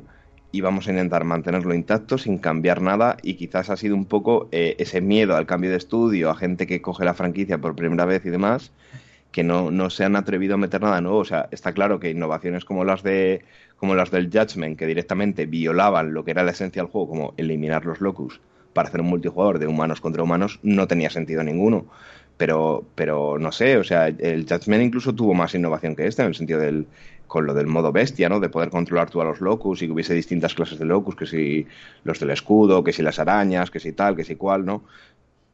y 0.51 0.61
vamos 0.61 0.87
a 0.87 0.91
intentar 0.91 1.23
mantenerlo 1.23 1.73
intacto 1.73 2.17
sin 2.17 2.37
cambiar 2.37 2.81
nada 2.81 3.17
y 3.21 3.35
quizás 3.35 3.69
ha 3.69 3.77
sido 3.77 3.95
un 3.95 4.05
poco 4.05 4.47
eh, 4.51 4.75
ese 4.79 5.01
miedo 5.01 5.35
al 5.35 5.45
cambio 5.45 5.69
de 5.69 5.77
estudio, 5.77 6.29
a 6.29 6.35
gente 6.35 6.67
que 6.67 6.81
coge 6.81 7.05
la 7.05 7.13
franquicia 7.13 7.57
por 7.57 7.75
primera 7.75 8.05
vez 8.05 8.25
y 8.25 8.29
demás 8.29 8.71
que 9.31 9.43
no, 9.43 9.69
no 9.69 9.89
se 9.89 10.03
han 10.03 10.15
atrevido 10.15 10.55
a 10.55 10.57
meter 10.57 10.81
nada 10.81 10.99
nuevo. 10.99 11.19
O 11.19 11.25
sea, 11.25 11.47
está 11.51 11.71
claro 11.71 11.99
que 11.99 12.09
innovaciones 12.09 12.65
como 12.65 12.83
las 12.83 13.03
de 13.03 13.43
como 13.75 13.93
las 13.93 14.09
del 14.09 14.31
Judgment, 14.31 14.79
que 14.79 14.87
directamente 14.87 15.45
violaban 15.45 16.13
lo 16.13 16.25
que 16.25 16.31
era 16.31 16.43
la 16.43 16.51
esencia 16.51 16.81
del 16.81 16.91
juego, 16.91 17.09
como 17.09 17.33
eliminar 17.37 17.85
los 17.85 18.01
locus 18.01 18.41
para 18.73 18.89
hacer 18.89 19.01
un 19.01 19.07
multijugador 19.07 19.59
de 19.59 19.67
humanos 19.67 20.01
contra 20.01 20.23
humanos, 20.23 20.59
no 20.63 20.87
tenía 20.87 21.11
sentido 21.11 21.43
ninguno. 21.43 21.85
Pero, 22.37 22.85
pero 22.95 23.37
no 23.39 23.51
sé, 23.51 23.77
o 23.77 23.83
sea, 23.83 24.07
el 24.07 24.47
Judgment 24.47 24.83
incluso 24.83 25.13
tuvo 25.13 25.35
más 25.35 25.53
innovación 25.55 25.95
que 25.95 26.07
este, 26.07 26.23
en 26.23 26.29
el 26.29 26.35
sentido 26.35 26.59
del, 26.59 26.87
con 27.27 27.45
lo 27.45 27.53
del 27.53 27.67
modo 27.67 27.91
bestia, 27.91 28.29
¿no? 28.29 28.39
De 28.39 28.49
poder 28.49 28.69
controlar 28.69 29.09
tú 29.09 29.21
a 29.21 29.25
los 29.25 29.41
locus 29.41 29.81
y 29.81 29.87
que 29.87 29.93
hubiese 29.93 30.13
distintas 30.13 30.53
clases 30.53 30.79
de 30.79 30.85
locus, 30.85 31.15
que 31.15 31.25
si 31.25 31.67
los 32.03 32.19
del 32.19 32.31
escudo, 32.31 32.83
que 32.83 32.93
si 32.93 33.01
las 33.01 33.19
arañas, 33.19 33.69
que 33.69 33.79
si 33.79 33.91
tal, 33.93 34.15
que 34.15 34.23
si 34.23 34.35
cual, 34.35 34.65
¿no? 34.65 34.83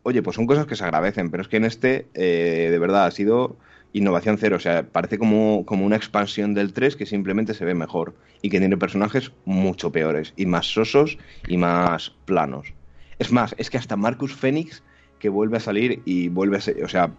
Oye, 0.03 0.21
pues 0.21 0.35
son 0.35 0.47
cosas 0.47 0.65
que 0.65 0.75
se 0.75 0.83
agradecen, 0.83 1.31
pero 1.31 1.41
es 1.41 1.47
que 1.47 1.57
en 1.57 1.65
este, 1.65 2.07
eh, 2.13 2.69
de 2.69 2.79
verdad, 2.79 3.05
ha 3.05 3.11
sido 3.11 3.55
innovación 3.93 4.37
cero. 4.37 4.57
O 4.57 4.59
sea, 4.59 4.83
parece 4.83 5.17
como, 5.17 5.65
como 5.65 5.85
una 5.85 5.95
expansión 5.95 6.53
del 6.53 6.73
3 6.73 6.95
que 6.95 7.05
simplemente 7.05 7.53
se 7.53 7.65
ve 7.65 7.73
mejor 7.73 8.13
y 8.41 8.49
que 8.49 8.59
tiene 8.59 8.77
personajes 8.77 9.31
mucho 9.45 9.91
peores 9.91 10.33
y 10.35 10.45
más 10.45 10.65
sosos 10.67 11.17
y 11.47 11.57
más 11.57 12.11
planos. 12.25 12.73
Es 13.19 13.31
más, 13.31 13.55
es 13.57 13.69
que 13.69 13.77
hasta 13.77 13.95
Marcus 13.95 14.33
Phoenix, 14.33 14.83
que 15.19 15.29
vuelve 15.29 15.57
a 15.57 15.61
salir 15.61 16.01
y 16.05 16.27
vuelve 16.27 16.57
a 16.57 16.61
ser, 16.61 16.83
o 16.83 16.89
sea, 16.89 17.11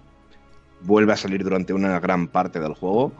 vuelve 0.82 1.12
a 1.12 1.16
salir 1.16 1.42
durante 1.42 1.72
una 1.72 1.98
gran 2.00 2.28
parte 2.28 2.60
del 2.60 2.74
juego, 2.74 3.12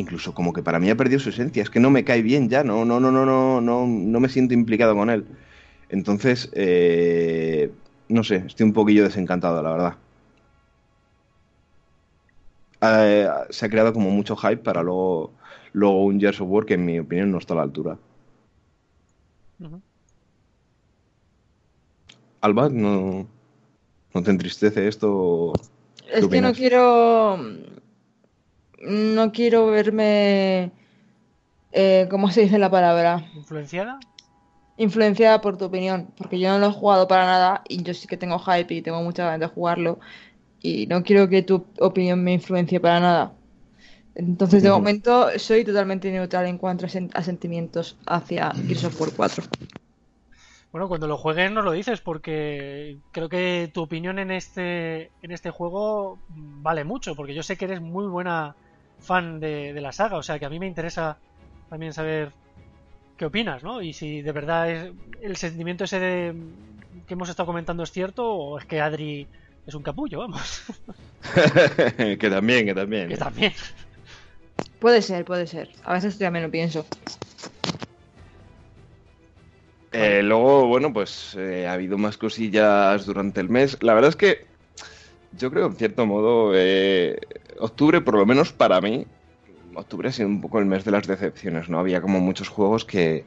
incluso 0.00 0.34
como 0.34 0.52
que 0.52 0.62
para 0.62 0.80
mí 0.80 0.88
ha 0.90 0.96
perdido 0.96 1.20
su 1.20 1.28
esencia. 1.28 1.62
Es 1.62 1.70
que 1.70 1.78
no 1.78 1.90
me 1.90 2.04
cae 2.04 2.22
bien 2.22 2.48
ya, 2.48 2.64
no, 2.64 2.84
no, 2.84 2.98
no, 2.98 3.12
no, 3.12 3.26
no, 3.26 3.60
no, 3.60 3.86
no 3.86 4.20
me 4.20 4.28
siento 4.28 4.54
implicado 4.54 4.96
con 4.96 5.10
él. 5.10 5.26
Entonces, 5.90 6.50
eh, 6.54 7.70
no 8.08 8.24
sé, 8.24 8.44
estoy 8.46 8.64
un 8.64 8.72
poquillo 8.72 9.04
desencantado, 9.04 9.62
la 9.62 9.72
verdad. 9.72 9.94
Eh, 12.82 13.28
se 13.50 13.66
ha 13.66 13.68
creado 13.68 13.92
como 13.92 14.10
mucho 14.10 14.36
hype 14.36 14.62
para 14.62 14.82
luego, 14.82 15.32
luego 15.72 16.04
un 16.04 16.18
Gears 16.18 16.40
of 16.40 16.48
War 16.48 16.64
que 16.64 16.74
en 16.74 16.84
mi 16.86 16.98
opinión 16.98 17.30
no 17.30 17.38
está 17.38 17.52
a 17.54 17.58
la 17.58 17.62
altura. 17.64 17.98
Alba, 22.40 22.70
¿no, 22.70 23.26
¿no 24.14 24.22
te 24.22 24.30
entristece 24.30 24.88
esto? 24.88 25.52
Es 26.10 26.26
que 26.26 26.40
no 26.40 26.54
quiero. 26.54 27.38
No 28.80 29.32
quiero 29.32 29.66
verme. 29.66 30.72
Eh, 31.72 32.08
¿Cómo 32.10 32.30
se 32.30 32.42
dice 32.42 32.58
la 32.58 32.70
palabra? 32.70 33.24
¿Influenciada? 33.34 34.00
Influenciada 34.76 35.40
por 35.40 35.58
tu 35.58 35.66
opinión, 35.66 36.10
porque 36.16 36.38
yo 36.38 36.48
no 36.48 36.58
lo 36.58 36.68
he 36.68 36.72
jugado 36.72 37.06
para 37.06 37.26
nada 37.26 37.62
y 37.68 37.82
yo 37.82 37.92
sí 37.92 38.08
que 38.08 38.16
tengo 38.16 38.38
hype 38.38 38.74
y 38.74 38.82
tengo 38.82 39.02
mucha 39.02 39.24
ganas 39.24 39.40
de 39.40 39.46
jugarlo 39.46 40.00
y 40.62 40.86
no 40.86 41.02
quiero 41.02 41.28
que 41.28 41.42
tu 41.42 41.66
opinión 41.78 42.24
me 42.24 42.32
influencie 42.32 42.80
para 42.80 43.00
nada. 43.00 43.32
Entonces, 44.14 44.62
de 44.62 44.70
momento, 44.70 45.38
soy 45.38 45.64
totalmente 45.64 46.10
neutral 46.10 46.46
en 46.46 46.58
cuanto 46.58 46.86
a, 46.86 47.22
sentimientos 47.22 47.96
hacia 48.06 48.50
Gears 48.66 48.84
of 48.84 49.00
War 49.00 49.10
4. 49.14 49.44
Bueno, 50.72 50.88
cuando 50.88 51.06
lo 51.06 51.16
jueguen 51.16 51.54
no 51.54 51.62
lo 51.62 51.72
dices 51.72 52.00
porque 52.00 52.98
creo 53.12 53.28
que 53.28 53.70
tu 53.72 53.82
opinión 53.82 54.18
en 54.20 54.30
este 54.30 55.10
en 55.22 55.32
este 55.32 55.50
juego 55.50 56.18
vale 56.28 56.84
mucho 56.84 57.16
porque 57.16 57.34
yo 57.34 57.42
sé 57.42 57.56
que 57.56 57.64
eres 57.64 57.80
muy 57.80 58.06
buena 58.06 58.54
fan 59.00 59.40
de, 59.40 59.72
de 59.72 59.80
la 59.80 59.92
saga, 59.92 60.16
o 60.16 60.22
sea 60.22 60.38
que 60.38 60.46
a 60.46 60.50
mí 60.50 60.58
me 60.58 60.66
interesa 60.66 61.18
también 61.68 61.92
saber 61.92 62.32
qué 63.16 63.26
opinas, 63.26 63.62
¿no? 63.62 63.82
Y 63.82 63.92
si 63.92 64.22
de 64.22 64.32
verdad 64.32 64.70
es 64.70 64.92
el 65.20 65.36
sentimiento 65.36 65.84
ese 65.84 66.00
de, 66.00 66.34
que 67.06 67.14
hemos 67.14 67.28
estado 67.28 67.46
comentando 67.46 67.82
es 67.82 67.92
cierto 67.92 68.26
o 68.26 68.58
es 68.58 68.64
que 68.64 68.80
Adri 68.80 69.26
es 69.66 69.74
un 69.74 69.82
capullo, 69.82 70.20
vamos. 70.20 70.62
que 71.96 72.30
también, 72.30 72.66
que 72.66 72.74
también. 72.74 73.08
Que 73.08 73.16
también. 73.16 73.52
Puede 74.78 75.02
ser, 75.02 75.24
puede 75.24 75.46
ser. 75.46 75.68
A 75.84 75.92
veces 75.92 76.18
también 76.18 76.46
lo 76.46 76.50
pienso. 76.50 76.86
Eh, 79.92 80.22
luego, 80.22 80.66
bueno, 80.66 80.92
pues 80.92 81.36
eh, 81.38 81.66
ha 81.66 81.72
habido 81.72 81.98
más 81.98 82.16
cosillas 82.16 83.04
durante 83.06 83.40
el 83.40 83.48
mes. 83.48 83.76
La 83.82 83.92
verdad 83.92 84.08
es 84.08 84.16
que 84.16 84.46
yo 85.38 85.50
creo, 85.50 85.66
en 85.66 85.76
cierto 85.76 86.06
modo, 86.06 86.52
eh, 86.54 87.18
octubre, 87.58 88.00
por 88.00 88.14
lo 88.16 88.26
menos 88.26 88.52
para 88.52 88.80
mí, 88.80 89.06
octubre 89.74 90.08
ha 90.08 90.12
sido 90.12 90.28
un 90.28 90.40
poco 90.40 90.58
el 90.58 90.66
mes 90.66 90.84
de 90.84 90.90
las 90.90 91.06
decepciones, 91.06 91.68
¿no? 91.68 91.78
Había 91.78 92.00
como 92.00 92.20
muchos 92.20 92.48
juegos 92.48 92.84
que, 92.84 93.24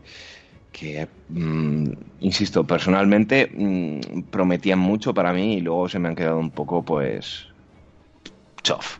que, 0.71 1.07
mm, 1.29 1.91
insisto, 2.21 2.65
personalmente 2.65 3.49
mm, 3.53 4.23
prometían 4.23 4.79
mucho 4.79 5.13
para 5.13 5.33
mí 5.33 5.55
y 5.55 5.61
luego 5.61 5.87
se 5.87 5.99
me 5.99 6.09
han 6.09 6.15
quedado 6.15 6.39
un 6.39 6.51
poco, 6.51 6.83
pues, 6.83 7.47
chof, 8.61 8.97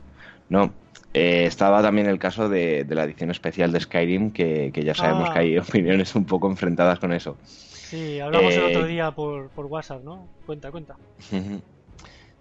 ¿no? 0.50 0.72
Eh, 1.14 1.46
estaba 1.46 1.82
también 1.82 2.08
el 2.08 2.18
caso 2.18 2.50
de, 2.50 2.86
la 2.90 3.04
edición 3.04 3.30
especial 3.30 3.72
de 3.72 3.80
Skyrim, 3.80 4.32
que, 4.32 4.72
ya 4.84 4.96
sabemos 4.96 5.30
que 5.30 5.40
hay 5.40 5.58
ah. 5.58 5.62
opiniones 5.62 6.16
un 6.16 6.26
poco 6.26 6.50
enfrentadas 6.50 7.00
con 7.00 7.14
eso. 7.14 7.38
Sí, 7.44 8.20
hablamos 8.20 8.54
el 8.56 8.64
otro 8.64 8.86
eh, 8.86 8.90
día 8.90 9.12
por, 9.12 9.50
por 9.50 9.68
WhatsApp, 9.68 10.04
¿no? 10.04 10.28
Cuenta, 10.46 10.72
cuenta. 10.72 10.96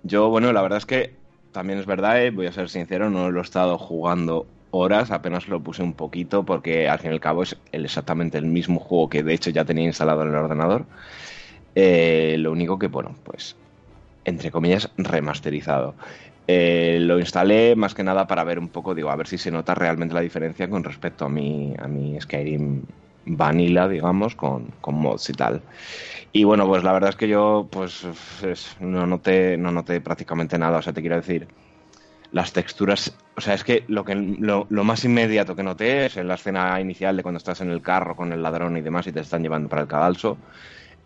Yo, 0.03 0.29
bueno, 0.31 0.53
la 0.53 0.63
verdad 0.63 0.79
es 0.79 0.87
que 0.87 1.23
también 1.53 1.79
es 1.79 1.87
verdad, 1.87 2.23
eh, 2.25 2.31
voy 2.31 2.47
a 2.47 2.53
ser 2.53 2.69
sincero, 2.69 3.11
no 3.11 3.31
lo 3.31 3.41
he 3.41 3.43
estado 3.43 3.79
jugando 3.79 4.53
horas, 4.71 5.11
apenas 5.11 5.49
lo 5.49 5.63
puse 5.63 5.83
un 5.83 5.95
poquito 5.95 6.45
porque 6.45 6.89
al 6.89 6.99
fin 6.99 7.11
y 7.11 7.15
al 7.15 7.21
cabo 7.21 7.43
es 7.43 7.61
exactamente 7.73 8.39
el 8.39 8.47
mismo 8.47 8.81
juego 8.81 9.09
que 9.09 9.23
de 9.23 9.35
hecho 9.35 9.51
ya 9.51 9.65
tenía 9.65 9.85
instalado 9.85 10.23
en 10.23 10.29
el 10.31 10.35
ordenador. 10.37 10.89
Eh, 11.75 12.37
lo 12.39 12.53
único 12.53 12.79
que, 12.79 12.89
bueno, 12.89 13.21
pues 13.25 13.61
entre 14.25 14.51
comillas, 14.53 14.93
remasterizado. 14.99 15.97
Eh, 16.47 16.99
lo 17.01 17.19
instalé 17.21 17.77
más 17.77 17.95
que 17.95 18.05
nada 18.05 18.27
para 18.27 18.45
ver 18.45 18.59
un 18.59 18.71
poco, 18.71 18.95
digo, 18.95 19.11
a 19.11 19.17
ver 19.17 19.29
si 19.29 19.39
se 19.39 19.51
nota 19.51 19.75
realmente 19.75 20.15
la 20.15 20.21
diferencia 20.23 20.69
con 20.71 20.85
respecto 20.85 21.27
a 21.27 21.29
mi, 21.31 21.75
a 21.79 21.89
mi 21.89 22.21
Skyrim 22.21 22.87
Vanilla, 23.27 23.89
digamos, 23.89 24.35
con, 24.35 24.67
con 24.81 24.95
mods 24.97 25.31
y 25.31 25.33
tal. 25.33 25.63
Y 26.33 26.45
bueno, 26.45 26.67
pues 26.67 26.83
la 26.83 26.93
verdad 26.93 27.11
es 27.11 27.17
que 27.17 27.29
yo 27.29 27.69
pues 27.71 28.07
no 28.81 29.07
noté, 29.07 29.57
no 29.57 29.71
noté 29.71 30.01
prácticamente 30.01 30.59
nada, 30.59 30.79
o 30.79 30.83
sea, 30.83 30.93
te 30.93 31.01
quiero 31.01 31.17
decir, 31.17 31.47
las 32.33 32.53
texturas, 32.53 33.15
o 33.37 33.41
sea, 33.41 33.55
es 33.55 33.63
que 33.63 33.85
lo, 33.89 34.05
que 34.05 34.15
lo, 34.15 34.67
más 34.85 35.05
inmediato 35.05 35.55
que 35.55 35.63
noté 35.63 36.07
es 36.07 36.17
en 36.17 36.29
la 36.29 36.35
escena 36.35 36.81
inicial 36.81 37.17
de 37.17 37.23
cuando 37.23 37.37
estás 37.37 37.61
en 37.61 37.71
el 37.71 37.83
carro 37.83 38.17
con 38.17 38.33
el 38.33 38.43
ladrón 38.43 38.77
y 38.77 38.81
demás 38.81 39.07
y 39.07 39.13
te 39.13 39.21
están 39.21 39.43
llevando 39.43 39.69
para 39.69 39.83
el 39.83 39.89
cadalso, 39.89 40.39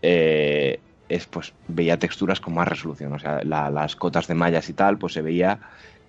eh, 0.03 0.79
es 1.09 1.27
pues 1.27 1.53
veía 1.67 1.99
texturas 1.99 2.41
con 2.41 2.55
más 2.55 2.69
resolución, 2.69 3.13
o 3.13 3.19
sea, 3.19 3.43
las 3.43 3.97
cotas 3.97 4.29
de 4.29 4.35
mallas 4.35 4.69
y 4.69 4.73
tal, 4.73 4.99
pues 4.99 5.13
se 5.13 5.23
veía 5.23 5.59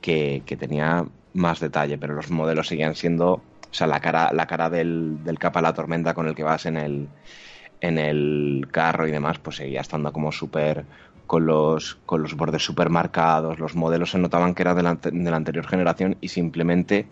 que, 0.02 0.44
tenía 0.60 1.06
más 1.34 1.60
detalle, 1.60 1.98
pero 1.98 2.14
los 2.14 2.30
modelos 2.30 2.68
seguían 2.68 2.96
siendo, 2.96 3.42
o 3.70 3.74
sea, 3.74 3.88
la 3.88 4.00
cara, 4.00 4.32
la 4.34 4.48
cara 4.48 4.70
del, 4.70 5.24
del 5.24 5.40
capa 5.40 5.62
la 5.62 5.74
tormenta 5.74 6.14
con 6.14 6.28
el 6.28 6.36
que 6.36 6.44
vas 6.44 6.66
en 6.66 6.78
el, 6.78 7.08
en 7.82 7.98
el 7.98 8.68
carro 8.72 9.08
y 9.08 9.12
demás, 9.12 9.40
pues 9.40 9.58
seguía 9.58 9.82
estando 9.82 10.12
como 10.12 10.32
súper 10.32 10.86
con 11.28 11.46
los, 11.46 11.96
con 12.06 12.24
los 12.24 12.36
bordes 12.36 12.64
súper 12.64 12.90
marcados, 12.90 13.60
los 13.60 13.76
modelos 13.76 14.12
se 14.12 14.18
notaban 14.18 14.56
que 14.56 14.64
era 14.64 14.74
de 14.74 14.84
la, 14.84 15.36
anterior 15.36 15.68
generación 15.68 16.18
y 16.22 16.30
simplemente 16.30 17.08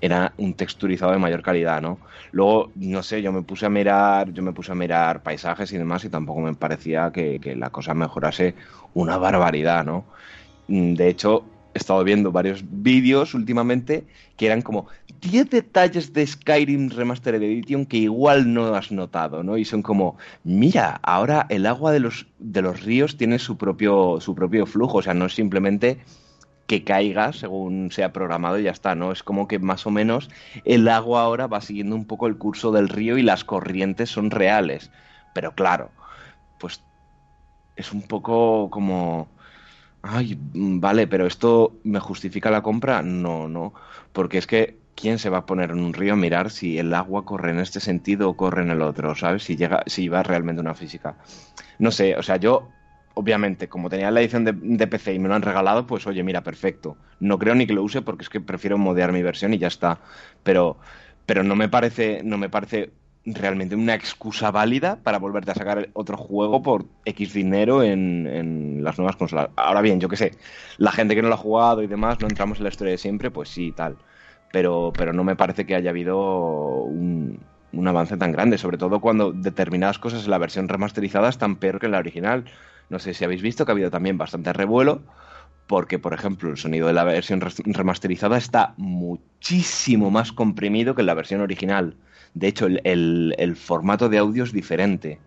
era 0.00 0.32
un 0.36 0.54
texturizado 0.54 1.12
de 1.12 1.18
mayor 1.18 1.42
calidad, 1.42 1.82
¿no? 1.82 1.98
Luego, 2.30 2.70
no 2.76 3.02
sé, 3.02 3.22
yo 3.22 3.32
me 3.32 3.42
puse 3.42 3.66
a 3.66 3.70
mirar, 3.70 4.32
yo 4.32 4.42
me 4.42 4.52
puse 4.52 4.70
a 4.72 4.74
mirar 4.74 5.22
paisajes 5.22 5.72
y 5.72 5.78
demás 5.78 6.04
y 6.04 6.10
tampoco 6.10 6.40
me 6.40 6.54
parecía 6.54 7.10
que, 7.12 7.40
que 7.40 7.56
la 7.56 7.70
cosa 7.70 7.94
mejorase 7.94 8.54
una 8.94 9.16
barbaridad, 9.16 9.84
¿no? 9.84 10.04
De 10.68 11.08
hecho, 11.08 11.44
he 11.74 11.78
estado 11.78 12.04
viendo 12.04 12.30
varios 12.30 12.64
vídeos 12.66 13.34
últimamente 13.34 14.06
que 14.36 14.46
eran 14.46 14.62
como 14.62 14.86
10 15.30 15.50
detalles 15.50 16.12
de 16.12 16.26
Skyrim 16.26 16.90
Remastered 16.90 17.42
Edition 17.42 17.86
que 17.86 17.98
igual 17.98 18.52
no 18.52 18.74
has 18.74 18.92
notado, 18.92 19.42
¿no? 19.42 19.56
Y 19.56 19.64
son 19.64 19.82
como, 19.82 20.16
mira, 20.44 21.00
ahora 21.02 21.46
el 21.48 21.66
agua 21.66 21.92
de 21.92 22.00
los, 22.00 22.26
de 22.38 22.62
los 22.62 22.82
ríos 22.82 23.16
tiene 23.16 23.38
su 23.38 23.56
propio, 23.56 24.20
su 24.20 24.34
propio 24.34 24.66
flujo, 24.66 24.98
o 24.98 25.02
sea, 25.02 25.14
no 25.14 25.26
es 25.26 25.34
simplemente 25.34 25.98
que 26.66 26.84
caiga 26.84 27.32
según 27.32 27.90
sea 27.92 28.12
programado 28.12 28.58
y 28.58 28.64
ya 28.64 28.70
está, 28.70 28.94
¿no? 28.94 29.12
Es 29.12 29.22
como 29.22 29.46
que 29.48 29.58
más 29.58 29.86
o 29.86 29.90
menos 29.90 30.30
el 30.64 30.88
agua 30.88 31.22
ahora 31.22 31.46
va 31.46 31.60
siguiendo 31.60 31.94
un 31.94 32.06
poco 32.06 32.26
el 32.26 32.38
curso 32.38 32.72
del 32.72 32.88
río 32.88 33.18
y 33.18 33.22
las 33.22 33.44
corrientes 33.44 34.10
son 34.10 34.30
reales. 34.30 34.90
Pero 35.34 35.54
claro, 35.54 35.90
pues 36.58 36.82
es 37.76 37.92
un 37.92 38.02
poco 38.02 38.70
como 38.70 39.28
ay, 40.02 40.38
vale, 40.40 41.06
pero 41.06 41.26
esto 41.26 41.74
me 41.84 42.00
justifica 42.00 42.50
la 42.50 42.62
compra? 42.62 43.02
No, 43.02 43.48
no, 43.48 43.74
porque 44.12 44.38
es 44.38 44.46
que 44.46 44.85
¿quién 44.96 45.18
se 45.20 45.30
va 45.30 45.38
a 45.38 45.46
poner 45.46 45.70
en 45.70 45.80
un 45.80 45.92
río 45.92 46.14
a 46.14 46.16
mirar 46.16 46.50
si 46.50 46.78
el 46.78 46.92
agua 46.94 47.24
corre 47.24 47.52
en 47.52 47.60
este 47.60 47.78
sentido 47.78 48.28
o 48.28 48.36
corre 48.36 48.62
en 48.62 48.70
el 48.70 48.82
otro, 48.82 49.14
¿sabes? 49.14 49.44
Si 49.44 49.56
llega, 49.56 49.84
si 49.86 50.08
va 50.08 50.24
realmente 50.24 50.60
una 50.60 50.74
física. 50.74 51.16
No 51.78 51.92
sé, 51.92 52.16
o 52.16 52.22
sea, 52.22 52.36
yo 52.36 52.70
obviamente, 53.14 53.68
como 53.68 53.88
tenía 53.88 54.10
la 54.10 54.20
edición 54.20 54.44
de, 54.44 54.86
PC 54.86 55.14
y 55.14 55.18
me 55.18 55.28
lo 55.28 55.34
han 55.34 55.42
regalado, 55.42 55.86
pues 55.86 56.06
oye, 56.06 56.22
mira, 56.22 56.42
perfecto. 56.42 56.98
No 57.18 57.38
creo 57.38 57.54
ni 57.54 57.66
que 57.66 57.72
lo 57.72 57.82
use 57.82 58.02
porque 58.02 58.24
es 58.24 58.28
que 58.28 58.40
prefiero 58.40 58.76
modear 58.76 59.12
mi 59.12 59.22
versión 59.22 59.54
y 59.54 59.58
ya 59.58 59.68
está. 59.68 60.00
Pero, 60.42 60.78
pero 61.24 61.42
no 61.42 61.56
me 61.56 61.68
parece, 61.70 62.20
no 62.22 62.36
me 62.36 62.50
parece 62.50 62.90
realmente 63.24 63.74
una 63.74 63.94
excusa 63.94 64.50
válida 64.50 65.00
para 65.02 65.18
volverte 65.18 65.50
a 65.50 65.54
sacar 65.54 65.88
otro 65.94 66.18
juego 66.18 66.62
por 66.62 66.84
X 67.06 67.32
dinero 67.32 67.82
en, 67.82 68.84
las 68.84 68.98
nuevas 68.98 69.16
consolas. 69.16 69.48
Ahora 69.56 69.80
bien, 69.80 69.98
yo 69.98 70.10
qué 70.10 70.16
sé, 70.16 70.32
la 70.76 70.92
gente 70.92 71.14
que 71.14 71.22
no 71.22 71.28
lo 71.28 71.34
ha 71.34 71.38
jugado 71.38 71.82
y 71.82 71.86
demás, 71.86 72.20
no 72.20 72.28
entramos 72.28 72.58
en 72.58 72.64
la 72.64 72.70
historia 72.70 72.92
de 72.92 72.98
siempre, 72.98 73.30
pues 73.30 73.48
sí, 73.48 73.72
tal. 73.72 73.96
Pero, 74.52 74.92
pero 74.96 75.12
no 75.12 75.24
me 75.24 75.36
parece 75.36 75.66
que 75.66 75.74
haya 75.74 75.90
habido 75.90 76.18
un, 76.84 77.40
un 77.72 77.88
avance 77.88 78.16
tan 78.16 78.32
grande, 78.32 78.58
sobre 78.58 78.78
todo 78.78 79.00
cuando 79.00 79.32
determinadas 79.32 79.98
cosas 79.98 80.24
en 80.24 80.30
la 80.30 80.38
versión 80.38 80.68
remasterizada 80.68 81.28
están 81.28 81.56
peor 81.56 81.80
que 81.80 81.86
en 81.86 81.92
la 81.92 81.98
original. 81.98 82.44
No 82.88 82.98
sé 82.98 83.14
si 83.14 83.24
habéis 83.24 83.42
visto 83.42 83.64
que 83.64 83.72
ha 83.72 83.74
habido 83.74 83.90
también 83.90 84.18
bastante 84.18 84.52
revuelo, 84.52 85.02
porque, 85.66 85.98
por 85.98 86.14
ejemplo, 86.14 86.50
el 86.50 86.56
sonido 86.56 86.86
de 86.86 86.92
la 86.92 87.04
versión 87.04 87.40
remasterizada 87.40 88.38
está 88.38 88.74
muchísimo 88.76 90.10
más 90.10 90.32
comprimido 90.32 90.94
que 90.94 91.02
en 91.02 91.06
la 91.06 91.14
versión 91.14 91.40
original 91.40 91.96
de 92.36 92.48
hecho, 92.48 92.66
el, 92.66 93.56
formato 93.56 94.10
de 94.10 94.18
audio 94.18 94.44
es 94.44 94.52
diferente. 94.52 95.18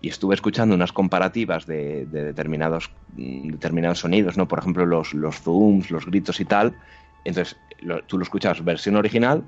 Y 0.00 0.10
estuve 0.10 0.36
escuchando 0.36 0.76
unas 0.76 0.92
comparativas 0.92 1.66
de, 1.66 2.06
determinados, 2.06 2.92
mm, 3.16 3.48
determinados 3.50 3.98
sonidos, 3.98 4.36
¿no? 4.36 4.46
Por 4.46 4.60
ejemplo, 4.60 4.86
los, 4.86 5.12
los 5.12 5.40
zooms, 5.40 5.90
los 5.90 6.06
gritos 6.06 6.38
y 6.38 6.44
tal. 6.44 6.76
Entonces, 7.24 7.56
tú 8.06 8.18
lo 8.18 8.24
escuchabas 8.24 8.64
versión 8.64 8.96
original, 8.96 9.44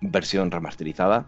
versión 0.00 0.50
remasterizada, 0.50 1.26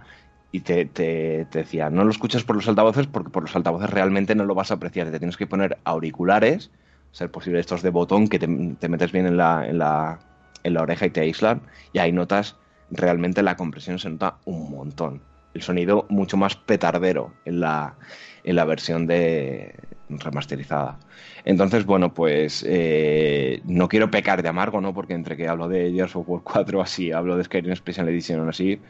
y 0.52 0.60
te, 0.60 0.84
te, 0.84 1.46
decía, 1.50 1.88
no 1.88 2.04
lo 2.04 2.10
escuchas 2.10 2.44
por 2.44 2.56
los 2.56 2.68
altavoces 2.68 3.06
porque 3.06 3.30
por 3.30 3.42
los 3.42 3.56
altavoces 3.56 3.88
realmente 3.90 4.34
no 4.34 4.44
lo 4.44 4.54
vas 4.54 4.70
a 4.70 4.74
apreciar. 4.74 5.10
Te 5.10 5.18
tienes 5.18 5.38
que 5.38 5.46
poner 5.46 5.78
auriculares, 5.84 6.70
ser 7.10 7.30
posible 7.30 7.58
estos 7.58 7.82
de 7.82 7.90
botón 7.90 8.28
que 8.28 8.38
te, 8.38 8.46
metes 8.46 9.12
bien 9.12 9.26
en 9.26 9.38
la, 9.38 9.66
en, 9.66 9.78
la, 9.78 10.18
en 10.62 10.74
la 10.74 10.82
oreja 10.82 11.06
y 11.06 11.10
te 11.10 11.20
aíslan, 11.20 11.62
y 11.92 11.98
ahí 11.98 12.12
notas 12.12 12.56
realmente 12.90 13.42
la 13.42 13.56
compresión 13.56 13.98
se 13.98 14.10
nota 14.10 14.36
un 14.44 14.70
montón. 14.70 15.22
El 15.54 15.62
sonido 15.62 16.06
mucho 16.10 16.36
más 16.36 16.54
petardero 16.54 17.32
en 17.46 17.60
la, 17.60 17.94
en 18.44 18.56
la 18.56 18.64
versión 18.64 19.06
de 19.06 19.74
remasterizada. 20.18 20.98
Entonces, 21.44 21.84
bueno, 21.84 22.14
pues 22.14 22.64
eh, 22.68 23.60
no 23.64 23.88
quiero 23.88 24.10
pecar 24.10 24.42
de 24.42 24.48
amargo, 24.48 24.80
¿no? 24.80 24.94
Porque 24.94 25.14
entre 25.14 25.36
que 25.36 25.48
hablo 25.48 25.68
de 25.68 25.92
Gears 25.92 26.16
of 26.16 26.28
War 26.28 26.42
4 26.42 26.82
así, 26.82 27.12
hablo 27.12 27.36
de 27.36 27.44
Skyrim 27.44 27.74
Special 27.74 28.08
Edition 28.08 28.48
así, 28.48 28.80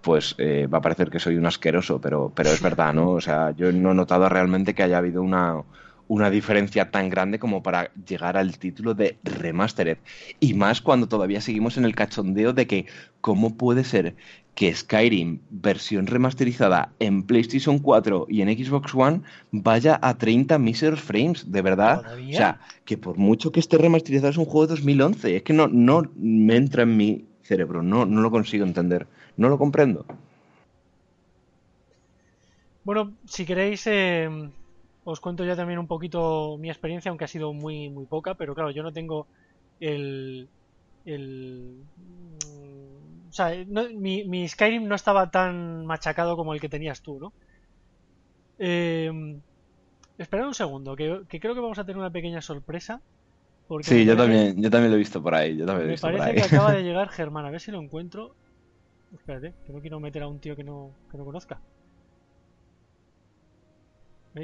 pues 0.00 0.34
eh, 0.38 0.66
va 0.66 0.78
a 0.78 0.82
parecer 0.82 1.10
que 1.10 1.18
soy 1.18 1.36
un 1.36 1.46
asqueroso, 1.46 2.00
pero, 2.00 2.32
pero 2.34 2.50
es 2.50 2.60
verdad, 2.60 2.92
¿no? 2.92 3.10
O 3.10 3.20
sea, 3.20 3.52
yo 3.52 3.72
no 3.72 3.92
he 3.92 3.94
notado 3.94 4.28
realmente 4.28 4.74
que 4.74 4.82
haya 4.82 4.98
habido 4.98 5.22
una, 5.22 5.62
una 6.08 6.28
diferencia 6.28 6.90
tan 6.90 7.08
grande 7.08 7.38
como 7.38 7.62
para 7.62 7.90
llegar 7.94 8.36
al 8.36 8.58
título 8.58 8.94
de 8.94 9.18
Remastered. 9.24 9.98
Y 10.40 10.54
más 10.54 10.82
cuando 10.82 11.08
todavía 11.08 11.40
seguimos 11.40 11.78
en 11.78 11.84
el 11.86 11.94
cachondeo 11.94 12.52
de 12.52 12.66
que 12.66 12.86
cómo 13.22 13.56
puede 13.56 13.82
ser 13.84 14.16
que 14.54 14.74
Skyrim 14.74 15.40
versión 15.50 16.06
remasterizada 16.06 16.92
en 16.98 17.22
PlayStation 17.22 17.78
4 17.78 18.26
y 18.28 18.42
en 18.42 18.48
Xbox 18.48 18.94
One 18.94 19.22
vaya 19.50 19.98
a 20.02 20.18
30 20.18 20.58
míseros 20.58 21.00
frames, 21.00 21.50
de 21.50 21.62
verdad. 21.62 22.04
O 22.14 22.32
sea, 22.32 22.60
que 22.84 22.98
por 22.98 23.16
mucho 23.16 23.50
que 23.50 23.60
esté 23.60 23.78
remasterizado 23.78 24.30
es 24.30 24.36
un 24.36 24.44
juego 24.44 24.66
de 24.66 24.74
2011, 24.74 25.36
es 25.36 25.42
que 25.42 25.52
no, 25.52 25.68
no 25.68 26.02
me 26.16 26.56
entra 26.56 26.82
en 26.82 26.96
mi 26.96 27.24
cerebro, 27.42 27.82
no, 27.82 28.04
no 28.04 28.20
lo 28.20 28.30
consigo 28.30 28.64
entender, 28.64 29.06
no 29.36 29.48
lo 29.48 29.58
comprendo. 29.58 30.04
Bueno, 32.84 33.12
si 33.24 33.46
queréis, 33.46 33.86
eh, 33.86 34.28
os 35.04 35.20
cuento 35.20 35.44
ya 35.44 35.56
también 35.56 35.78
un 35.78 35.86
poquito 35.86 36.58
mi 36.58 36.68
experiencia, 36.68 37.08
aunque 37.08 37.24
ha 37.24 37.28
sido 37.28 37.52
muy, 37.52 37.88
muy 37.88 38.04
poca, 38.04 38.34
pero 38.34 38.54
claro, 38.54 38.70
yo 38.70 38.82
no 38.82 38.92
tengo 38.92 39.26
el... 39.80 40.48
el 41.06 41.76
o 43.32 43.34
sea, 43.34 43.50
mi, 43.64 44.46
Skyrim 44.46 44.86
no 44.86 44.94
estaba 44.94 45.30
tan 45.30 45.86
machacado 45.86 46.36
como 46.36 46.52
el 46.52 46.60
que 46.60 46.68
tenías 46.68 47.00
tú, 47.00 47.18
¿no? 47.18 47.32
Eh, 48.58 49.40
esperad 50.18 50.46
un 50.46 50.54
segundo, 50.54 50.94
que, 50.94 51.24
creo 51.40 51.54
que 51.54 51.60
vamos 51.60 51.78
a 51.78 51.86
tener 51.86 51.96
una 51.96 52.10
pequeña 52.10 52.42
sorpresa. 52.42 53.00
sí, 53.80 54.04
yo 54.04 54.18
también, 54.18 54.60
yo 54.60 54.68
también 54.68 54.90
lo 54.90 54.96
he 54.96 54.98
visto 54.98 55.22
por 55.22 55.34
ahí. 55.34 55.56
Yo 55.56 55.64
también 55.64 55.88
me 55.88 55.96
parece 55.96 56.34
que 56.34 56.42
acaba 56.42 56.72
de 56.72 56.82
llegar 56.84 57.08
Germán, 57.08 57.46
a 57.46 57.50
ver 57.50 57.62
si 57.62 57.70
lo 57.70 57.80
encuentro. 57.80 58.34
Espérate, 59.14 59.54
que 59.66 59.72
no 59.72 59.80
quiero 59.80 59.98
meter 59.98 60.22
a 60.24 60.28
un 60.28 60.38
tío 60.38 60.54
que 60.54 60.64
no, 60.64 60.90
que 61.10 61.16
no 61.16 61.24
conozca. 61.24 61.58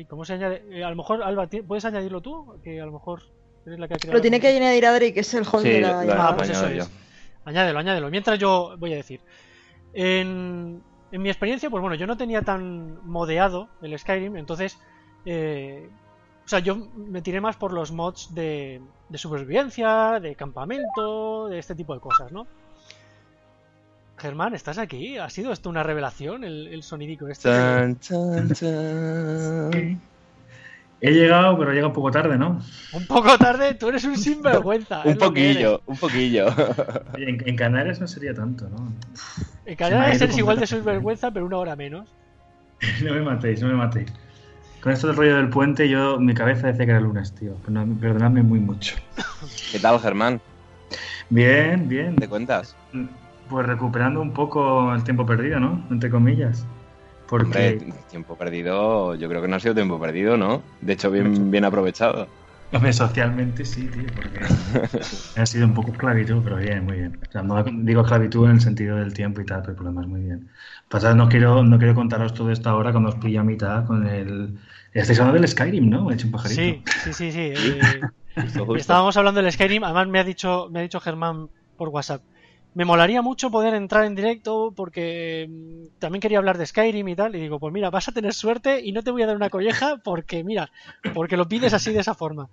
¿Cómo 0.08 0.24
se 0.24 0.32
añade? 0.32 0.64
Eh, 0.70 0.82
a 0.82 0.88
lo 0.88 0.96
mejor, 0.96 1.22
Alba, 1.22 1.46
¿puedes 1.46 1.84
añadirlo 1.84 2.22
tú? 2.22 2.58
Que 2.64 2.80
a 2.80 2.86
lo 2.86 2.92
mejor 2.92 3.20
eres 3.66 3.78
la 3.78 3.86
que 3.86 3.94
ha 3.94 3.96
creado. 3.98 4.16
Lo 4.16 4.22
tiene 4.22 4.40
que 4.40 4.48
añadir 4.48 4.86
Adri, 4.86 5.12
que 5.12 5.20
es 5.20 5.34
el 5.34 5.42
host 5.42 5.64
de 5.64 5.82
la 5.82 6.04
llamada. 6.06 6.28
Ah, 6.30 6.36
pues 6.36 6.48
eso 6.48 6.66
es. 6.68 6.90
Añádelo, 7.48 7.78
añádelo. 7.78 8.10
Mientras 8.10 8.38
yo 8.38 8.76
voy 8.78 8.92
a 8.92 8.96
decir. 8.96 9.20
En, 9.94 10.82
en, 11.10 11.22
mi 11.22 11.30
experiencia, 11.30 11.70
pues 11.70 11.80
bueno, 11.80 11.96
yo 11.96 12.06
no 12.06 12.16
tenía 12.16 12.42
tan 12.42 13.04
modeado 13.08 13.68
el 13.82 13.98
Skyrim, 13.98 14.36
entonces. 14.36 14.78
Eh, 15.24 15.88
o 16.44 16.48
sea, 16.48 16.60
yo 16.60 16.76
me 16.76 17.20
tiré 17.20 17.40
más 17.40 17.56
por 17.56 17.72
los 17.72 17.92
mods 17.92 18.34
de, 18.34 18.80
de 19.08 19.18
supervivencia, 19.18 20.18
de 20.20 20.34
campamento, 20.34 21.48
de 21.48 21.58
este 21.58 21.74
tipo 21.74 21.94
de 21.94 22.00
cosas, 22.00 22.32
¿no? 22.32 22.46
Germán, 24.16 24.54
¿estás 24.54 24.78
aquí? 24.78 25.18
¿Ha 25.18 25.28
sido 25.28 25.52
esto 25.52 25.68
una 25.68 25.82
revelación, 25.82 26.44
el, 26.44 26.68
el 26.68 26.82
sonidico 26.82 27.28
este? 27.28 27.50
He 31.00 31.12
llegado, 31.12 31.56
pero 31.56 31.72
llega 31.72 31.86
un 31.86 31.92
poco 31.92 32.10
tarde, 32.10 32.36
¿no? 32.36 32.60
Un 32.92 33.06
poco 33.06 33.38
tarde, 33.38 33.74
tú 33.74 33.88
eres 33.88 34.04
un 34.04 34.16
sinvergüenza. 34.16 35.02
un 35.04 35.16
poquillo, 35.16 35.80
un 35.86 35.96
poquillo. 35.96 36.46
En, 37.16 37.56
Canarias 37.56 38.00
no 38.00 38.08
sería 38.08 38.34
tanto, 38.34 38.68
¿no? 38.68 38.92
En 39.64 39.76
Canarias 39.76 40.20
eres 40.20 40.36
igual 40.36 40.58
de 40.58 40.66
sinvergüenza, 40.66 41.30
pero 41.30 41.46
una 41.46 41.58
hora 41.58 41.76
menos. 41.76 42.08
no 43.04 43.14
me 43.14 43.22
matéis, 43.22 43.62
no 43.62 43.68
me 43.68 43.74
matéis. 43.74 44.12
Con 44.80 44.92
esto 44.92 45.08
del 45.08 45.16
rollo 45.16 45.36
del 45.36 45.48
puente, 45.50 45.88
yo 45.88 46.18
mi 46.18 46.34
cabeza 46.34 46.68
decía 46.68 46.84
que 46.84 46.92
era 46.92 47.00
lunes, 47.00 47.32
tío. 47.32 47.54
Perdonadme 48.00 48.42
muy 48.42 48.60
mucho. 48.60 48.96
¿Qué 49.72 49.78
tal, 49.80 49.98
Germán? 49.98 50.40
Bien, 51.30 51.88
bien. 51.88 52.14
¿Te 52.14 52.28
cuentas? 52.28 52.76
Pues 53.48 53.66
recuperando 53.66 54.20
un 54.20 54.32
poco 54.32 54.94
el 54.94 55.02
tiempo 55.02 55.26
perdido, 55.26 55.58
¿no? 55.58 55.84
Entre 55.90 56.10
comillas. 56.10 56.64
Porque... 57.28 57.92
tiempo 58.10 58.36
perdido, 58.36 59.14
yo 59.14 59.28
creo 59.28 59.42
que 59.42 59.48
no 59.48 59.56
ha 59.56 59.60
sido 59.60 59.74
tiempo 59.74 60.00
perdido, 60.00 60.36
¿no? 60.36 60.62
De 60.80 60.94
hecho, 60.94 61.10
bien, 61.10 61.50
bien 61.50 61.64
aprovechado. 61.64 62.26
Hombre, 62.70 62.92
socialmente 62.92 63.64
sí, 63.64 63.86
tío, 63.88 64.06
porque 64.14 64.40
ha 65.40 65.46
sido 65.46 65.66
un 65.66 65.74
poco 65.74 65.92
esclavitud, 65.92 66.42
pero 66.44 66.56
bien, 66.56 66.84
muy 66.84 66.98
bien. 66.98 67.18
O 67.26 67.32
sea, 67.32 67.42
no 67.42 67.62
digo 67.64 68.02
esclavitud 68.02 68.44
en 68.46 68.52
el 68.52 68.60
sentido 68.60 68.96
del 68.96 69.14
tiempo 69.14 69.40
y 69.40 69.46
tal, 69.46 69.60
pero 69.60 69.72
el 69.72 69.76
problema 69.76 70.02
es 70.02 70.08
muy 70.08 70.20
bien. 70.20 70.48
Pasa, 70.88 71.14
no 71.14 71.28
quiero, 71.28 71.62
no 71.62 71.78
quiero 71.78 71.94
contaros 71.94 72.34
todo 72.34 72.50
esto 72.50 72.68
ahora 72.68 72.92
cuando 72.92 73.10
os 73.10 73.16
pillo 73.16 73.40
a 73.40 73.44
mitad 73.44 73.86
con 73.86 74.06
el... 74.06 74.58
Estáis 74.92 75.18
hablando 75.18 75.40
del 75.40 75.48
Skyrim, 75.48 75.88
¿no? 75.88 76.10
He 76.10 76.14
hecho 76.14 76.26
un 76.26 76.32
pajarito. 76.32 76.60
Sí, 76.60 76.82
sí, 77.04 77.12
sí, 77.12 77.32
sí. 77.32 77.40
eh, 77.56 78.00
estábamos 78.76 79.16
hablando 79.16 79.42
del 79.42 79.52
Skyrim, 79.52 79.84
además 79.84 80.08
me 80.08 80.18
ha 80.18 80.24
dicho, 80.24 80.68
me 80.70 80.80
ha 80.80 80.82
dicho 80.82 81.00
Germán 81.00 81.48
por 81.76 81.88
WhatsApp. 81.88 82.22
Me 82.74 82.84
molaría 82.84 83.22
mucho 83.22 83.50
poder 83.50 83.74
entrar 83.74 84.04
en 84.04 84.14
directo 84.14 84.72
porque 84.76 85.48
mm, 85.48 85.98
también 85.98 86.20
quería 86.20 86.38
hablar 86.38 86.58
de 86.58 86.66
Skyrim 86.66 87.08
y 87.08 87.16
tal. 87.16 87.34
Y 87.34 87.40
digo, 87.40 87.58
pues 87.58 87.72
mira, 87.72 87.90
vas 87.90 88.08
a 88.08 88.12
tener 88.12 88.34
suerte 88.34 88.80
y 88.84 88.92
no 88.92 89.02
te 89.02 89.10
voy 89.10 89.22
a 89.22 89.26
dar 89.26 89.36
una 89.36 89.50
colleja 89.50 89.96
porque, 90.04 90.44
mira, 90.44 90.70
porque 91.14 91.36
lo 91.36 91.48
pides 91.48 91.74
así 91.74 91.92
de 91.92 92.00
esa 92.00 92.14
forma. 92.14 92.48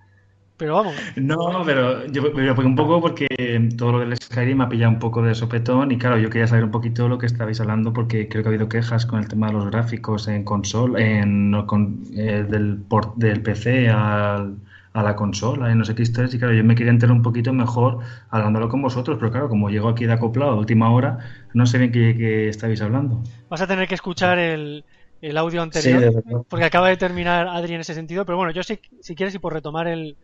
Pero 0.58 0.76
vamos. 0.76 0.96
No, 1.18 1.64
pero 1.66 2.08
yo 2.08 2.34
pero 2.34 2.56
fue 2.56 2.66
un 2.66 2.76
poco 2.76 3.02
porque 3.02 3.28
todo 3.78 3.94
lo 3.94 4.00
del 4.00 4.16
Skyrim 4.16 4.60
me 4.60 4.64
ha 4.64 4.70
pillado 4.70 4.92
un 4.94 5.00
poco 5.00 5.22
de 5.22 5.36
sopetón 5.36 5.92
y 5.92 5.98
claro, 5.98 6.18
yo 6.18 6.30
quería 6.30 6.48
saber 6.48 6.64
un 6.64 6.72
poquito 6.72 7.10
lo 7.10 7.18
que 7.18 7.26
estabais 7.26 7.60
hablando 7.60 7.92
porque 7.92 8.30
creo 8.30 8.42
que 8.42 8.50
ha 8.50 8.52
habido 8.52 8.70
quejas 8.70 9.06
con 9.06 9.20
el 9.20 9.28
tema 9.28 9.48
de 9.48 9.54
los 9.54 9.66
gráficos 9.70 10.30
en 10.30 10.46
consola, 10.46 11.00
en, 11.00 11.54
eh, 12.16 12.46
del, 12.50 12.86
del 13.18 13.42
PC 13.42 13.90
al, 13.90 14.56
a 14.96 15.04
la 15.04 15.16
consola 15.16 15.72
y 15.72 15.76
no 15.76 15.86
sé 15.86 15.96
qué 15.96 16.04
historias. 16.04 16.34
Y 16.34 16.40
claro, 16.40 16.54
yo 16.54 16.64
me 16.64 16.76
quería 16.76 16.92
enterar 16.92 17.16
un 17.16 17.22
poquito 17.22 17.54
mejor 17.54 18.00
hablándolo 18.30 18.70
con 18.70 18.82
vosotros, 18.82 19.18
pero 19.20 19.32
claro, 19.32 19.50
como 19.50 19.70
llego 19.70 19.90
aquí 19.90 20.06
de 20.06 20.14
acoplado 20.14 20.52
a 20.52 20.56
última 20.56 20.92
hora, 20.92 21.20
no 21.54 21.66
sé 21.66 21.78
bien 21.80 21.92
qué, 21.92 22.16
qué 22.18 22.50
estabais 22.50 22.82
hablando. 22.82 23.22
Vas 23.50 23.62
a 23.62 23.68
tener 23.68 23.88
que 23.88 23.96
escuchar 23.96 24.40
el, 24.40 24.86
el 25.22 25.38
audio 25.38 25.62
anterior, 25.62 26.04
Sí, 26.10 26.46
porque 26.48 26.66
acaba 26.66 26.90
de 26.90 26.98
terminar 26.98 27.48
Adri 27.48 27.74
en 27.76 27.82
ese 27.82 27.94
sentido. 27.94 28.26
Pero 28.26 28.38
bueno, 28.38 28.52
yo 28.52 28.64
sí, 28.64 28.80
si 29.02 29.16
quieres 29.16 29.36
y 29.36 29.40
por 29.40 29.54
retomar 29.54 29.88
el, 29.88 30.18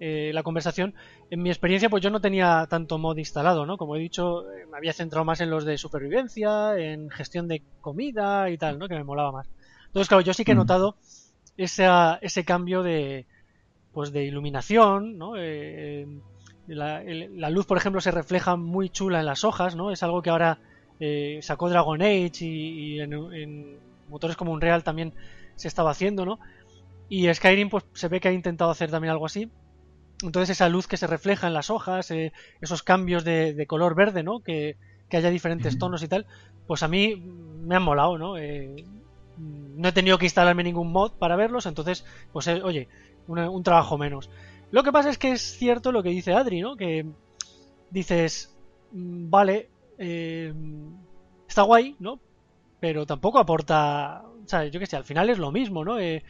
eh, 0.00 0.32
la 0.34 0.42
conversación, 0.44 0.94
en 1.30 1.42
mi 1.42 1.50
experiencia, 1.50 1.90
pues 1.90 2.02
yo 2.02 2.10
no 2.10 2.20
tenía 2.22 2.66
tanto 2.70 2.98
mod 2.98 3.18
instalado, 3.18 3.66
¿no? 3.66 3.78
Como 3.78 3.96
he 3.96 4.00
dicho, 4.00 4.42
eh, 4.52 4.66
me 4.70 4.78
había 4.78 4.94
centrado 4.94 5.24
más 5.26 5.40
en 5.40 5.50
los 5.50 5.64
de 5.66 5.78
supervivencia, 5.78 6.76
en 6.78 7.10
gestión 7.10 7.48
de 7.48 7.64
comida 7.80 8.50
y 8.50 8.58
tal, 8.58 8.78
¿no? 8.78 8.88
Que 8.88 8.96
me 8.96 9.04
molaba 9.04 9.32
más. 9.32 9.48
Entonces, 9.88 10.08
claro, 10.08 10.22
yo 10.24 10.34
sí 10.34 10.44
que 10.44 10.52
he 10.52 10.54
Mm. 10.54 10.56
notado 10.56 10.98
esa, 11.56 12.18
ese 12.22 12.44
cambio 12.44 12.82
de, 12.82 13.26
pues 13.98 14.12
de 14.12 14.24
iluminación, 14.24 15.18
¿no? 15.18 15.32
Eh, 15.36 16.06
la, 16.66 17.02
el- 17.02 17.40
la 17.40 17.50
luz, 17.50 17.66
por 17.66 17.78
ejemplo, 17.78 18.00
se 18.00 18.12
refleja 18.12 18.56
muy 18.56 18.90
chula 18.90 19.18
en 19.20 19.26
las 19.26 19.42
hojas, 19.44 19.74
¿no? 19.74 19.90
Es 19.90 20.04
algo 20.04 20.22
que 20.22 20.30
ahora 20.30 20.60
eh, 21.00 21.40
sacó 21.42 21.68
Dragon 21.68 22.00
Age 22.02 22.30
y, 22.46 22.94
y 22.96 23.00
en, 23.00 23.12
en 23.14 23.80
motores 24.06 24.36
como 24.36 24.52
Unreal 24.52 24.84
también 24.84 25.14
se 25.56 25.66
estaba 25.68 25.90
haciendo, 25.90 26.24
¿no? 26.24 26.38
Y 27.08 27.32
Skyrim, 27.34 27.70
pues 27.70 27.84
se 27.94 28.08
ve 28.08 28.20
que 28.20 28.28
ha 28.28 28.32
intentado 28.32 28.70
hacer 28.70 28.90
también 28.90 29.12
algo 29.12 29.26
así. 29.26 29.52
Entonces 30.22 30.50
esa 30.56 30.68
luz 30.68 30.88
que 30.88 30.96
se 30.96 31.06
refleja 31.06 31.46
en 31.48 31.54
las 31.54 31.70
hojas, 31.70 32.10
eh, 32.10 32.32
esos 32.60 32.82
cambios 32.82 33.24
de, 33.24 33.54
de 33.54 33.66
color 33.66 33.94
verde, 33.96 34.22
¿no? 34.24 34.40
Que, 34.42 34.76
que 35.10 35.16
haya 35.18 35.30
diferentes 35.30 35.78
tonos 35.78 36.02
y 36.02 36.08
tal, 36.08 36.26
pues 36.66 36.82
a 36.82 36.88
mí 36.88 37.16
me 37.24 37.76
han 37.76 37.82
molado, 37.84 38.18
¿no? 38.18 38.36
Eh, 38.38 38.86
no 39.36 39.88
he 39.88 39.92
tenido 39.92 40.18
que 40.18 40.26
instalarme 40.26 40.64
ningún 40.64 40.90
mod 40.92 41.12
para 41.18 41.36
verlos, 41.36 41.66
entonces, 41.66 42.04
pues 42.32 42.48
eh, 42.48 42.60
oye, 42.64 42.88
un 43.28 43.62
trabajo 43.62 43.98
menos. 43.98 44.30
Lo 44.70 44.82
que 44.82 44.92
pasa 44.92 45.10
es 45.10 45.18
que 45.18 45.32
es 45.32 45.42
cierto 45.56 45.92
lo 45.92 46.02
que 46.02 46.10
dice 46.10 46.32
Adri, 46.32 46.60
¿no? 46.60 46.76
Que 46.76 47.06
dices, 47.90 48.54
mm, 48.92 49.30
vale, 49.30 49.70
eh, 49.98 50.52
está 51.48 51.62
guay, 51.62 51.96
¿no? 51.98 52.20
Pero 52.80 53.06
tampoco 53.06 53.38
aporta, 53.38 54.22
o 54.44 54.48
sea, 54.48 54.66
yo 54.66 54.80
que 54.80 54.86
sé, 54.86 54.96
al 54.96 55.04
final 55.04 55.30
es 55.30 55.38
lo 55.38 55.52
mismo, 55.52 55.84
¿no? 55.84 55.98
Eh, 55.98 56.22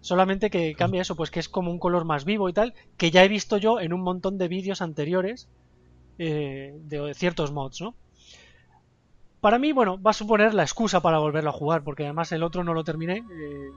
solamente 0.00 0.50
que 0.50 0.74
cambia 0.74 1.02
eso, 1.02 1.16
pues 1.16 1.30
que 1.30 1.40
es 1.40 1.48
como 1.48 1.70
un 1.70 1.78
color 1.78 2.04
más 2.04 2.24
vivo 2.24 2.48
y 2.48 2.52
tal, 2.52 2.74
que 2.96 3.10
ya 3.10 3.24
he 3.24 3.28
visto 3.28 3.56
yo 3.58 3.80
en 3.80 3.92
un 3.92 4.02
montón 4.02 4.38
de 4.38 4.48
vídeos 4.48 4.82
anteriores 4.82 5.48
eh, 6.18 6.74
de 6.84 7.14
ciertos 7.14 7.52
mods, 7.52 7.80
¿no? 7.80 7.94
Para 9.40 9.58
mí, 9.58 9.72
bueno, 9.72 10.00
va 10.00 10.10
a 10.10 10.14
suponer 10.14 10.54
la 10.54 10.62
excusa 10.62 11.00
para 11.00 11.18
volverlo 11.18 11.50
a 11.50 11.52
jugar, 11.52 11.84
porque 11.84 12.04
además 12.04 12.32
el 12.32 12.42
otro 12.42 12.64
no 12.64 12.74
lo 12.74 12.82
terminé. 12.84 13.18
eh, 13.18 13.70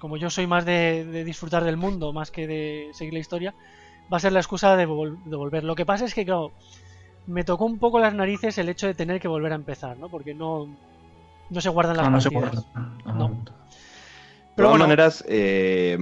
como 0.00 0.18
yo 0.18 0.30
soy 0.30 0.46
más 0.48 0.64
de, 0.66 1.04
de 1.06 1.24
disfrutar 1.24 1.64
del 1.64 1.78
mundo 1.78 2.12
más 2.14 2.32
que 2.32 2.48
de 2.48 2.90
seguir 2.94 3.14
la 3.14 3.20
historia, 3.20 3.54
va 4.12 4.18
a 4.18 4.20
ser 4.20 4.32
la 4.32 4.40
excusa 4.40 4.76
de, 4.76 4.88
vol- 4.88 5.18
de 5.24 5.36
volver. 5.36 5.64
Lo 5.64 5.76
que 5.76 5.86
pasa 5.86 6.06
es 6.06 6.14
que, 6.14 6.24
claro, 6.26 6.54
me 7.26 7.44
tocó 7.44 7.66
un 7.66 7.78
poco 7.78 8.00
las 8.00 8.14
narices 8.14 8.58
el 8.58 8.68
hecho 8.70 8.86
de 8.88 8.94
tener 8.94 9.20
que 9.20 9.28
volver 9.28 9.52
a 9.52 9.56
empezar, 9.56 9.98
¿no? 9.98 10.10
Porque 10.10 10.34
no, 10.34 10.68
no 11.50 11.60
se 11.60 11.70
guardan 11.70 11.96
las 11.96 12.06
Ah, 12.06 12.10
no 12.10 12.20
se 12.20 12.30
partidas. 12.30 12.54
puede. 12.54 12.62
Ah, 12.74 13.12
No. 13.14 13.28
De 14.56 14.62
todas 14.62 14.70
bueno, 14.70 14.84
maneras, 14.84 15.24
eh, 15.28 15.98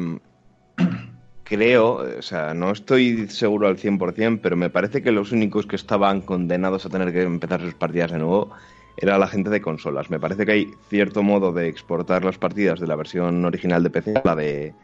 creo, 1.44 2.18
o 2.18 2.22
sea, 2.22 2.54
no 2.54 2.70
estoy 2.70 3.28
seguro 3.28 3.68
al 3.68 3.78
100%, 3.78 4.40
pero 4.42 4.56
me 4.56 4.70
parece 4.70 5.02
que 5.02 5.12
los 5.12 5.32
únicos 5.32 5.66
que 5.66 5.76
estaban 5.76 6.20
condenados 6.22 6.84
a 6.86 6.90
tener 6.90 7.12
que 7.12 7.22
empezar 7.22 7.60
sus 7.60 7.74
partidas 7.74 8.12
de 8.12 8.18
nuevo 8.18 8.52
era 9.00 9.16
la 9.18 9.28
gente 9.28 9.48
de 9.50 9.60
consolas. 9.60 10.10
Me 10.10 10.18
parece 10.20 10.44
que 10.44 10.52
hay 10.52 10.70
cierto 10.88 11.22
modo 11.22 11.52
de 11.52 11.68
exportar 11.68 12.24
las 12.24 12.36
partidas 12.38 12.80
de 12.80 12.86
la 12.86 12.96
versión 12.96 13.44
original 13.44 13.82
de 13.82 13.90
PC 13.90 14.14
a 14.16 14.22
la, 14.24 14.34
de, 14.36 14.74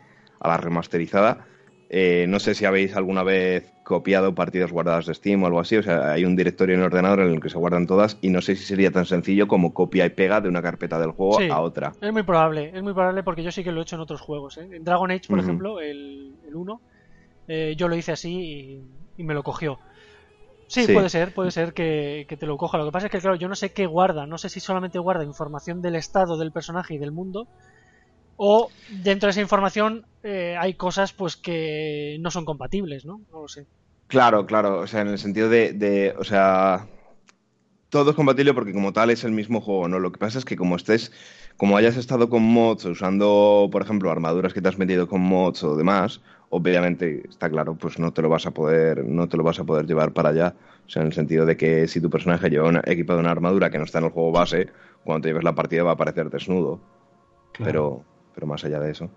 a 0.41 0.49
la 0.49 0.57
remasterizada. 0.57 1.47
Eh, 1.91 2.27
no 2.29 2.41
sé 2.41 2.55
si 2.55 2.65
habéis 2.65 2.97
alguna 2.97 3.23
vez 3.23 3.71
copiado 3.85 4.35
partidas 4.35 4.73
guardadas 4.73 5.07
de 5.07 5.15
Steam 5.15 5.43
o 5.43 5.47
algo 5.47 5.61
así. 5.61 5.77
O 5.77 5.83
sea, 5.83 6.13
hay 6.13 6.25
un 6.25 6.35
directorio 6.37 6.75
en 6.75 6.81
el 6.81 6.87
ordenador 6.87 7.21
en 7.21 7.33
el 7.35 7.41
que 7.41 7.51
se 7.51 7.59
guardan 7.59 7.87
todas 7.87 8.19
y 8.23 8.31
no 8.31 8.41
sé 8.41 8.57
si 8.57 8.65
sería 8.65 8.91
tan 8.91 9.05
sencillo 9.05 9.47
como 9.47 9.75
copia 9.75 10.07
y 10.07 10.11
pega 10.11 10.41
de 10.41 10.49
una 10.49 10.63
carpeta 10.63 10.99
del 10.99 11.11
juego 11.11 11.39
Sí. 11.41 11.49
a 11.51 11.61
otra. 11.61 11.93
Es 12.01 12.13
muy 12.13 12.23
probable, 12.23 12.71
es 12.75 12.83
muy 12.83 12.95
probable 12.95 13.23
porque 13.23 13.43
yo 13.43 13.53
sí 13.53 13.63
que 13.63 13.71
lo 13.73 13.81
he 13.81 13.83
hecho 13.83 13.97
en 13.97 14.03
otros 14.03 14.21
juegos. 14.23 14.57
¿eh? 14.59 14.69
En 14.73 14.83
Dragon 14.85 15.11
Age, 15.11 15.29
por 15.29 15.39
ejemplo, 15.39 15.81
el, 15.81 16.35
el 16.49 16.55
1, 16.57 16.81
eh, 17.49 17.75
yo 17.77 17.89
lo 17.89 17.95
hice 17.97 18.13
así 18.13 18.33
y, 18.33 18.83
y 19.19 19.25
me 19.25 19.35
lo 19.35 19.43
cogió. 19.43 19.79
Sí, 20.67 20.85
Sí. 20.87 20.93
puede 20.93 21.09
ser, 21.09 21.33
puede 21.35 21.51
ser 21.51 21.73
que, 21.73 22.27
que 22.29 22.37
te 22.37 22.47
lo 22.47 22.57
coja. 22.57 22.79
Lo 22.79 22.87
que 22.87 22.93
pasa 22.93 23.07
es 23.07 23.13
que, 23.13 23.21
claro, 23.21 23.37
yo 23.37 23.49
no 23.49 23.55
sé 23.55 23.73
qué 23.73 23.87
guarda. 23.87 24.27
No 24.27 24.39
sé 24.39 24.49
si 24.49 24.61
solamente 24.61 24.99
guarda 24.99 25.25
información 25.25 25.81
del 25.83 25.97
estado 25.97 26.37
del 26.37 26.53
personaje 26.53 26.95
y 26.95 26.99
del 26.99 27.13
mundo. 27.13 27.47
O 28.37 28.71
dentro 29.03 29.29
de 29.29 29.31
esa 29.33 29.41
información 29.41 30.07
eh, 30.23 30.57
hay 30.59 30.75
cosas 30.75 31.13
pues 31.13 31.37
que 31.37 32.17
no 32.21 32.31
son 32.31 32.45
compatibles, 32.45 33.05
¿no? 33.05 33.21
No 33.31 33.43
lo 33.43 33.49
sé. 33.49 33.67
Claro, 34.09 34.45
claro, 34.47 34.81
o 34.81 34.87
sea, 34.87 35.03
en 35.03 35.09
el 35.09 35.19
sentido 35.19 35.49
de, 35.49 35.73
de, 35.73 36.15
o 36.19 36.25
sea, 36.25 36.87
todo 37.89 38.11
es 38.11 38.17
compatible 38.17 38.53
porque 38.55 38.73
como 38.73 38.93
tal 38.93 39.11
es 39.11 39.25
el 39.25 39.33
mismo 39.33 39.61
juego, 39.61 39.89
¿no? 39.89 39.99
Lo 40.01 40.11
que 40.13 40.19
pasa 40.19 40.39
es 40.39 40.45
que 40.45 40.57
como 40.57 40.77
estés, 40.77 41.13
como 41.57 41.77
hayas 41.77 41.97
estado 41.97 42.29
con 42.29 42.43
mods, 42.43 42.85
usando, 42.87 43.69
por 43.71 43.83
ejemplo, 43.83 44.11
armaduras 44.11 44.53
que 44.53 44.61
te 44.61 44.69
has 44.69 44.79
metido 44.79 45.09
con 45.09 45.21
mods 45.21 45.63
o 45.63 45.77
demás, 45.77 46.21
obviamente 46.57 47.23
está 47.29 47.51
claro, 47.51 47.77
pues 47.77 47.99
no 47.99 48.13
te 48.13 48.23
lo 48.23 48.29
vas 48.29 48.47
a 48.47 48.53
poder, 48.53 49.05
no 49.07 49.29
te 49.29 49.37
lo 49.37 49.43
vas 49.45 49.59
a 49.61 49.65
poder 49.65 49.87
llevar 49.87 50.13
para 50.13 50.31
allá. 50.31 50.57
O 50.87 50.89
sea, 50.91 51.03
en 51.03 51.09
el 51.09 51.15
sentido 51.15 51.47
de 51.47 51.57
que 51.57 51.89
si 51.89 52.01
tu 52.01 52.11
personaje 52.11 52.51
lleva 52.51 52.69
una, 52.69 52.83
equipado 52.85 53.21
una 53.21 53.31
armadura 53.31 53.71
que 53.71 53.79
no 53.79 53.85
está 53.85 53.99
en 53.99 54.05
el 54.07 54.11
juego 54.11 54.33
base, 54.33 54.71
cuando 55.05 55.23
te 55.23 55.29
lleves 55.29 55.45
la 55.45 55.55
partida 55.55 55.83
va 55.85 55.91
a 55.91 55.95
aparecer 55.95 56.31
desnudo. 56.31 56.81
Claro. 57.53 57.71
Pero, 57.71 58.05
pero 58.35 58.47
más 58.47 58.65
allá 58.65 58.81
de 58.81 58.91
eso. 58.93 59.11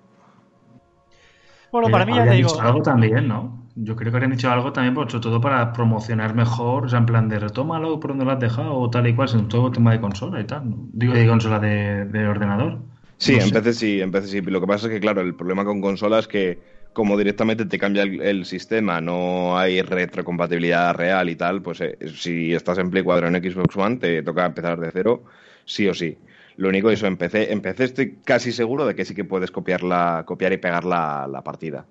Bueno, 1.71 1.89
Eh, 1.89 1.91
para 1.91 2.05
mí 2.05 2.13
ya 2.15 2.27
te 2.27 2.33
digo. 2.33 2.49
dicho 2.49 2.61
algo 2.61 2.81
también, 2.81 3.27
¿no? 3.27 3.69
Yo 3.75 3.95
creo 3.95 4.11
que 4.11 4.17
habrían 4.17 4.31
dicho 4.31 4.49
algo 4.49 4.71
también, 4.73 4.93
pues, 4.95 5.11
sobre 5.11 5.23
todo 5.23 5.41
para 5.41 5.71
promocionar 5.73 6.33
mejor, 6.33 6.85
o 6.85 6.89
sea, 6.89 6.99
en 6.99 7.05
plan 7.05 7.29
de 7.29 7.39
retómalo 7.39 7.99
por 7.99 8.11
donde 8.11 8.25
lo 8.25 8.31
has 8.31 8.39
dejado 8.39 8.73
o 8.75 8.89
tal 8.89 9.07
y 9.07 9.15
cual, 9.15 9.27
sobre 9.29 9.45
todo 9.47 9.67
el 9.67 9.73
tema 9.73 9.91
de 9.91 10.01
consola 10.01 10.39
y 10.41 10.45
tal. 10.47 10.69
¿no? 10.69 10.89
Digo, 10.93 11.13
de 11.13 11.27
consola 11.27 11.59
de, 11.59 12.05
de 12.05 12.27
ordenador. 12.27 12.79
Sí, 13.17 13.37
No 13.37 13.43
en. 13.43 13.51
PC 13.51 13.73
sí, 13.73 14.01
en 14.01 14.11
PC 14.11 14.27
sí. 14.27 14.41
Lo 14.41 14.61
que 14.61 14.67
pasa 14.67 14.87
es 14.87 14.93
que, 14.93 14.99
claro, 14.99 15.21
el 15.21 15.35
problema 15.35 15.65
con 15.65 15.81
consolas 15.81 16.21
es 16.21 16.27
que 16.27 16.61
como 16.97 17.17
directamente 17.17 17.65
te 17.65 17.77
cambia 17.79 18.03
el, 18.03 18.21
el 18.21 18.45
sistema, 18.45 18.99
no 19.01 19.57
hay 19.57 19.81
retrocompatibilidad 19.83 20.95
real 20.95 21.29
y 21.29 21.35
tal, 21.35 21.61
pues 21.61 21.81
eh, 21.81 21.97
si 22.15 22.53
estás 22.53 22.77
en 22.79 22.89
Play 22.89 23.03
4 23.03 23.27
en 23.27 23.35
Xbox 23.35 23.75
One 23.77 23.97
te 23.97 24.23
toca 24.23 24.45
empezar 24.45 24.79
de 24.79 24.89
cero, 24.91 25.23
sí 25.65 25.87
o 25.87 25.93
sí. 25.93 26.17
Lo 26.57 26.69
único 26.69 26.89
eso, 26.89 27.05
en 27.07 27.17
PC 27.17 27.83
estoy 27.83 28.15
casi 28.25 28.51
seguro 28.51 28.85
de 28.87 28.95
que 28.95 29.05
sí 29.05 29.13
que 29.13 29.23
puedes 29.25 29.51
copiar, 29.51 29.83
la, 29.83 30.23
copiar 30.25 30.53
y 30.53 30.57
pegar 30.57 30.85
la, 30.85 31.27
la 31.31 31.43
partida. 31.43 31.85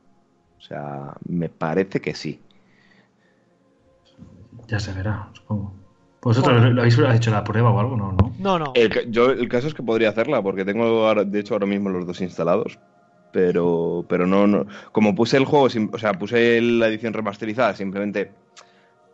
O 0.59 0.63
sea, 0.63 1.15
me 1.29 1.49
parece 1.49 2.01
que 2.01 2.15
sí. 2.15 2.41
Ya 4.69 4.81
se 4.81 4.93
verá, 4.93 5.29
supongo. 5.33 5.73
¿Vosotros 6.23 6.73
lo 6.73 6.81
habéis 6.83 6.99
hecho 6.99 7.31
la 7.31 7.45
prueba 7.45 7.71
o 7.71 7.79
algo? 7.79 7.97
No, 7.97 8.13
no. 8.13 8.35
No, 8.39 8.59
no. 8.59 8.73
El, 8.75 9.11
yo, 9.13 9.31
el 9.31 9.49
caso 9.49 9.69
es 9.69 9.75
que 9.75 9.83
podría 9.83 10.09
hacerla, 10.09 10.43
porque 10.43 10.65
tengo, 10.65 10.85
ahora- 11.07 11.25
de 11.25 11.41
hecho, 11.41 11.55
ahora 11.55 11.67
mismo 11.67 11.89
los 11.89 12.07
dos 12.07 12.21
instalados. 12.21 12.79
Pero, 13.37 14.03
pero 14.09 14.27
no, 14.27 14.47
no. 14.47 14.67
Como 14.93 15.15
puse 15.15 15.37
el 15.37 15.45
juego, 15.45 15.69
o 15.93 15.99
sea, 15.99 16.15
puse 16.15 16.59
la 16.63 16.89
edición 16.89 17.13
remasterizada 17.13 17.77
simplemente 17.77 18.31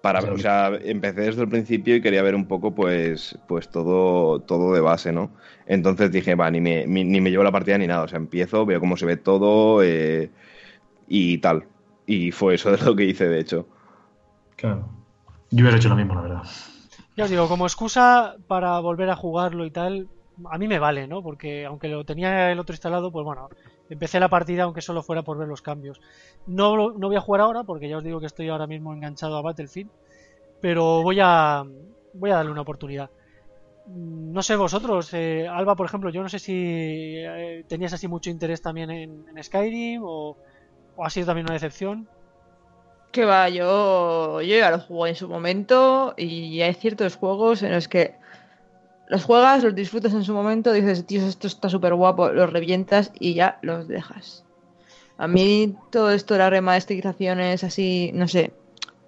para 0.00 0.20
ver, 0.20 0.30
o 0.30 0.38
sea, 0.38 0.70
empecé 0.80 1.22
desde 1.22 1.42
el 1.42 1.48
principio 1.48 1.96
y 1.96 2.00
quería 2.00 2.22
ver 2.22 2.36
un 2.36 2.46
poco, 2.46 2.72
pues, 2.72 3.36
pues 3.48 3.68
todo, 3.68 4.38
todo 4.38 4.74
de 4.74 4.80
base, 4.80 5.10
¿no? 5.10 5.32
Entonces 5.66 6.12
dije, 6.12 6.36
va, 6.36 6.52
ni 6.52 6.60
me, 6.60 6.86
ni 6.86 7.20
me 7.20 7.32
llevo 7.32 7.42
la 7.42 7.50
partida 7.50 7.76
ni 7.78 7.88
nada. 7.88 8.04
O 8.04 8.08
sea, 8.08 8.18
empiezo, 8.18 8.64
veo 8.64 8.78
cómo 8.78 8.96
se 8.96 9.06
ve 9.06 9.16
todo 9.16 9.82
eh, 9.82 10.30
y 11.08 11.38
tal. 11.38 11.64
Y 12.06 12.30
fue 12.30 12.54
eso 12.54 12.70
de 12.70 12.78
lo 12.84 12.94
que 12.94 13.06
hice, 13.06 13.28
de 13.28 13.40
hecho. 13.40 13.66
Claro. 14.54 14.88
Yo 15.50 15.64
hubiera 15.64 15.78
hecho 15.78 15.88
lo 15.88 15.96
mismo, 15.96 16.14
la 16.14 16.20
verdad. 16.20 16.42
Ya 17.16 17.24
os 17.24 17.30
digo, 17.30 17.48
como 17.48 17.66
excusa 17.66 18.36
para 18.46 18.78
volver 18.78 19.10
a 19.10 19.16
jugarlo 19.16 19.66
y 19.66 19.72
tal, 19.72 20.06
a 20.50 20.58
mí 20.58 20.68
me 20.68 20.78
vale, 20.78 21.06
¿no? 21.08 21.22
Porque 21.22 21.66
aunque 21.66 21.88
lo 21.88 22.04
tenía 22.04 22.50
el 22.50 22.58
otro 22.58 22.72
instalado, 22.72 23.10
pues 23.10 23.24
bueno, 23.24 23.48
empecé 23.90 24.20
la 24.20 24.28
partida 24.28 24.64
aunque 24.64 24.80
solo 24.80 25.02
fuera 25.02 25.22
por 25.22 25.38
ver 25.38 25.48
los 25.48 25.62
cambios. 25.62 26.00
No, 26.46 26.92
no 26.92 27.08
voy 27.08 27.16
a 27.16 27.20
jugar 27.20 27.40
ahora 27.42 27.64
porque 27.64 27.88
ya 27.88 27.98
os 27.98 28.04
digo 28.04 28.20
que 28.20 28.26
estoy 28.26 28.48
ahora 28.48 28.66
mismo 28.66 28.92
enganchado 28.92 29.36
a 29.36 29.42
Battlefield, 29.42 29.90
pero 30.60 31.02
voy 31.02 31.18
a, 31.20 31.64
voy 32.14 32.30
a 32.30 32.36
darle 32.36 32.52
una 32.52 32.62
oportunidad. 32.62 33.10
Mm, 33.86 34.32
no 34.32 34.42
sé 34.42 34.56
vosotros, 34.56 35.12
eh, 35.14 35.46
Alba, 35.48 35.74
por 35.74 35.86
ejemplo, 35.86 36.10
yo 36.10 36.22
no 36.22 36.28
sé 36.28 36.38
si 36.38 36.52
eh, 37.16 37.64
tenías 37.68 37.92
así 37.92 38.08
mucho 38.08 38.30
interés 38.30 38.62
también 38.62 38.90
en, 38.90 39.42
Skyrim 39.42 40.02
o, 40.04 40.36
o, 40.96 41.04
ha 41.04 41.10
sido 41.10 41.26
también 41.26 41.46
una 41.46 41.54
decepción. 41.54 42.08
Que 43.10 43.24
va, 43.26 43.48
yo, 43.50 44.40
yo 44.40 44.56
ya 44.56 44.70
lo 44.70 44.78
jugué 44.78 45.10
en 45.10 45.16
su 45.16 45.28
momento 45.28 46.14
y 46.16 46.62
hay 46.62 46.72
ciertos 46.74 47.16
juegos 47.16 47.62
en 47.62 47.72
los 47.72 47.86
que 47.86 48.14
los 49.12 49.24
juegas, 49.24 49.62
los 49.62 49.74
disfrutas 49.74 50.14
en 50.14 50.24
su 50.24 50.32
momento, 50.32 50.72
dices, 50.72 51.04
tío, 51.04 51.20
esto 51.26 51.46
está 51.46 51.68
súper 51.68 51.92
guapo, 51.92 52.30
los 52.30 52.50
revientas 52.50 53.12
y 53.20 53.34
ya 53.34 53.58
los 53.60 53.86
dejas. 53.86 54.42
A 55.18 55.28
mí 55.28 55.76
todo 55.90 56.12
esto 56.12 56.32
de 56.32 56.38
las 56.38 56.48
remasterizaciones 56.48 57.62
así, 57.62 58.10
no 58.14 58.26
sé, 58.26 58.54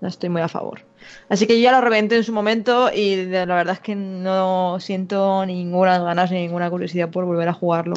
no 0.02 0.08
estoy 0.08 0.28
muy 0.28 0.42
a 0.42 0.48
favor. 0.48 0.82
Así 1.30 1.46
que 1.46 1.56
yo 1.56 1.62
ya 1.62 1.72
lo 1.72 1.80
reventé 1.80 2.16
en 2.16 2.24
su 2.24 2.34
momento 2.34 2.90
y 2.94 3.24
la 3.24 3.46
verdad 3.46 3.76
es 3.76 3.80
que 3.80 3.94
no 3.94 4.78
siento 4.78 5.46
ninguna 5.46 5.98
ganas 5.98 6.30
ni 6.30 6.42
ninguna 6.42 6.68
curiosidad 6.68 7.08
por 7.08 7.24
volver 7.24 7.48
a 7.48 7.54
jugarlo. 7.54 7.94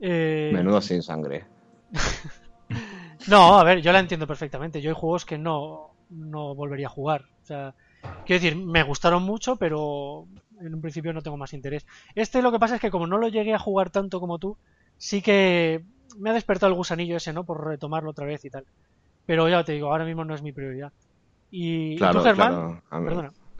Eh... 0.00 0.50
Menudo 0.52 0.80
sin 0.80 1.00
sangre. 1.00 1.44
no, 3.28 3.56
a 3.56 3.62
ver, 3.62 3.82
yo 3.82 3.92
la 3.92 4.00
entiendo 4.00 4.26
perfectamente. 4.26 4.80
Yo 4.80 4.90
hay 4.90 4.96
juegos 4.98 5.24
que 5.24 5.38
no, 5.38 5.92
no 6.10 6.56
volvería 6.56 6.88
a 6.88 6.90
jugar. 6.90 7.26
O 7.44 7.46
sea, 7.46 7.76
quiero 8.26 8.42
decir, 8.42 8.56
me 8.56 8.82
gustaron 8.82 9.22
mucho, 9.22 9.56
pero 9.56 10.26
en 10.60 10.74
un 10.74 10.80
principio 10.80 11.12
no 11.12 11.22
tengo 11.22 11.36
más 11.36 11.52
interés. 11.52 11.86
Este 12.14 12.42
lo 12.42 12.52
que 12.52 12.58
pasa 12.58 12.76
es 12.76 12.80
que 12.80 12.90
como 12.90 13.06
no 13.06 13.18
lo 13.18 13.28
llegué 13.28 13.54
a 13.54 13.58
jugar 13.58 13.90
tanto 13.90 14.20
como 14.20 14.38
tú, 14.38 14.56
sí 14.96 15.22
que 15.22 15.82
me 16.18 16.30
ha 16.30 16.34
despertado 16.34 16.70
el 16.70 16.76
gusanillo 16.76 17.16
ese, 17.16 17.32
¿no? 17.32 17.44
Por 17.44 17.66
retomarlo 17.66 18.10
otra 18.10 18.26
vez 18.26 18.44
y 18.44 18.50
tal. 18.50 18.64
Pero 19.26 19.48
ya 19.48 19.62
te 19.64 19.72
digo, 19.72 19.90
ahora 19.90 20.04
mismo 20.04 20.24
no 20.24 20.34
es 20.34 20.42
mi 20.42 20.52
prioridad. 20.52 20.92
Y, 21.50 21.96
claro, 21.96 22.20
tú, 22.20 22.24
Germán, 22.26 22.82
A, 22.90 23.00
mí, 23.00 23.12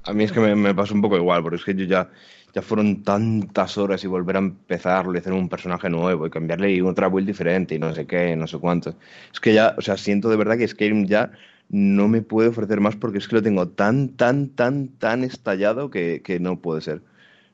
a 0.05 0.13
mí 0.13 0.25
es 0.25 0.33
que 0.33 0.41
me, 0.41 0.55
me, 0.55 0.75
pasa 0.75 0.95
un 0.95 1.03
poco 1.03 1.17
igual, 1.17 1.43
porque 1.43 1.57
es 1.57 1.65
que 1.65 1.75
yo 1.75 1.85
ya, 1.85 2.11
ya 2.55 2.63
fueron 2.63 3.03
tantas 3.03 3.79
horas 3.79 4.03
y 4.05 4.07
volver 4.07 4.37
a 4.37 4.41
empezarlo 4.41 5.15
y 5.15 5.19
hacer 5.19 5.33
un 5.33 5.49
personaje 5.49 5.89
nuevo 5.89 6.27
y 6.27 6.31
cambiarle 6.31 6.83
otra 6.83 7.09
build 7.09 7.27
diferente 7.27 7.75
y 7.75 7.79
no 7.79 7.95
sé 7.95 8.07
qué, 8.07 8.35
no 8.37 8.47
sé 8.47 8.59
cuánto. 8.59 8.95
Es 9.33 9.41
que 9.41 9.55
ya, 9.55 9.75
o 9.79 9.81
sea, 9.81 9.97
siento 9.97 10.29
de 10.29 10.37
verdad 10.37 10.59
que 10.59 10.69
Skyrim 10.69 11.07
ya 11.07 11.33
no 11.69 12.09
me 12.09 12.23
puede 12.23 12.49
ofrecer 12.49 12.81
más 12.81 12.97
porque 12.97 13.19
es 13.19 13.29
que 13.29 13.37
lo 13.37 13.43
tengo 13.43 13.69
tan, 13.69 14.11
tan, 14.11 14.49
tan, 14.49 14.89
tan 14.89 15.25
estallado 15.25 15.91
que, 15.91 16.23
que 16.23 16.41
no 16.41 16.61
puede 16.61 16.81
ser. 16.81 17.03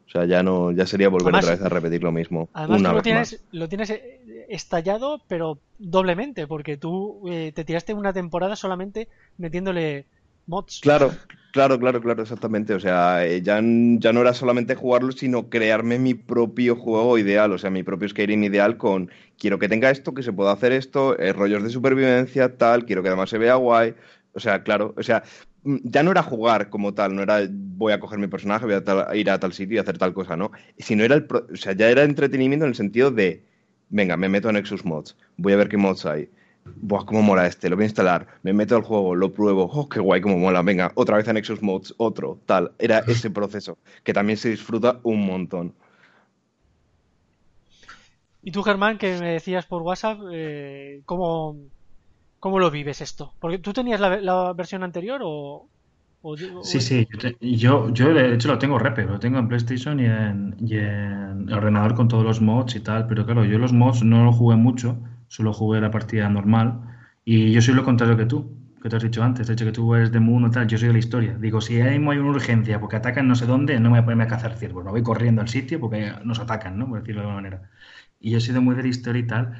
O 0.06 0.10
sea, 0.10 0.26
ya 0.26 0.42
no, 0.42 0.70
ya 0.70 0.86
sería 0.86 1.08
volver 1.08 1.34
otra 1.34 1.50
vez 1.52 1.62
a 1.62 1.68
repetir 1.68 2.02
lo 2.02 2.12
mismo. 2.12 2.48
Además, 2.52 2.80
una 2.80 2.88
lo, 2.90 2.94
vez 2.96 3.02
tienes, 3.02 3.32
más. 3.32 3.44
lo 3.52 3.68
tienes 3.68 3.90
eh, 3.90 4.46
estallado, 4.48 5.20
pero 5.28 5.58
doblemente, 5.78 6.46
porque 6.46 6.76
tú 6.76 7.22
eh, 7.28 7.52
te 7.54 7.64
tiraste 7.64 7.94
una 7.94 8.12
temporada 8.12 8.54
solamente 8.54 9.08
metiéndole 9.38 10.04
mods. 10.46 10.80
Claro, 10.82 11.10
claro, 11.52 11.78
claro, 11.80 12.00
claro, 12.00 12.22
exactamente. 12.22 12.74
O 12.74 12.80
sea, 12.80 13.26
eh, 13.26 13.42
ya, 13.42 13.54
ya 13.56 14.12
no 14.12 14.20
era 14.20 14.34
solamente 14.34 14.74
jugarlo, 14.74 15.10
sino 15.10 15.48
crearme 15.48 15.98
mi 15.98 16.14
propio 16.14 16.76
juego 16.76 17.18
ideal, 17.18 17.52
o 17.52 17.58
sea, 17.58 17.70
mi 17.70 17.82
propio 17.82 18.08
Skyrim 18.08 18.44
ideal 18.44 18.76
con 18.76 19.10
quiero 19.38 19.58
que 19.58 19.68
tenga 19.68 19.90
esto, 19.90 20.14
que 20.14 20.22
se 20.22 20.32
pueda 20.32 20.52
hacer 20.52 20.72
esto, 20.72 21.16
rollos 21.34 21.62
de 21.62 21.70
supervivencia, 21.70 22.56
tal, 22.56 22.84
quiero 22.84 23.02
que 23.02 23.08
además 23.08 23.30
se 23.30 23.38
vea 23.38 23.54
guay. 23.56 23.94
O 24.34 24.40
sea, 24.40 24.62
claro, 24.62 24.94
o 24.96 25.02
sea, 25.02 25.22
mm, 25.62 25.76
ya 25.84 26.02
no 26.02 26.10
era 26.10 26.22
jugar 26.22 26.68
como 26.70 26.94
tal, 26.94 27.14
no 27.14 27.22
era 27.22 27.40
voy 27.50 27.92
a 27.92 28.00
coger 28.00 28.18
mi 28.18 28.26
personaje, 28.26 28.66
voy 28.66 28.74
a, 28.74 29.16
ir 29.16 29.30
a 29.30 29.38
tal 29.38 29.52
sitio 29.52 29.76
y 29.76 29.78
hacer 29.78 29.98
tal 29.98 30.12
cosa, 30.12 30.36
¿no? 30.36 30.50
Sino 30.78 31.04
era 31.04 31.14
el, 31.14 31.26
o 31.30 31.56
sea, 31.56 31.72
ya 31.72 31.88
era 31.90 32.02
entretenimiento 32.02 32.64
en 32.64 32.70
el 32.70 32.76
sentido 32.76 33.10
de, 33.10 33.44
venga, 33.90 34.16
me 34.16 34.28
meto 34.28 34.48
en 34.48 34.54
Nexus 34.54 34.84
Mods, 34.84 35.16
voy 35.36 35.52
a 35.52 35.56
ver 35.56 35.68
qué 35.68 35.76
mods 35.76 36.06
hay. 36.06 36.28
Buah, 36.76 37.04
cómo 37.04 37.20
mola 37.22 37.46
este, 37.46 37.68
lo 37.68 37.76
voy 37.76 37.84
a 37.84 37.86
instalar, 37.86 38.26
me 38.42 38.54
meto 38.54 38.74
al 38.74 38.82
juego, 38.82 39.14
lo 39.14 39.32
pruebo, 39.32 39.64
oh, 39.70 39.88
qué 39.88 40.00
guay, 40.00 40.22
cómo 40.22 40.38
mola, 40.38 40.62
venga, 40.62 40.92
otra 40.94 41.18
vez 41.18 41.28
a 41.28 41.32
Nexus 41.34 41.62
Mods, 41.62 41.94
otro, 41.98 42.40
tal. 42.46 42.72
Era 42.78 43.00
ese 43.06 43.30
proceso, 43.30 43.78
que 44.02 44.14
también 44.14 44.38
se 44.38 44.48
disfruta 44.50 44.98
un 45.02 45.26
montón. 45.26 45.74
Y 48.44 48.52
tú, 48.52 48.62
Germán, 48.62 48.98
que 48.98 49.18
me 49.18 49.32
decías 49.32 49.66
por 49.66 49.82
WhatsApp, 49.82 50.20
eh, 50.30 51.02
¿cómo, 51.06 51.56
¿Cómo 52.44 52.58
lo 52.58 52.70
vives 52.70 53.00
esto? 53.00 53.32
Porque 53.40 53.56
tú 53.56 53.72
tenías 53.72 53.98
la, 53.98 54.52
versión 54.52 54.82
anterior 54.82 55.22
o, 55.24 55.66
sí, 56.62 56.78
sí, 56.78 57.08
yo, 57.40 57.88
yo, 57.88 58.12
de 58.12 58.34
hecho 58.34 58.48
lo 58.48 58.58
tengo 58.58 58.78
repe, 58.78 59.06
lo 59.06 59.18
tengo 59.18 59.38
en 59.38 59.48
PlayStation 59.48 59.98
y 59.98 60.04
en, 60.04 60.54
y 60.60 60.76
en, 60.76 61.50
ordenador 61.50 61.94
con 61.94 62.06
todos 62.06 62.22
los 62.22 62.42
mods 62.42 62.76
y 62.76 62.80
tal, 62.80 63.06
pero 63.06 63.24
claro, 63.24 63.46
yo 63.46 63.58
los 63.58 63.72
mods 63.72 64.02
no 64.02 64.24
lo 64.24 64.30
jugué 64.30 64.56
mucho, 64.56 64.98
solo 65.26 65.54
jugué 65.54 65.80
la 65.80 65.90
partida 65.90 66.28
normal 66.28 66.82
y 67.24 67.50
yo 67.50 67.62
soy 67.62 67.72
lo 67.72 67.82
contrario 67.82 68.18
que 68.18 68.26
tú, 68.26 68.54
que 68.82 68.90
te 68.90 68.96
has 68.96 69.02
dicho 69.02 69.22
antes, 69.22 69.46
de 69.46 69.54
hecho 69.54 69.64
que 69.64 69.72
tú 69.72 69.94
eres 69.94 70.12
de 70.12 70.20
mundo 70.20 70.48
y 70.48 70.50
tal, 70.50 70.66
yo 70.66 70.76
soy 70.76 70.88
de 70.88 70.92
la 70.92 70.98
historia. 70.98 71.38
Digo, 71.40 71.62
si 71.62 71.80
hay, 71.80 71.96
hay 71.96 72.18
una 72.18 72.30
urgencia 72.30 72.78
porque 72.78 72.96
atacan 72.96 73.26
no 73.26 73.36
sé 73.36 73.46
dónde, 73.46 73.80
no 73.80 73.84
me 73.84 73.96
voy 73.96 73.98
a 74.00 74.04
ponerme 74.04 74.24
a 74.24 74.28
cazar 74.28 74.54
ciervos, 74.58 74.84
no 74.84 74.90
voy 74.90 75.02
corriendo 75.02 75.40
al 75.40 75.48
sitio 75.48 75.80
porque 75.80 76.12
nos 76.24 76.40
atacan, 76.40 76.78
¿no? 76.78 76.86
Por 76.90 77.00
decirlo 77.00 77.22
de 77.22 77.28
alguna 77.28 77.42
manera. 77.42 77.70
Y 78.24 78.30
yo 78.30 78.38
he 78.38 78.40
sido 78.40 78.62
muy 78.62 78.74
de 78.74 78.82
la 78.82 78.88
historia 78.88 79.20
y 79.22 79.26
tal. 79.26 79.52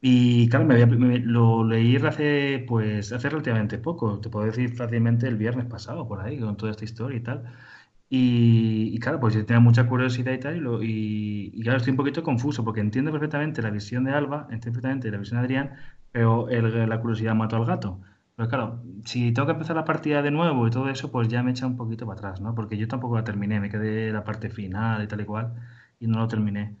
Y 0.00 0.48
claro, 0.48 0.64
me, 0.66 1.18
lo 1.20 1.64
leí 1.64 1.96
hace, 1.96 2.64
pues, 2.68 3.12
hace 3.12 3.28
relativamente 3.30 3.78
poco, 3.78 4.20
te 4.20 4.28
puedo 4.30 4.46
decir 4.46 4.74
fácilmente 4.76 5.26
el 5.28 5.36
viernes 5.36 5.66
pasado, 5.66 6.06
por 6.08 6.20
ahí, 6.20 6.38
con 6.38 6.56
toda 6.56 6.70
esta 6.72 6.84
historia 6.84 7.18
y 7.18 7.22
tal. 7.22 7.44
Y, 8.08 8.98
claro, 9.00 9.20
pues 9.20 9.34
yo 9.34 9.44
tenía 9.46 9.60
mucha 9.60 9.88
curiosidad 9.88 10.32
y 10.32 10.38
tal, 10.38 10.56
y, 10.84 11.50
y, 11.54 11.62
claro, 11.62 11.78
estoy 11.78 11.92
un 11.92 11.96
poquito 11.96 12.22
confuso, 12.22 12.64
porque 12.64 12.80
entiendo 12.80 13.10
perfectamente 13.12 13.62
la 13.62 13.70
visión 13.70 14.04
de 14.04 14.12
Alba, 14.12 14.42
entiendo 14.50 14.80
perfectamente 14.80 15.10
la 15.10 15.18
visión 15.18 15.40
de 15.40 15.44
Adrián, 15.44 15.72
pero 16.12 16.48
la 16.48 17.00
curiosidad 17.00 17.34
mató 17.34 17.56
al 17.56 17.66
gato. 17.66 18.00
Pero 18.36 18.48
claro, 18.48 18.82
si 19.04 19.32
tengo 19.32 19.46
que 19.46 19.52
empezar 19.54 19.76
la 19.76 19.84
partida 19.84 20.22
de 20.22 20.30
nuevo 20.30 20.66
y 20.68 20.70
todo 20.70 20.88
eso, 20.90 21.10
pues 21.10 21.28
ya 21.28 21.42
me 21.42 21.50
echa 21.52 21.66
un 21.66 21.76
poquito 21.76 22.06
para 22.06 22.18
atrás, 22.18 22.40
¿no? 22.40 22.54
Porque 22.54 22.76
yo 22.76 22.86
tampoco 22.88 23.16
la 23.16 23.24
terminé, 23.24 23.58
me 23.60 23.70
quedé 23.70 24.12
la 24.12 24.22
parte 24.24 24.50
final 24.50 25.02
y 25.02 25.08
tal 25.08 25.20
y 25.22 25.24
cual, 25.24 25.54
y 25.98 26.06
no 26.06 26.18
lo 26.18 26.28
terminé. 26.28 26.76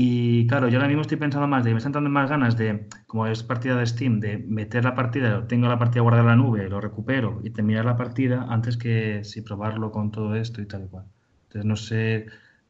Y 0.00 0.46
claro, 0.46 0.68
yo 0.68 0.76
ahora 0.76 0.86
mismo 0.86 1.02
estoy 1.02 1.16
pensando 1.16 1.48
más 1.48 1.64
de, 1.64 1.72
me 1.72 1.78
están 1.78 1.90
dando 1.90 2.08
más 2.08 2.30
ganas 2.30 2.56
de, 2.56 2.86
como 3.08 3.26
es 3.26 3.42
partida 3.42 3.74
de 3.74 3.84
Steam, 3.84 4.20
de 4.20 4.38
meter 4.38 4.84
la 4.84 4.94
partida, 4.94 5.44
tengo 5.48 5.66
la 5.66 5.76
partida 5.76 6.02
guardada 6.02 6.22
en 6.22 6.28
la 6.28 6.36
nube, 6.36 6.68
lo 6.68 6.80
recupero 6.80 7.40
y 7.42 7.50
terminar 7.50 7.84
la 7.84 7.96
partida 7.96 8.46
antes 8.48 8.76
que 8.76 9.24
si 9.24 9.42
probarlo 9.42 9.90
con 9.90 10.12
todo 10.12 10.36
esto 10.36 10.62
y 10.62 10.66
tal 10.66 10.84
y 10.84 10.86
cual. 10.86 11.06
Entonces 11.48 11.64
no 11.64 11.74
sé 11.74 12.26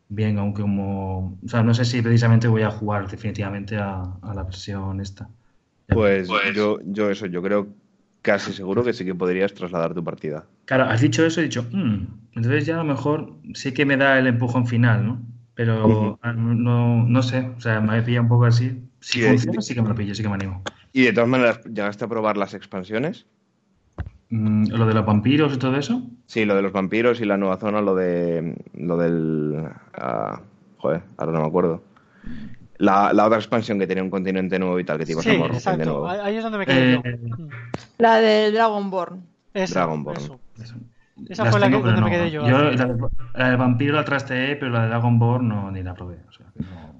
bien, 0.08 0.38
aunque 0.38 0.62
como, 0.62 1.38
o 1.44 1.48
sea, 1.48 1.62
no 1.62 1.74
sé 1.74 1.84
si 1.84 2.00
precisamente 2.00 2.48
voy 2.48 2.62
a 2.62 2.70
jugar 2.70 3.10
definitivamente 3.10 3.76
a, 3.76 4.04
la 4.34 4.42
versión 4.42 4.98
esta. 5.02 5.28
Pues, 5.86 6.28
pues, 6.28 6.56
yo, 6.56 6.78
yo 6.82 7.10
eso, 7.10 7.26
yo 7.26 7.42
creo 7.42 7.68
casi 8.22 8.54
seguro 8.54 8.82
que 8.82 8.94
sí 8.94 9.04
que 9.04 9.14
podrías 9.14 9.52
trasladar 9.52 9.92
tu 9.92 10.02
partida. 10.02 10.46
Claro, 10.64 10.84
has 10.84 11.02
dicho 11.02 11.26
eso 11.26 11.42
y 11.42 11.44
he 11.44 11.48
dicho, 11.48 11.66
mm", 11.70 12.06
entonces 12.36 12.64
ya 12.64 12.76
a 12.76 12.78
lo 12.78 12.84
mejor 12.84 13.34
sí 13.52 13.72
que 13.72 13.84
me 13.84 13.98
da 13.98 14.18
el 14.18 14.28
empujón 14.28 14.66
final, 14.66 15.06
¿no? 15.06 15.37
Pero 15.58 16.20
ah, 16.22 16.32
no, 16.32 17.02
no 17.02 17.20
sé, 17.20 17.50
o 17.56 17.60
sea, 17.60 17.80
me 17.80 18.00
pilla 18.02 18.20
un 18.20 18.28
poco 18.28 18.44
así. 18.44 18.80
Si 19.00 19.22
funciona, 19.22 19.60
sí 19.60 19.74
que 19.74 19.82
me 19.82 19.88
lo 19.88 19.94
pillo, 19.96 20.14
sí 20.14 20.22
que 20.22 20.28
me 20.28 20.36
animo. 20.36 20.62
¿Y 20.92 21.02
de 21.02 21.12
todas 21.12 21.28
maneras, 21.28 21.64
llegaste 21.64 22.04
a 22.04 22.08
probar 22.08 22.36
las 22.36 22.54
expansiones? 22.54 23.26
Mm, 24.30 24.68
¿Lo 24.68 24.86
de 24.86 24.94
los 24.94 25.04
vampiros 25.04 25.52
y 25.52 25.58
todo 25.58 25.76
eso? 25.76 26.00
Sí, 26.26 26.44
lo 26.44 26.54
de 26.54 26.62
los 26.62 26.70
vampiros 26.70 27.20
y 27.20 27.24
la 27.24 27.36
nueva 27.36 27.56
zona, 27.56 27.80
lo 27.80 27.96
de. 27.96 28.56
Lo 28.74 28.98
del. 28.98 29.68
Uh, 30.00 30.36
joder, 30.76 31.02
ahora 31.16 31.32
no 31.32 31.40
me 31.40 31.48
acuerdo. 31.48 31.82
La, 32.76 33.12
la, 33.12 33.26
otra 33.26 33.38
expansión 33.38 33.80
que 33.80 33.88
tenía 33.88 34.04
un 34.04 34.10
continente 34.10 34.60
nuevo 34.60 34.78
y 34.78 34.84
tal, 34.84 34.98
que 34.98 35.06
te 35.06 35.10
ibas 35.10 35.24
sí, 35.24 35.30
a 35.30 35.46
exacto. 35.46 35.78
de 35.80 35.86
nuevo. 35.86 36.08
Ahí 36.08 36.36
es 36.36 36.44
donde 36.44 36.58
me 36.58 36.66
quedé 36.66 36.94
eh, 36.94 37.18
La 37.98 38.20
de 38.20 38.52
Dragonborn. 38.52 39.24
Eso, 39.54 39.74
Dragonborn. 39.74 40.22
Eso. 40.62 40.76
Esa 41.28 41.46
fue 41.46 41.60
la 41.60 41.68
que 41.68 41.80
donde 41.80 42.00
me 42.00 42.10
quedé 42.10 42.30
yo. 42.30 42.46
Yo 42.46 42.70
la, 42.70 43.50
de 43.50 43.56
vampiro 43.56 43.94
la 43.94 44.04
trasteé, 44.04 44.56
pero 44.56 44.70
la 44.70 44.82
de 44.82 44.88
Dragon 44.88 45.18
Ball 45.18 45.46
no, 45.46 45.70
ni 45.70 45.82
la 45.82 45.94
probé. 45.94 46.18
O 46.28 46.32
sea, 46.32 46.46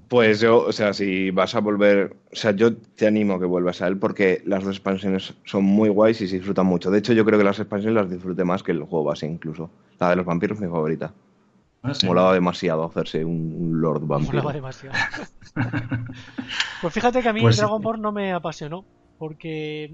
Pues 0.07 0.39
yo, 0.41 0.59
o 0.65 0.71
sea, 0.71 0.93
si 0.93 1.31
vas 1.31 1.55
a 1.55 1.59
volver, 1.59 2.15
o 2.31 2.35
sea, 2.35 2.51
yo 2.51 2.75
te 2.75 3.07
animo 3.07 3.35
a 3.35 3.39
que 3.39 3.45
vuelvas 3.45 3.81
a 3.81 3.87
él 3.87 3.97
porque 3.97 4.41
las 4.45 4.63
dos 4.63 4.75
expansiones 4.75 5.33
son 5.45 5.63
muy 5.63 5.89
guays 5.89 6.21
y 6.21 6.27
se 6.27 6.37
disfrutan 6.37 6.65
mucho. 6.65 6.91
De 6.91 6.99
hecho, 6.99 7.13
yo 7.13 7.25
creo 7.25 7.37
que 7.37 7.45
las 7.45 7.59
expansiones 7.59 7.95
las 7.95 8.09
disfruté 8.09 8.43
más 8.43 8.63
que 8.63 8.71
el 8.71 8.83
juego 8.83 9.05
base 9.05 9.25
incluso. 9.25 9.69
La 9.99 10.09
de 10.09 10.15
los 10.17 10.25
vampiros 10.25 10.57
es 10.57 10.61
mi 10.61 10.69
favorita. 10.69 11.13
Ah, 11.81 11.93
Molaba 12.05 12.33
demasiado 12.33 12.83
hacerse 12.83 13.23
un 13.23 13.79
Lord 13.79 14.05
Vampiro. 14.05 14.43
Molaba 14.43 14.53
demasiado. 14.53 14.95
pues 16.81 16.93
fíjate 16.93 17.21
que 17.21 17.29
a 17.29 17.33
mí 17.33 17.41
pues 17.41 17.57
Dragon 17.57 17.81
Ball 17.81 18.01
no 18.01 18.11
me 18.11 18.33
apasionó 18.33 18.83
porque 19.17 19.93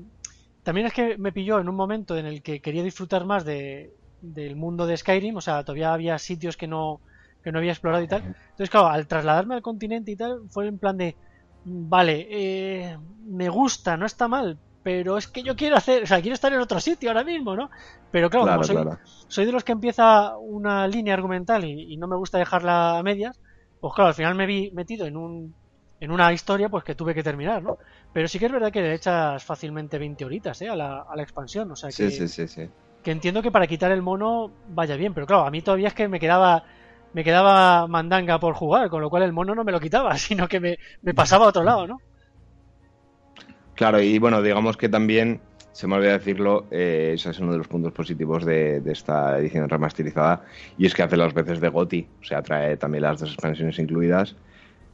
también 0.64 0.88
es 0.88 0.94
que 0.94 1.18
me 1.18 1.32
pilló 1.32 1.60
en 1.60 1.70
un 1.70 1.76
momento 1.76 2.18
en 2.18 2.26
el 2.26 2.42
que 2.42 2.60
quería 2.60 2.84
disfrutar 2.84 3.26
más 3.26 3.46
de, 3.46 3.94
del 4.34 4.56
mundo 4.56 4.86
de 4.88 4.98
Skyrim, 4.98 5.36
o 5.38 5.42
sea, 5.42 5.64
todavía 5.64 5.94
había 5.94 6.18
sitios 6.20 6.58
que 6.58 6.68
no, 6.68 7.02
que 7.44 7.52
no 7.52 7.60
había 7.60 7.72
explorado 7.72 8.04
y 8.04 8.08
tal. 8.08 8.26
Entonces, 8.52 8.70
claro, 8.70 8.88
al 8.88 9.08
trasladarme 9.08 9.56
al 9.56 9.62
continente 9.62 10.12
y 10.12 10.16
tal, 10.18 10.40
fue 10.50 10.68
en 10.68 10.80
plan 10.80 10.98
de, 10.98 11.18
vale, 11.64 12.28
eh, 12.30 12.98
me 13.26 13.50
gusta, 13.50 13.98
no 13.98 14.06
está 14.06 14.28
mal, 14.28 14.60
pero 14.82 15.18
es 15.18 15.28
que 15.28 15.44
yo 15.44 15.56
quiero 15.56 15.76
hacer, 15.78 16.04
o 16.04 16.08
sea, 16.08 16.22
quiero 16.22 16.36
estar 16.36 16.54
en 16.54 16.60
otro 16.60 16.80
sitio 16.80 17.10
ahora 17.10 17.24
mismo, 17.24 17.56
¿no? 17.56 17.70
Pero 18.12 18.30
claro, 18.30 18.46
Claro, 18.46 18.58
como 18.60 18.64
soy, 18.64 18.76
claro. 18.84 19.00
soy 19.28 19.46
de 19.46 19.52
los 19.52 19.64
que 19.64 19.72
empieza 19.74 20.38
una 20.38 20.88
línea 20.88 21.14
argumental 21.14 21.66
y, 21.66 21.94
y 21.94 21.98
no 21.98 22.08
me 22.08 22.18
gusta 22.18 22.38
dejarla 22.38 22.98
a 23.00 23.04
medias, 23.04 23.40
pues 23.80 23.94
claro, 23.94 24.10
al 24.10 24.14
final 24.16 24.36
me 24.36 24.46
vi 24.46 24.72
metido 24.74 25.06
en 25.06 25.18
un 25.18 25.56
en 26.00 26.12
una 26.12 26.34
historia 26.34 26.70
pues 26.70 26.84
que 26.84 26.94
tuve 26.96 27.14
que 27.16 27.24
terminar, 27.24 27.64
¿no? 27.64 27.78
Pero 28.12 28.28
sí 28.28 28.38
que 28.38 28.46
es 28.48 28.52
verdad 28.52 28.72
que 28.72 28.82
le 28.82 28.94
echas 28.94 29.44
fácilmente 29.44 29.98
20 29.98 30.26
horitas, 30.26 30.62
¿eh? 30.62 30.68
A 30.70 30.76
la, 30.76 31.02
a 31.10 31.16
la 31.16 31.24
expansión, 31.24 31.72
o 31.72 31.76
sea 31.76 31.94
que, 31.94 32.06
Sí, 32.10 32.12
sí, 32.12 32.28
sí, 32.28 32.48
sí. 32.48 32.70
Que 33.06 33.12
entiendo 33.12 33.44
que 33.44 33.52
para 33.52 33.68
quitar 33.68 33.92
el 33.92 34.02
mono 34.02 34.52
vaya 34.70 34.96
bien, 34.96 35.14
pero 35.14 35.28
claro, 35.28 35.46
a 35.46 35.52
mí 35.52 35.62
todavía 35.62 35.90
es 35.90 35.94
que 35.94 36.08
me 36.08 36.20
quedaba 36.20 36.64
me 37.14 37.24
quedaba 37.24 37.88
mandanga 37.88 38.40
por 38.40 38.56
jugar, 38.56 38.90
con 38.90 39.00
lo 39.00 39.12
cual 39.12 39.22
el 39.22 39.32
mono 39.32 39.54
no 39.54 39.64
me 39.64 39.72
lo 39.72 39.80
quitaba, 39.80 40.18
sino 40.18 40.48
que 40.48 40.60
me, 40.60 40.80
me 41.04 41.14
pasaba 41.14 41.46
a 41.46 41.50
otro 41.50 41.64
lado, 41.64 41.86
¿no? 41.86 42.02
Claro, 43.76 44.02
y 44.02 44.18
bueno, 44.18 44.42
digamos 44.42 44.76
que 44.76 44.90
también, 44.90 45.40
se 45.72 45.86
me 45.86 45.96
olvidó 45.96 46.14
decirlo, 46.14 46.66
eh, 46.72 47.12
ese 47.14 47.30
es 47.30 47.40
uno 47.40 47.52
de 47.52 47.60
los 47.60 47.68
puntos 47.68 47.94
positivos 47.94 48.44
de, 48.44 48.82
de 48.82 48.92
esta 48.92 49.38
edición 49.38 49.70
remasterizada, 49.70 50.44
y 50.78 50.88
es 50.88 50.96
que 50.96 51.04
hace 51.04 51.16
las 51.16 51.34
veces 51.34 51.62
de 51.62 51.70
GOTI, 51.70 52.08
o 52.22 52.24
sea, 52.24 52.42
trae 52.42 52.76
también 52.76 53.04
las 53.04 53.20
dos 53.20 53.30
expansiones 53.30 53.78
incluidas, 53.78 54.36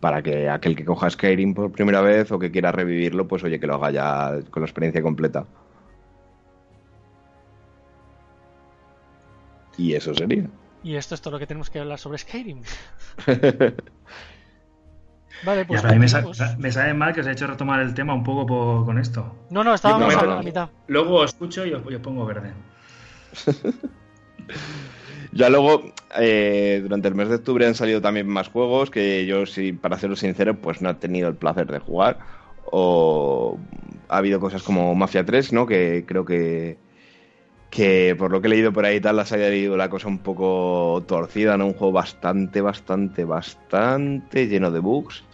para 0.02 0.22
que 0.22 0.50
aquel 0.50 0.76
que 0.76 0.84
coja 0.84 1.10
Skyrim 1.10 1.54
por 1.54 1.72
primera 1.72 2.02
vez 2.02 2.32
o 2.32 2.40
que 2.40 2.52
quiera 2.52 2.74
revivirlo, 2.74 3.28
pues 3.28 3.44
oye, 3.44 3.60
que 3.60 3.68
lo 3.68 3.76
haga 3.76 3.92
ya 3.92 4.40
con 4.50 4.62
la 4.62 4.68
experiencia 4.68 5.02
completa. 5.02 5.46
Y 9.78 9.94
eso 9.94 10.14
sería. 10.14 10.46
Y 10.84 10.96
esto 10.96 11.16
es 11.16 11.22
todo 11.22 11.34
lo 11.34 11.40
que 11.40 11.48
tenemos 11.48 11.70
que 11.70 11.80
hablar 11.80 12.00
sobre 12.00 12.18
Skyrim. 12.18 12.62
Vale, 15.44 15.66
pues. 15.66 15.84
a 15.84 15.90
mí 15.92 15.98
me, 16.00 16.08
sa- 16.08 16.22
continuamos. 16.22 16.60
me 16.60 16.72
sabe 16.72 16.94
mal 16.94 17.14
que 17.14 17.22
os 17.22 17.28
he 17.28 17.32
hecho 17.32 17.48
retomar 17.48 17.80
el 17.82 17.94
tema 17.96 18.14
un 18.14 18.24
poco 18.24 18.46
por- 18.46 18.86
con 18.86 19.00
esto. 19.00 19.36
No, 19.50 19.64
no, 19.64 19.74
estábamos 19.74 20.16
a 20.16 20.26
la 20.26 20.42
mitad. 20.44 20.70
Luego 20.88 21.16
os 21.22 21.32
escucho 21.32 21.66
y 21.66 21.74
os, 21.74 21.82
y 21.90 21.96
os 21.96 22.02
pongo 22.02 22.26
verde. 22.26 22.52
Ya 25.34 25.50
luego, 25.50 25.94
eh, 26.20 26.80
durante 26.84 27.08
el 27.08 27.16
mes 27.16 27.30
de 27.30 27.36
octubre 27.36 27.66
han 27.66 27.74
salido 27.74 28.02
también 28.02 28.28
más 28.28 28.50
juegos 28.50 28.90
que 28.90 29.26
yo, 29.26 29.46
sí, 29.46 29.72
para 29.72 29.98
serlo 29.98 30.18
sincero, 30.18 30.58
pues 30.60 30.82
no 30.82 30.90
he 30.90 30.94
tenido 30.96 31.30
el 31.30 31.36
placer 31.36 31.68
de 31.72 31.80
jugar. 31.80 32.20
O 32.66 33.58
ha 34.10 34.18
habido 34.18 34.42
cosas 34.42 34.62
como 34.62 34.94
Mafia 34.94 35.24
3, 35.26 35.54
¿no? 35.54 35.66
Que 35.66 36.04
creo 36.06 36.26
que, 36.26 36.78
que 37.72 38.16
por 38.20 38.32
lo 38.32 38.42
que 38.42 38.48
he 38.50 38.52
leído 38.52 38.74
por 38.74 38.86
ahí 38.86 38.98
y 38.98 39.02
tal, 39.02 39.18
las 39.18 39.34
haya 39.34 39.50
leído 39.50 39.78
la 39.78 39.90
cosa 39.90 40.10
un 40.10 40.24
poco 40.24 41.06
torcida, 41.08 41.58
¿no? 41.58 41.68
Un 41.68 41.74
juego 41.76 41.94
bastante, 41.94 42.62
bastante, 42.62 43.26
bastante 43.26 44.48
lleno 44.50 44.72
de 44.72 44.80
bugs. 44.82 45.26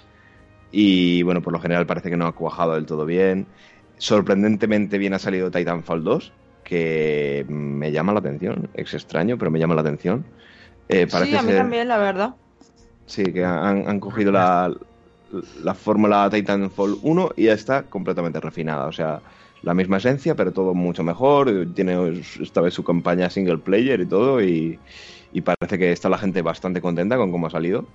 Y 0.71 1.23
bueno, 1.23 1.41
por 1.41 1.53
lo 1.53 1.59
general 1.61 1.85
parece 1.87 2.09
que 2.09 2.17
no 2.17 2.27
ha 2.27 2.35
cuajado 2.35 2.75
del 2.75 2.85
todo 2.85 3.05
bien. 3.05 3.53
Sorprendentemente 3.97 4.97
bien 4.97 5.13
ha 5.13 5.19
salido 5.19 5.51
Titanfall 5.51 6.03
2, 6.03 6.33
que 6.63 7.45
me 7.49 7.91
llama 7.91 8.13
la 8.13 8.19
atención. 8.19 8.69
Es 8.73 8.93
extraño, 8.93 9.37
pero 9.37 9.51
me 9.51 9.59
llama 9.59 9.75
la 9.75 9.81
atención. 9.81 10.25
Eh, 10.89 11.07
parece 11.07 11.31
Sí, 11.31 11.37
a 11.37 11.41
mí 11.41 11.53
ser- 11.53 11.55
también, 11.55 11.87
la 11.87 11.97
verdad. 11.97 12.37
Sí, 13.05 13.31
que 13.33 13.43
han, 13.45 13.87
han 13.87 13.99
cogido 13.99 14.31
la, 14.31 14.73
la 15.29 15.73
fórmula 15.75 16.29
Titanfall 16.29 16.97
1 17.01 17.29
y 17.35 17.45
ya 17.45 17.53
está 17.53 17.89
completamente 17.89 18.39
refinada. 18.39 18.87
O 18.87 18.91
sea, 18.91 19.21
la 19.67 19.73
misma 19.73 19.97
esencia, 19.97 20.33
pero 20.33 20.51
todo 20.53 20.73
mucho 20.73 21.03
mejor. 21.03 21.51
Tiene 21.75 22.21
esta 22.41 22.61
vez 22.61 22.73
su 22.73 22.83
campaña 22.83 23.29
single 23.29 23.57
player 23.57 23.99
y 23.99 24.05
todo. 24.05 24.41
Y, 24.41 24.79
y 25.33 25.41
parece 25.41 25.77
que 25.77 25.91
está 25.91 26.07
la 26.09 26.17
gente 26.17 26.41
bastante 26.41 26.79
contenta 26.81 27.17
con 27.17 27.31
cómo 27.31 27.47
ha 27.47 27.49
salido. 27.51 27.85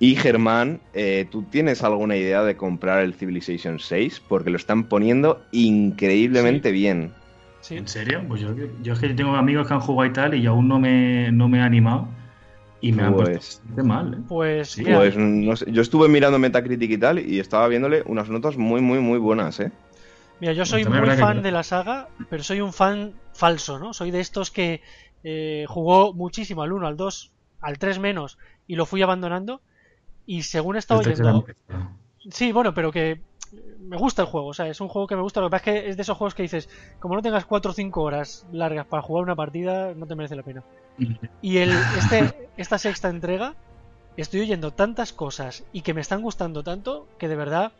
Y 0.00 0.16
Germán, 0.16 0.80
eh, 0.94 1.26
¿tú 1.30 1.42
tienes 1.44 1.84
alguna 1.84 2.16
idea 2.16 2.42
de 2.42 2.56
comprar 2.56 3.02
el 3.04 3.14
Civilization 3.14 3.78
6? 3.78 4.22
Porque 4.28 4.50
lo 4.50 4.56
están 4.56 4.84
poniendo 4.84 5.40
increíblemente 5.52 6.70
bien. 6.72 7.12
Sí. 7.60 7.76
¿En 7.76 7.86
serio? 7.86 8.22
Pues 8.26 8.40
yo, 8.40 8.48
yo 8.82 8.94
es 8.94 8.98
que 8.98 9.10
tengo 9.10 9.36
amigos 9.36 9.68
que 9.68 9.74
han 9.74 9.80
jugado 9.80 10.10
y 10.10 10.12
tal 10.14 10.34
y 10.34 10.46
aún 10.46 10.66
no 10.68 10.80
me, 10.80 11.30
no 11.30 11.48
me 11.48 11.58
he 11.58 11.60
animado 11.62 12.08
y 12.80 12.92
me 12.92 13.02
han 13.02 13.12
Pues- 13.14 13.28
puesto 13.28 13.60
bastante 13.68 13.82
mal. 13.82 14.14
¿eh? 14.14 14.16
Pues, 14.26 14.68
Sí, 14.70 14.84
Pues 14.84 15.14
no 15.16 15.54
sé, 15.54 15.70
yo 15.70 15.82
estuve 15.82 16.08
mirando 16.08 16.38
Metacritic 16.38 16.90
y 16.90 16.98
tal 16.98 17.18
y 17.18 17.38
estaba 17.38 17.68
viéndole 17.68 18.02
unas 18.06 18.30
notas 18.30 18.56
muy, 18.56 18.80
muy, 18.80 18.98
muy 19.00 19.18
buenas, 19.18 19.60
¿eh? 19.60 19.70
Mira, 20.40 20.52
yo 20.52 20.64
soy 20.64 20.84
También 20.84 21.04
muy 21.04 21.14
que 21.14 21.20
fan 21.20 21.42
de 21.42 21.52
la 21.52 21.62
saga, 21.62 22.08
pero 22.28 22.42
soy 22.42 22.60
un 22.60 22.72
fan 22.72 23.14
falso, 23.32 23.78
¿no? 23.78 23.92
Soy 23.92 24.10
de 24.10 24.20
estos 24.20 24.50
que 24.50 24.82
eh, 25.24 25.64
jugó 25.68 26.12
muchísimo 26.12 26.62
al 26.62 26.72
1, 26.72 26.86
al 26.86 26.96
2, 26.96 27.30
al 27.60 27.78
3 27.78 27.98
menos 27.98 28.38
y 28.66 28.76
lo 28.76 28.86
fui 28.86 29.02
abandonando. 29.02 29.60
Y 30.26 30.42
según 30.42 30.76
he 30.76 30.78
estado 30.78 31.00
oyendo. 31.00 31.44
Sí, 32.30 32.52
bueno, 32.52 32.74
pero 32.74 32.92
que 32.92 33.20
me 33.80 33.96
gusta 33.96 34.22
el 34.22 34.28
juego, 34.28 34.48
o 34.48 34.54
sea, 34.54 34.68
es 34.68 34.80
un 34.80 34.88
juego 34.88 35.06
que 35.06 35.16
me 35.16 35.22
gusta. 35.22 35.40
Lo 35.40 35.48
que 35.48 35.50
pasa 35.50 35.70
es 35.70 35.82
que 35.82 35.88
es 35.90 35.96
de 35.96 36.02
esos 36.02 36.16
juegos 36.16 36.34
que 36.34 36.42
dices, 36.42 36.68
como 37.00 37.14
no 37.14 37.22
tengas 37.22 37.44
4 37.44 37.70
o 37.70 37.74
5 37.74 38.02
horas 38.02 38.46
largas 38.52 38.86
para 38.86 39.02
jugar 39.02 39.24
una 39.24 39.34
partida, 39.34 39.94
no 39.94 40.06
te 40.06 40.14
merece 40.14 40.36
la 40.36 40.42
pena. 40.42 40.62
Y 41.42 41.58
el, 41.58 41.72
este, 41.98 42.50
esta 42.56 42.78
sexta 42.78 43.08
entrega, 43.08 43.54
estoy 44.16 44.40
oyendo 44.40 44.72
tantas 44.72 45.12
cosas 45.12 45.64
y 45.72 45.82
que 45.82 45.94
me 45.94 46.00
están 46.00 46.22
gustando 46.22 46.62
tanto 46.62 47.08
que 47.18 47.28
de 47.28 47.36
verdad 47.36 47.72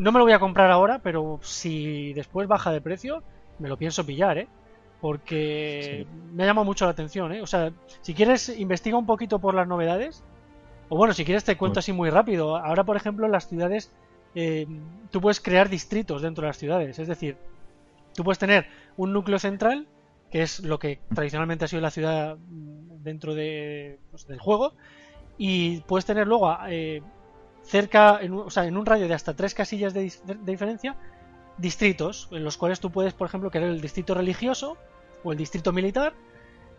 no 0.00 0.12
me 0.12 0.18
lo 0.18 0.24
voy 0.24 0.32
a 0.32 0.38
comprar 0.38 0.70
ahora, 0.70 0.98
pero 0.98 1.38
si 1.42 2.12
después 2.12 2.48
baja 2.48 2.72
de 2.72 2.80
precio, 2.80 3.22
me 3.58 3.68
lo 3.68 3.76
pienso 3.76 4.04
pillar, 4.04 4.38
¿eh? 4.38 4.48
Porque 5.00 6.06
me 6.32 6.42
ha 6.42 6.46
llamado 6.46 6.64
mucho 6.64 6.84
la 6.84 6.92
atención, 6.92 7.32
¿eh? 7.32 7.42
O 7.42 7.46
sea, 7.46 7.72
si 8.00 8.14
quieres, 8.14 8.48
investiga 8.48 8.96
un 8.96 9.06
poquito 9.06 9.38
por 9.38 9.54
las 9.54 9.68
novedades. 9.68 10.22
O 10.88 10.96
bueno, 10.96 11.14
si 11.14 11.24
quieres 11.24 11.44
te 11.44 11.56
cuento 11.56 11.74
Bueno. 11.74 11.78
así 11.80 11.92
muy 11.92 12.10
rápido. 12.10 12.56
Ahora, 12.56 12.84
por 12.84 12.96
ejemplo, 12.96 13.26
en 13.26 13.32
las 13.32 13.48
ciudades, 13.48 13.92
eh, 14.34 14.66
tú 15.10 15.20
puedes 15.20 15.40
crear 15.40 15.68
distritos 15.68 16.22
dentro 16.22 16.42
de 16.42 16.48
las 16.48 16.58
ciudades. 16.58 16.98
Es 16.98 17.08
decir, 17.08 17.36
tú 18.14 18.24
puedes 18.24 18.38
tener 18.38 18.66
un 18.96 19.12
núcleo 19.12 19.38
central, 19.38 19.86
que 20.30 20.42
es 20.42 20.60
lo 20.60 20.78
que 20.78 21.00
tradicionalmente 21.14 21.64
ha 21.64 21.68
sido 21.68 21.82
la 21.82 21.90
ciudad 21.90 22.36
mm, 22.36 23.02
dentro 23.02 23.34
de, 23.34 23.98
pues, 24.10 24.26
del 24.26 24.38
juego, 24.38 24.72
y 25.38 25.80
puedes 25.82 26.04
tener 26.06 26.26
luego 26.26 26.56
eh, 26.68 27.02
cerca, 27.64 28.18
en 28.20 28.32
un, 28.34 28.40
o 28.46 28.50
sea, 28.50 28.64
en 28.66 28.76
un 28.76 28.86
radio 28.86 29.08
de 29.08 29.14
hasta 29.14 29.34
tres 29.34 29.54
casillas 29.54 29.94
de, 29.94 30.12
diferencia, 30.44 30.96
distritos, 31.58 32.28
en 32.30 32.44
los 32.44 32.56
cuales 32.56 32.80
tú 32.80 32.90
puedes, 32.90 33.14
por 33.14 33.26
ejemplo, 33.28 33.50
querer 33.50 33.68
el 33.70 33.80
distrito 33.80 34.14
religioso 34.14 34.76
o 35.22 35.32
el 35.32 35.38
distrito 35.38 35.72
militar, 35.72 36.12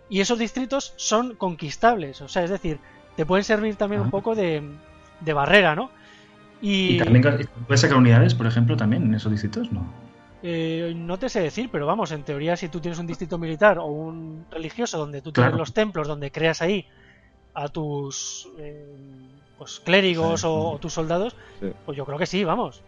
y 0.10 0.20
esos 0.20 0.38
distritos 0.38 0.94
son 0.98 1.36
conquistables, 1.36 2.22
o 2.22 2.28
sea, 2.28 2.44
es 2.44 2.49
decir, 2.52 2.80
te 3.16 3.26
pueden 3.26 3.44
servir 3.44 3.76
también 3.76 4.02
un 4.02 4.07
Ah. 4.07 4.12
poco 4.12 4.36
de, 4.36 4.62
de 5.22 5.34
barrera, 5.34 5.76
¿no? 5.76 5.90
Y 6.62 6.98
también 6.98 7.24
puedes 7.68 7.82
sacar 7.82 7.98
unidades, 7.98 8.34
por 8.36 8.45
ejemplo, 8.45 8.78
también 8.78 9.03
en 9.03 9.16
esos 9.16 9.32
distritos, 9.32 9.72
¿no? 9.72 9.86
Eh, 10.44 10.94
no 10.95 11.18
te 11.18 11.28
sé 11.30 11.41
decir, 11.41 11.70
pero 11.72 11.88
vamos, 11.88 12.12
en 12.12 12.24
teoría, 12.24 12.56
si 12.56 12.70
tú 12.70 12.80
tienes 12.80 12.99
un 12.99 13.07
distrito 13.07 13.38
militar 13.40 13.80
o 13.80 13.86
un 13.86 14.45
religioso 14.52 14.98
donde 14.99 15.22
tú 15.22 15.32
tienes 15.32 15.49
Claro. 15.49 15.57
los 15.57 15.74
templos, 15.74 16.07
donde 16.07 16.32
creas 16.32 16.62
ahí 16.62 16.86
a 17.56 17.68
tus 17.70 18.48
eh, 18.60 18.86
pues, 19.57 19.80
clérigos 19.80 20.41
Sí. 20.41 20.48
o, 20.48 20.72
o 20.72 20.77
tus 20.80 20.94
soldados, 20.94 21.36
Sí. 21.61 21.72
pues 21.86 21.98
yo 21.98 22.06
creo 22.06 22.18
que 22.18 22.26
sí, 22.26 22.44
vamos. 22.44 22.82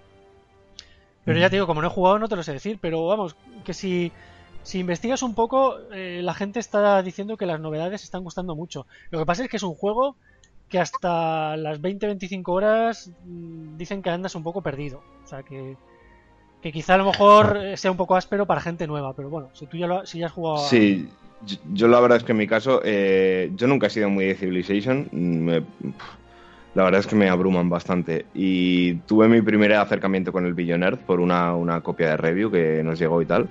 Pero 1.25 1.39
ya 1.39 1.49
te 1.49 1.57
digo, 1.57 1.67
como 1.67 1.81
no 1.81 1.87
he 1.87 1.91
jugado, 1.91 2.19
no 2.19 2.29
te 2.29 2.37
lo 2.37 2.43
sé 2.43 2.53
decir, 2.53 2.79
pero 2.81 3.05
vamos, 3.05 3.35
que 3.65 3.73
si, 3.73 4.13
si 4.63 4.79
investigas 4.79 5.21
un 5.23 5.35
poco, 5.35 5.77
eh, 5.91 6.21
la 6.23 6.33
gente 6.33 6.59
está 6.61 7.01
diciendo 7.03 7.35
que 7.35 7.45
las 7.45 7.59
novedades 7.59 8.03
están 8.03 8.23
gustando 8.23 8.55
mucho. 8.55 8.87
Lo 9.09 9.19
que 9.19 9.25
pasa 9.25 9.43
es 9.43 9.49
que 9.49 9.57
es 9.57 9.63
un 9.63 9.75
juego 9.75 10.15
que 10.69 10.79
hasta 10.79 11.57
las 11.57 11.81
20-25 11.81 12.43
horas 12.53 13.11
mm, 13.25 13.75
dicen 13.77 14.01
que 14.01 14.09
andas 14.09 14.35
un 14.35 14.43
poco 14.43 14.61
perdido. 14.61 15.01
O 15.25 15.27
sea 15.27 15.43
que, 15.43 15.75
que 16.61 16.71
quizá 16.71 16.93
a 16.95 16.97
lo 16.97 17.05
mejor 17.05 17.57
eh, 17.57 17.75
sea 17.77 17.91
un 17.91 17.97
poco 17.97 18.15
áspero 18.15 18.45
para 18.45 18.61
gente 18.61 18.87
nueva, 18.87 19.11
pero 19.13 19.29
bueno, 19.29 19.49
si 19.53 19.65
tú 19.67 19.75
ya, 19.75 19.87
lo, 19.87 20.05
si 20.05 20.19
ya 20.19 20.27
has 20.27 20.31
jugado... 20.31 20.59
Sí, 20.59 21.09
yo, 21.45 21.57
yo 21.73 21.87
la 21.89 21.99
verdad 21.99 22.19
es 22.19 22.23
que 22.23 22.31
en 22.31 22.37
mi 22.37 22.47
caso, 22.47 22.79
eh, 22.85 23.51
yo 23.55 23.67
nunca 23.67 23.87
he 23.87 23.89
sido 23.89 24.09
muy 24.09 24.23
de 24.25 24.35
Civilization. 24.35 25.09
Me- 25.11 25.63
la 26.77 26.83
verdad 26.83 26.99
es 26.99 27.07
que 27.07 27.15
me 27.15 27.27
abruman 27.27 27.69
bastante. 27.69 28.27
Y 28.35 28.93
tuve 29.07 29.27
mi 29.27 29.41
primer 29.41 29.73
acercamiento 29.73 30.31
con 30.31 30.45
el 30.45 30.53
Billionaire 30.53 30.95
por 30.97 31.19
una, 31.19 31.55
una 31.55 31.81
copia 31.81 32.11
de 32.11 32.17
review 32.17 32.51
que 32.51 32.83
nos 32.83 32.99
llegó 32.99 33.19
y 33.21 33.25
tal. 33.25 33.49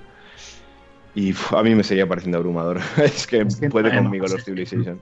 Y 1.15 1.35
a 1.57 1.63
mí 1.65 1.75
me 1.75 1.83
seguía 1.83 2.07
pareciendo 2.09 2.39
abrumador. 2.39 2.79
es 3.03 3.27
que 3.27 3.41
Es 3.41 3.57
que 3.57 3.69
puede 3.69 3.89
además, 3.89 4.05
conmigo 4.05 4.25
los 4.27 4.35
es 4.35 4.45
que- 4.45 4.51
Civilization. 4.53 5.01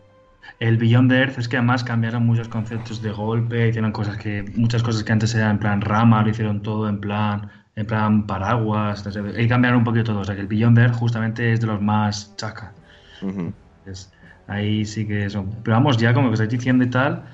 El 0.59 0.79
Beyond 0.79 1.11
the 1.11 1.19
Earth 1.19 1.39
es 1.39 1.49
que 1.49 1.57
además 1.59 1.85
cambiaron 1.85 2.25
muchos 2.25 2.49
conceptos 2.49 3.03
de 3.03 3.11
golpe, 3.11 3.69
hicieron 3.69 3.93
cosas 3.93 4.17
que, 4.17 4.43
muchas 4.57 4.83
cosas 4.83 5.03
que 5.05 5.13
antes 5.13 5.35
eran 5.35 5.53
en 5.53 5.59
plan 5.59 5.81
rama, 5.81 6.23
lo 6.23 6.31
hicieron 6.31 6.63
todo 6.63 6.89
en 6.89 7.01
plan, 7.01 7.51
en 7.77 7.87
plan 7.87 8.27
paraguas, 8.27 9.05
y 9.37 9.49
cambiaron 9.49 9.79
un 9.81 9.85
poquito 9.85 10.05
todo. 10.13 10.21
O 10.21 10.25
sea 10.25 10.35
que 10.35 10.41
el 10.43 10.47
Beyond 10.47 10.77
the 10.77 10.83
Earth 10.83 10.95
justamente 10.95 11.53
es 11.53 11.61
de 11.61 11.67
los 11.67 11.83
más 11.83 12.35
chaca. 12.37 12.73
Ujú. 13.21 13.53
Entonces, 13.81 14.11
ahí 14.47 14.87
sí 14.87 15.07
que 15.07 15.29
son. 15.29 15.51
Pero 15.63 15.77
vamos, 15.77 15.99
ya 15.99 16.15
como 16.15 16.29
que 16.29 16.35
estáis 16.35 16.51
diciendo 16.51 16.85
y 16.85 16.91
tal, 16.91 17.25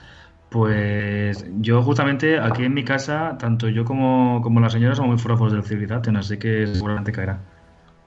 pues 0.50 1.46
yo 1.60 1.82
justamente 1.82 2.38
aquí 2.38 2.64
en 2.64 2.74
mi 2.74 2.84
casa, 2.84 3.36
tanto 3.38 3.68
yo 3.68 3.84
como, 3.84 4.40
como 4.42 4.60
la 4.60 4.68
señora 4.68 4.94
somos 4.94 5.10
muy 5.10 5.18
forofos 5.18 5.52
del 5.52 5.62
Civilization, 5.62 6.16
así 6.16 6.36
que 6.38 6.66
seguramente 6.66 7.12
caerá. 7.12 7.38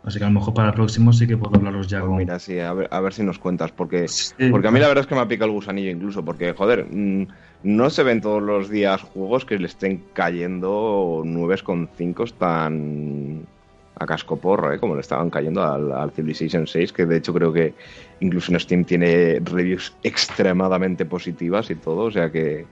Así 0.03 0.19
que 0.19 0.25
a 0.25 0.27
lo 0.27 0.33
mejor 0.33 0.53
para 0.53 0.67
el 0.67 0.73
próximo 0.73 1.13
sí 1.13 1.25
que 1.25 1.37
puedo 1.37 1.55
hablaros 1.55 1.87
ya 1.87 1.99
Pues 1.99 2.09
con... 2.09 2.17
mira, 2.17 2.37
sí, 2.37 2.59
a 2.59 2.73
ver, 2.73 2.89
a 2.91 2.99
ver 2.99 3.13
si 3.13 3.23
nos 3.23 3.39
cuentas, 3.39 3.71
porque, 3.71 4.09
Sí. 4.09 4.33
porque 4.51 4.67
a 4.67 4.71
mí 4.71 4.79
la 4.81 4.89
verdad 4.89 5.03
es 5.03 5.07
que 5.07 5.15
me 5.15 5.21
ha 5.21 5.27
picado 5.29 5.49
el 5.49 5.55
gusanillo 5.55 5.89
incluso, 5.89 6.25
porque, 6.25 6.51
joder, 6.51 6.85
mm, 6.91 7.27
no 7.63 7.89
se 7.89 8.03
ven 8.03 8.19
todos 8.19 8.43
los 8.43 8.69
días 8.69 9.01
juegos 9.01 9.45
que 9.45 9.57
le 9.57 9.67
estén 9.67 10.03
cayendo 10.11 11.21
9,5 11.23 12.33
tan 12.33 13.45
a 13.97 14.05
casco 14.05 14.35
porro, 14.37 14.73
¿eh? 14.73 14.79
como 14.79 14.95
le 14.95 15.01
estaban 15.01 15.29
cayendo 15.29 15.63
al, 15.63 15.91
al 15.93 16.11
Civilization 16.11 16.67
6, 16.67 16.91
que 16.91 17.05
de 17.05 17.17
hecho 17.17 17.33
creo 17.33 17.53
que 17.53 17.73
incluso 18.23 18.51
en 18.51 18.59
Steam 18.59 18.85
tiene 18.85 19.39
reviews 19.43 19.97
extremadamente 20.03 21.05
positivas 21.05 21.69
y 21.69 21.75
todo, 21.75 22.05
o 22.05 22.11
sea 22.11 22.31
que... 22.31 22.65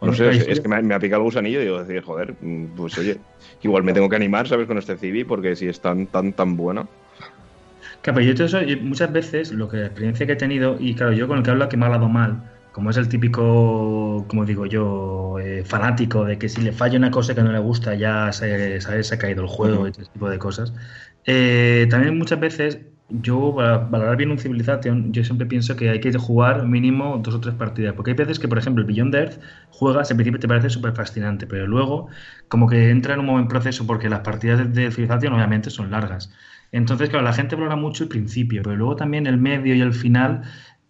No 0.00 0.12
sé, 0.12 0.30
es, 0.30 0.58
que 0.60 0.68
me, 0.68 0.76
ha- 0.76 0.82
me 0.82 0.94
ha 0.94 0.98
picado 0.98 1.22
el 1.22 1.26
gusanillo 1.26 1.60
y 1.60 1.64
digo, 1.64 1.82
decir, 1.82 2.02
joder, 2.02 2.34
pues 2.76 2.98
oye, 2.98 3.18
igual 3.62 3.84
me 3.84 3.92
tengo 3.92 4.08
que 4.08 4.16
animar, 4.16 4.48
¿sabes? 4.48 4.66
Con 4.66 4.76
este 4.76 4.96
Civi, 4.96 5.22
porque 5.22 5.54
si 5.54 5.68
es 5.68 5.80
tan, 5.80 6.08
tan, 6.08 6.32
tan 6.32 6.56
bueno... 6.56 6.88
Claro, 8.02 8.16
pero 8.16 8.20
yo 8.20 8.34
todo 8.34 8.46
eso, 8.46 8.58
muchas 8.82 9.12
veces, 9.12 9.52
lo 9.52 9.68
que 9.68 9.76
la 9.76 9.86
experiencia 9.86 10.26
que 10.26 10.32
he 10.32 10.36
tenido, 10.36 10.76
y 10.80 10.94
claro, 10.96 11.12
yo 11.12 11.28
con 11.28 11.38
el 11.38 11.44
que 11.44 11.50
habla 11.50 11.68
que 11.68 11.76
me 11.76 11.84
ha 11.84 11.86
hablado 11.86 12.08
mal, 12.08 12.50
como 12.72 12.90
es 12.90 12.96
el 12.96 13.08
típico, 13.08 14.26
como 14.28 14.44
digo 14.44 14.66
yo, 14.66 15.38
eh, 15.38 15.62
fanático 15.64 16.24
de 16.24 16.38
que 16.38 16.48
si 16.48 16.62
le 16.62 16.72
falla 16.72 16.98
una 16.98 17.10
cosa 17.10 17.34
que 17.34 17.42
no 17.42 17.52
le 17.52 17.58
gusta 17.60 17.94
ya 17.94 18.32
se, 18.32 18.80
se 18.80 19.14
ha 19.14 19.18
caído 19.18 19.42
el 19.42 19.48
juego 19.48 19.86
y 19.86 19.90
ese 19.90 20.04
tipo 20.06 20.28
de 20.28 20.38
cosas. 20.38 20.72
Eh, 21.24 21.86
también 21.90 22.18
muchas 22.18 22.40
veces, 22.40 22.80
yo 23.20 23.54
para 23.54 23.78
valorar 23.78 24.16
bien 24.16 24.30
un 24.30 24.38
Civilization, 24.38 25.12
yo 25.12 25.22
siempre 25.24 25.46
pienso 25.46 25.76
que 25.76 25.90
hay 25.90 26.00
que 26.00 26.12
jugar 26.16 26.66
mínimo 26.66 27.18
dos 27.22 27.34
o 27.34 27.40
tres 27.40 27.54
partidas, 27.54 27.94
porque 27.94 28.12
hay 28.12 28.16
veces 28.16 28.38
que, 28.38 28.48
por 28.48 28.58
ejemplo, 28.58 28.82
el 28.82 28.86
Beyond 28.86 29.14
Earth 29.14 29.40
juegas, 29.70 30.10
en 30.10 30.16
principio 30.16 30.40
te 30.40 30.48
parece 30.48 30.70
súper 30.70 30.92
fascinante, 30.94 31.46
pero 31.46 31.66
luego 31.66 32.08
como 32.48 32.68
que 32.68 32.90
entra 32.90 33.14
en 33.14 33.20
un 33.20 33.26
buen 33.26 33.48
proceso 33.48 33.86
porque 33.86 34.08
las 34.08 34.20
partidas 34.20 34.72
de, 34.72 34.90
Civilization 34.90 35.32
obviamente 35.34 35.70
son 35.70 35.90
largas. 35.90 36.32
Entonces, 36.72 37.10
claro, 37.10 37.24
la 37.24 37.34
gente 37.34 37.54
valora 37.54 37.76
mucho 37.76 38.04
el 38.04 38.08
principio, 38.08 38.62
pero 38.62 38.76
luego 38.76 38.96
también 38.96 39.26
el 39.26 39.36
medio 39.36 39.74
y 39.74 39.82
el 39.82 39.92
final. 39.92 40.42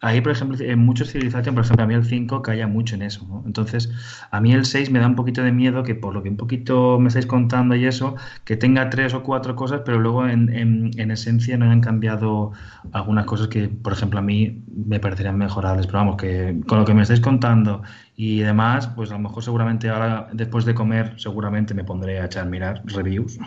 Ahí, 0.05 0.21
por 0.21 0.33
ejemplo, 0.33 0.59
en 0.61 0.81
muchos 0.81 1.13
Civilization, 1.13 1.55
por 1.55 1.63
ejemplo, 1.65 1.85
a 1.85 1.87
mí 1.87 1.95
el 1.95 2.05
5 2.05 2.43
calla 2.43 2.67
mucho 2.67 2.97
en 2.97 3.03
eso, 3.03 3.25
¿no? 3.29 3.45
Entonces, 3.47 3.89
a 4.33 4.41
mí 4.41 4.53
el 4.53 4.65
6 4.65 4.91
me 4.91 4.99
da 4.99 5.07
un 5.07 5.15
poquito 5.15 5.43
de 5.45 5.53
miedo 5.53 5.85
que 5.85 5.95
por 5.95 6.13
lo 6.13 6.25
que 6.25 6.29
un 6.29 6.37
poquito 6.37 6.99
me 6.99 7.07
estáis 7.07 7.27
contando 7.27 7.77
y 7.77 7.87
eso, 7.87 8.17
que 8.45 8.57
tenga 8.57 8.91
tres 8.91 9.15
o 9.15 9.23
cuatro 9.23 9.55
cosas, 9.55 9.83
pero 9.85 10.01
luego 10.01 10.27
en, 10.27 10.53
en- 10.53 10.91
en 10.99 11.11
esencia 11.13 11.57
no 11.57 11.67
hayan 11.67 11.81
cambiado 11.81 12.51
algunas 12.91 13.27
cosas 13.27 13.47
que, 13.47 13.69
por 13.69 13.93
ejemplo, 13.93 14.19
a 14.19 14.23
mí 14.23 14.65
me 14.75 14.99
parecerían 14.99 15.39
mejorables. 15.39 15.87
Pero 15.87 15.99
vamos, 15.99 16.17
que 16.17 16.61
con 16.67 16.79
lo 16.81 16.85
que 16.85 16.95
me 16.95 17.03
estáis 17.03 17.21
contando 17.21 17.83
y 18.17 18.41
demás, 18.41 18.89
pues 18.89 19.11
a 19.11 19.15
lo 19.15 19.21
mejor 19.21 19.45
seguramente 19.45 19.89
ahora, 19.89 20.29
después 20.33 20.65
de 20.65 20.75
comer, 20.75 21.15
seguramente 21.21 21.75
me 21.75 21.85
pondré 21.85 22.19
a 22.21 22.25
echar 22.27 22.47
mirar 22.49 22.83
reviews. 22.87 23.39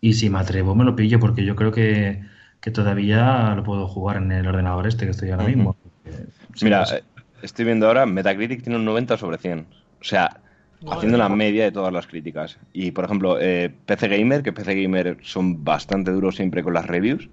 Y 0.00 0.14
si 0.14 0.30
me 0.30 0.38
atrevo, 0.38 0.74
me 0.74 0.84
lo 0.84 0.94
pillo, 0.96 1.18
porque 1.20 1.44
yo 1.44 1.56
creo 1.56 1.72
que, 1.72 2.22
que 2.60 2.70
todavía 2.70 3.54
lo 3.54 3.62
puedo 3.62 3.86
jugar 3.86 4.16
en 4.16 4.32
el 4.32 4.46
ordenador 4.46 4.86
este 4.86 5.04
que 5.04 5.12
estoy 5.12 5.30
ahora 5.30 5.44
mismo. 5.44 5.76
Sí, 6.54 6.64
Mira, 6.64 6.84
eh, 6.92 7.02
estoy 7.42 7.64
viendo 7.64 7.86
ahora, 7.86 8.06
Metacritic 8.06 8.62
tiene 8.62 8.78
un 8.78 8.84
90 8.84 9.16
sobre 9.16 9.38
100. 9.38 9.66
O 10.00 10.04
sea, 10.04 10.40
haciendo 10.90 11.18
la 11.18 11.28
media 11.28 11.64
de 11.64 11.72
todas 11.72 11.92
las 11.92 12.06
críticas. 12.06 12.58
Y, 12.72 12.90
por 12.90 13.04
ejemplo, 13.04 13.38
eh, 13.40 13.72
PC 13.86 14.08
Gamer, 14.08 14.42
que 14.42 14.52
PC 14.52 14.82
Gamer 14.82 15.18
son 15.22 15.64
bastante 15.64 16.10
duros 16.10 16.36
siempre 16.36 16.62
con 16.62 16.74
las 16.74 16.86
reviews. 16.86 17.28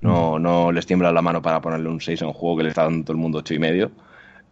No, 0.00 0.38
no 0.38 0.70
les 0.70 0.84
tiembla 0.84 1.12
la 1.12 1.22
mano 1.22 1.40
para 1.40 1.62
ponerle 1.62 1.88
un 1.88 2.00
6 2.00 2.20
a 2.22 2.26
un 2.26 2.34
juego 2.34 2.58
que 2.58 2.64
le 2.64 2.68
está 2.68 2.84
dando 2.84 3.04
todo 3.04 3.12
el 3.12 3.22
mundo 3.22 3.38
8 3.38 3.54
y 3.54 3.58
medio. 3.58 3.90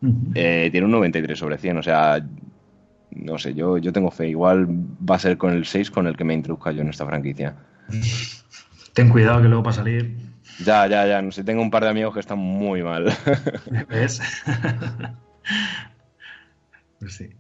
Ujú. 0.01 0.33
Eh, 0.35 0.69
tiene 0.73 0.87
un 0.87 0.93
93 0.93 1.39
sobre 1.39 1.59
100. 1.59 1.77
O 1.77 1.83
sea, 1.83 2.25
no 3.11 3.39
sé, 3.39 3.53
yo, 3.53 3.77
yo 3.77 3.93
tengo 3.93 4.11
fe. 4.11 4.29
Igual 4.29 4.67
va 4.69 5.17
a 5.17 5.19
ser 5.19 5.37
con 5.37 5.53
el 5.53 5.67
6 5.67 5.91
con 5.91 6.07
el 6.07 6.17
que 6.17 6.25
me 6.25 6.33
introduzca 6.33 6.73
yo 6.73 6.81
en 6.81 6.89
esta 6.89 7.07
franquicia. 7.07 7.55
Ten 8.95 9.09
cuidado 9.09 9.43
que 9.43 9.49
luego 9.49 9.63
para 9.63 9.77
salir. 9.77 10.17
Ya, 10.65 10.87
ya, 10.87 11.07
ya. 11.07 11.23
No 11.23 11.33
sé, 11.33 11.45
tengo 11.45 11.63
un 11.63 11.71
par 11.71 11.85
de 11.85 11.91
amigos 11.91 12.15
que 12.15 12.21
están 12.21 12.39
muy 12.39 12.83
mal. 12.83 13.07
¿Ves? 13.89 14.21
pues 16.99 17.15
sí. 17.15 17.31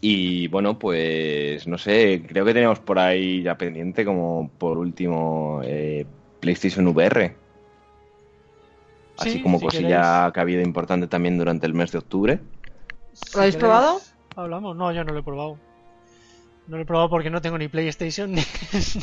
Y 0.00 0.48
bueno, 0.48 0.78
pues 0.78 1.66
no 1.66 1.76
sé, 1.76 2.24
creo 2.26 2.44
que 2.44 2.54
tenemos 2.54 2.78
por 2.78 2.98
ahí 2.98 3.42
ya 3.42 3.58
pendiente 3.58 4.04
como 4.04 4.50
por 4.58 4.78
último 4.78 5.60
eh, 5.62 6.06
PlayStation 6.40 6.86
VR. 6.86 7.36
Así 9.18 9.32
Sí, 9.32 9.42
como 9.42 9.58
si 9.58 9.66
cosilla 9.66 10.30
que 10.32 10.40
ha 10.40 10.42
habido 10.42 10.62
importante 10.62 11.06
también 11.06 11.36
durante 11.36 11.66
el 11.66 11.74
mes 11.74 11.92
de 11.92 11.98
octubre. 11.98 12.40
¿Lo 13.34 13.40
habéis 13.40 13.56
queréis, 13.56 13.56
probado? 13.56 14.00
Hablamos. 14.36 14.76
No, 14.76 14.90
yo 14.92 15.04
no 15.04 15.12
lo 15.12 15.20
he 15.20 15.22
probado. 15.22 15.58
No 16.70 16.76
lo 16.76 16.82
he 16.84 16.86
probado 16.86 17.10
porque 17.10 17.30
no 17.30 17.42
tengo 17.42 17.58
ni 17.58 17.68
PlayStation 17.68 18.32
ni, 18.36 18.42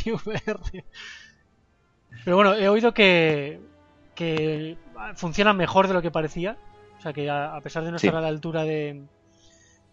ni 0.05 0.11
VR. 0.13 0.85
Pero 2.23 2.35
bueno, 2.37 2.55
he 2.55 2.67
oído 2.69 2.93
que, 2.93 3.61
que 4.15 4.79
funciona 5.15 5.53
mejor 5.53 5.87
de 5.87 5.93
lo 5.93 6.01
que 6.01 6.11
parecía. 6.11 6.59
O 6.97 7.01
sea 7.01 7.13
que 7.13 7.29
a, 7.29 7.55
a 7.55 7.61
pesar 7.61 7.83
de 7.83 7.91
no 7.91 7.97
Sí. 7.97 8.07
estar 8.07 8.15
a 8.15 8.21
la 8.21 8.27
altura 8.27 8.63
de, 8.63 9.07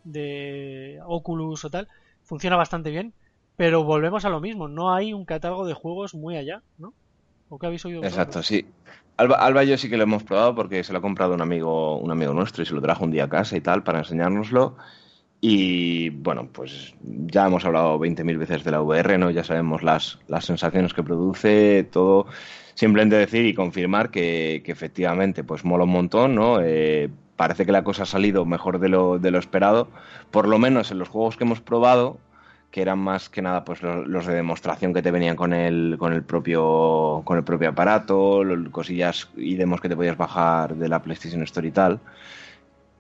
de 0.04 1.00
Oculus 1.06 1.64
o 1.66 1.70
tal, 1.70 1.88
funciona 2.24 2.56
bastante 2.56 2.90
bien. 2.90 3.14
Pero 3.56 3.84
volvemos 3.84 4.24
a 4.26 4.30
lo 4.30 4.40
mismo, 4.40 4.68
no 4.68 4.94
hay 4.94 5.12
un 5.14 5.26
catálogo 5.26 5.66
de 5.66 5.74
juegos 5.74 6.14
muy 6.14 6.36
allá, 6.38 6.64
¿no? 6.78 6.94
¿O 7.48 7.58
qué 7.58 7.66
habéis 7.66 7.84
oído 7.86 8.02
vosotros? 8.02 8.38
Exacto, 8.38 8.42
sí. 8.42 8.64
Alba, 9.16 9.36
Alba 9.36 9.64
y 9.64 9.68
yo 9.68 9.78
sí 9.78 9.88
que 9.88 9.96
lo 9.96 10.02
hemos 10.02 10.24
probado 10.24 10.54
porque 10.54 10.82
se 10.84 10.92
lo 10.92 10.98
ha 10.98 11.02
comprado 11.02 11.34
un 11.34 11.40
amigo, 11.40 11.98
un 11.98 12.10
amigo 12.10 12.32
nuestro 12.34 12.62
y 12.62 12.66
se 12.66 12.74
lo 12.74 12.82
trajo 12.82 13.04
un 13.04 13.10
día 13.12 13.24
a 13.24 13.28
casa 13.28 13.56
y 13.56 13.60
tal 13.60 13.82
para 13.84 14.00
enseñárnoslo. 14.00 14.76
Y 15.46 16.08
bueno, 16.08 16.48
pues 16.50 16.94
ya 17.02 17.44
hemos 17.44 17.66
hablado 17.66 17.98
20.000 17.98 18.38
veces 18.38 18.64
de 18.64 18.70
la 18.70 18.80
VR, 18.80 19.18
¿no? 19.18 19.30
Ya 19.30 19.44
sabemos 19.44 19.82
las, 19.82 20.18
las 20.26 20.46
sensaciones 20.46 20.94
que 20.94 21.02
produce, 21.02 21.86
todo. 21.92 22.24
Simplemente 22.72 23.16
decir 23.16 23.44
y 23.44 23.52
confirmar 23.52 24.10
que, 24.10 24.62
que 24.64 24.72
efectivamente, 24.72 25.44
pues 25.44 25.62
mola 25.62 25.84
un 25.84 25.90
montón, 25.90 26.34
¿no? 26.34 26.60
Eh, 26.62 27.10
parece 27.36 27.66
que 27.66 27.72
la 27.72 27.84
cosa 27.84 28.04
ha 28.04 28.06
salido 28.06 28.46
mejor 28.46 28.78
de 28.78 28.88
lo, 28.88 29.18
de 29.18 29.30
lo 29.30 29.38
esperado, 29.38 29.90
por 30.30 30.48
lo 30.48 30.58
menos 30.58 30.90
en 30.90 30.98
los 30.98 31.10
juegos 31.10 31.36
que 31.36 31.44
hemos 31.44 31.60
probado, 31.60 32.16
que 32.70 32.80
eran 32.80 33.00
más 33.00 33.28
que 33.28 33.42
nada 33.42 33.66
pues 33.66 33.82
los, 33.82 34.26
de 34.26 34.34
demostración 34.34 34.94
que 34.94 35.02
te 35.02 35.10
venían 35.10 35.36
con 35.36 35.52
el, 35.52 35.96
con 35.98 36.14
el 36.14 36.22
propio 36.22 37.20
con 37.26 37.36
el 37.36 37.44
propio 37.44 37.68
aparato, 37.68 38.40
cosillas 38.70 39.28
y 39.36 39.56
demos 39.56 39.82
que 39.82 39.90
te 39.90 39.96
podías 39.96 40.16
bajar 40.16 40.74
de 40.74 40.88
la 40.88 41.02
PlayStation 41.02 41.42
Store 41.42 41.68
y 41.68 41.70
tal. 41.70 42.00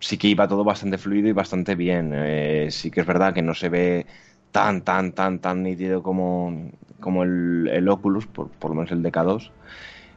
Sí 0.06 0.18
que 0.18 0.28
iba 0.28 0.48
todo 0.48 0.64
bastante 0.64 0.98
fluido 0.98 1.28
y 1.28 1.32
bastante 1.32 1.74
bien. 1.74 2.12
Eh, 2.14 2.68
sí 2.70 2.90
que 2.90 3.00
es 3.00 3.06
verdad 3.06 3.32
que 3.34 3.42
no 3.42 3.54
se 3.54 3.68
ve 3.70 4.06
tan, 4.50 4.84
tan, 4.84 5.12
tan, 5.14 5.40
tan 5.40 5.62
nítido 5.62 6.02
como, 6.02 6.70
como 7.00 7.22
el, 7.24 7.68
el 7.72 7.88
Oculus, 7.88 8.26
por, 8.26 8.50
por 8.58 8.70
lo 8.70 8.76
menos 8.76 8.92
el 8.92 9.02
DK2. 9.02 9.52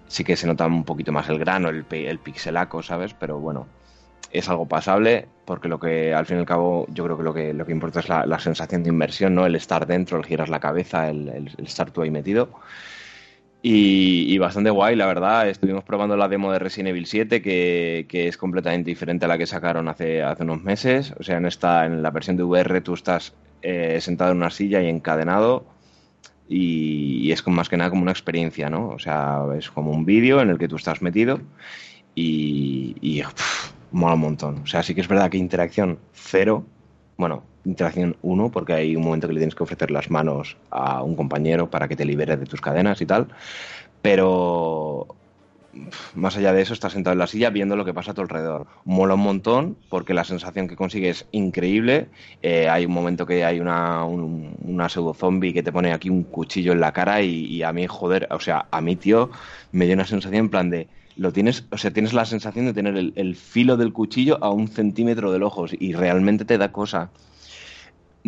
Sí 0.07 0.23
que 0.23 0.35
se 0.35 0.47
nota 0.47 0.65
un 0.67 0.83
poquito 0.85 1.11
más 1.11 1.29
el 1.29 1.39
grano, 1.39 1.69
el, 1.69 1.85
el 1.89 2.19
pixelaco, 2.21 2.83
¿sabes? 2.83 3.13
Pero 3.13 3.39
bueno, 3.39 3.71
es 4.31 4.49
algo 4.49 4.67
pasable 4.67 5.33
porque 5.45 5.67
lo 5.69 5.79
que 5.79 6.13
al 6.13 6.25
fin 6.25 6.37
y 6.37 6.39
al 6.41 6.45
cabo 6.45 6.85
yo 6.89 7.03
creo 7.05 7.17
que 7.17 7.23
lo 7.23 7.33
que, 7.33 7.53
lo 7.53 7.65
que 7.65 7.71
importa 7.73 7.99
es 8.01 8.09
la, 8.09 8.25
la 8.25 8.39
sensación 8.39 8.83
de 8.83 8.89
inmersión, 8.89 9.35
¿no? 9.35 9.45
El 9.45 9.55
estar 9.55 9.87
dentro, 9.87 10.17
el 10.19 10.25
girar 10.25 10.49
la 10.49 10.59
cabeza, 10.61 11.09
el, 11.09 11.29
el- 11.29 11.55
el 11.57 11.65
estar 11.67 11.91
tú 11.91 12.01
ahí 12.01 12.11
metido. 12.11 12.51
Y, 13.61 14.37
bastante 14.37 14.69
guay, 14.69 14.95
la 14.95 15.07
verdad. 15.07 15.49
Estuvimos 15.49 15.83
probando 15.83 16.15
la 16.15 16.27
demo 16.27 16.51
de 16.51 16.59
Resident 16.59 16.89
Evil 16.89 17.05
7, 17.05 17.41
que, 17.41 18.05
que 18.07 18.27
es 18.27 18.37
completamente 18.37 18.89
diferente 18.89 19.25
a 19.25 19.27
la 19.27 19.37
que 19.37 19.47
sacaron 19.47 19.87
hace, 19.89 20.23
hace 20.23 20.43
unos 20.43 20.63
meses. 20.63 21.13
O 21.19 21.23
sea, 21.23 21.37
en 21.37 21.45
esta, 21.45 21.85
en 21.85 22.01
la 22.01 22.11
versión 22.11 22.37
de 22.37 22.43
VR, 22.43 22.81
tú 22.81 22.93
estás 22.93 23.33
eh, 23.61 23.99
sentado 23.99 24.31
en 24.31 24.37
una 24.37 24.51
silla 24.51 24.81
y 24.81 24.87
encadenado. 24.87 25.65
Y, 26.47 27.31
es 27.31 27.45
más 27.47 27.67
que 27.67 27.77
nada 27.77 27.89
como 27.89 28.03
una 28.03 28.11
experiencia, 28.11 28.69
¿no? 28.69 28.89
O 28.89 28.99
sea, 28.99 29.41
es 29.57 29.69
como 29.69 29.91
un 29.91 30.05
vídeo 30.05 30.41
en 30.41 30.49
el 30.49 30.57
que 30.57 30.67
tú 30.67 30.77
estás 30.77 31.01
metido 31.01 31.41
y, 32.15 32.95
y 33.01 33.21
mola 33.91 34.15
un 34.15 34.21
montón. 34.21 34.59
O 34.59 34.67
sea, 34.67 34.83
sí 34.83 34.95
que 34.95 35.01
es 35.01 35.07
verdad 35.07 35.29
que 35.29 35.37
interacción 35.37 35.99
cero, 36.13 36.65
bueno, 37.17 37.43
interacción 37.67 38.17
uno, 38.21 38.51
porque 38.51 38.73
hay 38.73 38.95
un 38.95 39.03
momento 39.03 39.27
que 39.27 39.33
le 39.33 39.39
tienes 39.41 39.55
que 39.55 39.63
ofrecer 39.63 39.91
las 39.91 40.09
manos 40.11 40.57
a 40.71 41.03
un 41.03 41.15
compañero 41.15 41.69
para 41.69 41.87
que 41.87 41.95
te 41.95 42.05
libere 42.05 42.37
de 42.37 42.45
tus 42.45 42.61
cadenas 42.61 43.01
y 43.01 43.05
tal, 43.05 43.27
pero 44.01 45.07
más 46.15 46.35
allá 46.37 46.53
de 46.53 46.61
eso, 46.61 46.73
estás 46.73 46.93
sentado 46.93 47.13
en 47.13 47.19
la 47.19 47.27
silla 47.27 47.49
viendo 47.49 47.75
lo 47.75 47.85
que 47.85 47.93
pasa 47.93 48.11
a 48.11 48.13
tu 48.13 48.21
alrededor. 48.21 48.67
Mola 48.85 49.13
un 49.15 49.21
montón 49.21 49.77
porque 49.89 50.13
la 50.13 50.23
sensación 50.23 50.67
que 50.67 50.75
consigues 50.75 51.21
es 51.23 51.27
increíble. 51.31 52.09
Eh, 52.41 52.67
hay 52.69 52.85
un 52.85 52.93
momento 52.93 53.25
que 53.25 53.43
hay 53.45 53.59
una, 53.59 54.03
un- 54.05 54.55
una 54.59 54.89
pseudo 54.89 55.13
zombie 55.13 55.53
que 55.53 55.63
te 55.63 55.71
pone 55.71 55.93
aquí 55.93 56.09
un 56.09 56.23
cuchillo 56.25 56.71
en 56.73 56.79
la 56.79 56.93
cara 56.93 57.21
y, 57.21 57.61
a 57.63 57.73
mí, 57.73 57.85
joder, 57.87 58.27
o 58.31 58.39
sea, 58.39 58.67
a 58.71 58.81
mí, 58.81 58.95
tío, 58.95 59.29
me 59.71 59.85
dio 59.85 59.93
una 59.95 60.05
sensación 60.05 60.45
en 60.45 60.49
plan 60.49 60.69
de 60.69 60.89
lo 61.15 61.33
tienes, 61.33 61.67
o 61.71 61.77
sea, 61.77 61.91
tienes 61.91 62.13
la 62.13 62.25
sensación 62.25 62.65
de 62.67 62.73
tener 62.73 62.95
el, 62.95 63.13
el 63.15 63.35
filo 63.35 63.75
del 63.77 63.91
cuchillo 63.91 64.37
a 64.43 64.51
un 64.51 64.67
centímetro 64.67 65.31
del 65.31 65.41
ojo 65.43 65.65
y 65.71 65.93
realmente 65.93 66.45
te 66.45 66.57
da 66.59 66.71
cosa. 66.71 67.11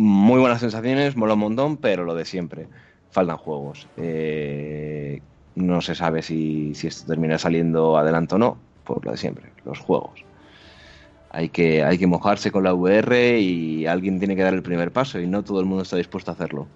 Muy 0.02 0.40
buenas 0.40 0.60
sensaciones, 0.60 1.14
mola 1.14 1.34
un 1.34 1.40
montón, 1.40 1.76
pero 1.76 2.04
lo 2.04 2.14
de 2.14 2.24
siempre. 2.24 2.68
Faltan 3.10 3.36
juegos. 3.36 3.86
Eh, 3.98 5.20
no 5.56 5.82
se 5.82 5.94
sabe 5.94 6.22
si, 6.22 6.74
si 6.74 6.86
esto 6.86 7.06
termina 7.06 7.36
saliendo 7.36 7.98
adelante 7.98 8.36
o 8.36 8.38
no, 8.38 8.56
por 8.84 9.04
lo 9.04 9.10
de 9.10 9.18
siempre, 9.18 9.52
los 9.66 9.78
juegos. 9.78 10.24
Hay 11.28 11.50
que, 11.50 11.84
hay 11.84 11.98
que 11.98 12.06
mojarse 12.06 12.50
con 12.50 12.64
la 12.64 12.72
VR 12.72 13.40
y 13.40 13.84
alguien 13.84 14.18
tiene 14.18 14.36
que 14.36 14.42
dar 14.42 14.54
el 14.54 14.62
primer 14.62 14.90
paso 14.90 15.20
y 15.20 15.26
no 15.26 15.44
todo 15.44 15.60
el 15.60 15.66
mundo 15.66 15.82
está 15.82 15.98
dispuesto 15.98 16.30
a 16.30 16.34
hacerlo. 16.34 16.66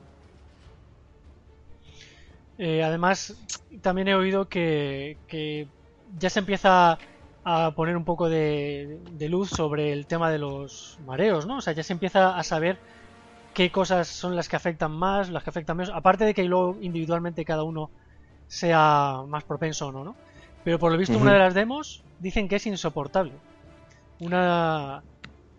Eh, 2.58 2.82
además, 2.82 3.42
también 3.80 4.08
he 4.08 4.14
oído 4.14 4.50
que, 4.50 5.16
que, 5.28 5.66
ya 6.18 6.28
se 6.28 6.40
empieza 6.40 6.98
a 7.42 7.70
poner 7.74 7.96
un 7.96 8.04
poco 8.04 8.28
de, 8.28 8.98
de, 9.12 9.28
luz 9.30 9.48
sobre 9.48 9.94
el 9.94 10.04
tema 10.04 10.30
de 10.30 10.40
los 10.40 10.98
mareos, 11.06 11.46
¿no? 11.46 11.56
O 11.56 11.60
sea, 11.62 11.72
ya 11.72 11.82
se 11.82 11.94
empieza 11.94 12.36
a 12.36 12.42
saber 12.42 12.78
qué 13.54 13.70
cosas 13.70 14.08
son 14.08 14.36
las 14.36 14.48
que 14.48 14.56
afectan 14.56 14.92
más, 14.92 15.30
las 15.30 15.42
que 15.42 15.50
afectan 15.50 15.76
menos, 15.76 15.94
aparte 15.94 16.24
de 16.24 16.34
que 16.34 16.44
luego 16.44 16.76
individualmente 16.80 17.44
cada 17.44 17.62
uno 17.62 17.90
sea 18.46 19.22
más 19.26 19.44
propenso 19.44 19.88
o 19.88 19.92
no, 19.92 20.04
¿no? 20.04 20.16
Pero 20.64 20.78
por 20.78 20.92
lo 20.92 20.98
visto, 20.98 21.14
uh 21.14 21.18
-huh. 21.18 21.22
una 21.22 21.32
de 21.32 21.38
las 21.38 21.54
demos 21.54 22.02
dicen 22.18 22.48
que 22.48 22.56
es 22.56 22.66
insoportable. 22.66 23.32
Una. 24.20 25.02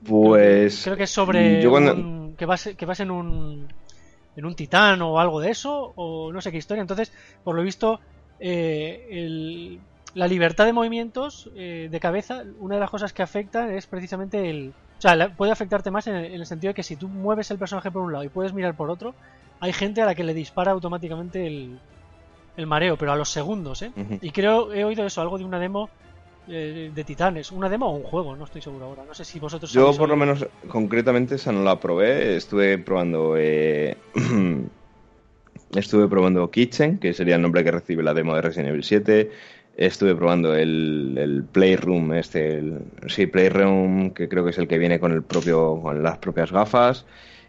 Pues. 0.06 0.84
Creo 0.84 0.98
que 0.98 1.04
es 1.04 1.12
sobre. 1.12 1.62
Yo 1.62 1.70
cuando... 1.72 1.94
un... 1.94 2.36
que, 2.38 2.46
vas, 2.46 2.70
que 2.78 2.86
vas 2.86 3.00
en 3.00 3.12
un. 3.12 3.68
En 4.36 4.46
un 4.46 4.56
titán 4.56 5.02
o 5.02 5.18
algo 5.18 5.40
de 5.40 5.52
eso, 5.52 5.94
o 5.96 6.32
no 6.34 6.42
sé 6.42 6.52
qué 6.52 6.58
historia. 6.58 6.82
Entonces, 6.82 7.14
por 7.44 7.56
lo 7.56 7.64
visto, 7.64 8.02
eh, 8.40 9.08
el, 9.10 9.80
la 10.16 10.28
libertad 10.28 10.66
de 10.66 10.74
movimientos 10.74 11.52
eh, 11.56 11.90
de 11.92 12.00
cabeza, 12.00 12.44
una 12.60 12.76
de 12.76 12.82
las 12.82 12.90
cosas 12.90 13.14
que 13.14 13.22
afecta 13.22 13.72
es 13.74 13.86
precisamente 13.86 14.50
el. 14.50 14.74
O 14.98 15.02
sea, 15.02 15.16
la, 15.16 15.30
puede 15.30 15.52
afectarte 15.52 15.92
más 15.92 16.08
en 16.08 16.16
el, 16.16 16.26
en 16.26 16.34
el, 16.36 16.46
sentido 16.46 16.72
de 16.72 16.74
que 16.74 16.84
si 16.84 16.96
tú 16.96 17.08
mueves 17.08 17.52
el 17.52 17.60
personaje 17.60 17.92
por 17.92 18.02
un 18.02 18.14
lado 18.14 18.24
y 18.24 18.30
puedes 18.30 18.54
mirar 18.54 18.76
por 18.76 18.90
otro, 18.90 19.14
hay 19.60 19.74
gente 19.74 20.02
a 20.02 20.06
la 20.06 20.16
que 20.16 20.24
le 20.24 20.34
dispara 20.34 20.72
automáticamente 20.72 21.46
el, 21.46 21.80
el 22.56 22.66
mareo, 22.66 22.98
pero 22.98 23.12
a 23.12 23.16
los 23.18 23.30
segundos, 23.30 23.82
¿eh? 23.82 23.92
Uh 23.96 24.00
-huh. 24.00 24.20
Y 24.22 24.32
creo, 24.32 24.74
he 24.74 24.86
oído 24.86 25.06
eso, 25.06 25.22
algo 25.22 25.38
de 25.38 25.44
una 25.44 25.60
demo 25.60 25.90
eh, 26.48 26.92
de 26.94 27.04
Titanes. 27.04 27.52
¿Una 27.52 27.70
demo 27.70 27.88
o 27.88 27.96
un 27.96 28.04
juego? 28.04 28.36
No 28.36 28.46
estoy 28.46 28.62
seguro 28.62 28.86
ahora. 28.86 29.04
No 29.06 29.14
sé 29.14 29.26
si 29.26 29.40
vosotros 29.40 29.72
Yo, 29.72 29.94
por 29.98 30.08
lo 30.08 30.16
menos, 30.16 30.46
concretamente, 30.68 31.36
esa 31.36 31.52
no 31.52 31.64
la 31.64 31.80
probé. 31.80 32.36
Estuve 32.36 32.78
probando. 32.78 33.36
Eh... 33.38 33.98
Estuve 35.74 36.08
probando 36.08 36.50
Kitchen, 36.50 37.00
que 37.00 37.14
sería 37.14 37.36
el 37.36 37.42
nombre 37.42 37.64
que 37.64 37.72
recibe 37.72 38.02
la 38.02 38.14
demo 38.14 38.34
de 38.36 38.42
Resident 38.42 38.70
Evil 38.70 38.84
7. 38.84 39.32
Estuve 39.78 40.16
probando 40.16 40.56
el, 40.56 41.18
el 41.18 41.44
Playroom, 41.44 42.14
este, 42.14 42.60
el, 42.60 42.80
sí, 43.08 43.28
Playroom, 43.28 44.12
que 44.12 44.30
creo 44.30 44.46
que 44.46 44.52
es 44.52 44.58
el 44.58 44.68
que 44.68 44.78
viene 44.78 45.00
con 45.00 45.12
el 45.12 45.22
propio, 45.22 45.82
con 45.82 46.02
las 46.02 46.18
propias 46.20 46.52
gafas. 46.52 47.06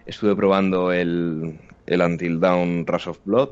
Estuve 0.07 0.35
probando 0.35 0.93
el, 0.93 1.57
el 1.87 2.01
Until 2.01 2.41
Dawn 2.41 2.85
Rush 2.87 3.09
of 3.09 3.21
Blood, 3.25 3.51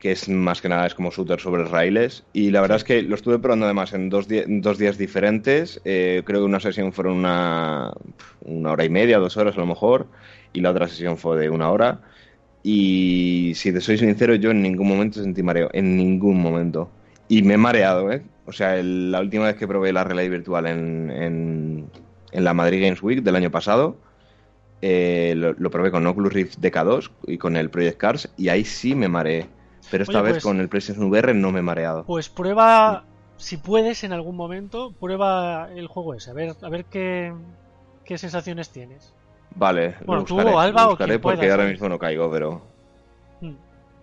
que 0.00 0.10
es 0.10 0.28
más 0.28 0.60
que 0.60 0.68
nada 0.68 0.86
es 0.86 0.94
como 0.94 1.12
shooter 1.12 1.38
sobre 1.38 1.64
raíles. 1.64 2.24
Y 2.32 2.50
la 2.50 2.60
verdad 2.62 2.78
es 2.78 2.84
que 2.84 3.02
lo 3.02 3.14
estuve 3.14 3.38
probando 3.38 3.66
además 3.66 3.92
en 3.92 4.08
dos, 4.08 4.26
dos 4.48 4.78
días 4.78 4.98
diferentes. 4.98 5.80
Eh, 5.84 6.22
creo 6.24 6.40
que 6.40 6.46
una 6.46 6.58
sesión 6.58 6.92
fueron 6.92 7.18
una, 7.18 7.92
una 8.40 8.72
hora 8.72 8.84
y 8.84 8.90
media, 8.90 9.18
dos 9.18 9.36
horas 9.36 9.56
a 9.56 9.60
lo 9.60 9.66
mejor, 9.66 10.08
y 10.52 10.60
la 10.60 10.70
otra 10.72 10.88
sesión 10.88 11.16
fue 11.16 11.38
de 11.38 11.48
una 11.48 11.70
hora. 11.70 12.00
Y 12.64 13.52
si 13.54 13.72
te 13.72 13.80
soy 13.80 13.98
sincero, 13.98 14.34
yo 14.34 14.50
en 14.50 14.62
ningún 14.62 14.88
momento 14.88 15.22
sentí 15.22 15.42
mareo, 15.44 15.70
en 15.72 15.96
ningún 15.96 16.40
momento. 16.42 16.90
Y 17.32 17.40
me 17.40 17.54
he 17.54 17.56
mareado, 17.56 18.12
¿eh? 18.12 18.22
O 18.44 18.52
sea, 18.52 18.76
el, 18.76 19.10
la 19.10 19.20
última 19.20 19.46
vez 19.46 19.56
que 19.56 19.66
probé 19.66 19.90
la 19.90 20.04
realidad 20.04 20.30
virtual 20.30 20.66
en, 20.66 21.10
en, 21.10 21.90
en, 22.30 22.44
la 22.44 22.52
Madrid 22.52 22.82
Games 22.82 23.02
Week 23.02 23.22
del 23.22 23.36
año 23.36 23.50
pasado, 23.50 23.96
eh, 24.82 25.32
lo, 25.34 25.54
lo, 25.54 25.70
probé 25.70 25.90
con 25.90 26.06
Oculus 26.06 26.30
Rift 26.30 26.58
DK2 26.58 27.10
y 27.28 27.38
con 27.38 27.56
el 27.56 27.70
Project 27.70 27.96
Cars, 27.96 28.30
y 28.36 28.50
ahí 28.50 28.66
sí 28.66 28.94
me 28.94 29.08
mareé. 29.08 29.46
Pero 29.90 30.02
esta 30.02 30.18
Oye, 30.18 30.24
pues, 30.24 30.34
vez 30.34 30.42
con 30.42 30.60
el 30.60 30.68
PlayStation 30.68 31.06
VR 31.06 31.32
no 31.32 31.52
me 31.52 31.60
he 31.60 31.62
mareado. 31.62 32.04
Pues 32.04 32.28
prueba, 32.28 33.06
si 33.38 33.56
puedes 33.56 34.04
en 34.04 34.12
algún 34.12 34.36
momento, 34.36 34.92
prueba 35.00 35.70
el 35.74 35.86
juego 35.86 36.12
ese, 36.12 36.32
a 36.32 36.34
ver, 36.34 36.52
a 36.60 36.68
ver 36.68 36.84
qué, 36.84 37.32
qué 38.04 38.18
sensaciones 38.18 38.68
tienes. 38.68 39.14
Vale, 39.54 39.94
bueno, 40.04 40.16
lo 40.16 40.34
buscaré, 40.34 40.50
tú 40.50 40.54
o 40.54 40.60
Alba 40.60 40.82
lo 40.82 40.88
buscaré 40.90 41.14
o 41.14 41.20
porque 41.22 41.38
puedas, 41.38 41.52
ahora 41.52 41.66
¿eh? 41.66 41.72
mismo 41.72 41.88
no 41.88 41.98
caigo, 41.98 42.30
pero. 42.30 42.71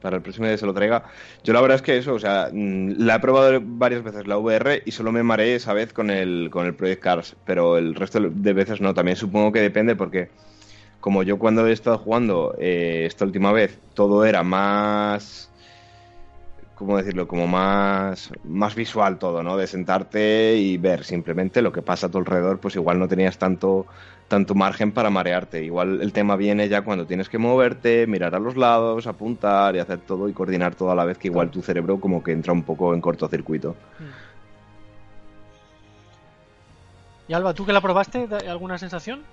Para 0.01 0.17
el 0.17 0.21
próximo 0.21 0.47
día 0.47 0.57
se 0.57 0.65
lo 0.65 0.73
traiga. 0.73 1.03
Yo 1.43 1.53
la 1.53 1.61
verdad 1.61 1.75
es 1.75 1.81
que 1.81 1.97
eso, 1.97 2.13
o 2.13 2.19
sea, 2.19 2.49
mm, 2.51 2.95
la 2.97 3.15
he 3.15 3.19
probado 3.19 3.59
varias 3.61 4.03
veces 4.03 4.27
la 4.27 4.37
VR 4.37 4.83
y 4.85 4.91
solo 4.91 5.11
me 5.11 5.23
mareé 5.23 5.55
esa 5.55 5.73
vez 5.73 5.93
con 5.93 6.09
el, 6.09 6.49
con 6.51 6.65
el 6.65 6.75
Project 6.75 7.01
Cars, 7.01 7.35
pero 7.45 7.77
el 7.77 7.95
resto 7.95 8.19
de 8.19 8.53
veces 8.53 8.81
no. 8.81 8.93
También 8.93 9.17
supongo 9.17 9.51
que 9.51 9.61
depende 9.61 9.95
porque 9.95 10.29
como 10.99 11.23
yo 11.23 11.39
cuando 11.39 11.65
he 11.67 11.71
estado 11.71 11.97
jugando 11.97 12.55
eh, 12.59 13.03
esta 13.05 13.25
última 13.25 13.51
vez, 13.51 13.79
todo 13.93 14.25
era 14.25 14.43
más 14.43 15.48
¿cómo 16.79 16.95
decirlo? 16.95 17.27
Como 17.27 17.45
más, 17.45 18.31
más 18.45 18.73
visual 18.73 19.19
todo, 19.19 19.43
¿no? 19.43 19.57
De 19.57 19.67
sentarte 19.67 20.55
y 20.55 20.77
ver 20.77 21.03
simplemente 21.03 21.61
lo 21.61 21.73
que 21.73 21.81
pasa 21.81 22.07
a 22.07 22.09
tu 22.09 22.19
alrededor, 22.19 22.59
pues 22.59 22.77
igual 22.77 22.97
no 22.97 23.09
tenías 23.09 23.37
tanto, 23.37 23.85
tanto 24.29 24.55
margen 24.55 24.93
para 24.93 25.09
marearte. 25.09 25.61
Igual 25.61 26.01
el 26.01 26.13
tema 26.13 26.37
viene 26.37 26.69
ya 26.69 26.81
cuando 26.83 27.05
tienes 27.05 27.27
que 27.27 27.37
moverte, 27.37 28.07
mirar 28.07 28.33
a 28.33 28.39
los 28.39 28.55
lados, 28.55 29.07
apuntar 29.07 29.75
y 29.75 29.79
hacer 29.79 29.99
todo 29.99 30.29
y 30.29 30.33
coordinar 30.33 30.73
todo 30.73 30.89
a 30.89 30.95
la 30.95 31.03
vez, 31.03 31.17
que 31.17 31.27
igual 31.27 31.51
tu 31.51 31.61
cerebro 31.61 31.99
como 31.99 32.23
que 32.23 32.31
entra 32.31 32.53
un 32.53 32.63
poco 32.63 32.93
en 32.93 33.01
cortocircuito. 33.01 33.75
Y 37.27 37.33
Alba, 37.33 37.53
¿tú 37.53 37.65
que 37.65 37.73
la 37.73 37.81
probaste? 37.81 38.25
¿Alguna 38.47 38.77
sensación? 38.77 39.23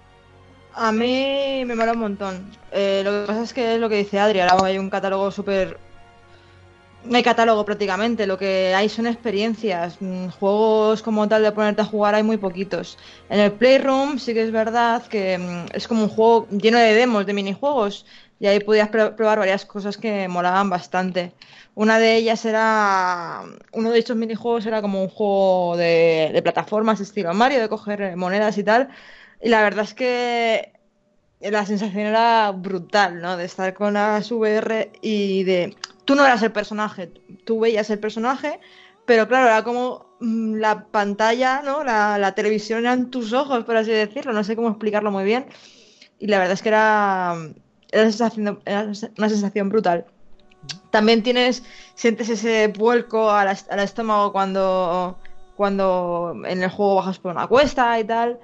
A 0.74 0.90
mí 0.90 1.62
me 1.64 1.77
mola 1.77 1.93
un 1.93 2.01
montón. 2.01 2.51
Eh, 2.73 3.02
lo 3.05 3.12
que 3.12 3.27
pasa 3.28 3.43
es 3.44 3.55
que 3.55 3.77
es 3.77 3.81
lo 3.81 3.89
que 3.89 3.98
dice 3.98 4.18
Adri, 4.18 4.40
ahora 4.40 4.66
hay 4.66 4.78
un 4.78 4.90
catálogo 4.90 5.31
súper 5.31 5.85
hay 7.12 7.22
catálogo 7.22 7.64
prácticamente, 7.64 8.26
lo 8.26 8.38
que 8.38 8.74
hay 8.74 8.88
son 8.88 9.06
experiencias. 9.06 9.96
Mm, 10.00 10.28
Juegos 10.28 11.02
como 11.02 11.28
tal 11.28 11.42
de 11.42 11.52
ponerte 11.52 11.82
a 11.82 11.84
jugar 11.84 12.14
hay 12.14 12.22
muy 12.22 12.36
poquitos. 12.36 12.98
En 13.28 13.40
el 13.40 13.52
Playroom 13.52 14.18
sí 14.18 14.34
que 14.34 14.42
es 14.42 14.52
verdad 14.52 15.06
que 15.06 15.38
mm, 15.38 15.76
es 15.76 15.88
como 15.88 16.04
un 16.04 16.08
juego 16.08 16.48
lleno 16.50 16.78
de 16.78 16.94
demos, 16.94 17.26
de 17.26 17.32
minijuegos, 17.32 18.06
y 18.38 18.46
ahí 18.46 18.60
podías 18.60 18.88
probar 18.88 19.38
varias 19.38 19.64
cosas 19.64 19.96
que 19.96 20.28
molaban 20.28 20.68
bastante. 20.70 21.32
Una 21.74 21.98
de 21.98 22.16
ellas 22.16 22.44
era, 22.44 23.42
uno 23.72 23.90
de 23.90 23.98
estos 23.98 24.16
minijuegos 24.16 24.66
era 24.66 24.82
como 24.82 25.02
un 25.02 25.08
juego 25.08 25.76
de, 25.76 26.30
de 26.32 26.42
plataformas 26.42 27.00
estilo 27.00 27.32
Mario, 27.34 27.60
de 27.60 27.68
coger 27.68 28.16
monedas 28.16 28.58
y 28.58 28.64
tal. 28.64 28.88
Y 29.42 29.48
la 29.48 29.62
verdad 29.62 29.84
es 29.84 29.94
que 29.94 30.72
la 31.40 31.66
sensación 31.66 32.06
era 32.06 32.50
brutal, 32.52 33.20
¿no? 33.20 33.36
De 33.36 33.44
estar 33.44 33.74
con 33.74 33.94
las 33.94 34.30
VR 34.30 34.90
y 35.02 35.44
de 35.44 35.76
tú 36.06 36.14
no 36.14 36.24
eras 36.24 36.42
el 36.42 36.52
personaje, 36.52 37.12
tú 37.44 37.60
veías 37.60 37.90
el 37.90 37.98
personaje, 37.98 38.60
pero 39.04 39.28
claro, 39.28 39.48
era 39.48 39.62
como 39.62 40.06
mm, 40.20 40.54
la 40.56 40.86
pantalla, 40.86 41.62
¿no? 41.62 41.84
La, 41.84 42.32
televisión 42.34 42.80
eran 42.80 43.10
tus 43.10 43.32
ojos, 43.34 43.64
por 43.64 43.76
así 43.76 43.90
decirlo, 43.90 44.32
no 44.32 44.44
sé 44.44 44.56
cómo 44.56 44.68
explicarlo 44.68 45.10
muy 45.10 45.24
bien. 45.24 45.46
Y 46.18 46.28
la 46.28 46.38
verdad 46.38 46.54
es 46.54 46.62
que 46.62 46.70
era, 46.70 47.36
era, 47.92 48.04
una, 48.06 49.28
sensación, 49.28 49.68
brutal. 49.68 50.06
También 50.90 51.22
tienes, 51.22 51.62
sientes 51.94 52.28
ese 52.30 52.68
vuelco 52.68 53.30
al, 53.30 53.48
al 53.48 53.80
estómago 53.80 54.32
cuando, 54.32 55.18
cuando 55.56 56.34
en 56.46 56.62
el 56.62 56.70
juego 56.70 56.96
bajas 56.96 57.18
por 57.18 57.32
una 57.32 57.46
cuesta 57.46 57.98
y 58.00 58.04
tal. 58.04 58.40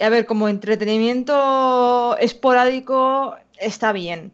A 0.00 0.08
ver, 0.08 0.26
como 0.26 0.48
entretenimiento 0.48 2.16
esporádico 2.18 3.36
está 3.58 3.92
bien 3.92 4.32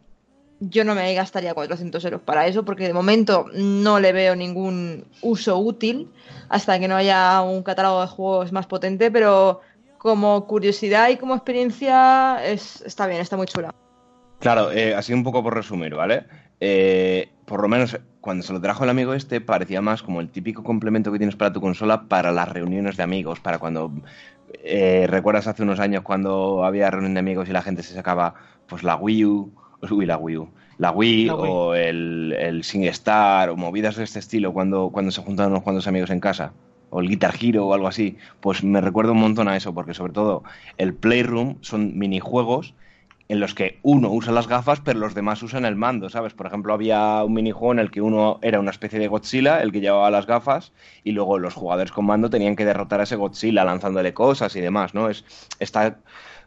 yo 0.60 0.84
no 0.84 0.94
me 0.94 1.12
gastaría 1.14 1.54
400 1.54 2.04
euros 2.04 2.20
para 2.20 2.46
eso 2.46 2.64
porque 2.64 2.86
de 2.86 2.92
momento 2.92 3.46
no 3.54 3.98
le 3.98 4.12
veo 4.12 4.36
ningún 4.36 5.04
uso 5.22 5.58
útil 5.58 6.10
hasta 6.50 6.78
que 6.78 6.86
no 6.86 6.96
haya 6.96 7.40
un 7.40 7.62
catálogo 7.62 8.02
de 8.02 8.06
juegos 8.06 8.52
más 8.52 8.66
potente, 8.66 9.10
pero 9.10 9.60
como 9.96 10.46
curiosidad 10.46 11.08
y 11.08 11.16
como 11.16 11.34
experiencia 11.34 12.44
es, 12.44 12.82
está 12.82 13.06
bien, 13.06 13.20
está 13.20 13.36
muy 13.36 13.46
chula. 13.46 13.74
Claro, 14.38 14.70
eh, 14.72 14.94
así 14.94 15.12
un 15.12 15.24
poco 15.24 15.42
por 15.42 15.54
resumir, 15.54 15.94
¿vale? 15.94 16.26
Eh, 16.60 17.30
por 17.46 17.62
lo 17.62 17.68
menos 17.68 17.98
cuando 18.20 18.42
se 18.42 18.52
lo 18.52 18.60
trajo 18.60 18.84
el 18.84 18.90
amigo 18.90 19.14
este 19.14 19.40
parecía 19.40 19.80
más 19.80 20.02
como 20.02 20.20
el 20.20 20.30
típico 20.30 20.62
complemento 20.62 21.10
que 21.10 21.18
tienes 21.18 21.36
para 21.36 21.52
tu 21.52 21.60
consola 21.60 22.02
para 22.08 22.32
las 22.32 22.48
reuniones 22.48 22.98
de 22.98 23.02
amigos, 23.02 23.40
para 23.40 23.58
cuando 23.58 23.92
eh, 24.62 25.06
recuerdas 25.08 25.46
hace 25.46 25.62
unos 25.62 25.80
años 25.80 26.02
cuando 26.02 26.64
había 26.64 26.90
reunión 26.90 27.14
de 27.14 27.20
amigos 27.20 27.48
y 27.48 27.52
la 27.52 27.62
gente 27.62 27.82
se 27.82 27.94
sacaba 27.94 28.34
pues 28.66 28.82
la 28.82 28.96
Wii 28.96 29.24
U 29.24 29.59
uy, 29.90 30.06
la 30.06 30.16
Wii 30.16 30.36
U, 30.36 30.48
la 30.78 30.90
Wii, 30.92 31.26
la 31.26 31.34
Wii. 31.34 31.50
o 31.50 31.74
el, 31.74 32.34
el 32.38 32.64
SingStar 32.64 33.50
o 33.50 33.56
movidas 33.56 33.96
de 33.96 34.04
este 34.04 34.18
estilo 34.18 34.52
cuando, 34.52 34.90
cuando 34.90 35.10
se 35.10 35.22
juntan 35.22 35.50
unos 35.50 35.62
cuantos 35.62 35.86
amigos 35.86 36.10
en 36.10 36.20
casa 36.20 36.52
o 36.90 37.00
el 37.00 37.08
Guitar 37.08 37.34
Hero 37.40 37.66
o 37.66 37.74
algo 37.74 37.86
así, 37.86 38.18
pues 38.40 38.62
me 38.62 38.80
recuerda 38.80 39.12
un 39.12 39.20
montón 39.20 39.48
a 39.48 39.56
eso, 39.56 39.72
porque 39.72 39.94
sobre 39.94 40.12
todo 40.12 40.42
el 40.76 40.94
Playroom 40.94 41.56
son 41.60 41.96
minijuegos 41.96 42.74
en 43.28 43.38
los 43.38 43.54
que 43.54 43.78
uno 43.82 44.10
usa 44.10 44.32
las 44.32 44.48
gafas, 44.48 44.80
pero 44.80 44.98
los 44.98 45.14
demás 45.14 45.40
usan 45.44 45.64
el 45.64 45.76
mando, 45.76 46.10
¿sabes? 46.10 46.34
Por 46.34 46.48
ejemplo, 46.48 46.74
había 46.74 47.22
un 47.22 47.32
minijuego 47.32 47.72
en 47.72 47.78
el 47.78 47.92
que 47.92 48.02
uno 48.02 48.40
era 48.42 48.58
una 48.58 48.72
especie 48.72 48.98
de 48.98 49.06
Godzilla, 49.06 49.62
el 49.62 49.70
que 49.70 49.80
llevaba 49.80 50.10
las 50.10 50.26
gafas, 50.26 50.72
y 51.04 51.12
luego 51.12 51.38
los 51.38 51.54
jugadores 51.54 51.92
con 51.92 52.06
mando 52.06 52.28
tenían 52.28 52.56
que 52.56 52.64
derrotar 52.64 52.98
a 52.98 53.04
ese 53.04 53.14
Godzilla 53.14 53.64
lanzándole 53.64 54.12
cosas 54.12 54.56
y 54.56 54.60
demás, 54.60 54.94
¿no? 54.94 55.08
Es, 55.08 55.24
está 55.60 55.98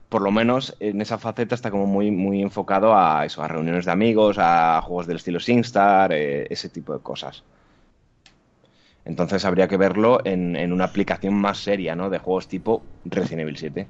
por 0.09 0.21
lo 0.21 0.31
menos 0.31 0.75
en 0.79 1.01
esa 1.01 1.17
faceta 1.17 1.55
está 1.55 1.71
como 1.71 1.85
muy, 1.87 2.11
muy 2.11 2.41
enfocado 2.41 2.95
a 2.95 3.25
eso, 3.25 3.41
a 3.41 3.47
reuniones 3.47 3.85
de 3.85 3.91
amigos, 3.91 4.37
a 4.39 4.81
juegos 4.81 5.07
del 5.07 5.17
estilo 5.17 5.39
SingStar, 5.39 6.13
eh, 6.13 6.47
ese 6.49 6.69
tipo 6.69 6.93
de 6.93 7.01
cosas. 7.01 7.43
Entonces 9.05 9.43
habría 9.45 9.67
que 9.67 9.77
verlo 9.77 10.21
en, 10.23 10.55
en, 10.55 10.71
una 10.71 10.85
aplicación 10.85 11.33
más 11.33 11.57
seria, 11.57 11.95
¿no? 11.95 12.09
De 12.09 12.19
juegos 12.19 12.47
tipo 12.47 12.83
Resident 13.05 13.41
Evil 13.41 13.57
7. 13.57 13.87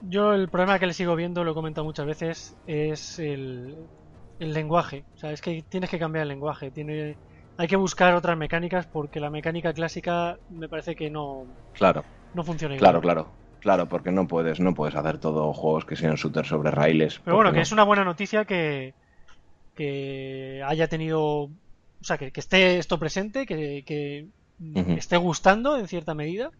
Yo 0.00 0.32
el 0.32 0.48
problema 0.48 0.78
que 0.78 0.86
le 0.86 0.94
sigo 0.94 1.16
viendo, 1.16 1.44
lo 1.44 1.50
he 1.50 1.54
comentado 1.54 1.84
muchas 1.84 2.06
veces, 2.06 2.56
es 2.66 3.18
el, 3.18 3.76
el 4.38 4.52
lenguaje. 4.54 5.04
O 5.14 5.18
sea, 5.18 5.32
es 5.32 5.40
que 5.42 5.62
tienes 5.68 5.90
que 5.90 5.98
cambiar 5.98 6.22
el 6.22 6.28
lenguaje. 6.28 6.70
Tiene, 6.70 7.16
hay 7.56 7.68
que 7.68 7.76
buscar 7.76 8.14
otras 8.14 8.36
mecánicas 8.38 8.86
porque 8.86 9.20
la 9.20 9.30
mecánica 9.30 9.72
clásica 9.72 10.38
me 10.48 10.68
parece 10.68 10.94
que 10.96 11.10
no, 11.10 11.46
Claro, 11.72 12.04
no 12.32 12.44
funciona 12.44 12.76
igual. 12.76 12.98
claro, 13.00 13.00
claro. 13.00 13.28
Claro, 13.60 13.86
porque 13.88 14.10
no 14.12 14.26
puedes, 14.28 14.60
no 14.60 14.74
puedes 14.74 14.94
hacer 14.94 15.18
todo 15.18 15.52
juegos 15.52 15.84
que 15.84 15.96
sean 15.96 16.14
shooter 16.14 16.46
sobre 16.46 16.70
raíles. 16.70 17.20
Pero 17.24 17.36
bueno, 17.36 17.50
que 17.50 17.56
no. 17.58 17.62
es 17.62 17.72
una 17.72 17.82
buena 17.84 18.04
noticia 18.04 18.44
que, 18.44 18.94
que 19.74 20.62
haya 20.66 20.88
tenido. 20.88 21.20
O 21.44 21.50
sea, 22.04 22.16
que, 22.18 22.30
que 22.30 22.40
esté 22.40 22.78
esto 22.78 22.98
presente, 22.98 23.46
que, 23.46 23.82
que 23.84 24.26
esté 24.96 25.16
gustando 25.16 25.76
en 25.76 25.88
cierta 25.88 26.14
medida. 26.14 26.50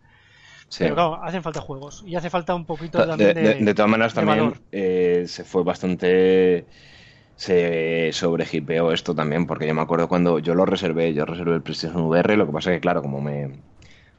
Sí. 0.69 0.85
Pero 0.85 0.95
claro, 0.97 1.25
hacen 1.25 1.43
falta 1.43 1.61
juegos. 1.61 2.03
Y 2.07 2.17
hace 2.17 2.29
falta 2.31 2.55
un 2.55 2.67
poquito 2.67 2.99
De, 2.99 3.07
también 3.07 3.35
de. 3.35 3.43
de- 3.43 3.65
de 3.65 3.75
todas 3.75 3.91
maneras, 3.91 4.15
también 4.15 4.55
eh, 4.73 5.25
se 5.27 5.45
fue 5.45 5.63
bastante. 5.63 6.67
Se 7.37 8.11
sobrehipeó 8.13 8.91
esto 8.91 9.15
también, 9.15 9.47
porque 9.47 9.67
yo 9.69 9.73
me 9.75 9.81
acuerdo 9.83 10.09
cuando 10.09 10.41
yo 10.41 10.55
lo 10.57 10.65
reservé, 10.67 11.15
yo 11.15 11.25
reservé 11.25 11.55
el 11.55 11.63
PlayStation 11.63 12.03
VR, 12.03 12.37
lo 12.37 12.47
que 12.47 12.53
pasa 12.53 12.73
que, 12.73 12.81
claro, 12.81 13.01
como 13.01 13.21
me, 13.21 13.61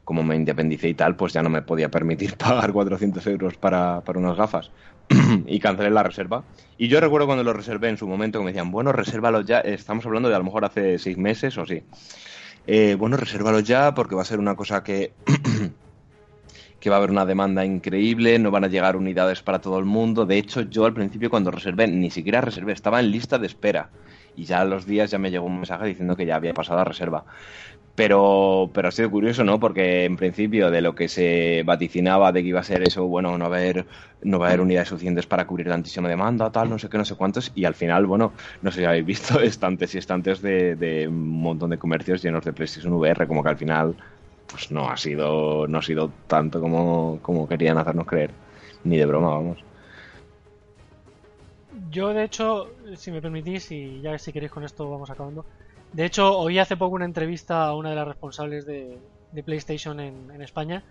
como 0.10 0.24
me 0.24 0.36
independicé 0.36 0.90
y 0.90 0.96
tal, 0.96 1.16
pues 1.16 1.34
ya 1.34 1.44
no 1.44 1.52
me 1.52 1.62
podía 1.62 1.90
permitir 1.90 2.36
pagar 2.38 2.74
400 2.74 3.28
euros 3.28 3.58
para, 3.58 4.02
para 4.02 4.18
unas 4.18 4.36
gafas. 4.36 4.72
y 5.46 5.60
cancelé 5.60 5.92
la 5.92 6.02
reserva. 6.02 6.44
Y 6.80 6.88
yo 6.88 7.00
recuerdo 7.00 7.28
cuando 7.28 7.44
lo 7.44 7.54
reservé 7.54 7.90
en 7.90 7.98
su 7.98 8.08
momento 8.08 8.40
que 8.40 8.46
me 8.46 8.52
decían, 8.52 8.72
bueno, 8.72 8.92
resérvalo 8.92 9.42
ya, 9.42 9.60
estamos 9.60 10.04
hablando 10.08 10.28
de 10.28 10.34
a 10.34 10.40
lo 10.40 10.46
mejor 10.46 10.66
hace 10.66 10.98
seis 10.98 11.16
meses 11.16 11.60
o 11.60 11.66
sí. 11.68 11.84
Eh, 12.66 12.96
bueno, 12.98 13.18
resérvalo 13.18 13.60
ya 13.60 13.94
porque 13.94 14.16
va 14.16 14.24
a 14.24 14.26
ser 14.26 14.40
una 14.40 14.56
cosa 14.56 14.84
que 14.84 15.14
que 16.80 16.90
va 16.90 16.96
a 16.96 16.98
haber 16.98 17.12
una 17.12 17.28
demanda 17.28 17.64
increíble, 17.64 18.40
no 18.40 18.50
van 18.50 18.64
a 18.64 18.68
llegar 18.68 18.96
unidades 18.96 19.44
para 19.44 19.62
todo 19.62 19.78
el 19.78 19.86
mundo. 19.86 20.26
De 20.26 20.40
hecho, 20.40 20.62
yo 20.62 20.86
al 20.86 20.94
principio 20.96 21.30
cuando 21.30 21.52
reservé, 21.52 21.88
ni 21.88 22.10
siquiera 22.10 22.42
reservé, 22.42 22.74
estaba 22.74 23.00
en 23.00 23.12
lista 23.12 23.38
de 23.38 23.46
espera. 23.46 23.92
Y 24.36 24.46
ya 24.46 24.62
a 24.62 24.66
los 24.66 24.88
días 24.88 25.12
ya 25.12 25.20
me 25.20 25.30
llegó 25.30 25.46
un 25.46 25.58
mensaje 25.58 25.86
diciendo 25.86 26.16
que 26.16 26.26
ya 26.26 26.36
había 26.36 26.56
pasado 26.56 26.80
la 26.80 26.86
reserva. 26.86 27.26
Pero, 28.00 28.70
pero 28.74 28.88
ha 28.88 28.92
sido 28.92 29.12
curioso, 29.12 29.44
¿no? 29.44 29.60
Porque 29.60 30.06
en 30.06 30.16
principio 30.16 30.72
de 30.72 30.80
lo 30.80 30.96
que 30.96 31.10
se 31.10 31.64
vaticinaba 31.66 32.32
de 32.32 32.42
que 32.42 32.48
iba 32.48 32.62
a 32.62 32.64
ser 32.64 32.82
eso, 32.82 33.06
bueno, 33.08 33.38
no 33.38 33.50
va 33.50 33.58
a 33.58 33.60
haber, 33.60 33.86
no 34.22 34.40
va 34.40 34.46
a 34.46 34.50
haber 34.52 34.62
unidades 34.62 34.88
suficientes 34.88 35.28
para 35.28 35.46
cubrir 35.46 35.68
tantísima 35.68 36.08
demanda, 36.08 36.50
tal, 36.50 36.70
no 36.70 36.80
sé 36.80 36.88
qué, 36.88 36.98
no 36.98 37.04
sé 37.04 37.16
cuántos. 37.16 37.52
Y 37.56 37.66
al 37.66 37.76
final, 37.76 38.06
bueno, 38.06 38.32
no 38.62 38.72
sé 38.72 38.80
si 38.80 38.86
habéis 38.86 39.06
visto 39.06 39.38
estantes 39.42 39.94
y 39.96 39.98
estantes 39.98 40.42
de, 40.42 41.08
un 41.10 41.42
montón 41.42 41.72
de 41.72 41.78
comercios 41.78 42.24
llenos 42.24 42.46
de 42.46 42.54
PlayStation 42.54 42.94
VR, 42.94 43.28
como 43.28 43.44
que 43.44 43.50
al 43.50 43.58
final 43.58 43.98
pues 44.50 44.72
no 44.72 44.90
ha 44.90 44.96
sido 44.96 45.68
no 45.68 45.80
ha 45.80 45.82
sido 45.82 46.10
tanto 46.28 46.62
como, 46.62 47.20
como 47.22 47.50
querían 47.50 47.78
hacernos 47.80 48.08
creer 48.08 48.32
ni 48.86 48.96
de 48.98 49.06
broma 49.06 49.32
vamos 49.32 49.58
Yo, 51.92 52.14
de 52.14 52.24
hecho, 52.24 52.70
si 52.96 53.12
me 53.12 53.22
permitís, 53.22 53.70
y 53.72 54.00
ya 54.00 54.18
si 54.18 54.32
queréis 54.32 54.54
con 54.54 54.64
esto 54.64 54.90
vamos 54.90 55.10
acabando. 55.10 55.44
De 55.94 56.06
hecho, 56.06 56.38
oí 56.38 56.60
hace 56.60 56.78
poco 56.78 56.96
una 56.96 57.06
entrevista 57.06 57.66
a 57.66 57.76
una 57.76 57.90
de 57.90 57.96
las 57.96 58.08
responsables 58.08 58.66
de, 58.66 59.00
PlayStation 59.46 60.00
en, 60.00 60.32
en 60.32 60.42
España 60.42 60.84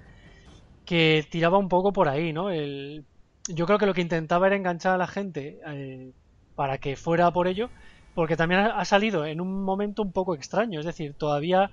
que 0.85 1.27
tiraba 1.31 1.59
un 1.59 1.69
poco 1.69 1.93
por 1.93 2.09
ahí, 2.09 2.33
¿no? 2.33 2.51
El, 2.51 3.05
yo 3.47 3.67
creo 3.67 3.79
que 3.79 3.87
lo 3.87 3.95
que 3.95 4.01
intentaba 4.01 4.47
era 4.47 4.57
enganchar 4.57 4.95
a 4.95 4.99
la 4.99 5.07
gente 5.07 5.61
eh, 5.67 6.13
para 6.55 6.79
que 6.79 6.97
fuera 6.97 7.31
por 7.31 7.47
ello, 7.47 7.69
porque 8.15 8.37
también 8.37 8.63
ha, 8.63 8.79
ha 8.79 8.85
salido 8.85 9.27
en 9.27 9.41
un 9.41 9.63
momento 9.65 10.03
un 10.03 10.13
poco 10.13 10.35
extraño, 10.35 10.81
es 10.81 10.87
decir, 10.87 11.15
todavía 11.15 11.71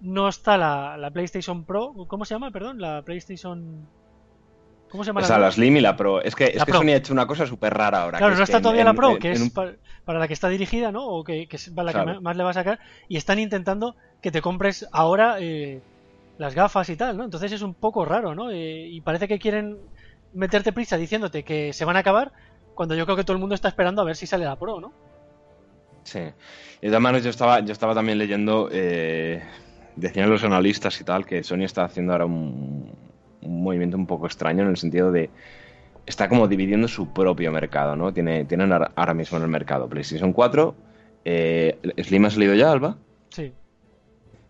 no 0.00 0.28
está 0.28 0.56
la, 0.56 0.96
la 0.96 1.10
PlayStation 1.10 1.64
Pro, 1.64 1.92
¿cómo 2.08 2.24
se 2.24 2.34
llama? 2.34 2.50
Perdón, 2.50 2.80
la 2.80 3.02
PlayStation... 3.02 3.88
¿Cómo 4.92 5.02
se 5.04 5.08
llama? 5.08 5.20
o 5.22 5.24
sea 5.24 5.38
la- 5.38 5.46
la 5.46 5.52
Slim 5.52 5.76
y 5.78 5.80
la 5.80 5.96
Pro 5.96 6.22
es 6.22 6.34
que, 6.36 6.44
es 6.44 6.62
que. 6.64 6.70
Sony 6.72 6.88
ha 6.90 6.96
hecho 6.96 7.12
una 7.14 7.26
cosa 7.26 7.46
súper 7.46 7.72
rara 7.72 8.02
ahora 8.02 8.18
Claro, 8.18 8.34
que 8.34 8.36
no 8.36 8.42
es 8.44 8.48
está 8.50 8.58
que 8.58 8.62
todavía 8.62 8.82
en- 8.82 8.86
la 8.88 8.94
Pro, 8.94 9.10
en- 9.12 9.18
que 9.18 9.28
en 9.28 9.32
es 9.34 9.40
un- 9.40 9.50
para 10.04 10.18
la 10.18 10.28
que 10.28 10.34
está 10.34 10.48
dirigida, 10.50 10.92
¿no? 10.92 11.06
O 11.06 11.24
que, 11.24 11.46
que 11.48 11.56
es 11.56 11.70
para 11.70 11.86
la 11.86 11.92
que 11.92 12.02
Claro. 12.02 12.20
más 12.20 12.36
le 12.36 12.44
va 12.44 12.50
a 12.50 12.54
sacar. 12.54 12.78
Y 13.08 13.16
están 13.16 13.38
intentando 13.38 13.96
que 14.20 14.30
te 14.30 14.42
compres 14.42 14.86
ahora 14.92 15.36
eh, 15.40 15.80
las 16.38 16.54
gafas 16.54 16.88
y 16.90 16.96
tal, 16.96 17.16
¿no? 17.16 17.24
Entonces 17.24 17.50
es 17.52 17.62
un 17.62 17.72
poco 17.74 18.04
raro, 18.04 18.34
¿no? 18.34 18.50
Eh, 18.50 18.86
y 18.88 19.00
parece 19.00 19.26
que 19.28 19.38
quieren 19.38 19.78
meterte 20.34 20.72
prisa 20.72 20.96
diciéndote 20.98 21.42
que 21.42 21.72
se 21.72 21.84
van 21.86 21.96
a 21.96 22.00
acabar 22.00 22.32
cuando 22.74 22.94
yo 22.94 23.04
creo 23.06 23.16
que 23.16 23.24
todo 23.24 23.34
el 23.34 23.40
mundo 23.40 23.54
está 23.54 23.68
esperando 23.68 24.02
a 24.02 24.04
ver 24.04 24.16
si 24.16 24.26
sale 24.26 24.44
la 24.44 24.56
Pro, 24.56 24.78
¿no? 24.80 24.92
Sí. 26.04 26.20
Y 26.82 26.88
de 26.88 26.92
todas 26.98 27.22
yo 27.22 27.30
estaba, 27.30 27.60
yo 27.60 27.72
estaba 27.72 27.94
también 27.94 28.18
leyendo, 28.18 28.68
eh, 28.72 29.42
decían 29.96 30.28
los 30.28 30.42
analistas 30.44 31.00
y 31.00 31.04
tal, 31.04 31.24
que 31.24 31.42
Sony 31.44 31.62
está 31.64 31.84
haciendo 31.84 32.12
ahora 32.12 32.24
un, 32.26 32.92
un 33.42 33.62
movimiento 33.62 33.96
un 33.96 34.06
poco 34.06 34.26
extraño 34.26 34.62
en 34.62 34.70
el 34.70 34.76
sentido 34.76 35.12
de. 35.12 35.30
Está 36.06 36.28
como 36.28 36.48
dividiendo 36.48 36.88
su 36.88 37.12
propio 37.12 37.52
mercado, 37.52 37.94
¿no? 37.94 38.12
Tiene, 38.12 38.44
tienen 38.44 38.72
ahora 38.72 39.14
mismo 39.14 39.38
en 39.38 39.44
el 39.44 39.50
mercado 39.50 39.88
PlayStation 39.88 40.32
4. 40.32 40.74
Eh, 41.24 41.78
¿Slim 42.02 42.24
ha 42.24 42.30
salido 42.30 42.54
ya, 42.54 42.72
Alba? 42.72 42.96
Sí. 43.28 43.52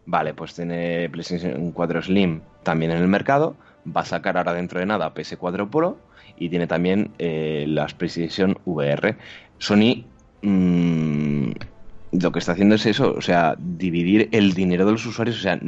Vale, 0.06 0.32
pues 0.32 0.54
tiene 0.54 1.10
PlayStation 1.10 1.72
4 1.72 2.02
Slim 2.02 2.40
también 2.62 2.90
en 2.92 2.98
el 2.98 3.08
mercado. 3.08 3.56
Va 3.84 4.00
a 4.00 4.04
sacar 4.06 4.38
ahora 4.38 4.54
dentro 4.54 4.80
de 4.80 4.86
nada 4.86 5.12
PS4 5.12 5.68
Pro. 5.68 5.98
Y 6.38 6.48
tiene 6.48 6.66
también 6.66 7.10
eh, 7.18 7.66
las 7.68 7.92
PlayStation 7.92 8.56
VR. 8.64 9.16
Sony 9.58 10.06
mm, 10.40 11.50
lo 12.12 12.30
que 12.30 12.38
está 12.38 12.52
haciendo 12.52 12.74
es 12.74 12.84
eso, 12.86 13.14
o 13.16 13.22
sea, 13.22 13.56
dividir 13.58 14.28
el 14.32 14.52
dinero 14.52 14.84
de 14.84 14.92
los 14.92 15.06
usuarios. 15.06 15.38
O 15.38 15.40
sea, 15.40 15.58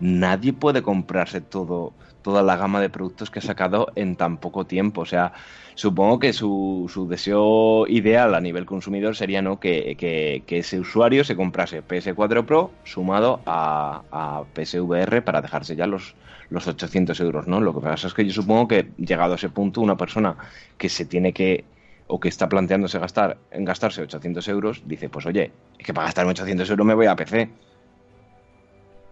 nadie 0.00 0.52
puede 0.52 0.82
comprarse 0.82 1.40
todo, 1.40 1.92
toda 2.22 2.42
la 2.42 2.56
gama 2.56 2.80
de 2.80 2.90
productos 2.90 3.30
que 3.30 3.38
ha 3.38 3.42
sacado 3.42 3.88
en 3.94 4.16
tan 4.16 4.38
poco 4.38 4.66
tiempo. 4.66 5.02
O 5.02 5.06
sea, 5.06 5.32
supongo 5.74 6.18
que 6.18 6.32
su, 6.32 6.90
su 6.92 7.08
deseo 7.08 7.86
ideal 7.86 8.34
a 8.34 8.40
nivel 8.40 8.66
consumidor 8.66 9.16
sería 9.16 9.40
¿no? 9.42 9.58
que, 9.60 9.96
que- 9.98 10.42
que 10.46 10.58
ese 10.58 10.78
usuario 10.80 11.24
se 11.24 11.36
comprase 11.36 11.82
PS4 11.82 12.44
Pro 12.44 12.70
sumado 12.84 13.40
a, 13.46 14.02
a 14.10 14.44
PSVR 14.54 15.22
para 15.22 15.40
dejarse 15.42 15.76
ya 15.76 15.86
los, 15.86 16.14
los 16.50 16.66
800 16.66 17.18
euros, 17.20 17.46
¿no? 17.46 17.60
Lo 17.60 17.72
que 17.74 17.80
pasa 17.80 18.06
es 18.08 18.14
que 18.14 18.24
yo 18.26 18.32
supongo 18.32 18.68
que 18.68 18.90
llegado 18.96 19.32
a 19.34 19.36
ese 19.36 19.48
punto 19.50 19.80
una 19.80 19.96
persona 19.96 20.36
que 20.76 20.88
se 20.88 21.04
tiene 21.04 21.32
que 21.32 21.64
o 22.10 22.18
que 22.18 22.28
está 22.30 22.48
planteándose 22.48 22.98
gastar 22.98 23.36
en 23.50 23.66
gastarse 23.66 24.00
800 24.00 24.48
euros 24.48 24.82
dice 24.86 25.10
pues 25.10 25.26
oye 25.26 25.52
es 25.78 25.84
que 25.84 25.92
para 25.92 26.06
gastarme 26.06 26.30
800 26.30 26.70
euros 26.70 26.86
me 26.86 26.94
voy 26.94 27.04
a 27.04 27.14
PC 27.14 27.50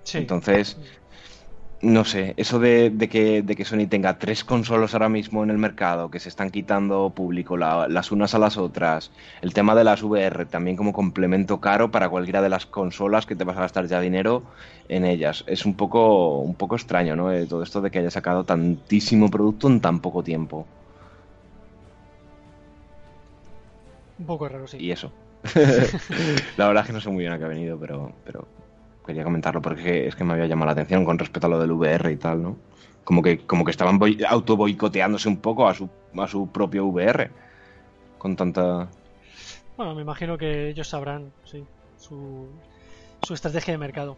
Sí. 0.03 0.19
entonces 0.19 0.79
no 1.83 2.05
sé, 2.05 2.35
eso 2.39 2.59
de, 2.59 2.91
de 2.91 3.09
que, 3.09 3.43
de 3.43 3.55
que 3.57 3.65
Sony 3.65 3.87
tenga 3.89 4.19
tres 4.19 4.45
consolas 4.45 4.95
ahora 4.95 5.09
mismo 5.11 5.43
en 5.45 5.51
el 5.51 5.59
mercado 5.59 6.11
que 6.11 6.19
se 6.21 6.29
están 6.31 6.51
quitando 6.51 7.11
público 7.15 7.57
la- 7.57 7.87
las 7.89 8.11
unas 8.13 8.35
a 8.35 8.39
las 8.39 8.57
otras, 8.57 9.13
el 9.43 9.53
tema 9.55 9.75
de 9.75 9.85
las 9.85 10.03
VR 10.03 10.47
también 10.47 10.77
como 10.77 10.93
complemento 10.93 11.61
caro 11.61 11.91
para 11.91 12.09
cualquiera 12.09 12.41
de 12.43 12.49
las 12.49 12.67
consolas 12.67 13.27
que 13.27 13.37
te 13.37 13.45
vas 13.45 13.57
a 13.59 13.61
gastar 13.61 13.87
ya 13.87 14.01
dinero 14.01 14.45
en 14.89 15.05
ellas. 15.05 15.45
Es 15.47 15.67
un 15.67 15.77
poco, 15.77 16.41
un 16.41 16.57
poco 16.57 16.77
extraño, 16.77 17.15
¿no? 17.17 17.31
Eh, 17.33 17.47
todo 17.47 17.63
esto 17.63 17.81
de 17.83 17.91
que 17.91 17.99
haya 17.99 18.11
sacado 18.11 18.45
tantísimo 18.45 19.31
producto 19.31 19.69
en 19.69 19.81
tan 19.81 20.01
poco 20.01 20.23
tiempo. 20.23 20.69
Un 24.19 24.27
poco 24.27 24.49
raro, 24.49 24.67
sí. 24.67 24.79
Y 24.81 24.91
eso. 24.93 25.13
la 26.57 26.67
verdad 26.67 26.83
es 26.83 26.87
que 26.87 26.93
no 26.93 27.01
sé 27.01 27.11
muy 27.11 27.23
bien 27.23 27.33
a 27.33 27.39
qué 27.39 27.45
ha 27.45 27.49
venido, 27.49 27.79
pero, 27.79 28.19
pero 28.25 28.49
quería 29.07 29.25
comentarlo 29.25 29.63
porque 29.63 30.07
es 30.07 30.17
que 30.17 30.25
me 30.25 30.35
había 30.35 30.47
llamado 30.47 30.67
la 30.67 30.73
atención 30.73 31.05
con 31.05 31.19
respecto 31.19 31.47
a 31.47 31.51
lo 31.51 31.61
del 31.61 31.73
VR 31.73 32.11
y 32.13 32.17
tal, 32.17 32.43
¿no? 32.43 32.57
Como 33.05 33.23
que, 33.23 33.39
como 33.39 33.65
que 33.65 33.71
estaban 33.71 34.01
auto 34.29 34.57
boicoteándose 34.57 35.29
un 35.29 35.37
poco 35.39 35.69
a 35.69 35.75
su, 35.75 35.89
a 36.19 36.27
su 36.27 36.49
propio 36.51 36.87
VR. 36.87 37.31
Con 38.19 38.35
tanta. 38.35 38.89
Bueno, 39.77 39.95
me 39.95 40.03
imagino 40.03 40.37
que 40.37 40.71
ellos 40.71 40.89
sabrán, 40.89 41.31
sí, 41.45 41.65
su, 41.99 42.49
su 43.23 43.35
estrategia 43.35 43.73
de 43.75 43.79
mercado. 43.79 44.17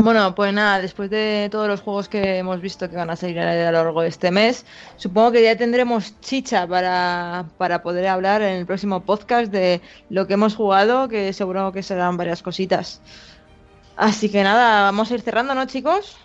Bueno, 0.00 0.32
pues 0.36 0.52
nada, 0.52 0.80
después 0.80 1.10
de 1.10 1.48
todos 1.50 1.66
los 1.66 1.80
juegos 1.80 2.08
que 2.08 2.38
hemos 2.38 2.60
visto 2.60 2.88
que 2.88 2.94
van 2.94 3.10
a 3.10 3.16
salir 3.16 3.40
a 3.40 3.72
lo 3.72 3.82
largo 3.82 4.02
de 4.02 4.08
este 4.08 4.30
mes, 4.30 4.64
supongo 4.96 5.32
que 5.32 5.42
ya 5.42 5.56
tendremos 5.56 6.20
chicha 6.20 6.68
para, 6.68 7.46
para 7.58 7.82
poder 7.82 8.06
hablar 8.06 8.40
en 8.42 8.58
el 8.58 8.66
próximo 8.66 9.00
podcast 9.00 9.50
de 9.50 9.80
lo 10.08 10.28
que 10.28 10.34
hemos 10.34 10.54
jugado, 10.54 11.08
que 11.08 11.32
seguro 11.32 11.72
que 11.72 11.82
serán 11.82 12.16
varias 12.16 12.44
cositas. 12.44 13.02
Así 13.98 14.30
que 14.30 14.42
nada, 14.44 14.82
vamos 14.84 15.10
a 15.10 15.14
ir 15.14 15.20
cerrando, 15.22 15.54
¿no, 15.54 15.66
chicos? 15.66 16.16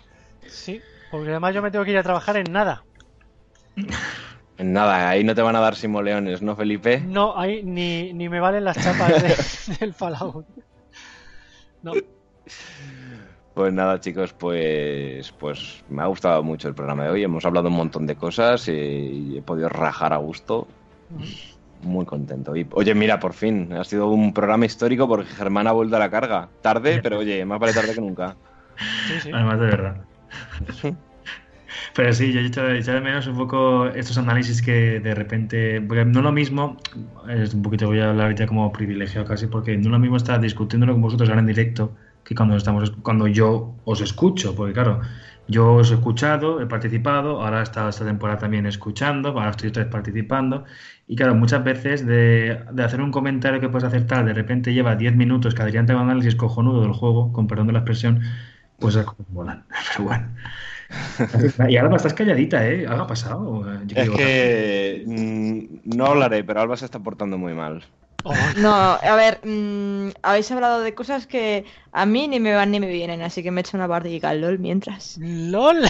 Sí, 0.46 0.80
porque 1.10 1.30
además 1.30 1.54
yo 1.54 1.60
me 1.62 1.70
tengo 1.70 1.84
que 1.84 1.90
ir 1.90 1.98
a 1.98 2.02
trabajar 2.04 2.36
en 2.36 2.52
nada. 2.52 2.84
Nada, 4.58 5.08
ahí 5.08 5.24
no 5.24 5.34
te 5.34 5.42
van 5.42 5.56
a 5.56 5.60
dar 5.60 5.74
simoleones, 5.74 6.40
¿no, 6.40 6.54
Felipe? 6.54 7.00
No, 7.00 7.36
ahí 7.36 7.64
ni, 7.64 8.12
ni 8.12 8.28
me 8.28 8.38
valen 8.38 8.64
las 8.64 8.76
chapas 8.76 9.20
de- 9.20 9.76
del 9.80 9.92
Fallout. 9.92 10.46
No, 11.82 11.92
Pues 13.54 13.72
nada, 13.72 14.00
chicos, 14.00 14.32
pues, 14.32 15.32
pues 15.32 15.82
me 15.88 16.02
ha 16.02 16.06
gustado 16.06 16.42
mucho 16.44 16.68
el 16.68 16.74
programa 16.74 17.04
de 17.04 17.10
hoy. 17.10 17.24
Hemos 17.24 17.44
hablado 17.44 17.68
un 17.68 17.74
montón 17.76 18.06
de 18.06 18.14
cosas 18.14 18.68
y 18.68 19.36
he 19.36 19.42
podido 19.42 19.68
rajar 19.68 20.12
a 20.12 20.18
gusto. 20.18 20.68
Muy 21.84 22.04
contento. 22.04 22.56
Y, 22.56 22.66
oye, 22.72 22.94
mira, 22.94 23.20
por 23.20 23.34
fin, 23.34 23.72
ha 23.72 23.84
sido 23.84 24.08
un 24.08 24.32
programa 24.32 24.66
histórico 24.66 25.06
porque 25.06 25.30
Germán 25.30 25.66
ha 25.66 25.72
vuelto 25.72 25.96
a 25.96 25.98
la 25.98 26.10
carga. 26.10 26.48
Tarde, 26.62 27.00
pero 27.02 27.18
oye, 27.18 27.44
más 27.44 27.60
vale 27.60 27.72
tarde 27.72 27.94
que 27.94 28.00
nunca. 28.00 28.36
sí, 29.06 29.20
sí. 29.22 29.30
Además, 29.32 29.60
de 29.60 29.66
verdad. 29.66 29.96
Pero 31.94 32.12
sí, 32.12 32.32
yo 32.32 32.40
he 32.40 32.46
hecho, 32.46 32.66
he 32.68 32.78
hecho 32.78 32.92
de 32.92 33.00
menos 33.00 33.26
un 33.26 33.36
poco 33.36 33.86
estos 33.86 34.18
análisis 34.18 34.62
que 34.62 35.00
de 35.00 35.14
repente. 35.14 35.80
Porque 35.80 36.04
no 36.04 36.22
lo 36.22 36.32
mismo, 36.32 36.76
es 37.28 37.54
un 37.54 37.62
poquito 37.62 37.86
voy 37.86 38.00
a 38.00 38.10
hablar 38.10 38.34
ya 38.34 38.46
como 38.46 38.72
privilegiado 38.72 39.26
casi, 39.26 39.46
porque 39.46 39.76
no 39.76 39.90
lo 39.90 39.98
mismo 39.98 40.16
estar 40.16 40.40
discutiéndolo 40.40 40.92
con 40.92 41.02
vosotros 41.02 41.28
ahora 41.28 41.40
en 41.40 41.46
directo 41.46 41.94
que 42.24 42.34
cuando 42.34 42.56
estamos 42.56 42.90
cuando 43.02 43.26
yo 43.28 43.76
os 43.84 44.00
escucho, 44.00 44.56
porque 44.56 44.72
claro, 44.72 45.00
yo 45.46 45.74
os 45.74 45.90
he 45.90 45.94
escuchado, 45.94 46.60
he 46.60 46.66
participado, 46.66 47.42
ahora 47.42 47.62
está 47.62 47.88
esta 47.88 48.04
temporada 48.04 48.38
también 48.38 48.66
escuchando, 48.66 49.30
ahora 49.30 49.50
estoy 49.50 49.68
otra 49.70 49.84
vez 49.84 49.92
participando. 49.92 50.64
Y 51.06 51.16
claro, 51.16 51.34
muchas 51.34 51.62
veces 51.64 52.06
de, 52.06 52.64
de 52.72 52.82
hacer 52.84 53.00
un 53.00 53.10
comentario 53.12 53.60
que 53.60 53.68
puedes 53.68 53.84
acertar, 53.86 54.24
de 54.24 54.32
repente 54.34 54.72
lleva 54.72 54.96
10 54.96 55.16
minutos 55.16 55.54
que 55.54 55.62
Adrián 55.62 55.86
te 55.86 55.92
va 55.94 56.00
a 56.00 56.02
análisis 56.04 56.36
cojonudo 56.36 56.82
del 56.82 56.92
juego, 56.92 57.32
con 57.32 57.46
perdón 57.46 57.66
de 57.68 57.72
la 57.74 57.80
expresión, 57.80 58.22
pues 58.78 58.96
es 58.96 59.04
como 59.04 59.26
molan. 59.30 59.66
Pero 59.96 60.04
bueno. 60.04 60.28
Y 61.68 61.76
Alba, 61.76 61.96
estás 61.96 62.14
calladita, 62.14 62.66
¿eh? 62.68 62.86
¿Algo 62.86 63.04
ha 63.04 63.06
pasado? 63.06 63.64
Yo 63.86 63.96
Es 63.96 64.02
digo, 64.04 64.16
que 64.16 65.04
mm, 65.06 65.96
no 65.96 66.06
hablaré, 66.06 66.44
pero 66.44 66.60
Alba 66.60 66.76
se 66.76 66.84
está 66.84 67.00
portando 67.00 67.38
muy 67.38 67.54
mal. 67.54 67.84
Oh, 68.22 68.32
No, 68.56 68.72
a 68.72 69.16
ver, 69.16 69.40
mm, 69.44 70.10
habéis 70.22 70.50
hablado 70.50 70.80
de 70.80 70.94
cosas 70.94 71.26
que 71.26 71.66
a 71.92 72.06
mí 72.06 72.26
ni 72.28 72.40
me 72.40 72.54
van 72.54 72.70
ni 72.70 72.80
me 72.80 72.88
vienen, 72.88 73.20
así 73.22 73.42
que 73.42 73.50
me 73.50 73.60
he 73.60 73.62
hecho 73.62 73.76
una 73.76 73.88
partida 73.88 74.30
al 74.30 74.40
LOL 74.40 74.58
mientras. 74.58 75.16
¡Lol! 75.18 75.82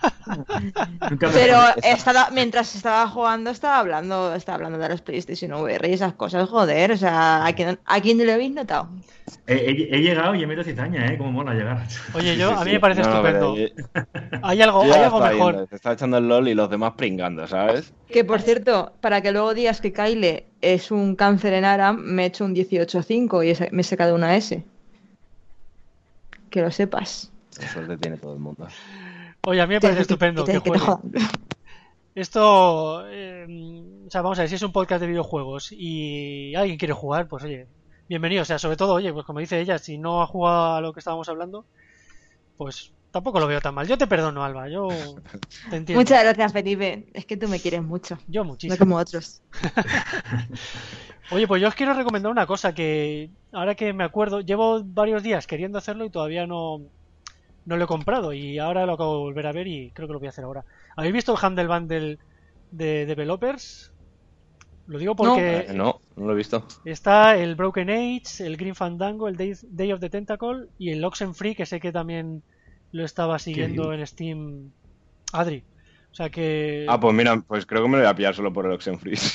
Pero 1.32 1.58
estaba, 1.82 2.30
mientras 2.30 2.74
estaba 2.74 3.08
jugando 3.08 3.50
estaba 3.50 3.78
hablando, 3.78 4.34
estaba 4.34 4.56
hablando 4.56 4.78
de 4.78 4.88
los 4.88 5.00
PlayStation 5.02 5.52
VR 5.52 5.88
y 5.88 5.92
esas 5.92 6.14
cosas, 6.14 6.48
joder, 6.48 6.92
o 6.92 6.96
sea, 6.96 7.44
¿a 7.46 7.52
quién, 7.54 7.78
a 7.84 8.00
quién 8.00 8.24
lo 8.24 8.32
habéis 8.32 8.52
notado? 8.52 8.88
He, 9.46 9.54
he- 9.54 9.96
he 9.96 10.00
llegado 10.00 10.34
y 10.34 10.42
he 10.42 10.46
metido 10.46 10.64
cizaña, 10.64 11.06
¿eh? 11.12 11.18
Cómo 11.18 11.32
mola 11.32 11.54
llegar. 11.54 11.86
Oye, 12.14 12.36
yo, 12.36 12.50
Sí, 12.50 12.54
a 12.58 12.64
mí 12.64 12.72
me 12.72 12.80
parece 12.80 13.02
No, 13.02 13.08
estupendo. 13.08 13.54
pero 13.54 14.40
Hay 14.42 14.62
algo, 14.62 14.82
hay 14.82 14.90
algo 14.92 15.20
mejor. 15.20 15.66
Te 15.68 15.76
está 15.76 15.92
echando 15.92 16.18
el 16.18 16.28
LOL 16.28 16.48
y 16.48 16.54
los 16.54 16.70
demás 16.70 16.92
pringando, 16.96 17.46
¿sabes? 17.46 17.92
Que 18.08 18.24
por 18.24 18.40
cierto, 18.40 18.92
para 19.00 19.20
que 19.20 19.32
luego 19.32 19.54
digas 19.54 19.80
que 19.80 19.92
Kyle 19.92 20.44
es 20.60 20.90
un 20.90 21.16
cáncer 21.16 21.52
en 21.54 21.64
ARAM, 21.64 21.98
me 22.00 22.24
he 22.24 22.26
hecho 22.26 22.44
un 22.44 22.54
18.5 22.54 23.42
y 23.70 23.74
me 23.74 23.80
he 23.82 23.84
sacado 23.84 24.14
una 24.14 24.36
S. 24.36 24.62
Que 26.50 26.62
lo 26.62 26.70
sepas. 26.70 27.30
Qué 27.58 27.66
suerte 27.68 27.96
tiene 27.98 28.16
todo 28.16 28.34
el 28.34 28.40
mundo. 28.40 28.66
Oye, 29.42 29.60
a 29.60 29.66
mí 29.66 29.74
me 29.74 29.80
parece 29.80 30.02
estupendo 30.02 30.44
que 30.44 30.60
que. 30.60 30.72
Esto, 32.14 33.04
eh, 33.08 33.46
o 34.06 34.10
sea, 34.10 34.22
vamos 34.22 34.38
a 34.38 34.42
ver, 34.42 34.48
si 34.48 34.56
es 34.56 34.62
un 34.62 34.72
podcast 34.72 35.00
de 35.00 35.06
videojuegos 35.06 35.70
y 35.70 36.54
alguien 36.56 36.76
quiere 36.76 36.92
jugar, 36.92 37.28
pues 37.28 37.44
oye, 37.44 37.68
bienvenido. 38.08 38.42
O 38.42 38.44
sea, 38.44 38.58
sobre 38.58 38.76
todo, 38.76 38.94
oye, 38.94 39.12
pues 39.12 39.24
como 39.24 39.38
dice 39.38 39.60
ella, 39.60 39.78
si 39.78 39.96
no 39.96 40.20
ha 40.20 40.26
jugado 40.26 40.74
a 40.74 40.80
lo 40.80 40.92
que 40.92 40.98
estábamos 40.98 41.28
hablando, 41.28 41.64
pues 42.56 42.92
tampoco 43.12 43.38
lo 43.38 43.46
veo 43.46 43.60
tan 43.60 43.74
mal. 43.74 43.86
Yo 43.86 43.96
te 43.96 44.08
perdono, 44.08 44.44
Alba, 44.44 44.68
yo 44.68 44.88
te 45.70 45.76
entiendo. 45.76 46.00
Muchas 46.00 46.22
gracias, 46.22 46.52
Felipe. 46.52 47.06
Es 47.14 47.24
que 47.26 47.36
tú 47.36 47.48
me 47.48 47.60
quieres 47.60 47.82
mucho. 47.82 48.18
Yo 48.26 48.42
No 48.42 48.50
muchísimo. 48.50 48.76
como 48.76 48.96
otros. 48.96 49.40
Oye, 51.30 51.46
pues 51.46 51.62
yo 51.62 51.68
os 51.68 51.74
quiero 51.74 51.94
recomendar 51.94 52.32
una 52.32 52.46
cosa 52.46 52.74
que 52.74 53.30
ahora 53.52 53.76
que 53.76 53.92
me 53.92 54.02
acuerdo, 54.02 54.40
llevo 54.40 54.82
varios 54.84 55.22
días 55.22 55.46
queriendo 55.46 55.78
hacerlo 55.78 56.04
y 56.04 56.10
todavía 56.10 56.46
no, 56.46 56.82
no 57.70 57.76
lo 57.78 57.84
he 57.84 57.88
comprado 57.88 58.32
y 58.34 58.58
ahora 58.58 58.86
lo 58.86 58.94
acabo 58.94 59.14
de 59.14 59.20
volver 59.20 59.46
a 59.46 59.52
ver 59.52 59.66
y 59.68 59.92
creo 59.92 60.08
que 60.08 60.12
lo 60.14 60.18
voy 60.20 60.26
a 60.28 60.30
hacer 60.30 60.44
ahora. 60.44 60.64
¿Habéis 60.96 61.14
visto 61.14 61.32
el 61.32 61.38
Handle 61.42 61.68
Bundle 61.68 62.18
de 62.70 63.06
Developers? 63.06 63.92
Lo 64.86 64.98
digo 64.98 65.14
porque 65.16 65.66
Eh, 65.68 65.72
no, 65.74 66.00
no 66.16 66.26
lo 66.26 66.32
he 66.32 66.36
visto. 66.36 66.66
está 66.84 67.36
el 67.36 67.54
Broken 67.54 67.90
Age, 67.90 68.46
el 68.46 68.56
Green 68.56 68.74
Fandango, 68.74 69.28
el 69.28 69.36
Day, 69.36 69.54
Day 69.62 69.92
of 69.92 70.00
the 70.00 70.10
Tentacle 70.10 70.66
y 70.78 70.90
el 70.90 71.04
Oxenfree, 71.04 71.54
que 71.54 71.66
sé 71.66 71.80
que 71.80 71.92
también 71.92 72.42
lo 72.92 73.04
estaba 73.04 73.38
siguiendo 73.38 73.92
en 73.92 74.06
Steam 74.06 74.72
Adri. 75.32 75.64
O 76.12 76.14
sea 76.14 76.30
que... 76.30 76.86
Ah, 76.88 76.98
pues 76.98 77.14
mira, 77.14 77.40
pues 77.46 77.66
creo 77.66 77.82
que 77.82 77.88
me 77.88 77.96
lo 77.98 78.02
voy 78.02 78.10
a 78.10 78.14
pillar 78.16 78.34
solo 78.34 78.52
por 78.52 78.66
el 78.66 78.72
Oxenfree. 78.72 79.16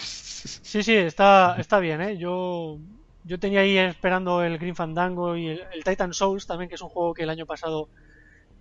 Sí, 0.61 0.83
sí, 0.83 0.93
está, 0.95 1.55
está 1.59 1.79
bien, 1.79 2.01
¿eh? 2.01 2.17
Yo, 2.17 2.79
yo 3.23 3.39
tenía 3.39 3.61
ahí 3.61 3.77
esperando 3.77 4.43
el 4.43 4.59
Green 4.59 4.75
Fandango 4.75 5.35
y 5.35 5.47
el, 5.47 5.61
el 5.73 5.83
Titan 5.83 6.13
Souls 6.13 6.45
también, 6.45 6.69
que 6.69 6.75
es 6.75 6.81
un 6.81 6.89
juego 6.89 7.13
que 7.15 7.23
el 7.23 7.29
año 7.31 7.45
pasado 7.47 7.89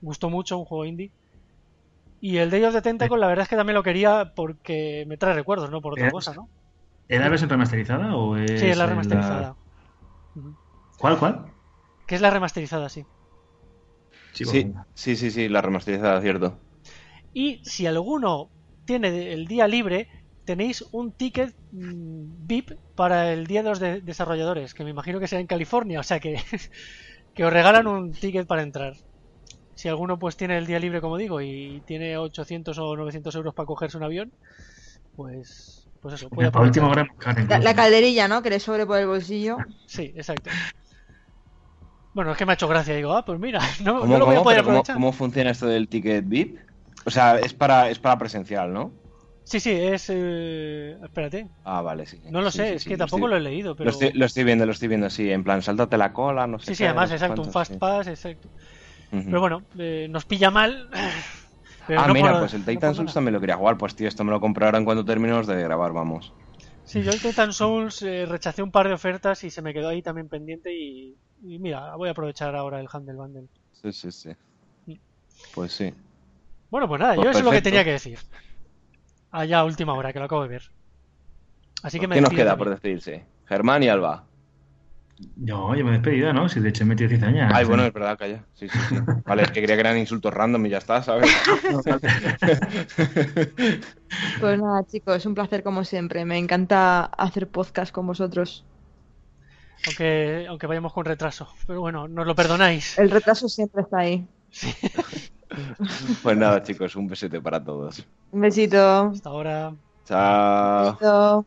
gustó 0.04 0.30
mucho, 0.30 0.58
un 0.58 0.64
juego 0.66 0.84
indie. 0.86 1.12
Y 2.18 2.38
el 2.38 2.50
Day 2.50 2.64
of 2.64 2.74
the 2.74 2.82
Tentacle, 2.82 3.18
la 3.18 3.28
verdad 3.28 3.44
es 3.44 3.48
que 3.48 3.54
también 3.56 3.74
lo 3.76 3.82
quería 3.84 4.32
porque 4.34 5.04
me 5.06 5.16
trae 5.16 5.32
recuerdos, 5.34 5.70
no 5.70 5.80
por 5.80 5.94
otra 5.94 6.08
¿Es? 6.08 6.10
cosa, 6.10 6.34
¿no? 6.34 6.50
¿Es 7.08 7.20
la 7.20 7.28
versión 7.30 7.50
remasterizada 7.50 8.16
o 8.16 8.36
es 8.38 8.44
Sí, 8.54 8.66
es 8.66 8.76
la 8.76 8.86
remasterizada. 8.86 9.56
¿Cuál, 10.96 11.18
cuál? 11.18 11.54
Que 12.06 12.14
es 12.14 12.22
la 12.22 12.30
remasterizada, 12.30 12.88
sí. 12.88 13.06
Sí, 14.32 14.44
Sí, 14.44 14.64
bueno. 14.64 14.76
sí, 14.94 15.16
sí, 15.16 15.30
sí, 15.30 15.48
la 15.48 15.60
remasterizada, 15.62 16.20
cierto. 16.20 16.62
Y 17.32 17.60
si 17.64 17.86
alguno 17.86 18.52
tiene 18.84 19.32
el 19.32 19.46
día 19.46 19.66
libre, 19.68 20.08
tenéis 20.44 20.84
un 20.92 21.12
ticket 21.12 21.54
mm, 21.70 22.46
VIP 22.46 22.74
para 22.94 23.32
el 23.32 23.46
Día 23.46 23.62
de 23.62 23.68
los 23.70 23.80
de- 23.80 24.00
Desarrolladores, 24.00 24.74
que 24.74 24.84
me 24.84 24.90
imagino 24.90 25.20
que 25.20 25.26
será 25.28 25.40
en 25.40 25.46
California, 25.46 26.00
o 26.00 26.02
sea 26.02 26.20
que, 26.20 26.36
que 27.34 27.44
os 27.46 27.52
regalan 27.52 27.86
un 27.88 28.18
ticket 28.18 28.46
para 28.48 28.62
entrar. 28.64 28.94
Si 29.74 29.88
alguno 29.88 30.18
pues 30.18 30.36
tiene 30.36 30.56
el 30.58 30.66
día 30.66 30.78
libre, 30.78 31.00
como 31.00 31.16
digo, 31.16 31.40
y 31.40 31.82
tiene 31.86 32.16
800 32.16 32.78
o 32.78 32.96
900 32.96 33.34
euros 33.34 33.54
para 33.54 33.66
cogerse 33.66 33.96
un 33.96 34.04
avión, 34.04 34.32
pues, 35.16 35.88
pues 36.00 36.14
eso, 36.14 36.30
puede 36.30 36.50
Para 36.50 36.64
último 36.66 36.92
La, 37.48 37.74
calderilla, 37.74 38.28
¿no? 38.28 38.42
Que 38.42 38.50
le 38.50 38.60
sobre 38.60 38.86
por 38.86 38.98
el 38.98 39.06
bolsillo. 39.06 39.58
Sí, 39.86 40.12
exacto. 40.16 40.50
Bueno, 42.12 42.30
es 42.32 42.38
que 42.38 42.46
me 42.46 42.52
ha 42.52 42.54
hecho 42.54 42.68
gracia, 42.68 42.94
digo, 42.94 43.12
ah, 43.16 43.24
pues 43.24 43.38
mira, 43.40 43.60
no, 43.84 44.00
¿Cómo, 44.00 44.06
no 44.06 44.18
lo 44.18 44.26
voy 44.26 44.36
a 44.36 44.42
poder 44.42 44.64
¿cómo- 44.64 45.12
funciona 45.12 45.50
esto 45.50 45.66
del 45.66 45.88
ticket 45.88 46.24
VIP? 46.28 46.60
O 47.06 47.10
sea, 47.10 47.38
es 47.38 47.52
para, 47.54 47.90
es 47.90 47.98
para 47.98 48.18
presencial, 48.18 48.72
¿no? 48.72 48.92
Sí, 49.44 49.60
sí, 49.60 49.70
es... 49.72 50.06
eh, 50.08 50.96
Espérate, 51.02 51.50
Ah, 51.64 51.82
vale, 51.82 52.06
sí. 52.06 52.20
no 52.28 52.42
lo 52.42 52.50
Sí, 52.50 52.58
sé, 52.58 52.66
sí, 52.66 52.76
es 52.76 52.84
sí, 52.84 52.90
que 52.90 52.96
tampoco 52.98 53.26
estoy- 53.26 53.28
lo 53.28 53.36
he 53.36 53.40
leído, 53.40 53.76
pero... 53.76 53.90
Lo 53.90 53.90
estoy, 53.90 54.12
lo 54.14 54.24
estoy 54.26 54.44
viendo, 54.44 54.66
lo 54.66 54.72
estoy 54.72 54.88
viendo, 54.88 55.10
sí. 55.10 55.30
En 55.30 55.44
plan, 55.44 55.62
sáltate 55.62 55.98
la 55.98 56.12
cola, 56.12 56.46
no 56.46 56.58
sé 56.58 56.72
Sí, 56.72 56.74
sí, 56.74 56.84
qué, 56.84 56.86
además, 56.86 57.10
no 57.10 57.12
sé 57.12 57.12
exacto, 57.12 57.40
un 57.42 57.50
fast 57.50 57.74
sí. 57.74 57.78
pass, 57.78 58.06
exacto. 58.08 58.50
Pero 59.24 59.40
bueno, 59.40 59.62
eh, 59.78 60.06
nos 60.10 60.24
pilla 60.24 60.50
mal. 60.50 60.88
pero 61.86 62.00
ah, 62.00 62.08
no 62.08 62.14
mira, 62.14 62.30
por- 62.32 62.40
pues 62.40 62.54
el 62.54 62.60
no 62.60 62.66
por 62.66 62.74
Titan 62.74 62.94
Souls 62.94 63.14
también 63.14 63.34
lo 63.34 63.40
quería 63.40 63.56
jugar. 63.56 63.78
Pues 63.78 63.94
tío, 63.94 64.08
esto 64.08 64.24
me 64.24 64.30
lo 64.32 64.40
en 64.78 64.84
cuanto 64.84 65.04
terminemos 65.04 65.46
de 65.46 65.62
grabar, 65.62 65.92
vamos. 65.92 66.32
Sí, 66.84 67.02
yo 67.02 67.12
el 67.12 67.20
Titan 67.20 67.52
Souls 67.52 68.02
eh, 68.02 68.26
rechacé 68.26 68.62
un 68.62 68.70
par 68.70 68.88
de 68.88 68.94
ofertas 68.94 69.42
y 69.44 69.50
se 69.50 69.62
me 69.62 69.72
quedó 69.72 69.88
ahí 69.88 70.02
también 70.02 70.28
pendiente 70.28 70.72
y, 70.72 71.16
y 71.42 71.58
mira, 71.58 71.94
voy 71.96 72.08
a 72.08 72.12
aprovechar 72.12 72.54
ahora 72.54 72.80
el 72.80 72.88
Handle 72.92 73.14
Bundle. 73.14 73.48
Sí, 73.82 73.92
sí, 73.92 74.12
sí. 74.12 74.30
Mm. 74.86 74.94
Pues 75.54 75.72
sí. 75.72 75.92
Bueno, 76.70 76.88
pues 76.88 77.00
nada, 77.00 77.14
Pues 77.14 77.24
yo 77.24 77.30
eso 77.30 77.38
es 77.40 77.44
lo 77.44 77.50
que 77.52 77.62
tenía 77.62 77.84
que 77.84 77.92
decir. 77.92 78.18
Allá 79.30 79.60
a 79.60 79.64
última 79.64 79.94
hora, 79.94 80.12
que 80.12 80.18
lo 80.18 80.26
acabo 80.26 80.42
de 80.42 80.48
ver. 80.48 80.62
Así 81.82 81.98
que 82.00 82.06
me 82.08 82.14
¿Qué 82.16 82.20
nos 82.20 82.30
queda 82.30 82.56
por 82.56 82.68
también. 82.68 82.74
despedirse? 82.74 83.24
Germán 83.46 83.82
y 83.82 83.88
Alba. 83.88 84.24
No, 85.36 85.76
yo 85.76 85.84
me 85.84 85.90
he 85.90 85.94
despedido, 85.94 86.32
¿no? 86.32 86.48
Si 86.48 86.60
de 86.60 86.70
hecho 86.70 86.82
he 86.82 86.86
metido 86.86 87.08
cizaña. 87.08 87.48
Ay, 87.52 87.64
bueno, 87.64 87.84
es 87.84 87.92
verdad, 87.92 88.18
calla. 88.18 88.44
Sí, 88.54 88.68
sí, 88.68 88.78
sí. 88.88 88.96
Vale, 89.24 89.42
es 89.42 89.50
que 89.52 89.62
creía 89.62 89.76
que 89.76 89.80
eran 89.80 89.98
insultos 89.98 90.34
random 90.34 90.66
y 90.66 90.70
ya 90.70 90.78
está, 90.78 91.02
¿sabes? 91.02 91.30
Pues 94.40 94.60
nada, 94.60 94.84
chicos, 94.86 95.26
un 95.26 95.34
placer 95.34 95.62
como 95.62 95.84
siempre. 95.84 96.24
Me 96.24 96.38
encanta 96.38 97.04
hacer 97.04 97.48
podcast 97.48 97.92
con 97.92 98.06
vosotros. 98.06 98.64
Aunque, 99.86 100.46
aunque 100.48 100.66
vayamos 100.66 100.92
con 100.92 101.04
retraso. 101.04 101.48
Pero 101.66 101.80
bueno, 101.80 102.08
nos 102.08 102.26
lo 102.26 102.34
perdonáis. 102.34 102.98
El 102.98 103.10
retraso 103.10 103.48
siempre 103.48 103.82
está 103.82 103.98
ahí. 103.98 104.26
Pues 106.22 106.36
nada, 106.36 106.64
chicos, 106.64 106.96
un 106.96 107.06
besete 107.06 107.40
para 107.40 107.62
todos. 107.62 108.04
Un 108.32 108.40
besito. 108.40 109.12
Hasta 109.12 109.28
ahora. 109.28 109.72
Chao. 110.04 110.84
Besito. 110.84 111.46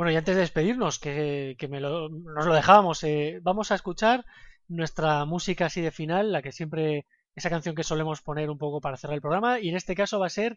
Bueno, 0.00 0.12
y 0.12 0.16
antes 0.16 0.34
de 0.34 0.40
despedirnos, 0.40 0.98
que, 0.98 1.54
me 1.68 1.78
lo- 1.78 2.08
nos 2.08 2.46
lo 2.46 2.54
dejábamos, 2.54 3.04
eh, 3.04 3.38
vamos 3.42 3.70
a 3.70 3.74
escuchar 3.74 4.24
nuestra 4.66 5.26
música 5.26 5.66
así 5.66 5.82
de 5.82 5.90
final, 5.90 6.32
la 6.32 6.40
que 6.40 6.52
siempre, 6.52 7.04
esa 7.34 7.50
canción 7.50 7.74
que 7.74 7.84
solemos 7.84 8.22
poner 8.22 8.48
un 8.48 8.56
poco 8.56 8.80
para 8.80 8.96
cerrar 8.96 9.16
el 9.16 9.20
programa, 9.20 9.60
y 9.60 9.68
en 9.68 9.76
este 9.76 9.94
caso 9.94 10.18
va 10.18 10.24
a 10.28 10.30
ser 10.30 10.56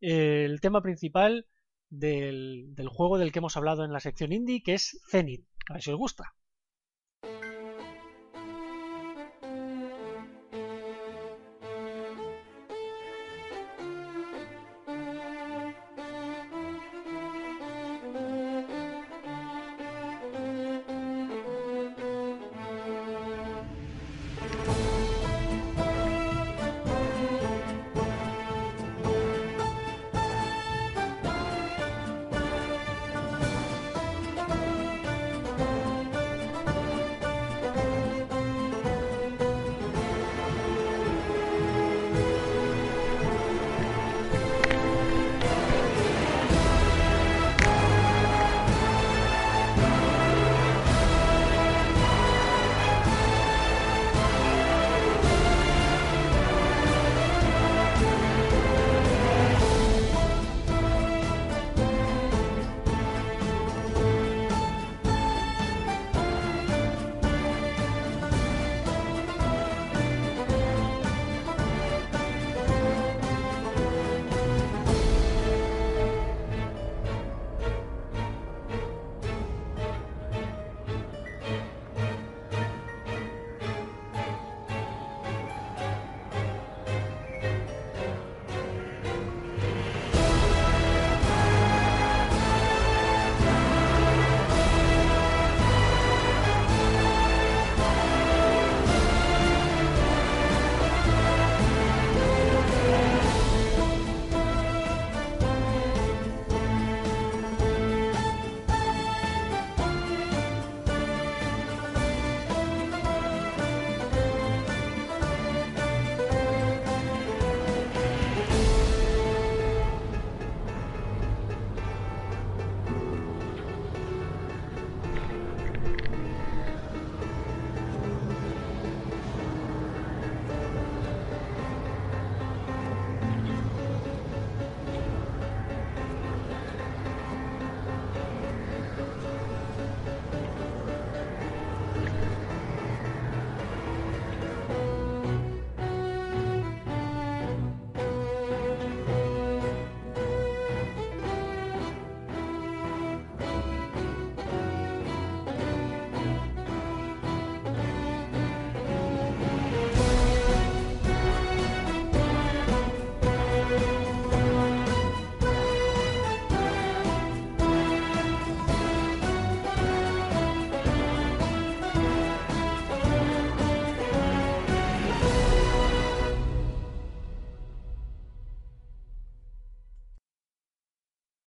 eh, 0.00 0.42
el 0.44 0.60
tema 0.60 0.82
principal 0.82 1.46
del, 1.88 2.74
del 2.74 2.88
juego 2.88 3.16
del 3.18 3.30
que 3.30 3.38
hemos 3.38 3.56
hablado 3.56 3.84
en 3.84 3.92
la 3.92 4.00
sección 4.00 4.32
indie, 4.32 4.60
que 4.64 4.74
es 4.74 5.00
Zenith. 5.08 5.46
A 5.68 5.74
ver 5.74 5.82
si 5.82 5.92
os 5.92 5.96
gusta. 5.96 6.34